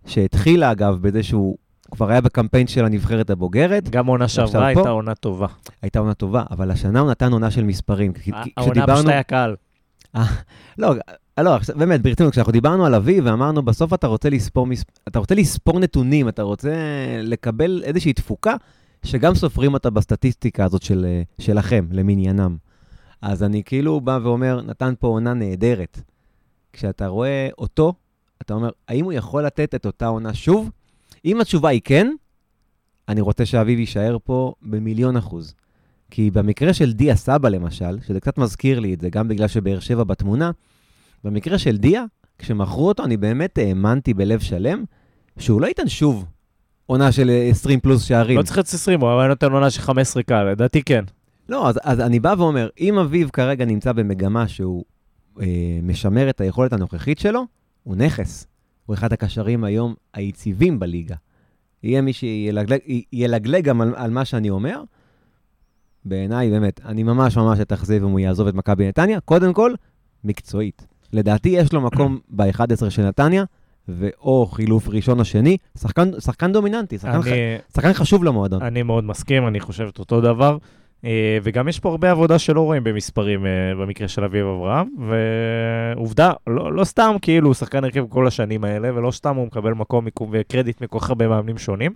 שהתחילה 0.06 0.72
אגב 0.72 0.98
בזה 1.02 1.24
שהוא 1.24 1.58
כבר 1.92 2.10
היה 2.10 2.22
בקמפיין 2.22 2.68
של 2.68 2.86
הנבחרת 2.86 3.30
הבוגרת, 3.30 3.90
גם 3.90 4.06
עונה 4.08 4.28
שעברה? 4.28 4.68
הייתה 4.68 4.90
עונה 4.90 5.16
טובה. 5.16 5.48
הייתה 5.82 6.00
עונה 6.00 6.14
טובה, 6.14 6.44
אבל 6.52 6.72
השנה 6.72 7.00
הוא 7.00 7.12
נתן 7.12 7.32
עונה 7.32 7.52
של 7.52 7.64
מספרים. 7.64 8.14
כי- 8.14 8.22
כי 8.24 8.32
העונה 8.58 8.74
כשדיברנו- 8.74 8.98
פשוט 9.00 9.10
היה 9.10 9.24
קהל. 9.24 9.56
לא, 10.78 10.94
לא, 11.40 11.56
עכשיו, 11.56 11.76
באמת, 11.78 12.02
ברצינות, 12.02 12.32
כשאנחנו 12.32 12.52
דיברנו 12.54 12.86
על 12.86 12.96
אביב 12.96 13.26
ואמרנו, 13.26 13.62
בסוף 13.62 13.94
אתה 13.94 14.08
רוצה 14.08 14.30
לספור. 14.30 14.68
אתה 15.08 15.20
רוצה 15.20 15.36
לספור 15.36 15.80
נתונים, 15.80 16.30
אתה 16.30 16.44
רוצה 16.44 16.74
לקבל 17.22 17.82
איזושהי 17.84 18.14
תפוקה, 18.14 18.56
שגם 19.04 19.36
סופרים 19.36 19.74
אותה 19.74 19.90
בסטטיסטיקה 19.90 20.66
הזאת 20.66 20.82
של, 20.82 21.06
אה, 21.06 21.22
שלכם, 21.40 21.86
למניינם. 21.92 22.58
אז 23.22 23.44
אני 23.44 23.64
כאילו 23.64 24.02
בא 24.02 24.20
ואומר, 24.24 24.62
נתן 24.62 24.94
פה 25.00 25.08
עונה 25.08 25.34
נהדרת. 25.34 26.02
כשאתה 26.74 27.08
רואה 27.08 27.50
אותו, 27.58 27.94
אתה 28.42 28.54
אומר, 28.54 28.70
האם 28.88 29.06
הוא 29.06 29.14
יכול 29.14 29.46
לתת 29.46 29.76
את 29.76 29.86
אותה 29.86 30.08
עונה 30.08 30.34
שוב? 30.34 30.72
אם 31.26 31.42
התשובה 31.42 31.70
היא 31.70 31.82
כן, 31.84 32.12
אני 33.10 33.22
רוצה 33.22 33.46
שאביב 33.46 33.80
יישאר 33.80 34.18
פה 34.24 34.54
במיליון 34.62 35.18
אחוז. 35.18 35.54
כי 36.12 36.32
במקרה 36.32 36.74
של 36.74 36.94
דיה 36.94 37.16
סבא 37.16 37.50
למשל, 37.50 37.98
שזה 38.08 38.20
קצת 38.20 38.38
מזכיר 38.38 38.80
לי 38.80 38.94
את 38.94 39.02
זה, 39.02 39.10
גם 39.10 39.28
בגלל 39.28 39.48
שבאר 39.48 39.80
שבע 39.80 40.04
בתמונה, 40.04 40.52
במקרה 41.24 41.58
של 41.58 41.78
דיה, 41.78 42.04
כשמכרו 42.38 42.88
אותו, 42.88 43.04
אני 43.04 43.18
באמת 43.18 43.58
האמנתי 43.58 44.14
בלב 44.14 44.40
שלם 44.40 44.84
שהוא 45.40 45.62
לא 45.62 45.68
ייתן 45.68 45.90
שוב 45.90 46.26
עונה 46.86 47.12
של 47.12 47.30
אה, 47.30 47.50
20 47.50 47.80
פלוס 47.80 48.04
שערים. 48.04 48.38
לא 48.38 48.44
צריך 48.44 48.58
להיות 48.58 48.68
20, 48.68 49.02
הוא 49.02 49.10
היה 49.10 49.28
נותן 49.28 49.52
עונה 49.52 49.70
של 49.70 49.82
15 49.82 50.24
קהל, 50.24 50.52
לדעתי 50.52 50.84
כן. 50.84 51.04
לא, 51.50 51.70
אז, 51.70 51.80
אז 51.84 52.00
אני 52.00 52.20
בא 52.20 52.36
ואומר, 52.38 52.70
אם 52.80 52.98
אביב 52.98 53.30
כרגע 53.30 53.66
נמצא 53.66 53.92
במגמה 53.92 54.48
שהוא 54.48 54.84
אה, 55.42 55.46
משמר 55.84 56.30
את 56.30 56.42
היכולת 56.42 56.74
הנוכחית 56.74 57.20
שלו, 57.20 57.46
הוא 57.84 57.96
נכס. 57.96 58.48
הוא 58.86 58.94
אחד 58.94 59.14
הקשרים 59.14 59.64
היום 59.64 59.96
היציבים 60.14 60.80
בליגה. 60.80 61.16
יהיה 61.84 62.02
מי 62.02 62.14
שילגלג 62.14 63.64
גם 63.64 63.82
על, 63.82 63.94
על 63.96 64.12
מה 64.12 64.26
שאני 64.26 64.50
אומר. 64.50 64.82
בעיניי, 66.06 66.50
באמת, 66.50 66.82
אני 66.86 67.04
ממש 67.04 67.38
ממש 67.38 67.60
אתאכזב 67.60 68.04
אם 68.04 68.10
הוא 68.10 68.20
יעזוב 68.20 68.48
את 68.48 68.54
מכבי 68.54 68.88
נתניה. 68.88 69.20
קודם 69.20 69.54
כל, 69.54 69.74
מקצועית. 70.24 70.88
לדעתי 71.14 71.50
יש 71.50 71.74
לו 71.74 71.82
מקום 71.82 72.20
ב-11 72.38 72.90
של 72.90 73.08
נתניה, 73.08 73.44
ואו 73.88 74.46
חילוף 74.46 74.88
ראשון 74.88 75.20
או 75.20 75.26
שני, 75.26 75.58
שחקן, 75.78 76.12
שחקן 76.20 76.52
דומיננטי, 76.52 76.98
שחקן, 76.98 77.22
ח... 77.22 77.28
אני, 77.28 77.58
שחקן 77.74 77.94
חשוב 77.94 78.24
למועדון. 78.24 78.62
אני 78.62 78.84
מאוד 78.84 79.04
מסכים, 79.04 79.48
אני 79.48 79.60
חושב 79.60 79.88
את 79.88 80.00
אותו 80.00 80.22
דבר. 80.22 80.58
אה, 81.06 81.38
וגם 81.44 81.68
יש 81.68 81.80
פה 81.80 81.90
הרבה 81.90 82.12
עבודה 82.12 82.40
שלא 82.40 82.62
רואים 82.62 82.84
במספרים 82.84 83.46
אה, 83.46 83.52
במקרה 83.82 84.08
של 84.08 84.24
אביב 84.24 84.46
אברהם, 84.46 84.88
ועובדה, 85.08 86.32
לא, 86.48 86.74
לא 86.74 86.84
סתם 86.84 87.16
כאילו 87.22 87.48
הוא 87.48 87.54
שחקן 87.54 87.84
הרכב 87.84 88.06
כל 88.10 88.28
השנים 88.28 88.64
האלה, 88.64 88.96
ולא 88.96 89.12
סתם 89.12 89.36
הוא 89.36 89.46
מקבל 89.46 89.74
מקום 89.74 90.08
וקרדיט 90.32 90.82
מכל 90.82 91.00
כך 91.00 91.10
הרבה 91.10 91.28
מאמנים 91.28 91.58
שונים. 91.58 91.92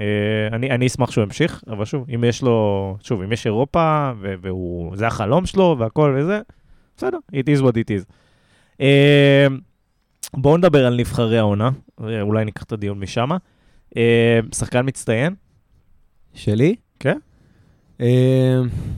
אה, 0.00 0.06
אני, 0.52 0.70
אני 0.70 0.86
אשמח 0.86 1.10
שהוא 1.10 1.24
ימשיך, 1.24 1.62
אבל 1.68 1.84
שוב, 1.84 2.04
אם 2.14 2.24
יש 2.24 2.42
לו, 2.42 2.96
שוב, 3.02 3.22
אם 3.22 3.32
יש 3.32 3.46
אירופה, 3.46 4.12
ו- 4.20 4.34
והוא, 4.42 4.96
זה 4.96 5.06
החלום 5.06 5.46
שלו 5.46 5.76
והכל 5.78 6.16
וזה, 6.18 6.40
בסדר, 6.96 7.18
it 7.32 7.58
is 7.58 7.62
what 7.62 7.72
it 7.72 7.90
is. 8.00 8.12
אה, 8.80 9.46
בואו 10.34 10.56
נדבר 10.56 10.86
על 10.86 10.96
נבחרי 10.96 11.38
העונה, 11.38 11.70
אה, 12.04 12.20
אולי 12.20 12.44
ניקח 12.44 12.62
את 12.62 12.72
הדיון 12.72 13.00
משם. 13.00 13.28
שחקן 14.54 14.86
מצטיין, 14.86 15.34
שלי? 16.34 16.76
כן. 17.00 17.18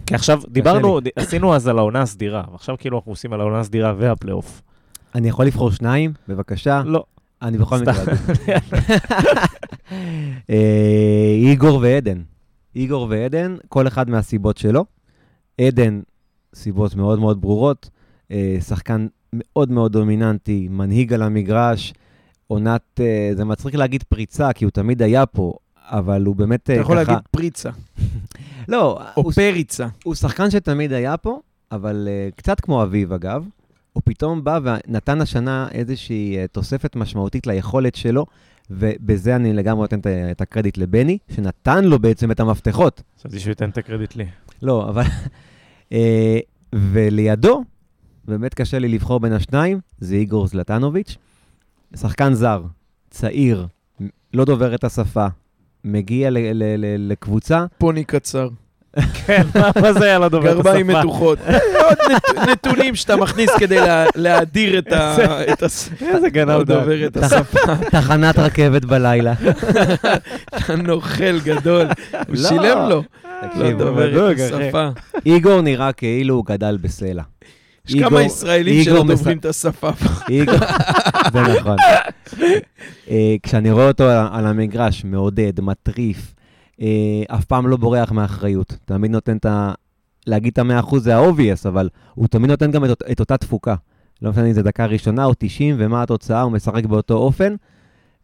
כי 0.07 0.15
עכשיו 0.15 0.41
דיברנו, 0.49 1.01
עשינו 1.17 1.55
אז 1.55 1.69
על 1.69 1.79
העונה 1.79 2.03
הסדירה, 2.03 2.43
ועכשיו 2.53 2.77
כאילו 2.79 2.99
אנחנו 2.99 3.13
עושים 3.13 3.33
על 3.33 3.41
העונה 3.41 3.61
הסדירה 3.61 3.95
והפלייאוף. 3.99 4.63
אני 5.15 5.29
יכול 5.29 5.47
לבחור 5.47 5.71
שניים, 5.71 6.13
בבקשה? 6.29 6.83
לא. 6.87 7.05
אני 7.43 7.59
בכל. 7.59 7.79
מקרה... 7.79 7.95
אה, 10.51 11.35
איגור 11.35 11.79
ועדן. 11.83 12.23
איגור 12.77 13.07
ועדן, 13.11 13.57
כל 13.69 13.87
אחד 13.87 14.11
מהסיבות 14.11 14.57
שלו. 14.57 14.85
עדן, 15.61 16.01
סיבות 16.55 16.95
מאוד 16.95 17.19
מאוד 17.19 17.41
ברורות. 17.41 17.91
אה, 18.31 18.57
שחקן 18.67 19.07
מאוד 19.33 19.71
מאוד 19.71 19.93
דומיננטי, 19.93 20.69
מנהיג 20.71 21.13
על 21.13 21.23
המגרש. 21.23 21.95
עונת, 22.47 23.01
אה, 23.01 23.31
זה 23.37 23.45
מצחיק 23.45 23.75
להגיד 23.75 24.03
פריצה, 24.03 24.53
כי 24.53 24.65
הוא 24.65 24.71
תמיד 24.71 25.03
היה 25.03 25.27
פה, 25.27 25.53
אבל 25.81 26.25
הוא 26.25 26.37
באמת 26.37 26.63
אתה 26.63 26.73
אה, 26.73 26.79
יכול 26.79 26.97
ככה... 27.05 27.13
להגיד 27.13 27.29
פריצה, 27.31 27.71
לא, 28.69 29.01
או 29.17 29.23
הוא, 29.23 29.33
פריצה. 29.33 29.87
הוא 30.05 30.15
שחקן 30.15 30.51
שתמיד 30.51 30.93
היה 30.93 31.17
פה, 31.17 31.41
אבל 31.73 32.09
uh, 32.09 32.37
קצת 32.37 32.61
כמו 32.61 32.83
אביב, 32.83 33.13
אגב. 33.13 33.47
הוא 33.93 34.03
פתאום 34.05 34.45
בא 34.45 34.59
ונתן 34.63 35.21
השנה 35.21 35.69
איזושהי 35.73 36.37
uh, 36.45 36.49
תוספת 36.49 36.97
משמעותית 36.97 37.47
ליכולת 37.47 37.95
שלו, 37.95 38.27
ובזה 38.79 39.37
אני 39.37 39.53
לגמרי 39.53 39.83
נותן 39.83 40.01
את 40.31 40.41
הקרדיט 40.41 40.79
לבני, 40.79 41.19
שנתן 41.31 41.85
לו 41.85 41.99
בעצם 41.99 42.31
את 42.31 42.41
המפתחות. 42.41 43.03
חשבתי 43.19 43.41
שהוא 43.41 43.51
ייתן 43.51 43.71
את 43.71 43.79
הקרדיט 43.79 44.17
לי. 44.17 44.27
לא, 44.63 44.89
אבל... 44.89 45.03
אה, 45.93 46.39
ולידו, 46.75 47.65
באמת 48.25 48.55
קשה 48.55 48.79
לי 48.79 48.89
לבחור 48.89 49.21
בין 49.21 49.33
השניים, 49.33 49.81
זה 49.99 50.15
איגור 50.15 50.47
זלטנוביץ'. 50.47 51.17
שחקן 51.97 52.35
זר, 52.35 52.63
צעיר, 53.11 53.67
לא 54.35 54.45
דובר 54.45 54.75
את 54.75 54.85
השפה, 54.85 55.27
מגיע 55.85 56.31
ל- 56.31 56.39
ל- 56.39 56.75
ל- 56.79 57.11
לקבוצה, 57.13 57.65
פוני 57.79 58.05
קצר, 58.05 58.49
כן, 59.27 59.43
מה 59.83 59.93
זה 59.93 60.05
היה 60.05 60.19
לא 60.19 60.29
דובר 60.29 60.51
את 60.53 60.57
גרביים 60.57 60.91
השפה? 60.91 61.01
מתוחות. 61.01 61.39
עוד 61.89 61.99
נת- 62.13 62.49
נתונים 62.49 62.95
שאתה 62.95 63.17
מכניס 63.17 63.51
כדי 63.59 63.81
לה- 63.81 64.07
להאדיר 64.15 64.79
את 64.79 64.93
ה- 64.93 65.17
את 65.53 65.63
הס... 65.63 65.89
איזה 66.01 66.31
גנב 66.31 66.49
לא 66.51 66.65
דעת. 66.65 66.79
דובר 66.79 67.07
את 67.07 67.17
השפה. 67.17 67.59
תחנת 67.91 68.39
רכבת 68.39 68.85
בלילה. 68.85 69.33
אתה 70.57 70.77
נוכל 70.77 71.39
גדול. 71.41 71.87
הוא 71.87 72.21
לא. 72.29 72.49
שילם 72.49 72.89
לו. 72.89 73.03
לא 73.57 73.71
דובר 73.73 74.33
את. 74.33 74.37
השפה. 74.41 74.89
איגור 75.27 75.61
נראה 75.61 75.93
כאילו 75.93 76.35
הוא 76.35 76.45
גדל 76.47 76.79
בסלע. 76.81 77.23
יש 77.89 77.95
כמה 78.03 78.23
ישראלים 78.23 78.85
שלא 78.85 79.05
דוברים 79.07 79.39
את 79.39 79.45
השפה. 79.45 79.91
זה 81.33 81.41
נכון. 81.41 81.77
אה, 83.11 83.35
כשאני 83.43 83.71
רואה 83.71 83.89
אותו 83.89 84.05
על, 84.33 84.47
המגרש, 84.47 85.05
מעודד, 85.05 85.61
מטריף, 85.61 86.35
אף 87.29 87.45
פעם 87.45 87.67
לא 87.67 87.77
בורח 87.77 88.13
מאחריות. 88.13 88.77
תמיד 88.85 89.11
נותן 89.11 89.37
את 89.37 89.47
ה... 89.47 89.73
להגיד 90.27 90.53
את 90.53 90.59
המאה 90.59 90.81
אחוז 90.81 91.05
זה 91.05 91.17
ה-obvious, 91.17 91.69
אבל 91.69 91.89
הוא 92.15 92.27
תמיד 92.27 92.51
נותן 92.51 92.71
גם 92.71 92.85
את, 92.85 93.03
את 93.13 93.21
אותה 93.21 93.37
תפוקה. 93.37 93.75
לא 94.23 94.31
משנה 94.31 94.47
אם 94.47 94.53
זה 94.53 94.63
דקה 94.63 94.87
ראשונה 94.87 95.25
או 95.25 95.33
90 95.39 95.75
ומה 95.79 96.03
התוצאה, 96.03 96.43
הוא 96.43 96.53
משחק 96.53 96.87
באותו 96.87 97.15
אופן. 97.15 97.55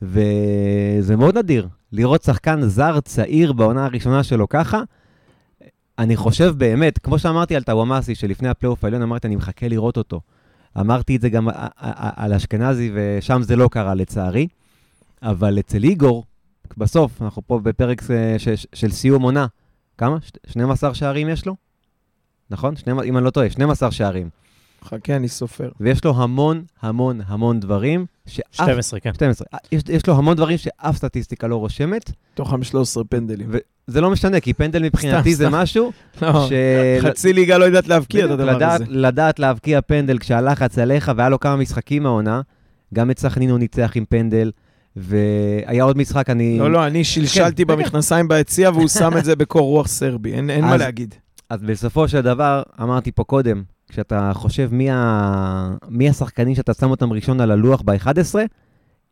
וזה 0.03 1.17
מאוד 1.17 1.39
נדיר 1.39 1.69
לראות 1.93 2.23
שחקן 2.23 2.63
זר 2.63 3.01
צעיר 3.01 3.53
בעונה 3.53 3.85
הראשונה 3.85 4.23
שלו 4.23 4.49
ככה. 4.49 4.83
אני 5.99 6.17
חושב 6.17 6.55
באמת, 6.59 6.99
כמו 6.99 7.19
שאמרתי 7.19 7.57
על 7.57 7.63
טאוואמאסי, 7.63 8.15
שלפני 8.15 8.49
הפלייאוף 8.49 8.85
העליון 8.85 9.03
אמרתי, 9.03 9.27
אני 9.27 9.37
מחכה 9.37 9.69
לראות 9.69 9.97
אותו. 9.97 10.21
אמרתי 10.81 11.17
את 11.17 11.21
זה 11.21 11.29
גם 11.29 11.49
על 11.93 12.33
אשכנזי, 12.33 12.91
ושם 12.95 13.43
זה 13.43 13.57
לא 13.57 13.69
קרה 13.69 13.95
לצערי. 13.95 14.49
אבל 15.23 15.59
אצל 15.59 15.85
איגור, 15.85 16.25
בסוף, 16.77 17.23
אנחנו 17.23 17.43
פה 17.47 17.61
בפרק 17.63 18.03
של, 18.39 18.55
של 18.73 18.91
סיום 18.91 19.23
עונה, 19.23 19.47
כמה? 19.99 20.17
12 20.47 20.95
שערים 20.95 21.29
יש 21.29 21.47
לו? 21.47 21.57
נכון? 22.51 22.77
12, 22.77 23.09
אם 23.09 23.17
אני 23.17 23.25
לא 23.25 23.31
טועה, 23.31 23.51
12 23.51 23.91
שערים. 23.91 24.29
חכה, 24.85 25.17
אני 25.17 25.29
סופר. 25.29 25.71
ויש 25.81 26.05
לו 26.05 26.23
המון, 26.23 26.65
המון, 26.83 27.21
המון 27.27 27.61
דברים 27.61 28.07
שאף... 28.27 28.55
12, 28.55 29.01
כן. 29.01 29.15
12. 29.15 29.47
יש, 29.73 29.83
יש 29.89 30.07
לו 30.07 30.17
המון 30.17 30.37
דברים 30.37 30.59
שאף 30.59 30.97
סטטיסטיקה 30.97 31.47
לא 31.47 31.57
רושמת. 31.57 32.11
תוכם 32.35 32.63
13 32.63 33.05
פנדלים. 33.05 33.51
וזה 33.89 34.01
לא 34.01 34.11
משנה, 34.11 34.41
כי 34.41 34.55
פנדל 34.55 34.83
מבחינתי 34.83 35.35
זה 35.35 35.49
משהו 35.49 35.93
לא, 36.23 36.49
ש... 36.49 36.53
חצי 37.01 37.33
ליגה 37.33 37.59
לא 37.59 37.65
יודעת 37.65 37.89
להבקיע 37.89 38.25
את 38.25 38.31
הדבר 38.31 38.57
לדעת, 38.57 38.81
הזה. 38.81 38.85
לדעת 38.89 39.39
להבקיע 39.39 39.81
פנדל 39.81 40.19
כשהלחץ 40.19 40.79
עליך, 40.79 41.13
והיה 41.17 41.29
לו 41.29 41.41
כמה 41.41 41.57
משחקים 41.57 42.03
מהעונה. 42.03 42.41
גם 42.95 43.11
את 43.11 43.19
סכנין 43.19 43.51
הוא 43.51 43.59
ניצח 43.59 43.93
עם 43.95 44.05
פנדל. 44.05 44.51
והיה 44.99 45.85
עוד 45.85 45.99
משחק, 45.99 46.31
אני... 46.31 46.59
לא, 46.59 46.71
לא, 46.71 46.87
אני 46.87 47.05
שלשלתי 47.05 47.65
כן, 47.65 47.73
במכנסיים 47.73 48.29
ביציע, 48.29 48.71
והוא 48.71 48.89
שם 48.89 49.19
את 49.19 49.25
זה 49.25 49.37
בקור 49.37 49.63
רוח 49.69 49.89
סרבי, 49.89 50.33
אין, 50.33 50.51
אין 50.51 50.65
אז, 50.65 50.71
מה 50.71 50.77
להגיד. 50.77 51.15
אז 51.51 51.63
בסופו 51.63 52.09
של 52.09 52.21
דבר, 52.21 52.63
אמרתי 52.83 53.13
פה 53.13 53.25
קודם, 53.25 53.63
כשאתה 53.89 54.31
חושב 54.35 54.69
מי, 54.73 54.91
ה... 54.91 55.75
מי 55.89 56.09
השחקנים 56.09 56.55
שאתה 56.55 56.75
שם 56.75 56.91
אותם 56.91 57.13
ראשון 57.13 57.41
על 57.41 57.51
הלוח 57.51 57.83
ב-11, 57.85 58.35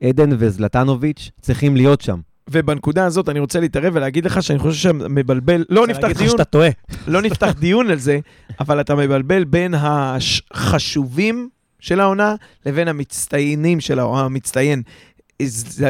עדן 0.03 0.31
וזלטנוביץ' 0.39 1.31
צריכים 1.41 1.77
להיות 1.77 2.01
שם. 2.01 2.21
ובנקודה 2.51 3.05
הזאת 3.05 3.29
אני 3.29 3.41
רוצה 3.41 3.61
להתערב 3.61 3.93
ולהגיד 3.97 4.25
לך 4.25 4.43
שאני 4.43 4.59
חושב 4.59 4.91
שמבלבל, 4.91 5.65
לא 5.69 5.87
נפתח 5.87 6.09
דיון, 6.19 6.31
שאתה 6.31 6.45
טועה. 6.45 6.69
לא 7.07 7.23
נפתח 7.23 7.53
דיון 7.59 7.91
על 7.91 7.99
זה, 7.99 8.19
אבל 8.61 8.81
אתה 8.81 8.95
מבלבל 8.95 9.45
בין 9.45 9.75
החשובים 9.75 11.49
של 11.81 12.01
העונה 12.01 12.35
לבין 12.67 12.89
המצטיינים 12.89 13.81
של 13.81 13.99
העונה, 13.99 14.23
המצטיין. 14.23 14.83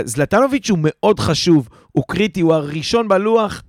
זלטנוביץ' 0.05 0.71
הוא 0.71 0.79
מאוד 0.83 1.21
חשוב, 1.21 1.69
הוא 1.93 2.05
קריטי, 2.09 2.41
הוא 2.41 2.55
הראשון 2.55 3.09
בלוח, 3.09 3.63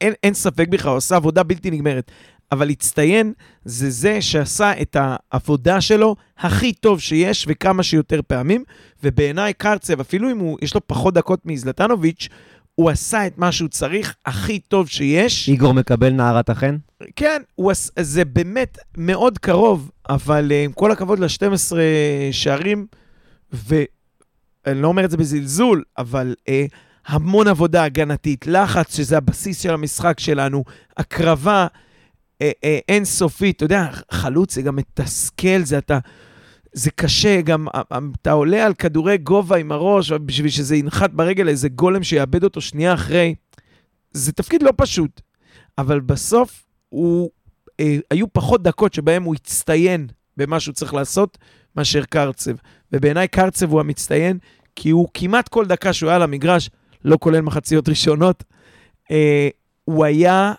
אין, 0.00 0.12
אין 0.22 0.34
ספק 0.34 0.68
בכלל, 0.68 0.90
הוא 0.90 0.96
עושה 0.96 1.16
עבודה 1.16 1.42
בלתי 1.42 1.70
נגמרת. 1.70 2.10
אבל 2.52 2.66
להצטיין 2.66 3.32
זה 3.64 3.90
זה 3.90 4.22
שעשה 4.22 4.72
את 4.80 4.96
העבודה 5.00 5.80
שלו 5.80 6.16
הכי 6.38 6.72
טוב 6.72 7.00
שיש 7.00 7.46
וכמה 7.48 7.82
שיותר 7.82 8.20
פעמים, 8.26 8.64
ובעיניי 9.02 9.52
קרצב, 9.52 10.00
אפילו 10.00 10.30
אם 10.30 10.38
הוא, 10.38 10.58
יש 10.62 10.74
לו 10.74 10.80
פחות 10.86 11.14
דקות 11.14 11.40
מזלטנוביץ', 11.46 12.28
הוא 12.74 12.90
עשה 12.90 13.26
את 13.26 13.38
מה 13.38 13.52
שהוא 13.52 13.68
צריך 13.68 14.14
הכי 14.26 14.58
טוב 14.58 14.88
שיש. 14.88 15.48
איגור 15.48 15.74
מקבל 15.74 16.10
נערת 16.10 16.50
החן? 16.50 16.76
כן, 17.16 17.42
הוא, 17.54 17.72
זה 17.98 18.24
באמת 18.24 18.78
מאוד 18.96 19.38
קרוב, 19.38 19.90
אבל 20.08 20.50
uh, 20.50 20.54
עם 20.64 20.72
כל 20.72 20.92
הכבוד 20.92 21.18
ל-12 21.18 21.76
שערים, 22.32 22.86
ואני 24.66 24.82
לא 24.82 24.88
אומר 24.88 25.04
את 25.04 25.10
זה 25.10 25.16
בזלזול, 25.16 25.82
אבל 25.98 26.34
uh, 26.40 26.74
המון 27.06 27.48
עבודה 27.48 27.84
הגנתית, 27.84 28.46
לחץ, 28.46 28.96
שזה 28.96 29.16
הבסיס 29.16 29.62
של 29.62 29.74
המשחק 29.74 30.20
שלנו, 30.20 30.64
הקרבה. 30.96 31.66
אה, 32.42 32.50
אה, 32.64 32.78
אינסופית. 32.88 33.56
אתה 33.56 33.64
יודע, 33.64 33.90
חלוץ 34.10 34.54
זה 34.54 34.62
גם 34.62 34.76
מתסכל, 34.76 35.62
זה 35.62 35.78
אתה... 35.78 35.98
זה 36.74 36.90
קשה, 36.90 37.40
גם 37.40 37.66
אתה 38.20 38.32
עולה 38.32 38.66
על 38.66 38.74
כדורי 38.74 39.18
גובה 39.18 39.56
עם 39.56 39.72
הראש, 39.72 40.12
בשביל 40.12 40.50
שזה 40.50 40.76
ינחת 40.76 41.10
ברגל 41.10 41.48
איזה 41.48 41.68
גולם 41.68 42.02
שיאבד 42.02 42.44
אותו 42.44 42.60
שנייה 42.60 42.94
אחרי. 42.94 43.34
זה 44.10 44.32
תפקיד 44.32 44.62
לא 44.62 44.72
פשוט, 44.76 45.20
אבל 45.78 46.00
בסוף 46.00 46.64
הוא, 46.88 47.30
אה, 47.80 47.96
היו 48.10 48.32
פחות 48.32 48.62
דקות 48.62 48.94
שבהם 48.94 49.22
הוא 49.22 49.34
הצטיין 49.34 50.06
במה 50.36 50.60
שהוא 50.60 50.74
צריך 50.74 50.94
לעשות, 50.94 51.38
מאשר 51.76 52.04
קרצב. 52.04 52.52
ובעיניי 52.92 53.28
קרצב 53.28 53.70
הוא 53.70 53.80
המצטיין, 53.80 54.38
כי 54.76 54.90
הוא 54.90 55.08
כמעט 55.14 55.48
כל 55.48 55.66
דקה 55.66 55.92
שהוא 55.92 56.08
היה 56.08 56.16
על 56.16 56.22
המגרש, 56.22 56.70
לא 57.04 57.16
כולל 57.20 57.40
מחציות 57.40 57.88
ראשונות, 57.88 58.44
אה, 59.10 59.48
הוא 59.84 60.04
היה 60.04 60.52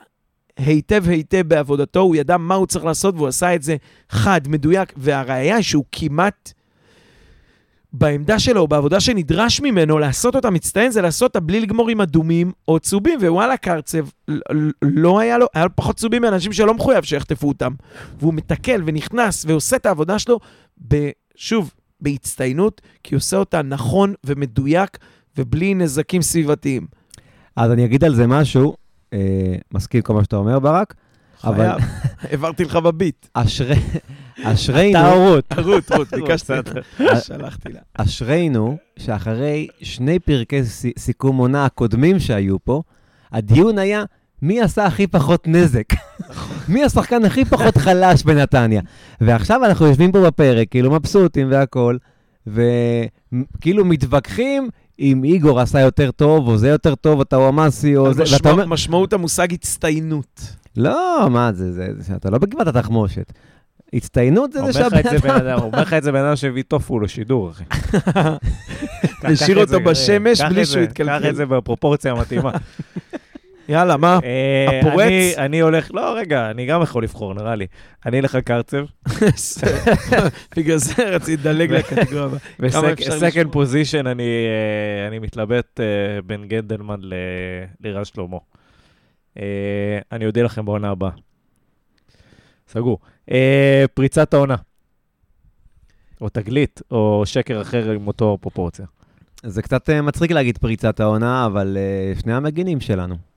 היטב 0.58 1.10
היטב 1.10 1.42
בעבודתו, 1.48 2.00
הוא 2.00 2.16
ידע 2.16 2.38
מה 2.38 2.56
הוא 2.56 2.68
צריך 2.68 2.86
לעשות 2.86 3.16
והוא 3.16 3.28
עשה 3.28 3.56
את 3.56 3.64
זה 3.64 3.76
חד, 4.10 4.42
מדויק, 4.48 4.94
והראיה 4.98 5.56
היא 5.56 5.64
שהוא 5.64 5.86
כמעט 5.92 6.54
בעמדה 7.94 8.40
שלו, 8.40 8.68
בעבודה 8.68 9.00
שנדרש 9.00 9.62
ממנו 9.62 10.00
לעשות 10.00 10.36
אותה 10.36 10.50
מצטיין, 10.50 10.92
זה 10.92 11.02
לעשות 11.02 11.30
אותה 11.30 11.40
בלי 11.40 11.60
לגמור 11.60 11.90
עם 11.90 12.02
אדומים 12.02 12.52
או 12.68 12.80
צהובים, 12.80 13.20
ווואלה, 13.20 13.58
קרצב, 13.58 14.06
לא 14.82 15.20
היה 15.20 15.38
לו, 15.38 15.46
היה 15.54 15.64
לו 15.64 15.70
פחות 15.76 15.96
צהובים 15.96 16.22
מאנשים 16.22 16.54
שלא 16.54 16.74
מחויב 16.74 17.04
שיחטפו 17.04 17.48
אותם. 17.48 17.72
והוא 18.20 18.34
מתקל 18.34 18.82
ונכנס 18.86 19.46
ועושה 19.48 19.76
את 19.76 19.86
העבודה 19.86 20.20
שלו, 20.20 20.40
שוב, 21.36 21.74
בהצטיינות, 22.02 22.82
כי 23.04 23.16
הוא 23.16 23.20
עושה 23.20 23.38
אותה 23.38 23.62
נכון 23.62 24.14
ומדויק 24.26 24.98
ובלי 25.38 25.74
נזקים 25.74 26.22
סביבתיים. 26.22 26.88
אז 27.56 27.72
אני 27.72 27.86
אגיד 27.86 28.04
על 28.04 28.16
זה 28.16 28.28
משהו, 28.28 28.76
אה, 29.14 29.56
מסכים 29.74 30.02
כל 30.02 30.14
מה 30.14 30.24
שאתה 30.24 30.36
אומר, 30.36 30.60
ברק. 30.60 30.94
אבל... 31.44 31.70
העברתי 32.32 32.64
לך 32.64 32.76
בביט. 32.76 33.28
אשרינו... 34.44 35.00
אתה 35.00 35.14
רות. 35.14 35.54
רות, 35.58 35.92
רות, 35.92 36.08
ביקשתי. 36.14 36.54
שלחתי 37.22 37.70
לה. 37.70 37.80
אשרינו 37.94 38.78
שאחרי 39.00 39.68
שני 39.82 40.20
פרקי 40.20 40.62
סיכום 40.98 41.38
עונה 41.38 41.66
הקודמים 41.66 42.20
שהיו 42.20 42.64
פה, 42.64 42.82
הדיון 43.32 43.78
היה 43.78 44.04
מי 44.44 44.62
עשה 44.62 44.86
הכי 44.86 45.08
פחות 45.08 45.48
נזק? 45.48 45.86
מי 46.70 46.84
השחקן 46.84 47.26
הכי 47.26 47.46
פחות 47.46 47.78
חלש 47.78 48.24
בנתניה? 48.24 48.82
ועכשיו 49.22 49.66
אנחנו 49.66 49.88
יושבים 49.88 50.12
פה 50.12 50.26
בפרק, 50.26 50.68
כאילו 50.72 50.92
מבסוטים 50.92 51.48
והכול, 51.52 51.98
וכאילו 52.48 53.86
מתווכחים 53.86 54.70
אם 55.00 55.24
איגור 55.24 55.60
עשה 55.60 55.80
יותר 55.80 56.12
טוב, 56.12 56.48
או 56.48 56.58
זה 56.58 56.68
יותר 56.68 56.96
טוב, 56.96 57.20
או 57.20 57.24
טאוואמאסי, 57.24 57.98
או 57.98 58.14
זה... 58.14 58.24
משמע, 58.24 58.52
אומר... 58.52 58.66
משמעות 58.66 59.14
המושג 59.14 59.54
הצטיינות. 59.54 60.42
לא, 60.78 61.28
מה 61.32 61.54
זה, 61.54 61.72
זה, 61.72 61.88
זה, 61.98 62.16
אתה 62.16 62.30
לא 62.30 62.38
בגבעת 62.38 62.68
התחמושת. 62.68 63.34
הצטיינות 63.94 64.54
זה 64.54 64.62
זה 64.66 64.74
שהבן 64.74 65.30
אדם... 65.30 65.60
אומר 65.60 65.82
לך 65.82 65.94
את 65.94 66.04
זה 66.04 66.12
בן 66.12 66.26
אדם 66.26 66.36
שהביא 66.36 66.64
טופו 66.68 67.00
לשידור, 67.00 67.52
אחי. 67.52 67.64
השאיר 69.24 69.58
אותו 69.60 69.80
בשמש 69.80 70.42
בלי 70.42 70.66
שהוא 70.66 70.84
יתקלקל. 70.84 71.20
קח 71.20 71.30
את 71.30 71.36
זה 71.36 71.46
בפרופורציה 71.46 72.12
המתאימה. 72.12 72.52
יאללה, 73.70 73.98
מה? 73.98 74.20
אה, 74.24 74.80
הפורץ? 74.80 75.38
אני 75.38 75.60
הולך, 75.60 75.92
לא, 75.94 76.18
רגע, 76.18 76.52
אני 76.52 76.66
גם 76.66 76.82
יכול 76.82 77.04
לבחור, 77.04 77.34
נראה 77.34 77.56
לי. 77.56 77.68
אני 78.06 78.20
אלך 78.20 78.36
על 78.36 78.42
קרצב. 78.42 78.86
בגלל 80.58 80.78
זה 80.78 81.10
רציתי 81.10 81.42
לדלג 81.50 81.72
לקטגוריה. 81.72 82.28
בסקנד 82.60 83.52
פוזיישן 83.52 84.08
אני 84.08 85.20
מתלבט 85.20 85.80
אה, 85.80 86.22
בין 86.26 86.48
גנדלמן 86.48 87.00
לרז 87.82 88.08
שלמה. 88.08 88.38
אה, 89.38 90.00
אני 90.12 90.26
אודיע 90.26 90.44
לכם 90.44 90.66
בעונה 90.66 90.90
הבאה. 90.90 91.12
סגור. 92.68 93.00
פריצת 93.94 94.34
העונה. 94.34 94.56
או 96.22 96.30
תגלית, 96.30 96.82
או 96.92 97.22
שקר 97.26 97.62
אחר 97.62 97.92
עם 97.92 98.08
אותו 98.08 98.38
פרופורציה. 98.42 98.86
זה 99.44 99.62
קצת 99.62 99.90
מצחיק 99.90 100.32
להגיד 100.32 100.58
פריצת 100.58 101.00
העונה, 101.00 101.46
אבל 101.46 101.78
שני 102.22 102.34
המגינים 102.34 102.80
שלנו. 102.80 103.33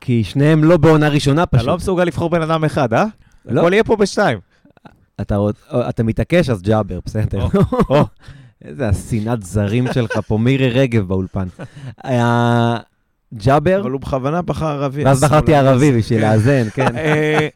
כי 0.00 0.24
שניהם 0.24 0.64
לא 0.64 0.76
בעונה 0.76 1.08
ראשונה 1.08 1.46
פשוט. 1.46 1.62
אתה 1.62 1.70
לא 1.70 1.76
מסוגל 1.76 2.04
לבחור 2.04 2.30
בן 2.30 2.42
אדם 2.42 2.64
אחד, 2.64 2.94
אה? 2.94 3.04
לא. 3.44 3.60
הכל 3.60 3.72
יהיה 3.72 3.84
פה 3.84 3.96
בשתיים. 3.96 4.38
אתה, 5.20 5.38
אתה 5.88 6.02
מתעקש, 6.02 6.50
אז 6.50 6.62
ג'אבר, 6.62 6.98
בסדר. 7.04 7.46
איזה 8.64 8.88
השנאת 8.88 9.42
זרים 9.42 9.92
שלך 9.92 10.18
פה, 10.26 10.38
מירי 10.38 10.68
רגב 10.70 11.08
באולפן. 11.08 11.46
ג'אבר... 13.34 13.80
אבל 13.80 13.90
הוא 13.90 14.00
בכוונה 14.00 14.42
בחר 14.42 14.66
ערבי. 14.66 15.04
ואז 15.04 15.24
בחרתי 15.24 15.54
ערבי 15.54 15.98
בשביל 15.98 16.20
לאזן, 16.22 16.70
כן. 16.74 16.96
אה, 16.96 17.48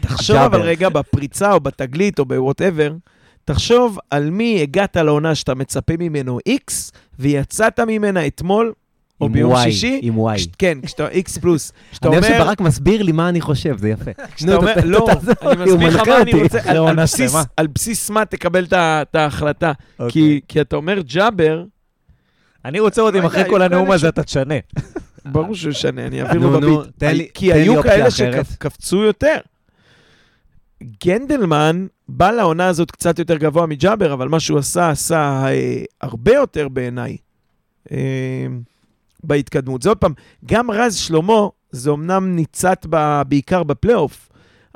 תחשוב 0.00 0.36
אבל 0.36 0.60
רגע 0.60 0.88
בפריצה 0.88 1.52
או 1.52 1.60
בתגלית 1.60 2.18
או 2.18 2.24
ב 2.24 2.31
whatever, 2.31 2.92
תחשוב 3.44 3.98
על 4.10 4.30
מי 4.30 4.62
הגעת 4.62 4.96
לעונה 4.96 5.34
שאתה 5.34 5.54
מצפה 5.54 5.92
ממנו 5.98 6.38
X, 6.48 6.92
ויצאת 7.18 7.80
ממנה 7.80 8.26
אתמול 8.26 8.72
או 9.20 9.28
ביום 9.28 9.54
y, 9.54 9.58
שישי. 9.62 10.00
עם 10.02 10.18
Y. 10.18 10.48
כן, 10.58 10.78
כשאתה 10.82 11.08
X 11.08 11.40
פלוס. 11.40 11.72
אני 12.02 12.10
אוהב 12.10 12.24
שברק 12.24 12.60
מסביר 12.60 13.02
לי 13.02 13.12
מה 13.12 13.28
אני 13.28 13.40
חושב, 13.40 13.78
זה 13.78 13.88
יפה. 13.88 14.10
כשאתה 14.34 14.56
אומר, 14.56 14.74
לא, 14.84 15.06
אני 15.42 15.64
מסביר 15.64 15.88
לך 15.88 16.08
מה 16.08 16.20
אני 16.20 16.42
רוצה, 16.42 16.58
על 17.56 17.66
בסיס 17.66 18.10
מה 18.10 18.24
תקבל 18.24 18.64
את 18.72 19.14
ההחלטה. 19.14 19.72
אוקיי. 19.98 20.40
כי 20.48 20.60
אתה 20.60 20.76
אומר 20.76 21.00
ג'אבר... 21.00 21.64
אני 22.64 22.80
רוצה 22.80 23.02
עוד 23.02 23.16
אם 23.16 23.24
אחרי 23.24 23.44
כל 23.48 23.62
הנאום 23.62 23.90
הזה 23.90 24.08
אתה 24.08 24.22
תשנה. 24.22 24.54
ברור 25.24 25.54
שהוא 25.54 25.70
ישנה, 25.70 26.06
אני 26.06 26.22
אעביר 26.22 26.40
לו 26.40 26.60
בביט. 26.60 27.30
כי 27.34 27.52
היו 27.52 27.82
כאלה 27.82 28.10
שקפצו 28.10 29.02
יותר. 29.02 29.38
גנדלמן 31.04 31.86
בא 32.08 32.30
לעונה 32.30 32.66
הזאת 32.66 32.90
קצת 32.90 33.18
יותר 33.18 33.36
גבוה 33.36 33.66
מג'אבר, 33.66 34.12
אבל 34.12 34.28
מה 34.28 34.40
שהוא 34.40 34.58
עשה, 34.58 34.90
עשה 34.90 35.44
אה, 35.46 35.82
הרבה 36.00 36.34
יותר 36.34 36.68
בעיניי 36.68 37.16
אה, 37.92 38.46
בהתקדמות. 39.24 39.82
זה 39.82 39.88
עוד 39.88 39.98
פעם, 39.98 40.12
גם 40.46 40.70
רז 40.70 40.96
שלמה, 40.96 41.48
זה 41.70 41.90
אמנם 41.90 42.36
ניצת 42.36 42.86
ב, 42.90 43.22
בעיקר 43.28 43.62
בפלייאוף, 43.62 44.28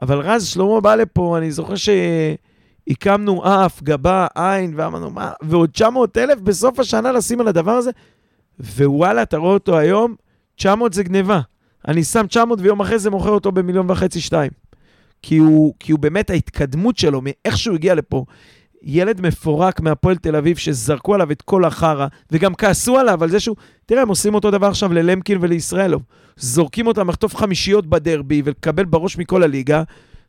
אבל 0.02 0.18
רז 0.18 0.46
שלמה 0.46 0.80
בא 0.80 0.94
לפה, 0.94 1.38
אני 1.38 1.50
זוכר 1.50 1.74
שהקמנו 1.74 3.42
אף, 3.44 3.82
גבה, 3.82 4.26
עין, 4.34 4.72
ואמרנו, 4.76 5.10
מה, 5.10 5.32
ועוד 5.42 5.70
900 5.70 6.18
אלף 6.18 6.40
בסוף 6.40 6.80
השנה 6.80 7.12
לשים 7.12 7.40
על 7.40 7.48
הדבר 7.48 7.72
הזה, 7.72 7.90
ווואלה, 8.60 9.22
אתה 9.22 9.36
רואה 9.36 9.54
אותו 9.54 9.78
היום, 9.78 10.14
900 10.56 10.92
זה 10.92 11.02
גניבה. 11.02 11.40
אני 11.88 12.04
שם 12.04 12.26
900 12.26 12.58
ויום 12.60 12.80
אחרי 12.80 12.98
זה 12.98 13.10
מוכר 13.10 13.30
אותו 13.30 13.52
במיליון 13.52 13.90
וחצי, 13.90 14.20
שתיים. 14.20 14.50
כי 15.22 15.36
הוא, 15.36 15.74
כי 15.80 15.92
הוא 15.92 16.00
באמת, 16.00 16.30
ההתקדמות 16.30 16.98
שלו, 16.98 17.20
מאיך 17.22 17.58
שהוא 17.58 17.74
הגיע 17.74 17.94
לפה, 17.94 18.24
ילד 18.84 19.20
מפורק 19.20 19.80
מהפועל 19.80 20.16
תל 20.16 20.36
אביב, 20.36 20.56
שזרקו 20.56 21.14
עליו 21.14 21.30
את 21.30 21.42
כל 21.42 21.64
החרא, 21.64 22.06
וגם 22.30 22.54
כעסו 22.54 22.98
עליו 22.98 23.24
על 23.24 23.30
זה 23.30 23.40
שהוא... 23.40 23.56
תראה, 23.86 24.02
הם 24.02 24.08
עושים 24.08 24.34
אותו 24.34 24.50
דבר 24.50 24.66
עכשיו 24.66 24.92
ללמקין 24.92 25.38
ולישראלוב. 25.40 26.02
זורקים 26.36 26.86
אותם 26.86 27.08
לחטוף 27.08 27.36
חמישיות 27.36 27.86
בדרבי 27.86 28.42
ולקבל 28.44 28.84
בראש 28.84 29.18
מכל 29.18 29.42
הליגה, 29.42 29.82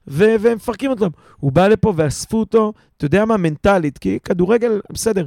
ו- 0.08 0.36
והם 0.40 0.56
מפרקים 0.56 0.90
אותם. 0.90 1.08
הוא 1.40 1.52
בא 1.52 1.68
לפה 1.68 1.94
ואספו 1.96 2.40
אותו, 2.40 2.74
אתה 2.98 3.06
יודע 3.06 3.26
מה, 3.26 3.38
מנטלית, 3.38 3.98
כי 3.98 4.20
כדורגל, 4.24 4.80
בסדר. 4.90 5.26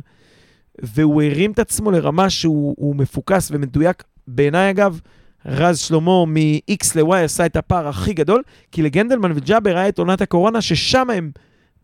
והוא 0.82 1.22
הרים 1.22 1.50
את 1.50 1.58
עצמו 1.58 1.90
לרמה 1.90 2.30
שהוא 2.30 2.96
מפוקס 2.96 3.48
ומדויק. 3.52 4.02
בעיניי, 4.28 4.70
אגב, 4.70 5.00
רז 5.46 5.78
שלמה 5.78 6.26
מ-X 6.26 6.86
ל-Y 6.94 7.14
עשה 7.14 7.46
את 7.46 7.56
הפער 7.56 7.88
הכי 7.88 8.12
גדול, 8.12 8.42
כי 8.72 8.82
לגנדלמן 8.82 9.32
וג'אבר 9.34 9.76
היה 9.76 9.88
את 9.88 9.98
עונת 9.98 10.20
הקורונה, 10.20 10.60
ששם 10.60 11.10
הם 11.10 11.30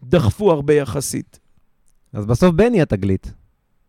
דחפו 0.05 0.53
הרבה 0.53 0.75
יחסית. 0.75 1.39
אז 2.13 2.27
בסוף 2.27 2.55
בני 2.55 2.83
התגלית. 2.83 3.33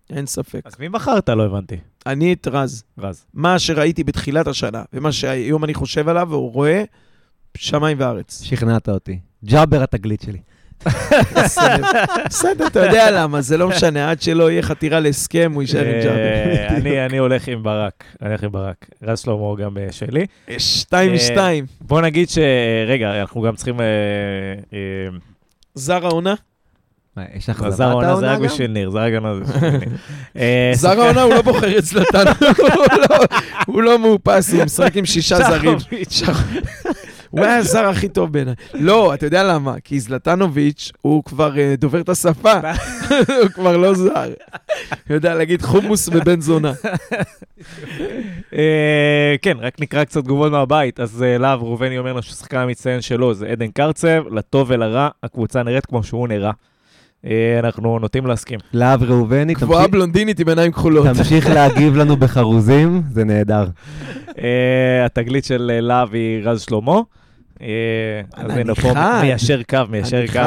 אין 0.10 0.26
ספק. 0.26 0.62
אז 0.66 0.74
מי 0.80 0.90
בחרת? 0.90 1.30
לא 1.30 1.46
הבנתי. 1.46 1.76
אני 2.06 2.34
את 2.34 2.48
רז. 2.52 2.84
רז. 3.00 3.26
מה 3.34 3.60
שראיתי 3.60 4.04
בתחילת 4.04 4.48
השנה, 4.48 4.84
ומה 4.94 5.12
שהיום 5.12 5.64
אני 5.64 5.74
חושב 5.74 6.10
עליו 6.10 6.28
ורואה, 6.32 6.84
שמיים 7.58 7.98
וארץ. 8.00 8.42
שכנעת 8.44 8.90
אותי. 8.90 9.20
ג'אבר 9.46 9.84
התגלית 9.84 10.22
שלי. 10.22 10.40
בסדר, 12.30 12.68
אתה 12.68 12.80
יודע 12.80 13.12
למה, 13.12 13.42
זה 13.42 13.58
לא 13.58 13.70
משנה, 13.70 14.12
עד 14.12 14.22
שלא 14.22 14.52
יהיה 14.52 14.62
חתירה 14.62 15.00
להסכם, 15.00 15.52
הוא 15.54 15.62
יישאר 15.62 15.86
עם 15.86 16.02
ג'אבר. 16.04 16.16
אה, 16.18 16.68
אני- 16.78 17.06
אני 17.06 17.18
הולך 17.18 17.48
עם 17.48 17.64
ברק. 17.64 18.04
אני 18.22 18.30
הולך 18.30 18.44
עם 18.44 18.52
ברק. 18.52 18.90
רז 19.04 19.20
שלמה 19.20 19.56
גם 19.58 19.78
אה, 19.78 19.88
שלי. 19.92 20.26
שתיים 20.58 21.10
אה, 21.10 21.16
משתיים. 21.16 21.66
בוא 21.82 22.02
נגיד 22.02 22.30
ש... 22.30 22.38
רגע, 22.88 23.22
אנחנו 23.22 23.42
גם 23.42 23.56
צריכים... 23.56 23.76
זר 25.76 26.06
העונה? 26.06 26.34
יש 27.36 27.50
אכזבת 27.50 27.72
זר 27.72 27.84
העונה 27.90 28.16
זה 28.16 28.32
רק? 28.32 28.40
בשביל 28.40 28.72
ניר, 28.72 28.90
זה 28.90 28.98
רק 29.00 29.14
העונה 29.14 29.46
זה 29.46 29.54
בשביל 29.54 29.70
ניר. 29.72 29.90
אה, 30.38 30.72
זר 30.76 31.02
העונה 31.02 31.22
הוא 31.22 31.34
לא 31.34 31.42
בוחר 31.42 31.78
את 31.78 31.86
זלטן, 31.86 32.24
הוא 32.58 32.68
לא- 33.10 33.26
הוא 33.68 33.82
לא 33.82 34.00
מאופס, 34.00 34.54
הוא 34.54 34.64
משחק 34.64 34.98
עם 34.98 35.06
שישה 35.06 35.38
זרים. 35.38 35.78
הוא 37.34 37.46
היה 37.46 37.58
הזר 37.58 37.86
הכי 37.86 38.08
טוב 38.10 38.32
בעיניי. 38.34 38.54
לא, 38.74 39.14
אתה 39.14 39.26
יודע 39.26 39.44
למה? 39.44 39.76
כי 39.84 40.00
זלטנוביץ', 40.00 40.92
הוא 41.02 41.24
כבר 41.24 41.58
אה, 41.60 41.76
דובר 41.78 42.02
את 42.02 42.10
השפה, 42.10 42.54
הוא 43.42 43.50
כבר 43.54 43.78
לא 43.78 43.94
זר. 43.94 44.24
הוא 45.08 45.14
יודע 45.16 45.36
להגיד 45.36 45.62
חומוס 45.62 46.10
ובן 46.14 46.42
זונה. 46.42 46.74
אה, 48.54 49.36
כן, 49.42 49.58
רק 49.60 49.82
נקרא 49.82 50.04
קצת 50.04 50.24
תגובות 50.24 50.52
מהבית. 50.52 51.00
אז 51.00 51.24
אה, 51.24 51.38
להב 51.38 51.60
ראובני 51.64 51.98
אומר 51.98 52.12
לנו 52.14 52.22
שהשחקן 52.22 52.58
המצטיין 52.58 53.02
שלו 53.02 53.34
זה 53.34 53.48
עדן 53.48 53.68
קרצב, 53.68 54.24
לטוב 54.32 54.68
ולרע, 54.72 55.10
הקבוצה 55.24 55.64
נראית 55.64 55.86
כמו 55.86 56.04
שהוא 56.04 56.28
נראה. 56.28 56.52
אה, 57.26 57.60
אנחנו 57.60 58.00
נוטים 58.00 58.26
להסכים. 58.26 58.60
להב 58.74 59.04
ראובני, 59.04 59.56
קבועה 59.56 59.80
תמשיך- 59.80 59.92
בלונדינית 59.94 60.40
עם 60.40 60.50
עיניים 60.50 60.72
כחולות. 60.72 61.08
תמשיך 61.08 61.50
להגיב 61.50 61.96
לנו 61.98 62.16
בחרוזים, 62.18 63.02
זה 63.12 63.24
נהדר. 63.24 63.66
אה, 64.40 65.06
התגלית 65.06 65.46
של 65.46 65.72
אה, 65.74 65.82
להב 65.82 66.14
היא 66.14 66.42
רז 66.44 66.62
שלמה. 66.62 67.00
אז 68.34 68.58
הנה 68.58 68.76
פה. 68.76 68.94
מיישר 69.22 69.62
קו, 69.70 69.78
מיישר 69.90 70.26
קו. 70.34 70.40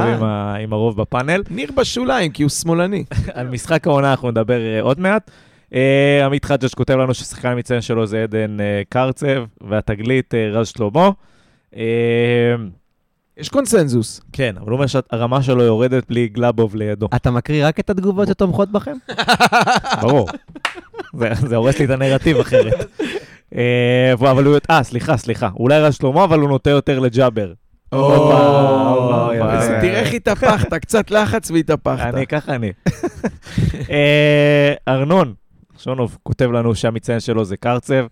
עם 0.62 0.72
הרוב 0.72 0.96
בפאנל. 0.96 1.42
ניר 1.50 1.70
בשוליים, 1.74 2.32
כי 2.32 2.42
הוא 2.42 2.50
שמאלני. 2.50 3.04
על 3.34 3.48
משחק 3.48 3.86
העונה 3.86 4.10
אנחנו 4.10 4.30
נדבר 4.30 4.60
אה, 4.60 4.80
עוד 4.80 5.00
מעט. 5.00 5.30
אה, 5.74 6.24
עמית 6.24 6.44
חג'ג' 6.44 6.68
כותב 6.76 6.94
לנו 6.94 7.14
ששחקן 7.14 7.48
המצטיין 7.48 7.80
שלו 7.80 8.06
זה 8.06 8.22
עדן 8.22 8.60
אה, 8.60 8.82
קרצב, 8.88 9.44
והתגלית 9.60 10.34
רז 10.34 10.68
שלמה. 10.68 11.10
יש 13.36 13.48
קונסנזוס. 13.48 14.20
כן, 14.32 14.54
אבל 14.56 14.66
הוא 14.66 14.74
אומר 14.74 14.86
שהרמה 14.86 15.42
שלו 15.42 15.62
יורדת 15.62 16.08
בלי 16.08 16.28
גלאבוב 16.28 16.76
לידו. 16.76 17.08
אתה 17.16 17.30
מקריא 17.30 17.66
רק 17.66 17.80
את 17.80 17.90
התגובות 17.90 18.28
שתומכות 18.28 18.72
בכם? 18.72 18.96
ברור. 20.02 20.28
זה 21.34 21.56
הורס 21.56 21.78
לי 21.78 21.84
את 21.84 21.90
הנרטיב 21.90 22.36
אחרת. 22.36 22.74
אה, 23.54 24.12
אבל 24.12 24.44
הוא... 24.44 24.56
אה, 24.70 24.82
סליחה, 24.82 25.16
סליחה. 25.16 25.48
אולי 25.56 25.80
רז 25.80 25.94
שלמה, 25.94 26.24
אבל 26.24 26.38
הוא 26.38 26.48
נוטה 26.48 26.70
יותר 26.70 26.98
לג'אבר. 26.98 27.52
תראה 29.80 30.00
איך 30.00 30.14
התהפכת, 30.14 30.74
קצת 30.74 31.10
לחץ 31.10 31.50
והתהפכת. 31.50 32.14
אני, 32.14 32.26
ככה 32.26 32.54
אני. 32.54 32.72
אה, 33.90 34.74
ארנון, 34.88 35.34
שונוב, 35.78 36.18
כותב 36.22 36.50
לנו 36.50 36.74
שהמצטיין 36.74 37.20
שלו 37.20 37.44
זה 37.44 37.56
קרצב. 37.56 38.06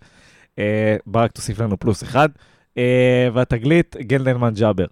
אה, 0.59 0.95
ברק 1.07 1.31
תוסיף 1.31 1.59
לנו 1.59 1.79
פלוס 1.79 2.03
אחד. 2.03 2.29
והתגלית, 3.33 3.95
גלדנמן 3.99 4.53
ג'אבר. 4.53 4.85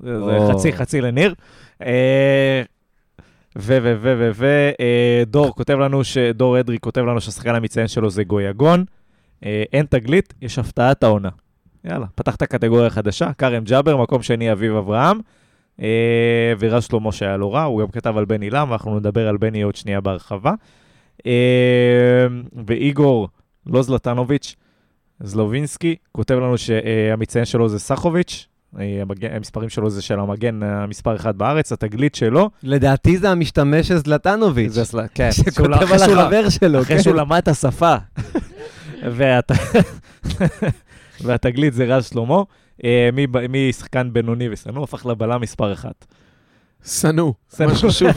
זה. 0.00 0.38
חצי 0.52 0.72
חצי 0.72 1.00
לניר. 1.00 1.34
ו, 3.58 3.78
ו, 3.82 3.94
ו, 4.00 4.14
ו, 4.18 4.30
ו, 4.34 4.70
דור 5.26 5.54
כותב 5.54 5.78
לנו, 5.78 6.00
דור 6.34 6.60
אדרי 6.60 6.78
כותב 6.78 7.00
לנו 7.00 7.20
שהשחקן 7.20 7.54
המצטיין 7.54 7.88
שלו 7.88 8.10
זה 8.10 8.24
גויגון. 8.24 8.84
אה, 9.44 9.62
אין 9.72 9.86
תגלית, 9.90 10.34
יש 10.42 10.58
הפתעת 10.58 11.02
העונה. 11.02 11.28
יאללה, 11.84 12.06
פתחת 12.14 12.42
קטגוריה 12.42 12.90
חדשה, 12.90 13.32
כרם 13.38 13.64
ג'אבר, 13.64 13.96
מקום 13.96 14.22
שני 14.22 14.52
אביב 14.52 14.74
אברהם. 14.76 15.18
אה, 15.82 15.86
ורז 16.58 16.84
שלמה 16.84 17.12
שהיה 17.12 17.36
לא 17.36 17.54
רע, 17.54 17.62
הוא 17.62 17.80
גם 17.80 17.88
כתב 17.88 18.16
על 18.18 18.24
בני 18.24 18.50
לם, 18.50 18.70
ואנחנו 18.70 18.98
נדבר 18.98 19.28
על 19.28 19.36
בני 19.36 19.62
עוד 19.62 19.76
שנייה 19.76 20.00
בהרחבה. 20.00 20.52
אה, 21.26 22.26
ואיגור, 22.66 23.28
לא 23.66 23.82
זלטנוביץ', 23.82 24.56
זלובינסקי, 25.20 25.96
כותב 26.12 26.34
לנו 26.34 26.58
שהמצטיין 26.58 27.44
שלו 27.44 27.68
זה 27.68 27.78
סחוביץ', 27.78 28.46
אה, 28.78 28.98
המגן- 29.02 29.32
המספרים 29.32 29.68
שלו 29.68 29.90
זה 29.90 30.02
של 30.02 30.20
המגן 30.20 30.62
המספר 30.62 31.16
אחד 31.16 31.38
בארץ, 31.38 31.72
התגלית 31.72 32.14
שלו, 32.14 32.50
לדעתי 32.62 33.18
זה 33.18 33.30
המשתמש 33.30 33.88
של 33.88 33.96
זלטנוביץ', 33.96 34.72
כן, 35.14 35.28
שכותב 35.32 35.92
על 35.92 36.02
החבר 36.02 36.48
שלו, 36.48 36.80
אחרי 36.80 36.96
כן. 36.96 37.02
שהוא 37.02 37.14
למד 37.14 37.38
את 37.38 37.48
השפה. 37.48 37.96
והת- 39.02 39.52
והתגלית 41.20 41.74
זה 41.74 41.84
רז 41.84 42.06
שלמה, 42.06 42.42
אה, 42.84 43.08
מ- 43.12 43.68
משחקן 43.68 44.12
בינוני 44.12 44.48
ושנוא, 44.52 44.84
הפך 44.84 45.06
לבלם 45.06 45.40
מספר 45.40 45.72
אחת. 45.72 46.06
שנוא. 46.86 47.32
שנוא. 47.56 47.70
משהו 47.72 47.92
שהוא... 47.92 48.10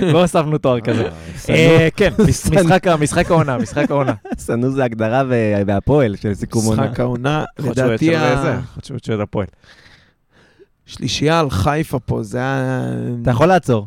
לא 0.00 0.20
הוספנו 0.20 0.58
תואר 0.58 0.80
כזה. 0.80 1.02
שנוא- 1.46 1.50
אה, 1.56 1.88
כן. 1.96 2.12
משחק 2.60 2.86
העונה, 3.30 3.58
משחק 3.58 3.90
העונה. 3.90 4.14
שנוא 4.46 4.70
זה 4.70 4.84
הגדרה 4.84 5.22
בהפועל 5.66 6.16
של 6.16 6.34
סיכום 6.34 6.64
עונה. 6.64 6.82
משחק 6.82 7.00
העונה, 7.00 7.44
לדעתי 7.58 8.16
ה- 8.16 8.60
שהוא 8.82 8.98
של 9.02 9.20
הפועל. 9.20 9.46
שלישייה 10.86 11.40
על 11.40 11.50
חיפה 11.50 11.98
פה, 11.98 12.22
זה 12.22 12.38
היה... 12.38 12.82
אתה 13.22 13.30
יכול 13.30 13.46
לעצור. 13.46 13.86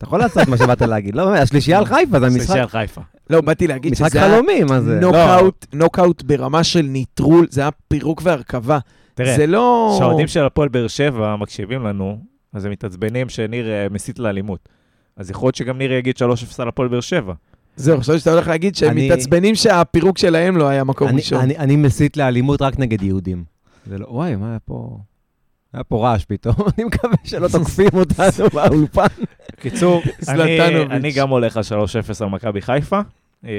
אתה 0.00 0.08
יכול 0.08 0.18
לעצור 0.18 0.42
את 0.42 0.48
מה 0.48 0.56
שבאת 0.56 0.82
להגיד. 0.82 1.14
לא, 1.14 1.24
באמת, 1.26 1.40
השלישייה 1.40 1.78
על 1.78 1.84
חיפה, 1.84 2.20
זה 2.20 2.26
המשחק 2.26 2.38
שלישייה 2.38 2.62
על 2.62 2.68
חיפה. 2.68 3.00
לא, 3.30 3.40
באתי 3.40 3.66
להגיד 3.66 3.92
משחק 3.92 4.08
שזה 4.08 4.24
היה 4.24 4.34
חלומי, 4.34 4.64
מה 4.64 4.80
זה? 4.80 5.00
נוקאוט, 5.00 5.66
נוקאוט 5.72 6.22
ברמה 6.22 6.64
של 6.64 6.82
ניטרול, 6.82 7.46
זה 7.50 7.60
היה 7.60 7.70
פירוק 7.88 8.20
והרכבה. 8.24 8.78
תראה, 9.14 9.36
זה 9.36 9.46
לא... 9.46 9.92
כשהאוהדים 9.96 10.26
של 10.26 10.44
הפועל 10.44 10.68
באר 10.68 10.86
שבע 10.86 11.36
מקשיבים 11.36 11.84
לנו, 11.86 12.18
אז 12.52 12.64
הם 12.64 12.70
מתעצבנים 12.70 13.28
שניר 13.28 13.68
אה, 13.68 13.86
מסית 13.90 14.18
לאלימות. 14.18 14.68
אז 15.16 15.30
יכול 15.30 15.46
להיות 15.46 15.54
שגם 15.54 15.78
ניר 15.78 15.92
יגיד 15.92 16.16
3-0 16.16 16.20
על 16.58 16.68
הפועל 16.68 16.88
באר 16.88 17.00
שבע. 17.00 17.34
זהו, 17.76 18.00
חשבתי 18.00 18.18
שאתה 18.18 18.32
הולך 18.32 18.48
להגיד 18.48 18.76
שהם 18.76 18.96
מתעצבנים 18.96 19.54
שהפירוק 19.54 20.18
שלהם 20.18 20.56
לא 20.56 20.68
היה 20.68 20.84
מקום 20.84 21.16
ראשון. 21.16 21.40
אני 21.58 21.76
מסית 21.76 22.16
לאלימות 22.16 22.62
רק 22.62 22.78
נגד 22.78 23.02
יהודים. 23.02 23.44
זה 23.86 23.98
לא, 23.98 24.06
וואי, 24.10 24.36
מה 24.36 24.50
היה 24.50 24.58
פה? 24.58 24.98
היה 25.72 25.84
פה 25.84 26.08
רעש 26.08 26.24
פתאום, 26.24 26.54
אני 26.78 26.84
מקווה 26.84 27.14
שלא 27.24 27.48
תוקפים 27.48 27.88
אותנו 27.94 28.48
באולפן. 28.54 29.06
קיצור, 29.60 30.02
אני, 30.90 31.12
גם 31.12 31.28
הולך 31.28 31.56
על 31.56 31.62
3-0 31.62 31.66
על 32.20 32.28
מכבי 32.28 32.62
חיפה. 32.62 33.00
אה, 33.44 33.50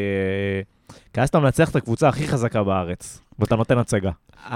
כי 1.14 1.22
אז 1.22 1.30
אתה 1.30 1.40
מנצח 1.40 1.70
את 1.70 1.76
הקבוצה 1.76 2.10
הכי 2.10 2.28
חזקה 2.28 2.64
בארץ, 2.64 3.20
ואתה 3.40 3.56
נותן 3.56 3.78
הצגה. 3.78 4.12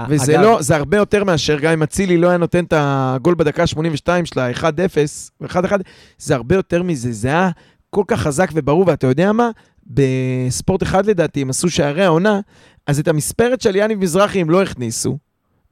וזה 0.08 0.34
אגב, 0.34 0.42
לא, 0.42 0.62
זה 0.62 0.76
הרבה 0.76 0.96
יותר 0.96 1.24
מאשר 1.24 1.58
גם 1.58 1.72
אם 1.72 1.82
אצילי 1.82 2.16
לא 2.16 2.28
היה 2.28 2.38
נותן 2.38 2.64
את 2.64 2.72
הגול 2.76 3.34
בדקה 3.34 3.62
ה-82 3.62 4.24
של 4.24 4.40
ה-1-0, 4.40 4.96
ו-1-1, 5.40 5.72
זה 6.18 6.34
הרבה 6.34 6.54
יותר 6.54 6.82
מזה, 6.82 7.12
זה 7.12 7.28
היה 7.28 7.50
כל 7.90 8.04
כך 8.06 8.20
חזק 8.20 8.50
וברור, 8.54 8.84
ואתה 8.86 9.06
יודע 9.06 9.32
מה? 9.32 9.50
בספורט 9.86 10.82
אחד 10.82 11.06
לדעתי, 11.06 11.42
הם 11.42 11.50
עשו 11.50 11.70
שערי 11.70 12.04
העונה, 12.04 12.40
אז 12.86 12.98
את 12.98 13.08
המספרת 13.08 13.60
של 13.60 13.76
יניב 13.76 13.98
מזרחי 13.98 14.40
הם 14.40 14.50
לא 14.50 14.62
הכניסו. 14.62 15.18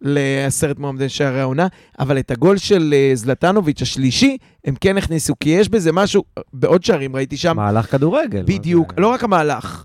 לעשרת 0.05 0.79
מועמדי 0.79 1.09
שערי 1.09 1.41
העונה, 1.41 1.67
אבל 1.99 2.19
את 2.19 2.31
הגול 2.31 2.57
של 2.59 2.95
אה, 2.97 3.11
זלטנוביץ' 3.15 3.83
השלישי, 3.83 4.37
הם 4.65 4.75
כן 4.81 4.99
הכניסו, 4.99 5.35
כי 5.41 5.51
יש 5.51 5.69
בזה 5.69 5.93
משהו, 5.93 6.23
בעוד 6.53 6.85
שערים 6.85 7.17
ראיתי 7.17 7.37
שם, 7.37 7.57
מהלך 7.57 7.91
כדורגל. 7.91 8.43
בדיוק, 8.47 8.93
זה- 8.97 9.01
לא 9.03 9.09
רק 9.09 9.25
המהלך, 9.25 9.85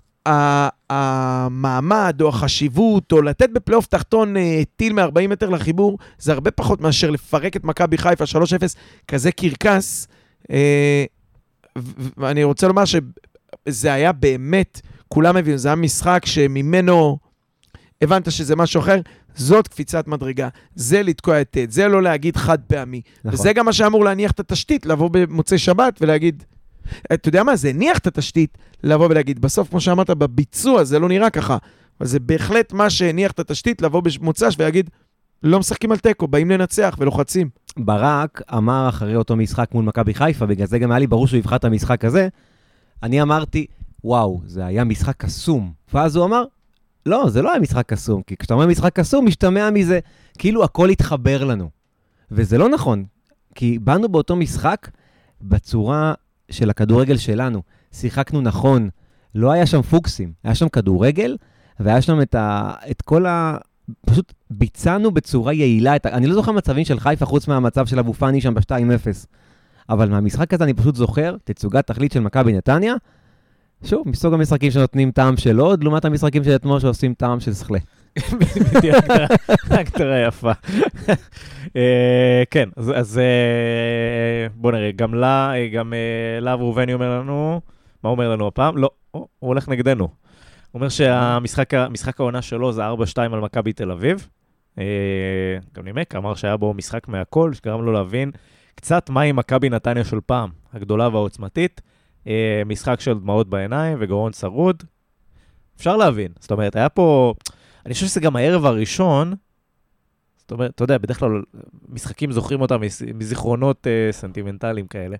המעמד 0.90 2.18
או 2.20 2.28
החשיבות, 2.28 3.12
או 3.12 3.22
לתת 3.22 3.50
בפלייאוף 3.50 3.86
תחתון 3.86 4.36
אה, 4.36 4.62
טיל 4.76 4.92
מ-40 4.92 5.28
מטר 5.28 5.48
לחיבור, 5.50 5.98
זה 6.18 6.32
הרבה 6.32 6.50
פחות 6.50 6.80
מאשר 6.80 7.10
לפרק 7.10 7.56
את 7.56 7.64
מכבי 7.64 7.98
חיפה 7.98 8.24
3-0, 8.24 8.28
כזה 9.08 9.32
קרקס. 9.32 10.08
אה, 10.50 11.04
ואני 12.16 12.44
רוצה 12.44 12.68
לומר 12.68 12.82
שזה 12.84 13.92
היה 13.92 14.12
באמת, 14.12 14.80
כולם 15.08 15.36
הבינו, 15.36 15.58
זה 15.58 15.68
היה 15.68 15.74
משחק 15.74 16.22
שממנו 16.26 17.18
הבנת 18.02 18.32
שזה 18.32 18.56
משהו 18.56 18.80
אחר, 18.80 19.00
זאת 19.36 19.68
קפיצת 19.68 20.08
מדרגה, 20.08 20.48
זה 20.74 21.02
לתקוע 21.02 21.40
את 21.40 21.56
ט', 21.56 21.70
זה 21.70 21.88
לא 21.88 22.02
להגיד 22.02 22.36
חד 22.36 22.58
פעמי. 22.66 23.00
נכון. 23.24 23.40
וזה 23.40 23.52
גם 23.52 23.66
מה 23.66 23.72
שאמור 23.72 24.04
להניח 24.04 24.30
את 24.30 24.40
התשתית, 24.40 24.86
לבוא 24.86 25.10
במוצאי 25.10 25.58
שבת 25.58 25.98
ולהגיד, 26.00 26.42
אתה 27.14 27.28
יודע 27.28 27.42
מה, 27.42 27.56
זה 27.56 27.68
הניח 27.68 27.98
את 27.98 28.06
התשתית 28.06 28.58
לבוא 28.82 29.06
ולהגיד, 29.10 29.38
בסוף, 29.38 29.70
כמו 29.70 29.80
שאמרת, 29.80 30.10
בביצוע 30.10 30.84
זה 30.84 30.98
לא 30.98 31.08
נראה 31.08 31.30
ככה, 31.30 31.56
אבל 32.00 32.08
זה 32.08 32.20
בהחלט 32.20 32.72
מה 32.72 32.90
שהניח 32.90 33.32
את 33.32 33.40
התשתית 33.40 33.82
לבוא 33.82 34.00
במוצ"ש 34.00 34.54
ולהגיד, 34.58 34.90
לא 35.42 35.58
משחקים 35.60 35.92
על 35.92 35.98
תיקו, 35.98 36.28
באים 36.28 36.50
לנצח 36.50 36.96
ולוחצים. 36.98 37.48
ברק 37.76 38.42
אמר 38.54 38.88
אחרי 38.88 39.16
אותו 39.16 39.36
משחק 39.36 39.74
מול 39.74 39.84
מכבי 39.84 40.14
חיפה, 40.14 40.46
בגלל 40.46 40.66
זה 40.66 40.78
גם 40.78 40.90
היה 40.90 40.98
לי 40.98 41.06
ברור 41.06 41.26
שהוא 41.26 41.38
יבחר 41.38 41.56
את 41.56 41.64
המשחק 41.64 42.04
הזה, 42.04 42.28
אני 43.02 43.22
אמרתי, 43.22 43.66
וואו, 44.04 44.40
זה 44.46 44.66
היה 44.66 44.84
משחק 44.84 45.16
קסום. 45.16 45.72
ואז 45.94 46.16
הוא 46.16 46.24
אמר, 46.24 46.44
לא, 47.06 47.28
זה 47.28 47.42
לא 47.42 47.50
היה 47.50 47.60
משחק 47.60 47.86
קסום, 47.86 48.22
כי 48.22 48.36
כשאתה 48.36 48.54
אומר 48.54 48.66
משחק 48.66 48.92
קסום, 48.92 49.26
משתמע 49.26 49.70
מזה 49.70 50.00
כאילו 50.38 50.64
הכל 50.64 50.88
התחבר 50.88 51.44
לנו. 51.44 51.70
וזה 52.30 52.58
לא 52.58 52.68
נכון, 52.68 53.04
כי 53.54 53.78
באנו 53.78 54.08
באותו 54.08 54.36
משחק 54.36 54.88
בצורה 55.42 56.14
של 56.50 56.70
הכדורגל 56.70 57.16
שלנו. 57.16 57.62
שיחקנו 57.92 58.40
נכון, 58.40 58.88
לא 59.34 59.52
היה 59.52 59.66
שם 59.66 59.82
פוקסים, 59.82 60.32
היה 60.44 60.54
שם 60.54 60.68
כדורגל, 60.68 61.36
והיה 61.80 62.02
שם 62.02 62.20
את, 62.20 62.34
ה, 62.34 62.72
את 62.90 63.02
כל 63.02 63.26
ה... 63.26 63.56
פשוט 64.06 64.32
ביצענו 64.50 65.10
בצורה 65.10 65.52
יעילה. 65.52 65.96
את 65.96 66.06
ה... 66.06 66.08
אני 66.08 66.26
לא 66.26 66.34
זוכר 66.34 66.52
מצבים 66.52 66.84
של 66.84 67.00
חיפה 67.00 67.26
חוץ 67.26 67.48
מהמצב 67.48 67.86
של 67.86 67.98
אבו 67.98 68.12
פאני 68.12 68.40
שם 68.40 68.54
ב-2-0. 68.54 69.26
אבל 69.88 70.08
מהמשחק 70.08 70.54
הזה 70.54 70.64
אני 70.64 70.74
פשוט 70.74 70.94
זוכר 70.94 71.36
תצוגת 71.44 71.86
תכלית 71.86 72.12
של 72.12 72.20
מכבי 72.20 72.52
נתניה. 72.52 72.94
שוב, 73.84 74.08
מסוג 74.08 74.34
המשחקים 74.34 74.70
שנותנים 74.70 75.10
טעם 75.10 75.36
של 75.36 75.58
עוד, 75.58 75.84
לעומת 75.84 76.04
המשחקים 76.04 76.44
של 76.44 76.54
אתמול 76.54 76.80
שעושים 76.80 77.14
טעם 77.14 77.40
של 77.40 77.52
סכלה. 77.52 77.78
בדיוק, 78.76 78.96
הגדרה- 79.70 80.26
יפה. 80.28 80.52
אה, 81.76 82.42
כן, 82.50 82.68
אז- 82.76 83.18
אה, 83.18 83.24
בוא 84.54 84.72
נראה, 84.72 84.90
גם 84.92 85.14
לה, 85.14 85.52
אה, 85.54 85.68
גם 85.68 85.92
להב 86.40 86.60
ראובני 86.60 86.94
אומר 86.94 87.20
לנו, 87.20 87.60
מה 88.04 88.10
הוא 88.10 88.16
אומר 88.16 88.28
לנו 88.30 88.46
הפעם? 88.46 88.76
לא, 88.76 88.90
הוא 89.10 89.26
הולך 89.38 89.68
נגדנו. 89.68 90.04
הוא 90.04 90.10
אומר 90.74 90.88
שהמשחק 90.88 92.20
העונה 92.20 92.42
שלו 92.42 92.72
זה 92.72 92.82
4-2 92.86 92.92
על 93.34 93.40
מכבי 93.40 93.72
תל 93.72 93.90
אביב. 93.90 94.28
גם 95.74 95.84
נימק, 95.84 96.14
אמר 96.14 96.34
שהיה 96.34 96.56
בו 96.56 96.74
משחק 96.74 97.08
מהכל, 97.08 97.52
שגרם 97.52 97.82
לו 97.84 97.92
להבין 97.92 98.30
קצת 98.74 99.10
מהי 99.10 99.32
מכבי 99.32 99.68
נתניה 99.68 100.04
של 100.04 100.18
פעם, 100.26 100.48
הגדולה 100.72 101.08
והעוצמתית. 101.08 101.80
אה, 102.26 102.62
משחק 102.66 103.00
של 103.00 103.18
דמעות 103.18 103.48
בעיניים 103.48 103.98
וגרון 104.00 104.32
צרוד. 104.32 104.82
אפשר 105.76 105.96
להבין. 105.96 106.32
זאת 106.40 106.50
אומרת, 106.50 106.76
היה 106.76 106.88
פה... 106.88 107.34
אני 107.86 107.94
חושב 107.94 108.06
שזה 108.06 108.20
גם 108.20 108.36
הערב 108.36 108.64
הראשון, 108.64 109.34
זאת 110.38 110.50
אומרת, 110.50 110.70
אתה 110.74 110.84
יודע, 110.84 110.98
בדרך 110.98 111.18
כלל 111.18 111.42
משחקים 111.88 112.32
זוכרים 112.32 112.60
אותם 112.60 112.80
מז- 112.80 113.02
מזיכרונות 113.14 113.86
אה, 113.86 114.12
סנטימנטליים 114.12 114.86
כאלה. 114.86 115.16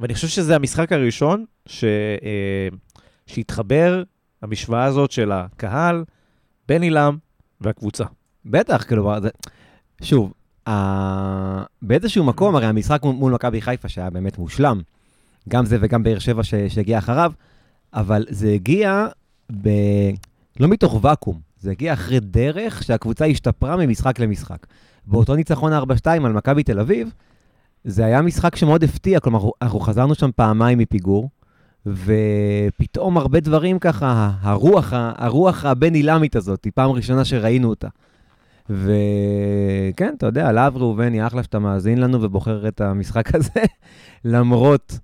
ואני 0.00 0.14
חושב 0.14 0.28
שזה 0.28 0.56
המשחק 0.56 0.92
הראשון 0.92 1.44
ש, 1.66 1.84
אה, 1.84 2.68
שהתחבר 3.26 4.02
המשוואה 4.42 4.84
הזאת 4.84 5.10
של 5.10 5.32
הקהל, 5.32 6.04
בן 6.68 6.82
עילם 6.82 7.16
והקבוצה. 7.60 8.04
בטח, 8.44 8.84
כאילו, 8.84 9.14
זה... 9.22 9.28
שוב, 10.02 10.32
ה... 10.68 11.64
באיזשהו 11.82 12.24
מקום, 12.24 12.56
הרי 12.56 12.66
המשחק 12.66 13.02
מול 13.02 13.32
מכבי 13.32 13.60
חיפה, 13.60 13.88
שהיה 13.88 14.10
באמת 14.10 14.38
מושלם, 14.38 14.80
גם 15.48 15.66
זה 15.66 15.76
וגם 15.80 16.02
באר 16.02 16.18
שבע. 16.18 16.42
שהגיע 16.44 16.98
אחריו, 16.98 17.32
אבל 17.94 18.24
זה 18.28 18.48
הגיע 18.50 19.06
ב... 19.62 19.68
לא 20.60 20.68
מתוך 20.68 20.98
ואקום, 21.02 21.40
זה 21.60 21.70
הגיע 21.70 21.92
אחרי 21.92 22.20
דרך 22.20 22.82
שהקבוצה 22.82 23.26
השתפרה 23.26 23.76
ממשחק 23.76 24.18
למשחק. 24.18 24.66
באותו 25.06 25.36
ניצחון 25.36 25.72
4-2 25.72 25.76
על 26.06 26.32
מכבי 26.32 26.62
תל 26.62 26.80
אביב, 26.80 27.12
זה 27.84 28.04
היה 28.04 28.22
משחק 28.22 28.56
שמאוד 28.56 28.84
הפתיע, 28.84 29.20
כלומר, 29.20 29.50
אנחנו- 29.62 29.80
חזרנו 29.80 30.14
שם 30.14 30.30
פעמיים 30.36 30.78
מפיגור, 30.78 31.30
ופתאום 31.86 33.18
הרבה 33.18 33.40
דברים 33.40 33.78
ככה, 33.78 34.30
הרוח, 34.40 34.92
הרוח 34.96 35.64
הבין 35.64 35.94
עילמית 35.94 36.36
הזאת, 36.36 36.64
היא 36.64 36.72
פעם 36.74 36.90
ראשונה 36.90 37.24
שראינו 37.24 37.68
אותה. 37.68 37.88
וכן, 38.70 40.14
אתה 40.16 40.26
יודע, 40.26 40.52
להב 40.52 40.76
ראובני, 40.76 41.26
אחלה 41.26 41.42
שאתה 41.42 41.58
מאזין 41.58 41.98
לנו 42.00 42.22
ובוחר 42.22 42.68
את 42.68 42.80
המשחק 42.80 43.34
הזה, 43.34 43.60
למרות 44.24 44.98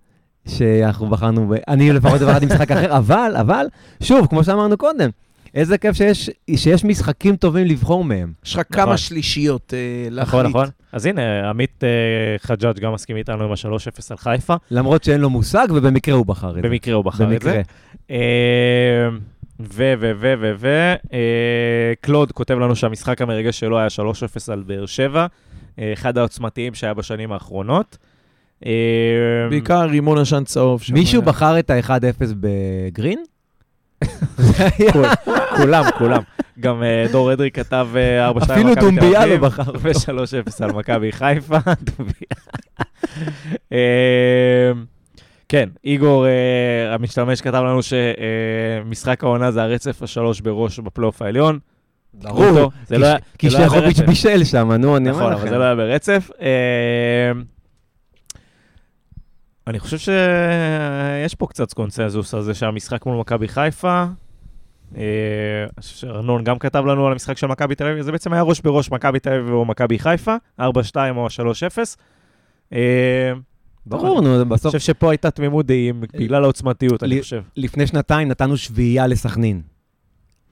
שאנחנו 0.49 1.09
בחרנו, 1.09 1.49
ב... 1.49 1.55
אני 1.69 1.93
לפחות 1.93 2.21
בחרתי 2.21 2.47
משחק 2.47 2.71
אחר, 2.71 2.97
אבל, 2.97 3.35
אבל, 3.41 3.67
שוב, 4.03 4.27
כמו 4.27 4.45
שאמרנו 4.45 4.77
קודם, 4.77 5.11
איזה 5.55 5.79
כיף 5.79 5.97
שיש, 5.97 6.31
שיש 6.57 6.85
משחקים 6.85 7.37
טובים 7.37 7.67
לבחור 7.67 8.05
מהם. 8.05 8.33
יש 8.45 8.55
לך 8.55 8.61
נכון. 8.71 8.85
כמה 8.85 8.97
שלישיות 8.97 9.75
אה, 9.75 10.09
להחליט. 10.11 10.29
נכון, 10.29 10.47
נכון. 10.47 10.69
אז 10.93 11.07
הנה, 11.07 11.51
עמית 11.51 11.85
אה, 11.85 11.89
חג'אג' 12.39 12.79
גם 12.79 12.93
מסכים 12.93 13.17
איתנו 13.17 13.45
עם 13.45 13.51
ה-3-0 13.51 14.03
על 14.11 14.17
חיפה. 14.17 14.55
למרות 14.71 15.05
שאין 15.05 15.21
לו 15.21 15.31
מושג, 15.31 15.67
ובמקרה 15.71 16.15
הוא 16.15 16.27
בחר 16.27 16.51
את 16.51 16.55
זה. 16.55 16.69
במקרה 16.69 16.95
הוא 16.95 17.05
בחר 17.05 17.37
את. 17.37 17.43
זה. 17.43 17.63
אה, 18.11 19.09
ו, 19.61 19.95
ו, 20.01 20.13
ו, 20.21 20.35
ו, 20.41 20.53
ו, 20.57 20.67
אה, 21.13 21.93
קלוד 22.01 22.33
כותב 22.33 22.55
לנו 22.59 22.77
שהמשחק 22.77 23.23
המרגש 23.23 23.61
שלו 23.61 23.79
היה 23.79 23.89
3-0 23.89 24.53
על 24.53 24.63
באר 24.67 24.87
שבע, 24.87 25.27
אה, 25.79 25.93
אחד 25.93 26.19
העוצמתיים 26.19 26.75
שהיה 26.75 26.95
בשנים 26.95 27.33
האחרונות. 27.33 27.99
אה, 28.67 28.73
בעיקר 29.51 29.81
רימון 29.81 30.19
עשן 30.19 30.45
צהוב. 30.45 30.83
מישהו. 30.93 31.23
בחר 31.23 31.59
את 31.59 31.71
ה-1-0 31.71 32.25
בגרין? 32.41 33.23
כול- 34.93 35.05
כולם, 35.57 35.85
כולם. 35.99 36.23
גם 36.61 36.83
אה, 36.83 37.07
דור 37.13 37.33
אדרי 37.33 37.51
כתב 37.51 37.89
אה, 37.97 38.31
4-2 38.31 38.33
על 38.33 38.35
מכבי 38.35 38.45
תל 38.47 38.53
אפילו 38.53 38.73
אביב. 38.73 38.79
דומביה 38.81 39.27
לא 39.27 39.37
בחר. 39.37 39.73
ו-3-0 39.83 40.65
על 40.65 40.73
מכבי 40.73 41.13
חיפה. 41.13 41.59
דומביה. 41.99 42.29
אה, 43.73 44.73
כן, 45.49 45.69
איגור 45.85 46.27
אה, 46.27 46.95
המשתמש 46.95 47.41
כתב 47.41 47.63
לנו 47.67 47.81
שמשחק 47.83 49.25
העונה 49.25 49.51
זה 49.51 49.63
הרצף 49.63 50.03
השלוש 50.03 50.41
בראש 50.41 50.79
בפלייאוף 50.79 51.23
העליון. 51.23 51.59
זה 52.21 52.29
לא 52.99 53.15
כי 53.39 53.51
זה 53.51 53.59
לא. 53.59 54.07
בישל 54.07 54.45
שם, 54.45 54.73
נו, 54.73 54.97
אני 54.97 55.11
אומר 55.11 55.21
נכון, 55.21 55.33
לכם. 55.33 55.41
אבל 55.43 55.51
זה 55.51 55.59
לא 55.59 55.65
היה 55.65 55.75
ברצף. 55.75 56.31
אני 59.67 59.79
חושב 59.79 59.99
שיש 59.99 61.35
פה 61.35 61.47
קצת 61.47 61.73
קונצנזוס 61.73 62.35
על 62.35 62.43
זה 62.43 62.55
שהמשחק 62.55 63.07
מול 63.07 63.17
מכבי 63.17 63.49
חיפה, 63.49 64.05
אה, 64.97 65.03
אני 65.63 65.83
חושב 65.83 65.97
שארנון 65.97 66.45
גם 66.45 66.59
כתב 66.59 66.85
לנו 66.87 67.07
על 67.07 67.13
המשחק 67.13 67.37
של 67.37 67.47
מכבי 67.47 67.75
תל 67.75 67.87
אביב, 67.87 68.03
זה 68.03 68.13
בעצם 68.13 68.33
היה 68.33 68.43
ראש 68.43 68.61
בראש 68.61 68.91
מכבי 68.91 69.21
תל 69.21 69.33
אביב 69.33 69.51
או 69.51 69.65
מכבי 69.65 69.99
חיפה, 69.99 70.37
4-2 70.61 70.63
או 71.17 71.27
3-0. 71.27 71.97
אה, 72.73 73.33
ברור, 73.87 74.21
נו, 74.21 74.37
אני 74.37 74.45
בסוף, 74.45 74.75
חושב 74.75 74.93
שפה 74.93 75.11
הייתה 75.11 75.31
תמימות 75.31 75.67
דעים 75.67 76.01
בגלל 76.01 76.45
העוצמתיות, 76.45 77.03
אני 77.03 77.23
חושב. 77.23 77.43
לפני 77.57 77.87
שנתיים 77.87 78.29
נתנו 78.29 78.57
שביעייה 78.57 79.07
לסכנין. 79.07 79.61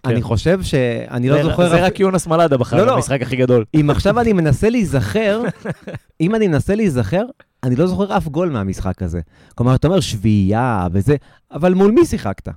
כן. 0.03 0.11
אני 0.11 0.23
חושב 0.23 0.63
ש... 0.63 0.75
אני 1.11 1.29
לא 1.29 1.43
זוכר... 1.43 1.69
זה 1.69 1.85
רק 1.85 2.01
יונס 2.01 2.27
מלאדה 2.27 2.57
לא, 2.57 2.61
בחר, 2.61 2.85
לא. 2.85 2.95
המשחק 2.95 3.23
הכי 3.23 3.37
גדול. 3.37 3.65
אם 3.75 3.91
עכשיו 3.91 4.21
אני 4.21 4.33
מנסה 4.33 4.71
להיזכר, 4.71 5.43
אם 6.21 6.35
אני 6.35 6.49
מנסה 6.49 6.75
להיזכר, 6.75 7.25
אני 7.63 7.77
לא 7.77 7.87
זוכר 7.87 8.17
אף 8.17 8.29
גול 8.29 8.51
מהמשחק 8.51 9.03
הזה. 9.03 9.21
כלומר, 9.55 9.75
אתה 9.75 9.87
אומר 9.89 10.01
שביעייה 10.01 10.87
וזה, 10.93 11.17
אבל 11.53 11.75
מול 11.75 11.91
מי 11.91 12.07
שיחקת? 12.07 12.49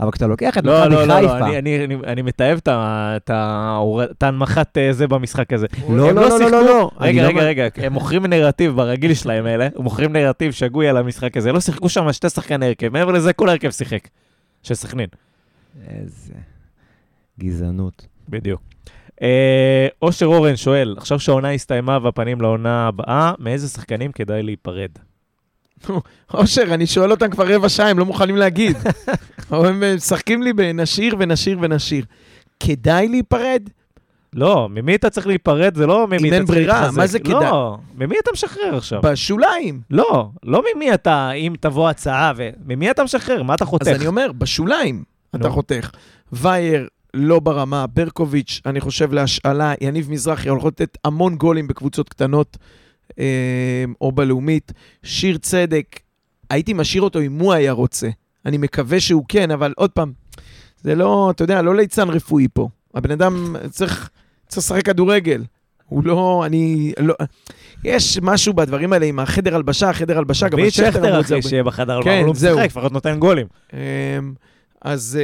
אבל 0.00 0.10
כשאתה 0.10 0.26
לוקח 0.26 0.58
את 0.58 0.64
לא, 0.64 0.80
מכבי 0.80 0.94
לא, 0.94 1.04
לא, 1.06 1.14
חיפה... 1.14 1.38
לא, 1.38 1.46
אני- 1.46 1.58
אני- 1.58 1.84
אני- 1.84 1.96
אני 2.06 2.22
מתעב 2.22 2.60
את 2.66 3.30
ההנמכת 4.22 4.78
אה, 4.78 4.92
זה 4.92 5.06
במשחק 5.08 5.52
הזה. 5.52 5.66
לא, 5.88 5.96
לא, 5.96 6.28
לא, 6.28 6.40
לא, 6.40 6.50
לא, 6.50 6.64
לא. 6.64 6.90
רגע, 7.00 7.22
לא 7.22 7.28
רגע, 7.28 7.36
אומר- 7.38 7.46
רגע, 7.46 7.66
הם 7.76 7.92
מוכרים 7.92 8.26
נרטיב 8.26 8.72
ברגיל 8.72 9.14
שלהם 9.14 9.46
אלה, 9.46 9.68
הם 9.76 9.82
מוכרים 9.82 10.12
נרטיב 10.12 10.52
שגוי 10.52 10.88
על 10.88 10.96
המשחק 10.96 11.36
הזה. 11.36 11.52
לא 11.52 11.60
שיחקו 11.60 11.88
שם 11.88 12.12
שתי 12.12 12.30
שחקני 12.30 12.66
הרכב, 12.66 12.88
מעבר 12.92 13.12
לזה 13.12 13.32
כל 13.32 13.48
ההרכב 13.48 13.70
שיחק. 13.70 14.08
של 14.62 14.74
סכנין. 14.74 15.08
איזה 15.88 16.32
גזענות. 17.40 18.06
בדיוק. 18.28 18.60
אה, 19.22 19.86
אושר 20.02 20.26
אורן 20.26 20.56
שואל, 20.56 20.94
עכשיו 20.98 21.20
שהעונה 21.20 21.50
הסתיימה 21.50 21.98
והפנים 22.02 22.40
לעונה 22.40 22.88
הבאה, 22.88 23.32
מאיזה 23.38 23.68
שחקנים 23.68 24.12
כדאי 24.12 24.42
להיפרד? 24.42 24.90
אושר, 26.34 26.74
אני 26.74 26.86
שואל 26.86 27.10
אותם 27.10 27.30
כבר 27.30 27.54
רבע 27.54 27.68
שעה, 27.68 27.88
הם 27.88 27.98
לא 27.98 28.04
מוכנים 28.04 28.36
להגיד. 28.36 28.76
הם 29.50 29.82
משחקים 29.96 30.42
לי 30.42 30.52
בנשיר 30.52 31.16
ונשיר 31.18 31.58
ונשיר. 31.60 32.04
כדאי 32.60 33.08
להיפרד? 33.08 33.62
לא, 34.32 34.68
ממי 34.70 34.94
אתה 34.94 35.10
צריך 35.10 35.26
להיפרד, 35.26 35.74
זה 35.76 35.86
לא 35.86 36.06
ממי 36.06 36.18
אם 36.18 36.26
אתה 36.26 36.36
אין 36.36 36.46
צריך 36.46 36.58
ברירה, 36.58 36.80
להתחזק. 36.80 36.98
מה 36.98 37.06
זה 37.06 37.18
כדאי? 37.18 37.32
לא, 37.32 37.78
ממי 37.94 38.16
אתה 38.22 38.30
משחרר 38.32 38.76
עכשיו? 38.76 39.02
בשוליים. 39.02 39.80
לא, 39.90 40.28
לא 40.42 40.62
ממי 40.74 40.94
אתה, 40.94 41.32
אם 41.32 41.54
תבוא 41.60 41.88
הצעה, 41.88 42.32
וממי 42.36 42.90
אתה 42.90 43.04
משחרר? 43.04 43.42
מה 43.42 43.54
אתה 43.54 43.64
חותך? 43.64 43.88
אז 43.88 43.96
אני 43.96 44.06
אומר, 44.06 44.30
בשוליים 44.38 45.04
אתה. 45.34 45.50
חותך. 45.50 45.90
וייר 46.32 46.88
לא 47.16 47.40
ברמה, 47.40 47.86
ברקוביץ', 47.86 48.60
אני 48.66 48.80
חושב 48.80 49.12
להשאלה, 49.12 49.74
יניב 49.80 50.10
מזרחי 50.10 50.48
יכול 50.48 50.68
לתת 50.68 50.98
המון 51.04 51.36
גולים 51.36 51.68
בקבוצות 51.68 52.08
קטנות 52.08 52.56
אה, 53.18 53.84
או 54.00 54.12
בלאומית. 54.12 54.72
שיר 55.02 55.38
צדק, 55.38 56.00
הייתי 56.50 56.72
משאיר 56.72 57.02
אותו 57.02 57.20
אם 57.20 57.38
הוא 57.38 57.52
היה 57.52 57.72
רוצה. 57.72 58.08
אני 58.46 58.58
מקווה 58.58 59.00
שהוא 59.00 59.24
כן, 59.28 59.50
אבל 59.50 59.72
עוד 59.76 59.90
פעם, 59.90 60.12
זה 60.80 60.94
לא, 60.94 61.30
אתה 61.30 61.44
יודע, 61.44 61.62
לא 61.62 61.76
ליצן 61.76 62.08
רפואי 62.08 62.46
פה. 62.54 62.68
הבן 62.94 63.10
אדם 63.10 63.56
צריך, 63.70 64.10
צריך 64.48 64.58
לשחק 64.58 64.86
כדורגל. 64.86 65.44
הוא 65.86 66.04
לא, 66.04 66.42
אני, 66.46 66.92
לא, 66.98 67.14
יש 67.84 68.18
משהו 68.22 68.52
בדברים 68.52 68.92
האלה 68.92 69.06
עם 69.06 69.18
החדר 69.18 69.56
הלבשה, 69.56 69.90
החדר 69.90 70.18
הלבשה, 70.18 70.48
גם 70.48 70.52
תביא 70.52 70.62
על 70.62 70.68
את 70.68 70.74
שכטר 70.74 70.90
שכטר 70.92 71.08
אמרו 71.08 71.20
את 71.20 71.26
זה 71.26 71.38
אחי. 71.38 71.48
שיהיה 71.48 71.62
בחדר, 71.62 72.02
כן, 72.02 72.10
אבל 72.10 72.18
הוא 72.18 72.26
לא. 72.26 72.32
משחק, 72.32 72.64
לפחות 72.64 72.92
נותן 72.92 73.18
גולים. 73.18 73.46
אז 74.82 75.18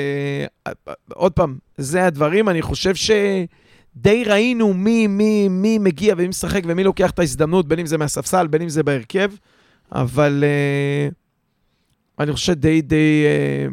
אה, 0.67 0.73
עוד 1.15 1.33
פעם, 1.33 1.59
זה 1.77 2.07
הדברים, 2.07 2.49
אני 2.49 2.63
חושב 2.63 2.95
שדי 2.95 4.25
ראינו 4.27 4.75
מי, 4.75 5.07
מי, 5.07 5.49
מי 5.49 5.79
מגיע 5.79 6.15
ומי 6.19 6.29
משחק 6.29 6.63
ומי 6.67 6.85
לוקח 6.85 7.11
את 7.11 7.19
ההזדמנות, 7.19 7.69
בין 7.69 7.79
אם 7.79 7.87
זה 7.87 7.99
מהספסל, 7.99 8.47
בין 8.47 8.63
אם 8.63 8.69
זה 8.69 8.83
בהרכב, 8.83 9.31
אבל 9.93 10.45
אה, 10.47 11.09
אני 12.19 12.33
חושב 12.33 12.47
שדי 12.47 12.83
די 12.83 13.25
אה, 13.27 13.67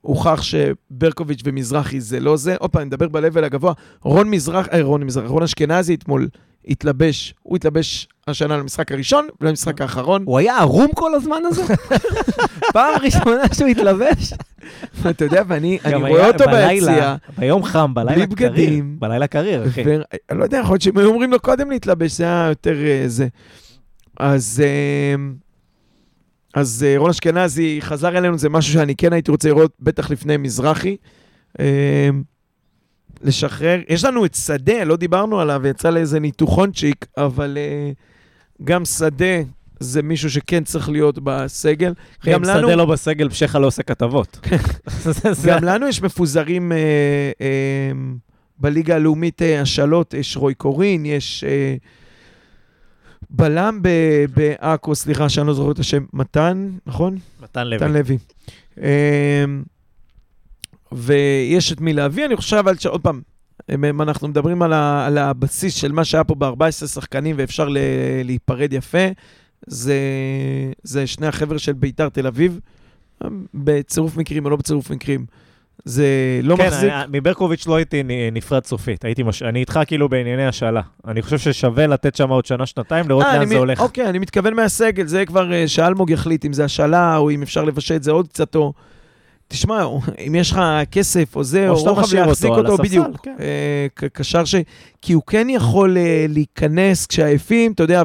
הוכח 0.00 0.42
שברקוביץ' 0.42 1.40
ומזרחי 1.44 2.00
זה 2.00 2.20
לא 2.20 2.36
זה. 2.36 2.56
עוד 2.56 2.70
פעם, 2.70 2.82
אני 2.82 2.86
מדבר 2.86 3.08
ב-level 3.08 3.44
הגבוה. 3.44 3.72
רון 4.02 4.30
מזרח, 4.30 4.68
אה, 4.68 4.82
רון 4.82 5.02
מזרח, 5.02 5.30
רון 5.30 5.42
אשכנזי 5.42 5.94
אתמול 5.94 6.28
התלבש, 6.68 7.34
הוא 7.42 7.56
התלבש 7.56 8.08
השנה 8.30 8.56
למשחק 8.56 8.92
הראשון 8.92 9.28
ולמשחק 9.40 9.80
האחרון. 9.80 10.22
הוא 10.26 10.38
היה 10.38 10.58
ערום 10.58 10.88
כל 10.94 11.14
הזמן 11.14 11.42
הזה? 11.46 11.62
פעם 12.72 12.94
ראשונה 13.02 13.42
שהוא 13.54 13.68
התלבש? 13.68 14.32
אתה 15.10 15.24
יודע, 15.24 15.42
ואני 15.48 15.78
אני 15.84 15.94
רואה 15.94 16.28
אותו 16.28 16.44
ביציע. 16.44 17.16
ביום 17.38 17.64
חם, 17.64 17.94
בלילה 17.94 18.26
בלי 18.26 18.36
קריר. 18.36 18.50
בגדים. 18.50 18.96
בלילה 18.98 19.26
קריר, 19.26 19.66
אחי. 19.66 19.82
ואני 19.86 20.38
לא 20.38 20.44
יודע, 20.44 20.58
יכול 20.58 20.72
להיות 20.72 20.82
שהם 20.82 20.98
היו 20.98 21.08
אומרים 21.08 21.30
לו 21.30 21.40
קודם 21.40 21.70
להתלבש, 21.70 22.12
זה 22.12 22.24
היה 22.24 22.46
יותר 22.48 22.76
אה, 22.84 23.02
זה. 23.06 23.28
אז, 24.20 24.62
אה, 24.64 25.14
אז 26.54 26.86
אה, 26.88 26.98
רון 26.98 27.10
אשכנזי 27.10 27.78
חזר 27.80 28.18
אלינו, 28.18 28.38
זה 28.38 28.48
משהו 28.48 28.72
שאני 28.72 28.96
כן 28.96 29.12
הייתי 29.12 29.30
רוצה 29.30 29.48
לראות, 29.48 29.72
בטח 29.80 30.10
לפני 30.10 30.36
מזרחי. 30.36 30.96
אה, 31.60 32.08
לשחרר. 33.22 33.80
יש 33.88 34.04
לנו 34.04 34.24
את 34.24 34.34
שדה, 34.34 34.84
לא 34.84 34.96
דיברנו 34.96 35.40
עליו, 35.40 35.66
יצא 35.66 35.90
לאיזה 35.90 36.20
ניתוחונצ'יק, 36.20 37.06
אבל 37.16 37.58
אה, 37.60 37.90
גם 38.64 38.84
שדה 38.84 39.42
זה 39.80 40.02
מישהו 40.02 40.30
שכן 40.30 40.64
צריך 40.64 40.88
להיות 40.88 41.18
בסגל. 41.22 41.94
גם 42.26 42.44
אם 42.44 42.48
לנו... 42.48 42.68
שדה 42.68 42.76
לא 42.76 42.84
בסגל, 42.84 43.28
פשחה 43.28 43.58
לא 43.58 43.66
עושה 43.66 43.82
כתבות. 43.82 44.48
גם 45.46 45.64
לנו 45.64 45.88
יש 45.88 46.02
מפוזרים 46.02 46.72
אה, 46.72 46.78
אה, 47.40 47.92
בליגה 48.58 48.94
הלאומית 48.96 49.42
אה, 49.42 49.60
השאלות, 49.60 50.14
יש 50.14 50.36
רוי 50.36 50.54
קורין, 50.54 51.06
יש 51.06 51.44
אה, 51.44 51.76
בלם 53.30 53.78
ב- 53.82 54.24
בעכו, 54.34 54.94
סליחה 54.94 55.28
שאני 55.28 55.46
לא 55.46 55.54
זוכר 55.54 55.70
את 55.70 55.78
השם, 55.78 56.04
מתן, 56.12 56.70
נכון? 56.86 57.16
מתן 57.42 57.66
לוי. 57.66 57.76
מתן 57.76 57.92
לוי. 57.92 58.18
אה, 58.82 59.44
ויש 60.92 61.72
את 61.72 61.80
מי 61.80 61.92
להביא, 61.92 62.26
אני 62.26 62.36
חושב 62.36 62.56
אבל 62.56 62.76
שעוד 62.76 63.00
פעם, 63.00 63.20
אם 63.74 64.02
אנחנו 64.02 64.28
מדברים 64.28 64.62
על, 64.62 64.72
ה, 64.72 65.06
על 65.06 65.18
הבסיס 65.18 65.74
של 65.74 65.92
מה 65.92 66.04
שהיה 66.04 66.24
פה 66.24 66.34
ב-14 66.34 66.86
שחקנים 66.86 67.36
ואפשר 67.38 67.68
ל, 67.68 67.78
להיפרד 68.24 68.72
יפה, 68.72 69.06
זה, 69.66 69.98
זה 70.82 71.06
שני 71.06 71.26
החבר'ה 71.26 71.58
של 71.58 71.72
ביתר 71.72 72.08
תל 72.08 72.26
אביב, 72.26 72.60
בצירוף 73.54 74.16
מקרים 74.16 74.44
או 74.44 74.50
לא 74.50 74.56
בצירוף 74.56 74.90
מקרים. 74.90 75.26
זה 75.84 76.06
לא 76.42 76.56
כן, 76.56 76.66
מחזיק. 76.66 76.90
אני- 76.92 77.18
מברקוביץ' 77.18 77.66
לא 77.66 77.76
הייתי 77.76 78.02
נפרד 78.32 78.64
סופית, 78.66 79.04
הייתי 79.04 79.22
מש... 79.22 79.42
אני 79.42 79.60
איתך 79.60 79.80
כאילו 79.86 80.08
בענייני 80.08 80.46
השאלה. 80.46 80.80
אני 81.06 81.22
חושב 81.22 81.38
ששווה 81.38 81.86
לתת 81.86 82.14
שם 82.16 82.28
עוד 82.28 82.46
שנה, 82.46 82.66
שנתיים, 82.66 83.08
לראות 83.08 83.24
אה, 83.26 83.38
לאן 83.38 83.46
זה 83.48 83.54
מ- 83.54 83.58
הולך. 83.58 83.80
אוקיי, 83.80 84.08
אני 84.08 84.18
מתכוון 84.18 84.54
מהסגל, 84.54 85.06
זה 85.06 85.26
כבר 85.26 85.52
אה, 85.52 85.68
שאלמוג 85.68 86.10
יחליט 86.10 86.44
אם 86.44 86.52
זה 86.52 86.64
השאלה 86.64 87.16
או 87.16 87.30
אם 87.30 87.42
אפשר 87.42 87.64
לבשל 87.64 87.96
את 87.96 88.02
זה 88.02 88.10
עוד 88.10 88.28
קצת 88.28 88.54
או... 88.56 88.72
תשמע, 89.48 89.84
אם 90.26 90.34
יש 90.34 90.50
לך 90.52 90.60
כסף 90.90 91.36
או 91.36 91.44
זה, 91.44 91.68
או 91.68 91.74
רוחב 91.74 92.14
להחזיק 92.14 92.50
אותו 92.50 92.70
אותו, 92.70 92.82
בדיוק. 92.82 93.06
כן. 93.22 93.36
אה, 93.40 94.08
קשר 94.12 94.44
ש... 94.44 94.54
כי 95.02 95.12
הוא 95.12 95.22
כן 95.26 95.46
יכול 95.50 95.96
אה, 95.98 96.26
להיכנס 96.28 97.06
כשעייפים, 97.06 97.72
אתה 97.72 97.82
יודע, 97.82 98.02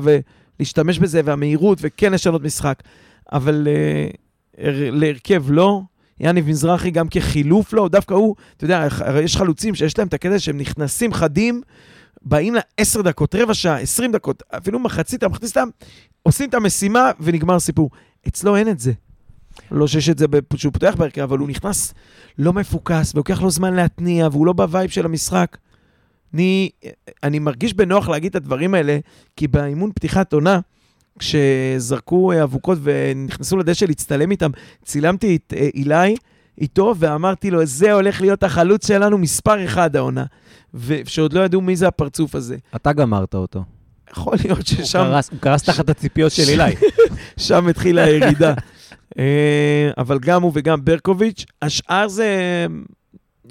ולהשתמש 0.60 1.00
בזה, 1.00 1.22
והמהירות, 1.26 1.78
וכן 1.82 2.14
לשנות 2.14 2.44
משחק. 2.44 2.84
אבל 3.32 3.68
אה, 3.68 4.08
הר- 4.68 4.90
להרכב 4.92 5.44
לא. 5.52 5.82
יניב 6.20 6.50
מזרחי 6.50 6.92
גם 6.92 7.08
כחילוף 7.08 7.74
לא, 7.74 7.88
דווקא 7.90 8.14
הוא, 8.14 8.36
אתה 8.58 8.64
יודע, 8.66 8.88
יש 9.24 9.38
חלוצים 9.38 9.76
שיש 9.76 9.98
להם 9.98 10.08
את 10.08 10.14
הקטע 10.14 10.40
שהם 10.40 10.58
נכנסים 10.58 11.14
חדים, 11.14 11.62
באים 12.22 12.56
לעשר 12.80 13.02
דקות, 13.02 13.36
רבע 13.36 13.54
שעה, 13.54 13.80
עשרים 13.80 14.12
דקות, 14.12 14.44
אפילו 14.58 14.80
מחצית, 14.80 15.18
אתה 15.20 15.30
מכניס 15.30 15.50
אותם, 15.58 15.70
עושים 16.24 16.50
את 16.50 16.54
המשימה 16.54 17.12
ונגמר 17.20 17.56
הסיפור. 17.56 17.90
אצלו 18.28 18.56
אין 18.56 18.70
את 18.70 18.80
זה. 18.80 18.92
לא 19.72 19.88
שיש 19.88 20.10
את 20.10 20.18
זה 20.18 20.26
שהוא 20.56 20.74
פותח 20.74 20.94
בהרכב, 20.98 21.22
אבל 21.22 21.38
הוא 21.38 21.48
נכנס 21.50 21.94
לא 22.38 22.54
מפוקס, 22.54 23.12
ולוקח 23.16 23.42
לו 23.42 23.52
זמן 23.52 23.74
להתניע, 23.74 24.28
והוא 24.32 24.46
לא 24.46 24.54
ב 24.54 24.61
vibe 24.61 24.90
של 24.90 25.06
המשחק. 25.06 25.58
אני, 26.34 26.70
אני 27.24 27.40
מרגיש 27.40 27.74
בנוח 27.74 28.10
להגיד 28.10 28.30
את 28.30 28.36
הדברים 28.36 28.74
האלה, 28.74 28.98
כי 29.36 29.48
באימון 29.48 29.92
פתיחת 29.96 30.34
עונה, 30.34 30.60
כשזרקו 31.20 32.32
אבוקות 32.44 32.78
ונכנסו 32.84 33.58
לדשא 33.58 33.86
להצטלם 33.86 34.32
איתם, 34.32 34.50
צילמתי 34.86 35.36
את 35.36 35.54
אה, 35.58 35.70
אילי 35.76 36.16
איתו, 36.62 36.94
ואמרתי 37.00 37.52
לו, 37.52 37.66
זה 37.66 37.94
הולך 37.94 38.22
להיות 38.22 38.44
החלוץ 38.44 38.88
שלנו 38.88 39.18
מספר 39.18 39.66
אחד 39.66 39.96
העונה. 39.96 40.26
ושעוד 40.74 41.34
לא 41.34 41.42
ידעו 41.46 41.62
מי 41.62 41.76
זה 41.76 41.88
הפרצוף 41.88 42.36
הזה. 42.36 42.58
אתה 42.76 42.94
גמרת 42.94 43.36
אותו. 43.36 43.64
יכול 44.12 44.36
להיות 44.44 44.58
הוא 44.58 44.66
ששם 44.86 45.00
קרס- 45.00 45.30
הוא 45.32 45.40
קרס 45.40 45.64
תחת 45.64 45.90
הציפיות 45.90 46.32
של 46.32 46.44
אילי. 46.50 46.76
שם 47.38 47.68
התחילה 47.68 48.04
הירידה. 48.04 48.54
אה, 49.20 49.92
אבל 49.98 50.20
גם 50.20 50.44
הוא 50.44 50.52
וגם 50.56 50.86
ברקוביץ', 50.86 51.46
השאר 51.62 52.08
זה 52.08 52.66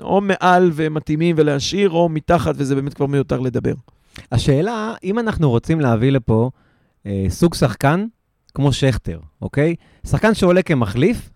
או 0.01 0.21
מעל 0.21 0.71
ומתאימים 0.75 1.37
ולהשאיר, 1.39 1.91
או 1.91 2.09
מתחת, 2.09 2.55
וזה 2.57 2.75
באמת 2.75 2.95
כבר 2.95 3.07
מיותר 3.07 3.41
לדבר. 3.41 3.75
השאלה, 4.33 4.95
אם 5.05 5.19
אנחנו 5.19 5.51
רוצים 5.51 5.81
להביא 5.81 6.11
לפה 6.11 6.51
אה, 7.07 7.27
סוג 7.29 7.55
שחקן 7.55 8.07
כמו 8.55 8.73
שכטר, 8.73 9.21
אוקיי? 9.43 9.75
שחקן 10.07 10.35
שעולה 10.35 10.63
כמחליף, 10.63 11.31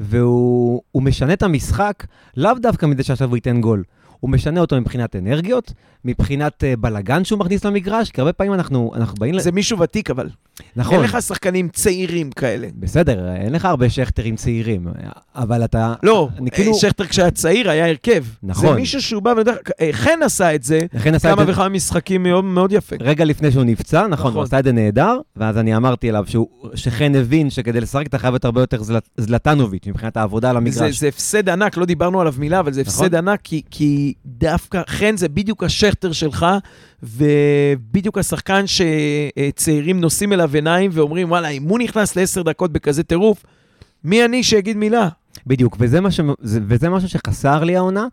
והוא 0.00 0.82
הוא 0.92 1.02
משנה 1.02 1.32
את 1.32 1.42
המשחק, 1.42 2.06
לאו 2.36 2.54
דווקא 2.54 2.86
מזה 2.86 3.02
שעכשיו 3.02 3.28
הוא 3.28 3.36
ייתן 3.36 3.60
גול. 3.60 3.82
הוא 4.20 4.30
משנה 4.30 4.60
אותו 4.60 4.80
מבחינת 4.80 5.16
אנרגיות, 5.16 5.72
מבחינת 6.04 6.64
אה, 6.64 6.76
בלגן 6.76 7.24
שהוא 7.24 7.38
מכניס 7.38 7.64
למגרש, 7.64 8.10
כי 8.10 8.20
הרבה 8.20 8.32
פעמים 8.32 8.54
אנחנו, 8.54 8.92
אנחנו 8.94 9.14
באים... 9.20 9.34
ל- 9.34 9.40
זה 9.40 9.52
מישהו 9.52 9.78
ותיק, 9.78 10.10
אבל. 10.10 10.28
נכון. 10.76 10.94
אין 10.94 11.02
לך 11.04 11.22
שחקנים 11.22 11.68
צעירים 11.68 12.30
כאלה. 12.30 12.68
בסדר, 12.78 13.32
אין 13.34 13.52
לך 13.52 13.64
הרבה 13.64 13.90
שכטרים 13.90 14.36
צעירים, 14.36 14.86
אבל 15.34 15.64
אתה... 15.64 15.94
לא, 16.02 16.28
כאילו- 16.52 16.74
שכטר 16.74 17.06
כשהיה 17.06 17.30
צעיר 17.30 17.70
היה 17.70 17.86
הרכב. 17.88 18.24
נכון. 18.42 18.68
זה 18.68 18.74
מישהו 18.74 19.02
שהוא 19.02 19.22
בא 19.22 19.34
ונדע, 19.36 19.52
אה, 19.80 19.88
חן 19.92 20.18
עשה 20.24 20.54
את 20.54 20.62
זה 20.62 20.80
לכן 20.94 21.14
עשה 21.14 21.30
את 21.30 21.34
כמה 21.36 21.44
זה 21.46 21.52
וכמה 21.52 21.68
משחקים 21.68 22.22
מאוד 22.22 22.44
מאוד 22.44 22.72
יפה. 22.72 22.96
רגע 23.00 23.24
לפני 23.24 23.52
שהוא 23.52 23.64
נפצע, 23.64 23.98
נכון, 24.00 24.12
נכון. 24.12 24.32
הוא 24.34 24.42
עשה 24.42 24.58
את 24.58 24.64
זה 24.64 24.72
נהדר, 24.72 25.16
ואז 25.36 25.58
אני 25.58 25.76
אמרתי 25.76 26.10
אליו 26.10 26.24
שהוא- 26.26 26.48
שחן 26.74 27.14
הבין 27.14 27.50
שכדי 27.50 27.80
לשחק 27.80 28.06
אתה 28.06 28.18
חייב 28.18 28.32
להיות 28.32 28.44
הרבה 28.44 28.60
יותר 28.60 28.82
זלט- 28.82 29.08
זלטנוביץ' 29.16 29.86
מבחינת 29.86 30.16
העבודה 30.16 30.50
על 30.50 30.54
זה, 30.54 30.58
המגרש. 30.84 30.98
זה 31.00 31.08
הפסד 31.08 31.48
ענק, 31.48 31.76
לא 31.76 31.84
דיברנו 31.86 32.20
עליו 32.20 32.34
מילה, 32.38 32.60
אבל 32.60 32.72
זה 32.72 32.82
נכון. 32.86 33.04
הפסד 33.04 33.14
ענק, 33.14 33.40
כי, 33.44 33.62
כי 33.70 34.12
דווקא 34.26 34.82
חן 34.88 35.16
זה 35.16 35.28
בדיוק 35.28 35.64
השכטר 35.64 36.12
שלך, 36.12 36.46
ובדיוק 37.02 38.18
השחקן 38.18 38.64
שצעירים 38.66 40.00
נושאים 40.00 40.32
אליו 40.32 40.50
עיניים 40.54 40.90
ואומרים, 40.94 41.30
וואלה, 41.30 41.48
אם 41.48 41.62
הוא 41.62 41.78
נכנס 41.78 42.16
לעשר 42.16 42.42
דקות 42.42 42.72
בכזה 42.72 43.02
טירוף, 43.02 43.44
מי 44.04 44.24
אני 44.24 44.42
שיגיד 44.42 44.76
מילה? 44.76 45.08
בדיוק, 45.46 45.76
וזה, 45.80 46.00
מה 46.00 46.10
ש... 46.10 46.20
זה- 46.40 46.60
וזה 46.68 46.88
משהו 46.88 47.08
שחסר 47.08 47.64
לי 47.64 47.76
העונה, 47.76 48.06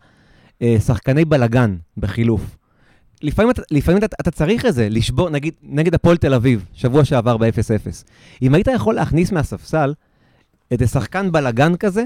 אה, 0.62 0.76
שחקני 0.86 1.24
בלגן 1.24 1.76
בחילוף. 1.96 2.56
לפעמים, 3.22 3.50
לפעמים 3.70 3.98
אתה, 4.04 4.16
אתה 4.20 4.30
צריך 4.30 4.66
את 4.66 4.74
זה, 4.74 4.88
לשבור, 4.88 5.30
נגיד, 5.30 5.54
נגד 5.62 5.94
הפועל 5.94 6.16
תל 6.16 6.34
אביב, 6.34 6.64
שבוע 6.74 7.04
שעבר 7.04 7.36
ב-0-0. 7.36 8.04
אם 8.42 8.54
היית 8.54 8.68
יכול 8.74 8.94
להכניס 8.94 9.32
מהספסל 9.32 9.94
איזה 10.70 10.86
שחקן 10.86 11.32
בלגן 11.32 11.76
כזה, 11.76 12.04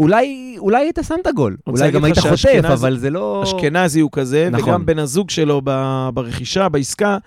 אולי, 0.00 0.56
אולי 0.58 0.78
היית 0.78 0.98
שם 1.02 1.14
את 1.22 1.26
הגול. 1.26 1.56
אולי 1.66 1.90
גם 1.90 2.04
היית 2.04 2.18
חוטף, 2.18 2.36
אבל 2.72 2.98
זה 2.98 3.10
לא... 3.10 3.40
אשכנזי 3.44 4.00
הוא 4.00 4.10
כזה, 4.12 4.48
נכון. 4.52 4.68
וגם 4.68 4.86
בן 4.86 4.98
הזוג 4.98 5.30
שלו 5.30 5.60
ב- 5.64 6.08
ברכישה, 6.14 6.68
בעסקה, 6.68 7.18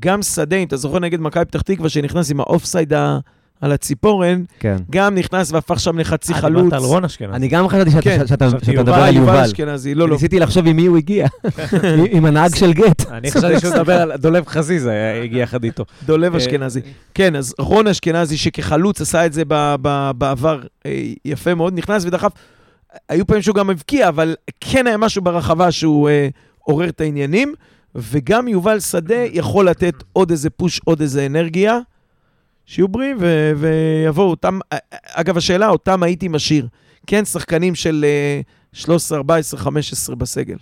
גם 0.00 0.22
שדה, 0.22 0.56
אם 0.56 0.66
אתה 0.66 0.76
זוכר 0.76 0.98
נגד 0.98 1.20
מכבי 1.20 1.44
פתח 1.44 1.60
תקווה, 1.62 1.88
שנכנס 1.88 2.30
עם 2.30 2.40
האופסייד 2.40 2.92
ה- 2.92 3.18
על 3.62 3.72
הציפורן, 3.72 4.42
כן. 4.60 4.76
גם 4.90 5.14
נכנס 5.14 5.52
והפך 5.52 5.80
שם 5.80 5.98
לחצי 5.98 6.32
אה, 6.32 6.38
חלוץ. 6.40 6.64
דיברת 6.64 6.80
על 6.80 6.86
רון 6.86 7.04
אשכנזי. 7.04 7.32
אני 7.36 7.48
גם 7.48 7.68
חשבתי 7.68 7.90
שאתה- 7.90 8.02
כן, 8.02 8.26
שאתה 8.26 8.50
שאתה 8.50 8.72
יובל. 8.72 8.82
מדבר 8.82 8.94
על 9.02 9.16
יובל 9.16 9.32
יובל. 9.32 9.44
אשכנזי, 9.44 9.94
לא, 9.94 10.08
לא. 10.08 10.14
ניסיתי 10.14 10.38
לחשוב 10.38 10.66
עם 10.66 10.76
מי 10.76 10.86
הוא 10.86 10.96
הגיע, 10.96 11.26
עם 12.12 12.24
הנהג 12.24 12.54
של 12.54 12.72
גט. 12.72 13.10
אני 13.10 13.30
חשבתי 13.30 13.60
שהוא 13.60 13.74
מדבר 13.74 13.92
על 14.00 14.16
דולב 14.16 14.46
חזיזה, 14.46 15.20
הגיע 15.24 15.42
יחד 15.42 15.64
איתו. 15.64 15.84
דולב 16.06 16.32
אה, 16.32 16.38
אשכנזי. 16.38 16.80
כן, 17.14 17.36
אז 17.36 17.54
רון 17.58 17.86
אשכנזי, 17.86 18.36
שכחלוץ 18.36 19.00
עשה 19.00 19.26
את 19.26 19.32
זה 19.32 19.42
ב- 19.48 19.74
ב- 19.82 20.10
בעבר 20.18 20.60
אה, 20.86 21.02
יפה 21.24 21.54
מאוד, 21.54 21.78
נכנס 21.78 22.04
ודחף. 22.04 22.32
היו 23.08 23.26
פעמים 23.26 23.42
שהוא 23.42 23.54
גם 23.54 23.70
הבקיע, 23.70 24.08
אבל 24.08 24.34
כן 24.60 24.86
היה 24.86 24.96
משהו 24.96 25.22
ברחבה 25.22 25.70
שהוא 25.72 26.08
אה, 26.08 26.28
עורר 26.58 26.88
את 26.88 27.00
העניינים, 27.00 27.54
וגם 27.94 28.48
יובל 28.48 28.80
שדה 28.80 29.24
יכול 29.32 29.68
לתת 29.68 29.94
עוד 30.12 30.30
איזה 30.30 30.50
פוש, 30.50 30.80
עוד 30.84 31.00
איזה 31.00 31.26
אנרגיה. 31.26 31.78
שיהיו 32.66 32.88
בריאים 32.88 33.16
ו- 33.20 33.52
ויבואו. 33.56 34.30
אותם, 34.30 34.58
אגב, 35.06 35.36
השאלה, 35.36 35.68
אותם 35.68 36.02
הייתי 36.02 36.28
משאיר. 36.28 36.68
כן, 37.06 37.24
שחקנים 37.24 37.74
של 37.74 38.04
אה, 38.08 38.40
13, 38.72 39.18
14, 39.18 39.60
15 39.60 40.16
בסגל. 40.16 40.56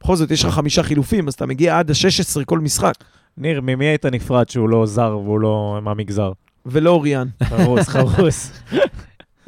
בכל 0.00 0.16
זאת, 0.16 0.30
יש 0.30 0.44
לך 0.44 0.54
חמישה 0.54 0.82
חילופים, 0.82 1.28
אז 1.28 1.34
אתה 1.34 1.46
מגיע 1.46 1.78
עד 1.78 1.90
ה-16 1.90 2.44
כל 2.44 2.58
משחק, 2.58 2.94
ניר, 3.36 3.60
ממי 3.60 3.86
היית 3.86 4.06
נפרד 4.06 4.48
שהוא 4.48 4.68
לא 4.68 4.86
זר 4.86 5.18
והוא 5.24 5.40
לא 5.40 5.78
מהמגזר? 5.82 6.32
ולא 6.66 6.90
אוריאן. 6.90 7.28
חרוס, 7.44 7.88
חרוס. 7.88 8.52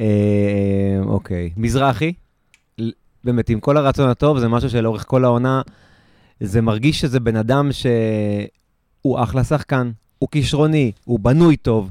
אה, 0.01 0.99
אוקיי. 1.03 1.51
מזרחי, 1.57 2.13
באמת, 3.25 3.49
עם 3.51 3.61
כל 3.61 3.77
הרצון 3.77 4.09
הטוב, 4.09 4.39
זה 4.39 4.49
משהו 4.49 4.71
שלאורך 4.71 5.05
כל 5.07 5.25
העונה, 5.25 5.63
זה 6.41 6.61
מרגיש 6.61 7.01
שזה 7.01 7.21
בן 7.21 7.37
אדם 7.37 7.69
שהוא 7.73 9.23
אחלה 9.23 9.45
שחקן, 9.45 9.91
הוא 10.19 10.29
כישרוני, 10.31 10.93
הוא 11.05 11.21
בנוי 11.21 11.57
טוב, 11.57 11.91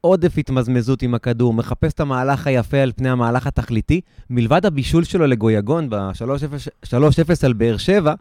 עודף 0.00 0.38
התמזמזות 0.38 1.02
עם 1.02 1.14
הכדור, 1.14 1.54
מחפש 1.54 1.92
את 1.92 2.00
המהלך 2.00 2.46
היפה 2.46 2.76
על 2.76 2.92
פני 2.96 3.10
המהלך 3.10 3.46
התכליתי. 3.46 4.00
מלבד 4.30 4.66
הבישול 4.66 5.04
שלו 5.04 5.26
לגויגון 5.26 5.90
ב-3-0 5.90 6.96
על 7.42 7.52
באר 7.52 7.76
שבע, 7.76 8.14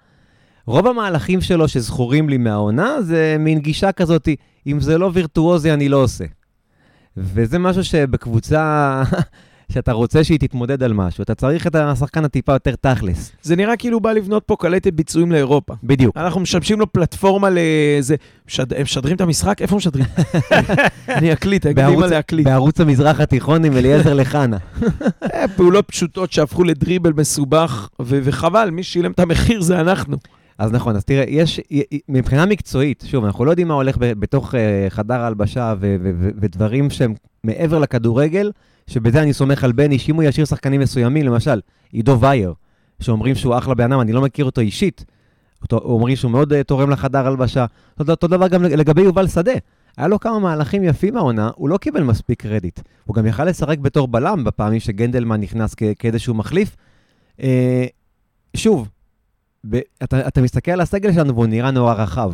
רוב 0.65 0.87
המהלכים 0.87 1.41
שלו 1.41 1.67
שזכורים 1.67 2.29
לי 2.29 2.37
מהעונה 2.37 3.01
זה 3.01 3.35
מין 3.39 3.59
גישה 3.59 3.91
כזאת, 3.91 4.29
אם 4.67 4.79
זה 4.79 4.97
לא 4.97 5.11
וירטואוזי 5.13 5.73
אני 5.73 5.89
לא 5.89 5.97
עושה. 5.97 6.25
וזה 7.17 7.59
משהו 7.59 7.83
שבקבוצה 7.83 9.03
שאתה 9.71 9.91
רוצה 9.91 10.23
שהיא 10.23 10.39
תתמודד 10.39 10.83
על 10.83 10.93
משהו, 10.93 11.21
אתה 11.21 11.35
צריך 11.35 11.67
את 11.67 11.75
השחקן 11.75 12.25
הטיפה 12.25 12.53
יותר 12.53 12.75
תכלס. 12.81 13.31
זה 13.41 13.55
נראה 13.55 13.77
כאילו 13.77 13.99
בא 13.99 14.11
לבנות 14.11 14.43
פה 14.45 14.55
קלטת 14.59 14.93
ביצועים 14.93 15.31
לאירופה. 15.31 15.73
בדיוק. 15.83 16.17
אנחנו 16.17 16.41
משמשים 16.41 16.79
לו 16.79 16.91
פלטפורמה 16.93 17.49
לאיזה... 17.49 18.15
משד... 18.47 18.73
הם 18.73 18.81
משדרים 18.81 19.15
את 19.15 19.21
המשחק? 19.21 19.61
איפה 19.61 19.75
משדרים? 19.75 20.05
אני 21.09 21.33
אקליט, 21.33 21.61
תגיד 21.61 21.77
לי 21.79 21.83
בערוץ- 21.83 21.99
מה 21.99 22.07
להקליט. 22.07 22.45
בערוץ 22.45 22.81
המזרח 22.81 23.19
התיכון 23.19 23.65
עם 23.65 23.73
אליעזר 23.77 24.13
לחנה. 24.13 24.57
אה, 25.33 25.45
פעולות 25.55 25.87
פשוטות 25.87 26.31
שהפכו 26.31 26.63
לדריבל 26.63 27.13
מסובך, 27.17 27.89
ו- 28.01 28.19
וחבל, 28.23 28.69
מי 28.69 28.83
שילם 28.83 29.11
את 29.11 29.19
המחיר 29.19 29.61
זה 29.61 29.79
אנחנו. 29.81 30.17
אז 30.57 30.71
נכון, 30.71 30.95
אז 30.95 31.05
תראה, 31.05 31.23
יש, 31.27 31.59
מבחינה 32.09 32.45
מקצועית, 32.45 33.03
שוב, 33.07 33.25
אנחנו 33.25 33.45
לא 33.45 33.49
יודעים 33.51 33.67
מה 33.67 33.73
הולך 33.73 33.95
בתוך 33.99 34.55
אה, 34.55 34.85
חדר 34.89 35.19
ההלבשה 35.21 35.73
ו- 35.79 35.95
ו- 36.03 36.11
ו- 36.19 36.29
ודברים 36.41 36.89
שהם 36.89 37.13
מעבר 37.43 37.79
לכדורגל, 37.79 38.51
שבזה 38.87 39.21
אני 39.21 39.33
סומך 39.33 39.63
על 39.63 39.71
בני, 39.71 39.99
שאם 39.99 40.15
הוא 40.15 40.23
ישאיר 40.23 40.45
שחקנים 40.45 40.81
מסוימים, 40.81 41.25
למשל, 41.25 41.59
עידו 41.91 42.19
וייר, 42.19 42.53
שאומרים 42.99 43.35
שהוא 43.35 43.57
אחלה 43.57 43.73
בן 43.75 43.91
אני 43.91 44.11
לא 44.11 44.21
מכיר 44.21 44.45
אותו 44.45 44.61
אישית, 44.61 45.05
אותו, 45.61 45.77
אומרים 45.77 46.15
שהוא 46.15 46.31
מאוד 46.31 46.53
אה, 46.53 46.63
תורם 46.63 46.89
לחדר 46.89 47.27
הלבשה. 47.27 47.65
אותו, 47.99 48.11
אותו 48.11 48.27
דבר 48.27 48.47
גם 48.47 48.63
לגבי 48.63 49.01
יובל 49.01 49.27
שדה. 49.27 49.51
היה 49.97 50.07
לו 50.07 50.19
כמה 50.19 50.39
מהלכים 50.39 50.83
יפים 50.83 51.13
מהעונה, 51.13 51.49
הוא 51.55 51.69
לא 51.69 51.77
קיבל 51.77 52.03
מספיק 52.03 52.41
קרדיט. 52.41 52.79
הוא 53.05 53.15
גם 53.15 53.25
יכל 53.25 53.45
לשחק 53.45 53.77
בתור 53.79 54.07
בלם 54.07 54.43
בפעמים 54.43 54.79
שגנדלמן 54.79 55.41
נכנס 55.41 55.75
כאיזשהו 55.99 56.33
מחליף. 56.33 56.75
אה, 57.41 57.85
שוב, 58.55 58.89
ב- 59.69 59.79
אתה, 60.03 60.27
אתה 60.27 60.41
מסתכל 60.41 60.71
על 60.71 60.81
הסגל 60.81 61.13
שלנו 61.13 61.33
והוא 61.33 61.45
נראה 61.45 61.71
נורא 61.71 61.93
רחב, 61.93 62.33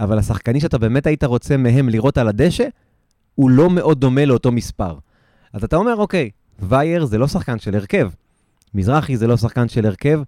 אבל 0.00 0.18
השחקנים 0.18 0.60
שאתה 0.60 0.78
באמת 0.78 1.06
היית 1.06 1.24
רוצה 1.24 1.56
מהם 1.56 1.88
לראות 1.88 2.18
על 2.18 2.28
הדשא, 2.28 2.64
הוא 3.34 3.50
לא 3.50 3.70
מאוד 3.70 4.00
דומה 4.00 4.24
לאותו 4.24 4.52
מספר. 4.52 4.98
אז 5.52 5.64
אתה 5.64 5.76
אומר, 5.76 5.96
אוקיי, 5.96 6.30
וייר 6.62 7.04
זה 7.04 7.18
לא 7.18 7.26
שחקן 7.26 7.58
של 7.58 7.74
הרכב, 7.74 8.08
מזרחי 8.74 9.16
זה 9.16 9.26
לא 9.26 9.36
שחקן 9.36 9.68
של 9.68 9.86
הרכב, 9.86 10.20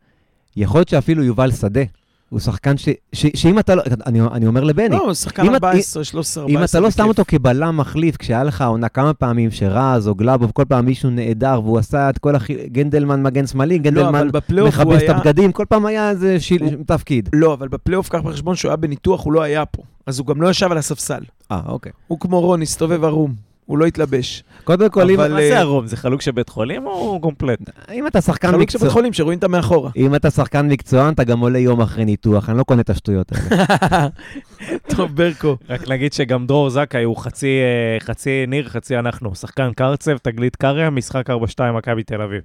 יכול 0.57 0.79
להיות 0.79 0.89
שאפילו 0.89 1.23
יובל 1.25 1.51
שדה. 1.53 1.81
הוא 2.29 2.41
שחקן 2.41 2.77
ש... 2.77 2.89
ש... 3.13 3.27
שאם 3.35 3.59
אתה 3.59 3.75
לא... 3.75 3.83
אני, 4.07 4.21
אני 4.21 4.47
אומר 4.47 4.65
לבני, 4.65 4.89
לא, 4.89 5.05
הוא 5.05 5.15
שחקן 5.15 5.43
אם 5.43 5.57
את- 5.57 5.65
14, 5.65 6.05
13, 6.05 6.43
14. 6.43 6.61
אם 6.61 6.65
אתה 6.65 6.81
לא 6.81 6.91
שם. 6.91 7.09
אותו 7.09 7.23
כבלם 7.29 7.77
מחליף, 7.77 8.17
כשהיה 8.17 8.45
לך 8.45 8.63
עונה 8.63 8.89
כמה 8.89 9.15
פעמים 9.15 9.51
שרז 9.51 10.09
או 10.09 10.15
גלאבוב, 10.15 10.51
כל 10.55 10.65
פעם 10.69 10.85
מישהו 10.87 11.11
נעדר, 11.11 11.61
והוא 11.65 11.79
עשה 11.79 12.11
את 12.11 12.19
כל 12.19 12.35
הכי... 12.37 12.69
גנדלמן 12.69 13.23
מגן 13.23 13.47
שמאלי, 13.47 13.79
לא, 13.79 13.83
גנדלמן 13.85 14.29
הוא 14.59 14.69
מכבס 14.69 15.03
את. 15.05 15.09
הבגדים, 15.09 15.53
כל 15.53 15.65
פעם 15.69 15.87
היה 15.87 16.11
איזה 16.11 16.41
שיל... 16.41 16.63
הוא- 16.63 16.73
תפקיד. 16.87 17.29
לא, 17.33 17.53
אבל 17.55 17.69
בפלייאוף 17.69 18.09
קח 18.09 18.19
בחשבון 18.21 18.57
שהוא 18.57 18.69
היה 18.71 18.77
בניתוח, 18.77 19.25
הוא 19.25 19.33
לא 19.33 19.43
היה 19.43 19.65
פה. 19.67 19.83
אז 20.07 20.19
הוא 20.19 20.27
גם 20.27 20.43
לא 20.43 20.51
ישב 20.51 20.73
על 20.73 20.79
הספסל. 20.79 21.21
אה, 21.53 21.61
אוקיי. 21.67 21.93
הוא 22.09 22.21
כמו 22.21 22.41
רון, 22.41 22.63
הסתובב 22.63 23.05
ערום. 23.05 23.35
הוא 23.73 23.79
לא 23.79 23.87
התלבש. 23.87 24.45
קודם 24.65 24.89
כל, 24.91 25.11
אם, 25.11 25.21
אבל- 25.21 25.33
מה 25.33 25.37
זה 25.41 25.59
ערום? 25.59 25.87
זה 25.87 25.97
חלוק 25.97 26.23
של 26.23 26.31
בית 26.31 26.49
חולים 26.49 26.87
או 26.87 27.21
קומפלט? 27.21 27.59
אם 27.93 28.07
אתה 28.07 28.21
שחקן 28.21 28.49
חלוק 28.49 28.61
מקצוע... 28.63 28.79
שבית 28.81 28.93
חולים 28.93 29.13
שרואים 29.13 29.37
אותה 29.37 29.49
מאחורה. 29.49 29.91
אם 29.97 30.15
אתה 30.15 30.31
שחקן 30.31 30.69
מקצוען, 30.69 31.13
אתה 31.15 31.25
גם 31.25 31.41
עולה 31.41 31.59
יום 31.59 31.81
אחרי 31.81 32.05
ניתוח, 32.05 32.49
אני 32.49 32.59
לא 32.59 32.63
קונה 32.63 32.81
את 32.81 32.91
השטויות 32.91 33.33
האלה. 33.33 34.09
טוב, 34.97 35.17
ברקו. 35.17 35.57
רק 35.69 35.89
נגיד 35.89 36.13
שגם 36.13 36.47
דרור 36.47 36.71
זכאי 36.71 37.03
הוא 37.03 37.17
חצי, 37.17 37.47
אה, 37.47 38.01
חצי 38.07 38.45
ניר, 38.49 38.69
חצי 38.69 38.99
אנחנו. 38.99 39.35
שחקן 39.35 39.73
קרצב, 39.77 40.17
תגלית 40.17 40.57
קריה, 40.57 40.91
משחק 40.91 41.31
4-2 41.31 41.33
מכבי 41.75 42.03
תל 42.03 42.23
אביב. 42.23 42.41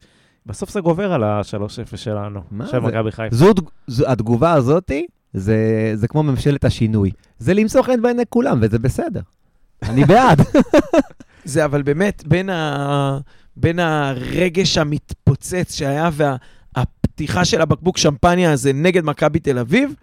בסוף 0.45 0.69
זה 0.71 0.81
גובר 0.81 1.13
על 1.13 1.23
ה-3-0 1.23 1.97
שלנו, 1.97 2.39
מה 2.51 2.65
של 2.65 2.71
זה? 2.71 2.79
מכבי 2.79 3.11
חיפה. 3.11 3.35
זו, 3.35 3.53
זו, 3.87 4.11
התגובה 4.11 4.53
הזאתי, 4.53 5.05
זה, 5.33 5.57
זה 5.95 6.07
כמו 6.07 6.23
ממשלת 6.23 6.65
השינוי. 6.65 7.11
זה 7.39 7.53
למצוא 7.53 7.81
חן 7.81 8.01
בעיני 8.01 8.23
כולם, 8.29 8.59
וזה 8.61 8.79
בסדר. 8.79 9.21
אני 9.83 10.05
בעד. 10.05 10.41
זה 11.43 11.65
אבל 11.65 11.81
באמת, 11.81 12.23
בין, 12.27 12.49
ה... 12.49 13.19
בין 13.55 13.79
הרגש 13.79 14.77
המתפוצץ 14.77 15.75
שהיה 15.75 16.09
והפתיחה 16.13 17.45
של 17.45 17.61
הבקבוק 17.61 17.97
שמפניה 17.97 18.51
הזה 18.51 18.73
נגד 18.73 19.03
מכבי 19.03 19.39
תל 19.39 19.59
אביב, 19.59 19.93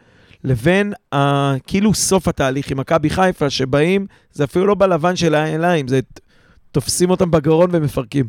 לבין 0.44 0.92
ה... 1.14 1.52
כאילו 1.66 1.94
סוף 1.94 2.28
התהליך 2.28 2.70
עם 2.70 2.76
מכבי 2.80 3.10
חיפה, 3.10 3.50
שבאים, 3.50 4.06
זה 4.32 4.44
אפילו 4.44 4.66
לא 4.66 4.74
בלבן 4.74 5.16
של 5.16 5.34
העיניים, 5.34 5.88
זה 5.88 6.00
תופסים 6.72 7.10
אותם 7.10 7.30
בגרון 7.30 7.70
ומפרקים. 7.72 8.28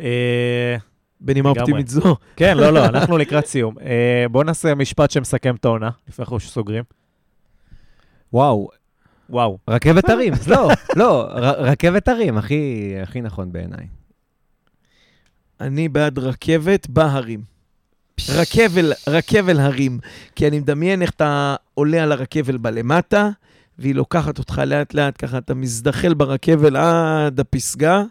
אה, 0.00 0.76
בנימה. 1.20 1.48
אופטימית 1.48 1.88
זו. 1.88 2.16
כן, 2.36 2.56
לא, 2.56 2.70
לא, 2.70 2.84
אנחנו 2.94 3.18
לקראת 3.18 3.46
סיום. 3.46 3.74
אה, 3.78 4.26
בואו 4.30 4.44
נעשה 4.44 4.74
משפט 4.74 5.10
שמסכם 5.10 5.54
את 5.54 5.64
העונה, 5.64 5.90
לפני 6.08 6.22
אנחנו 6.22 6.40
סוגרים. 6.40 6.84
וואו, 8.32 8.68
וואו. 9.30 9.58
רכבת 9.68 10.08
הרים. 10.10 10.32
לא, 10.46 10.70
לא, 10.96 11.22
ר, 11.22 11.62
רכבת 11.62 12.08
הרים, 12.08 12.38
הכי, 12.38 12.94
הכי 13.02 13.20
נכון 13.20 13.52
בעיניי. 13.52 13.86
אני 15.60 15.88
בעד 15.88 16.18
רכבת 16.18 16.86
בהרים. 16.86 17.40
רכבל, 18.28 18.92
רכבל 19.08 19.60
הרים. 19.60 19.98
כי 20.36 20.48
אני 20.48 20.58
מדמיין 20.58 21.02
איך 21.02 21.10
אתה 21.10 21.56
עולה 21.74 22.02
על 22.02 22.12
הרכבל 22.12 22.56
בלמטה, 22.56 23.30
והיא 23.78 23.94
לוקחת 23.94 24.38
אותך 24.38 24.62
לאט 24.66 24.94
לאט, 24.94 25.24
ככה 25.24 25.38
אתה 25.38 25.54
מזדחל 25.54 26.14
ברכבל 26.14 26.76
עד 26.76 27.40
הפסגה. 27.40 28.02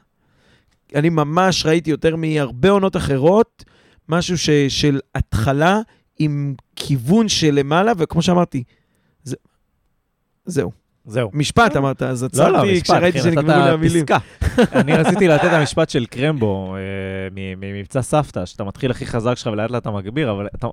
אני 0.95 1.09
ממש 1.09 1.65
ראיתי 1.65 1.89
יותר 1.89 2.15
מהרבה 2.15 2.69
עונות 2.69 2.95
אחרות, 2.95 3.63
משהו 4.09 4.37
ש, 4.37 4.49
של 4.49 4.99
התחלה 5.15 5.79
עם 6.19 6.55
כיוון 6.75 7.29
של 7.29 7.51
למעלה, 7.51 7.91
וכמו 7.97 8.21
שאמרתי, 8.21 8.63
זה, 9.23 9.35
זהו. 10.45 10.71
זהו. 11.05 11.30
משפט 11.34 11.76
אמרת, 11.77 12.03
אז 12.03 12.23
לא, 12.34 12.49
לא, 12.49 12.57
עצרתי 12.57 12.71
משפט, 12.73 12.84
כשראיתי 12.84 13.17
כן, 13.19 13.23
שנגמרו 13.23 13.63
לי 13.65 13.69
המילים. 13.69 14.05
אני 14.76 14.93
רציתי 14.93 15.27
לתת 15.27 15.45
את 15.45 15.53
המשפט 15.53 15.89
של 15.89 16.05
קרמבו 16.05 16.76
אה, 16.76 16.80
מ- 17.35 17.59
ממבצע 17.59 18.01
סבתא, 18.01 18.45
שאתה 18.45 18.63
מתחיל 18.63 18.91
הכי 18.91 19.05
חזק 19.05 19.34
שלך 19.38 19.47
ולאט 19.53 19.71
לאט 19.71 19.81
אתה 19.81 19.91
מגביר, 19.91 20.31
אבל 20.31 20.47
אתה- 20.55 20.67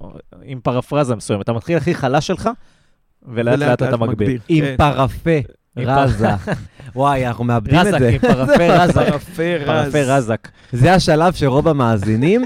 עם 0.44 0.61
פרפרזה 0.61 1.16
מסוימת, 1.16 1.43
אתה 1.44 1.53
מתחיל 1.53 1.77
הכי 1.77 1.94
חלש 1.94 2.27
שלך, 2.27 2.48
ולאט 3.28 3.59
לאט 3.59 3.82
אתה 3.82 3.97
מגביר. 3.97 4.40
עם 4.48 4.65
כן. 4.65 4.74
פרפה, 4.78 5.31
רזה. 5.77 6.28
וואי, 6.97 7.27
אנחנו 7.27 7.44
מאבדים 7.44 7.81
את 7.81 7.86
רזק, 7.86 7.98
זה. 7.98 8.09
עם 8.09 8.19
פרפה 8.19 8.66
רזק. 8.82 8.94
פרפה 9.11 9.43
רז. 9.59 9.66
פרפה 9.93 10.03
רזק. 10.16 10.48
זה 10.73 10.94
השלב 10.94 11.32
שרוב 11.32 11.69
המאזינים 11.69 12.44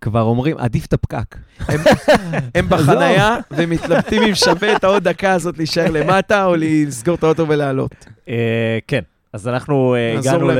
כבר 0.00 0.22
אומרים, 0.22 0.58
עדיף 0.58 0.86
את 0.86 0.92
הפקק. 0.92 1.36
הם 2.54 2.68
בחנייה 2.68 3.36
ומתלבטים 3.50 4.22
אם 4.22 4.34
שווה 4.34 4.76
את 4.76 4.84
העוד 4.84 5.04
דקה 5.08 5.32
הזאת 5.32 5.58
להישאר 5.58 5.90
למטה 5.90 6.44
או 6.44 6.54
לסגור 6.58 7.14
את 7.14 7.22
האוטו 7.22 7.48
ולעלות. 7.48 8.06
אה, 8.28 8.34
כן, 8.86 9.00
אז 9.32 9.48
אנחנו 9.48 9.94
אה, 9.94 10.18
הגענו. 10.18 10.50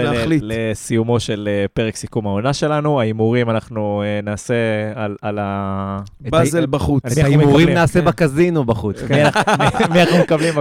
לסיומו 0.42 1.20
של 1.20 1.48
אה, 1.52 1.64
פרק 1.74 1.96
סיכום 1.96 2.26
העונה 2.26 2.52
שלנו. 2.52 3.00
ההימורים 3.00 3.50
אנחנו 3.50 4.02
אה, 4.04 4.20
נעשה 4.22 4.54
על- 4.94 5.16
על 5.22 5.38
ה... 5.40 5.98
באזל 6.20 6.66
בחוץ. 6.66 7.02
את 7.06 7.18
אנחנו 7.18 7.24
ההימורים 7.24 7.68
נעשה 7.68 8.00
כן. 8.00 8.04
בקזינו 8.06 8.64
בחוץ. 8.64 8.96
מי 9.90 10.02
אנחנו- 10.02 10.18
מקבלים. 10.18 10.54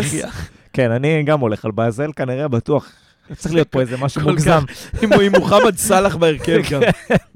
בצ'כיה. 0.00 0.28
כן, 0.72 0.90
אני 0.90 1.22
גם 1.22 1.40
הולך 1.40 1.64
על 1.64 1.70
באזל, 1.70 2.10
כנראה, 2.16 2.48
בטוח. 2.48 2.88
צריך 3.36 3.54
להיות 3.54 3.68
פה 3.68 3.80
איזה 3.80 3.96
משהו 3.96 4.22
מוגזם. 4.22 4.62
עם 5.02 5.12
עם 5.12 5.32
מוחמד 5.38 5.76
סאלח 5.76 6.16
בהרכב 6.16 6.60
גם. 6.70 6.80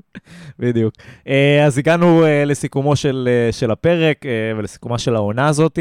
בדיוק. 0.59 0.95
אה, 1.29 1.65
אז 1.65 1.79
הגענו 1.79 2.25
אה, 2.25 2.45
לסיכומו 2.45 2.97
של, 2.97 3.29
אה, 3.31 3.53
של 3.53 3.71
הפרק 3.71 4.25
ולסיכומה 4.57 4.99
של 4.99 5.15
העונה 5.15 5.49
הזאת. 5.49 5.79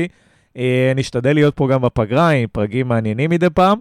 נשתדל 0.95 1.34
להיות 1.34 1.55
פה 1.55 1.67
גם 1.67 1.81
בפגרה 1.81 2.30
עם 2.30 2.47
פרגים 2.51 2.88
מעניינים 2.88 3.30
מדי 3.30 3.49
פעם. 3.49 3.77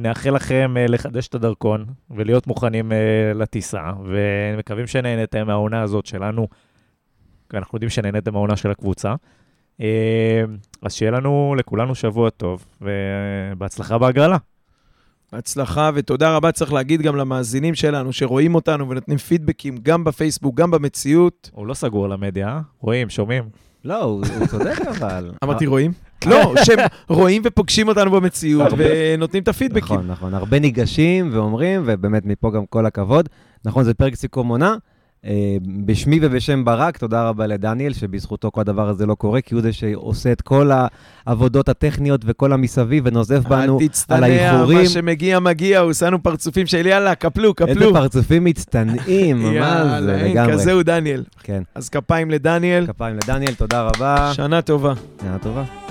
נאחל 0.00 0.34
לכם 0.34 0.74
לחדש 0.88 1.28
את 1.28 1.34
הדרכון 1.34 1.84
ולהיות 2.10 2.46
מוכנים 2.46 2.92
לטיסה, 3.34 3.90
ומקווים 4.04 4.86
שנהנתם 4.86 5.46
מהעונה 5.46 5.82
הזאת 5.82 6.06
שלנו. 6.06 6.48
אנחנו 7.54 7.76
יודעים 7.76 7.90
שנהנתם 7.90 8.32
מהעונה 8.32 8.56
של 8.56 8.70
הקבוצה. 8.70 9.14
אז 10.82 10.94
שיהיה 10.94 11.10
לנו, 11.10 11.54
לכולנו 11.58 11.94
שבוע 11.94 12.30
טוב, 12.30 12.66
ובהצלחה 12.80 13.98
בהגרלה. 13.98 14.36
הצלחה 15.32 15.90
ותודה 15.94 16.36
רבה, 16.36 16.52
צריך 16.52 16.72
להגיד 16.72 17.02
גם 17.02 17.16
למאזינים 17.16 17.74
שלנו 17.74 18.12
שרואים 18.12 18.54
אותנו 18.54 18.88
ונותנים 18.88 19.18
פידבקים 19.18 19.78
גם 19.82 20.04
בפייסבוק, 20.04 20.54
גם 20.54 20.70
במציאות. 20.70 21.50
הוא 21.52 21.66
לא 21.66 21.74
סגור 21.74 22.04
על 22.04 22.12
המדיה, 22.12 22.48
אה? 22.48 22.60
רואים, 22.80 23.10
שומעים. 23.10 23.44
לא, 23.84 24.02
הוא 24.02 24.24
הוא 24.38 24.46
צודק 24.46 24.76
אבל. 24.88 25.32
אמרתי 25.44 25.66
רואים? 25.66 25.92
לא, 26.30 26.54
שהם 26.64 26.78
רואים 27.08 27.42
ופוגשים 27.44 27.88
אותנו 27.88 28.10
במציאות 28.10 28.72
ונותנים 28.76 29.42
את 29.42 29.48
הפידבקים. 29.48 29.96
נכון, 29.96 30.10
נכון. 30.10 30.34
הרבה 30.34 30.58
ניגשים 30.58 31.30
ואומרים, 31.32 31.82
ובאמת 31.86 32.26
מפה 32.26 32.50
גם 32.50 32.66
כל 32.66 32.86
הכבוד. 32.86 33.28
נכון, 33.64 33.84
זה 33.84 33.94
פרק 33.94 34.14
סיכום 34.14 34.48
עונה. 34.48 34.76
אה, 35.26 35.56
בשמי 35.86 36.18
ובשם 36.22 36.64
ברק, 36.64 36.96
תודה 36.98 37.28
רבה 37.28 37.46
לדניאל, 37.46 37.92
שבזכותו 37.92 38.50
כל 38.50 38.60
הדבר 38.60 38.88
הזה 38.88 39.06
לא 39.06 39.14
קורה, 39.14 39.40
כי 39.40 39.54
הוא 39.54 39.62
זה 39.62 39.72
שעושה 39.72 40.32
את 40.32 40.42
כל 40.42 40.70
העבודות 41.26 41.68
הטכניות 41.68 42.20
וכל 42.24 42.52
המסביב 42.52 43.04
ונוזף 43.06 43.40
בנו 43.48 43.78
אל 43.78 43.82
על 43.82 43.88
תצטנע, 43.88 44.26
האיחורים. 44.26 44.78
מה 44.78 44.86
שמגיע 44.88 45.40
מגיע, 45.40 45.80
הוא 45.80 45.90
עושה 45.90 46.06
לנו 46.06 46.22
פרצופים 46.22 46.66
של 46.66 46.86
יאללה, 46.86 47.14
קפלו, 47.14 47.52
איזה 47.60 47.74
קפלו. 47.74 47.92
פרצופים 47.92 48.44
מצטנעים, 48.44 49.42
מה 49.60 50.02
זה 50.02 50.22
לגמרי. 50.22 50.52
כזה 50.52 50.72
הוא 50.72 50.82
דניאל. 50.82 51.24
כן, 51.42 51.62
אז 51.74 51.88
כפיים 51.88 52.30
לדניאל, 52.30 52.86
כפיים 52.86 53.16
לדניאל, 53.16 53.54
תודה 53.54 53.82
רבה. 53.82 54.30
שנה 54.34 54.62
טובה. 54.62 54.94
שנה 55.22 55.38
טובה. 55.38 55.85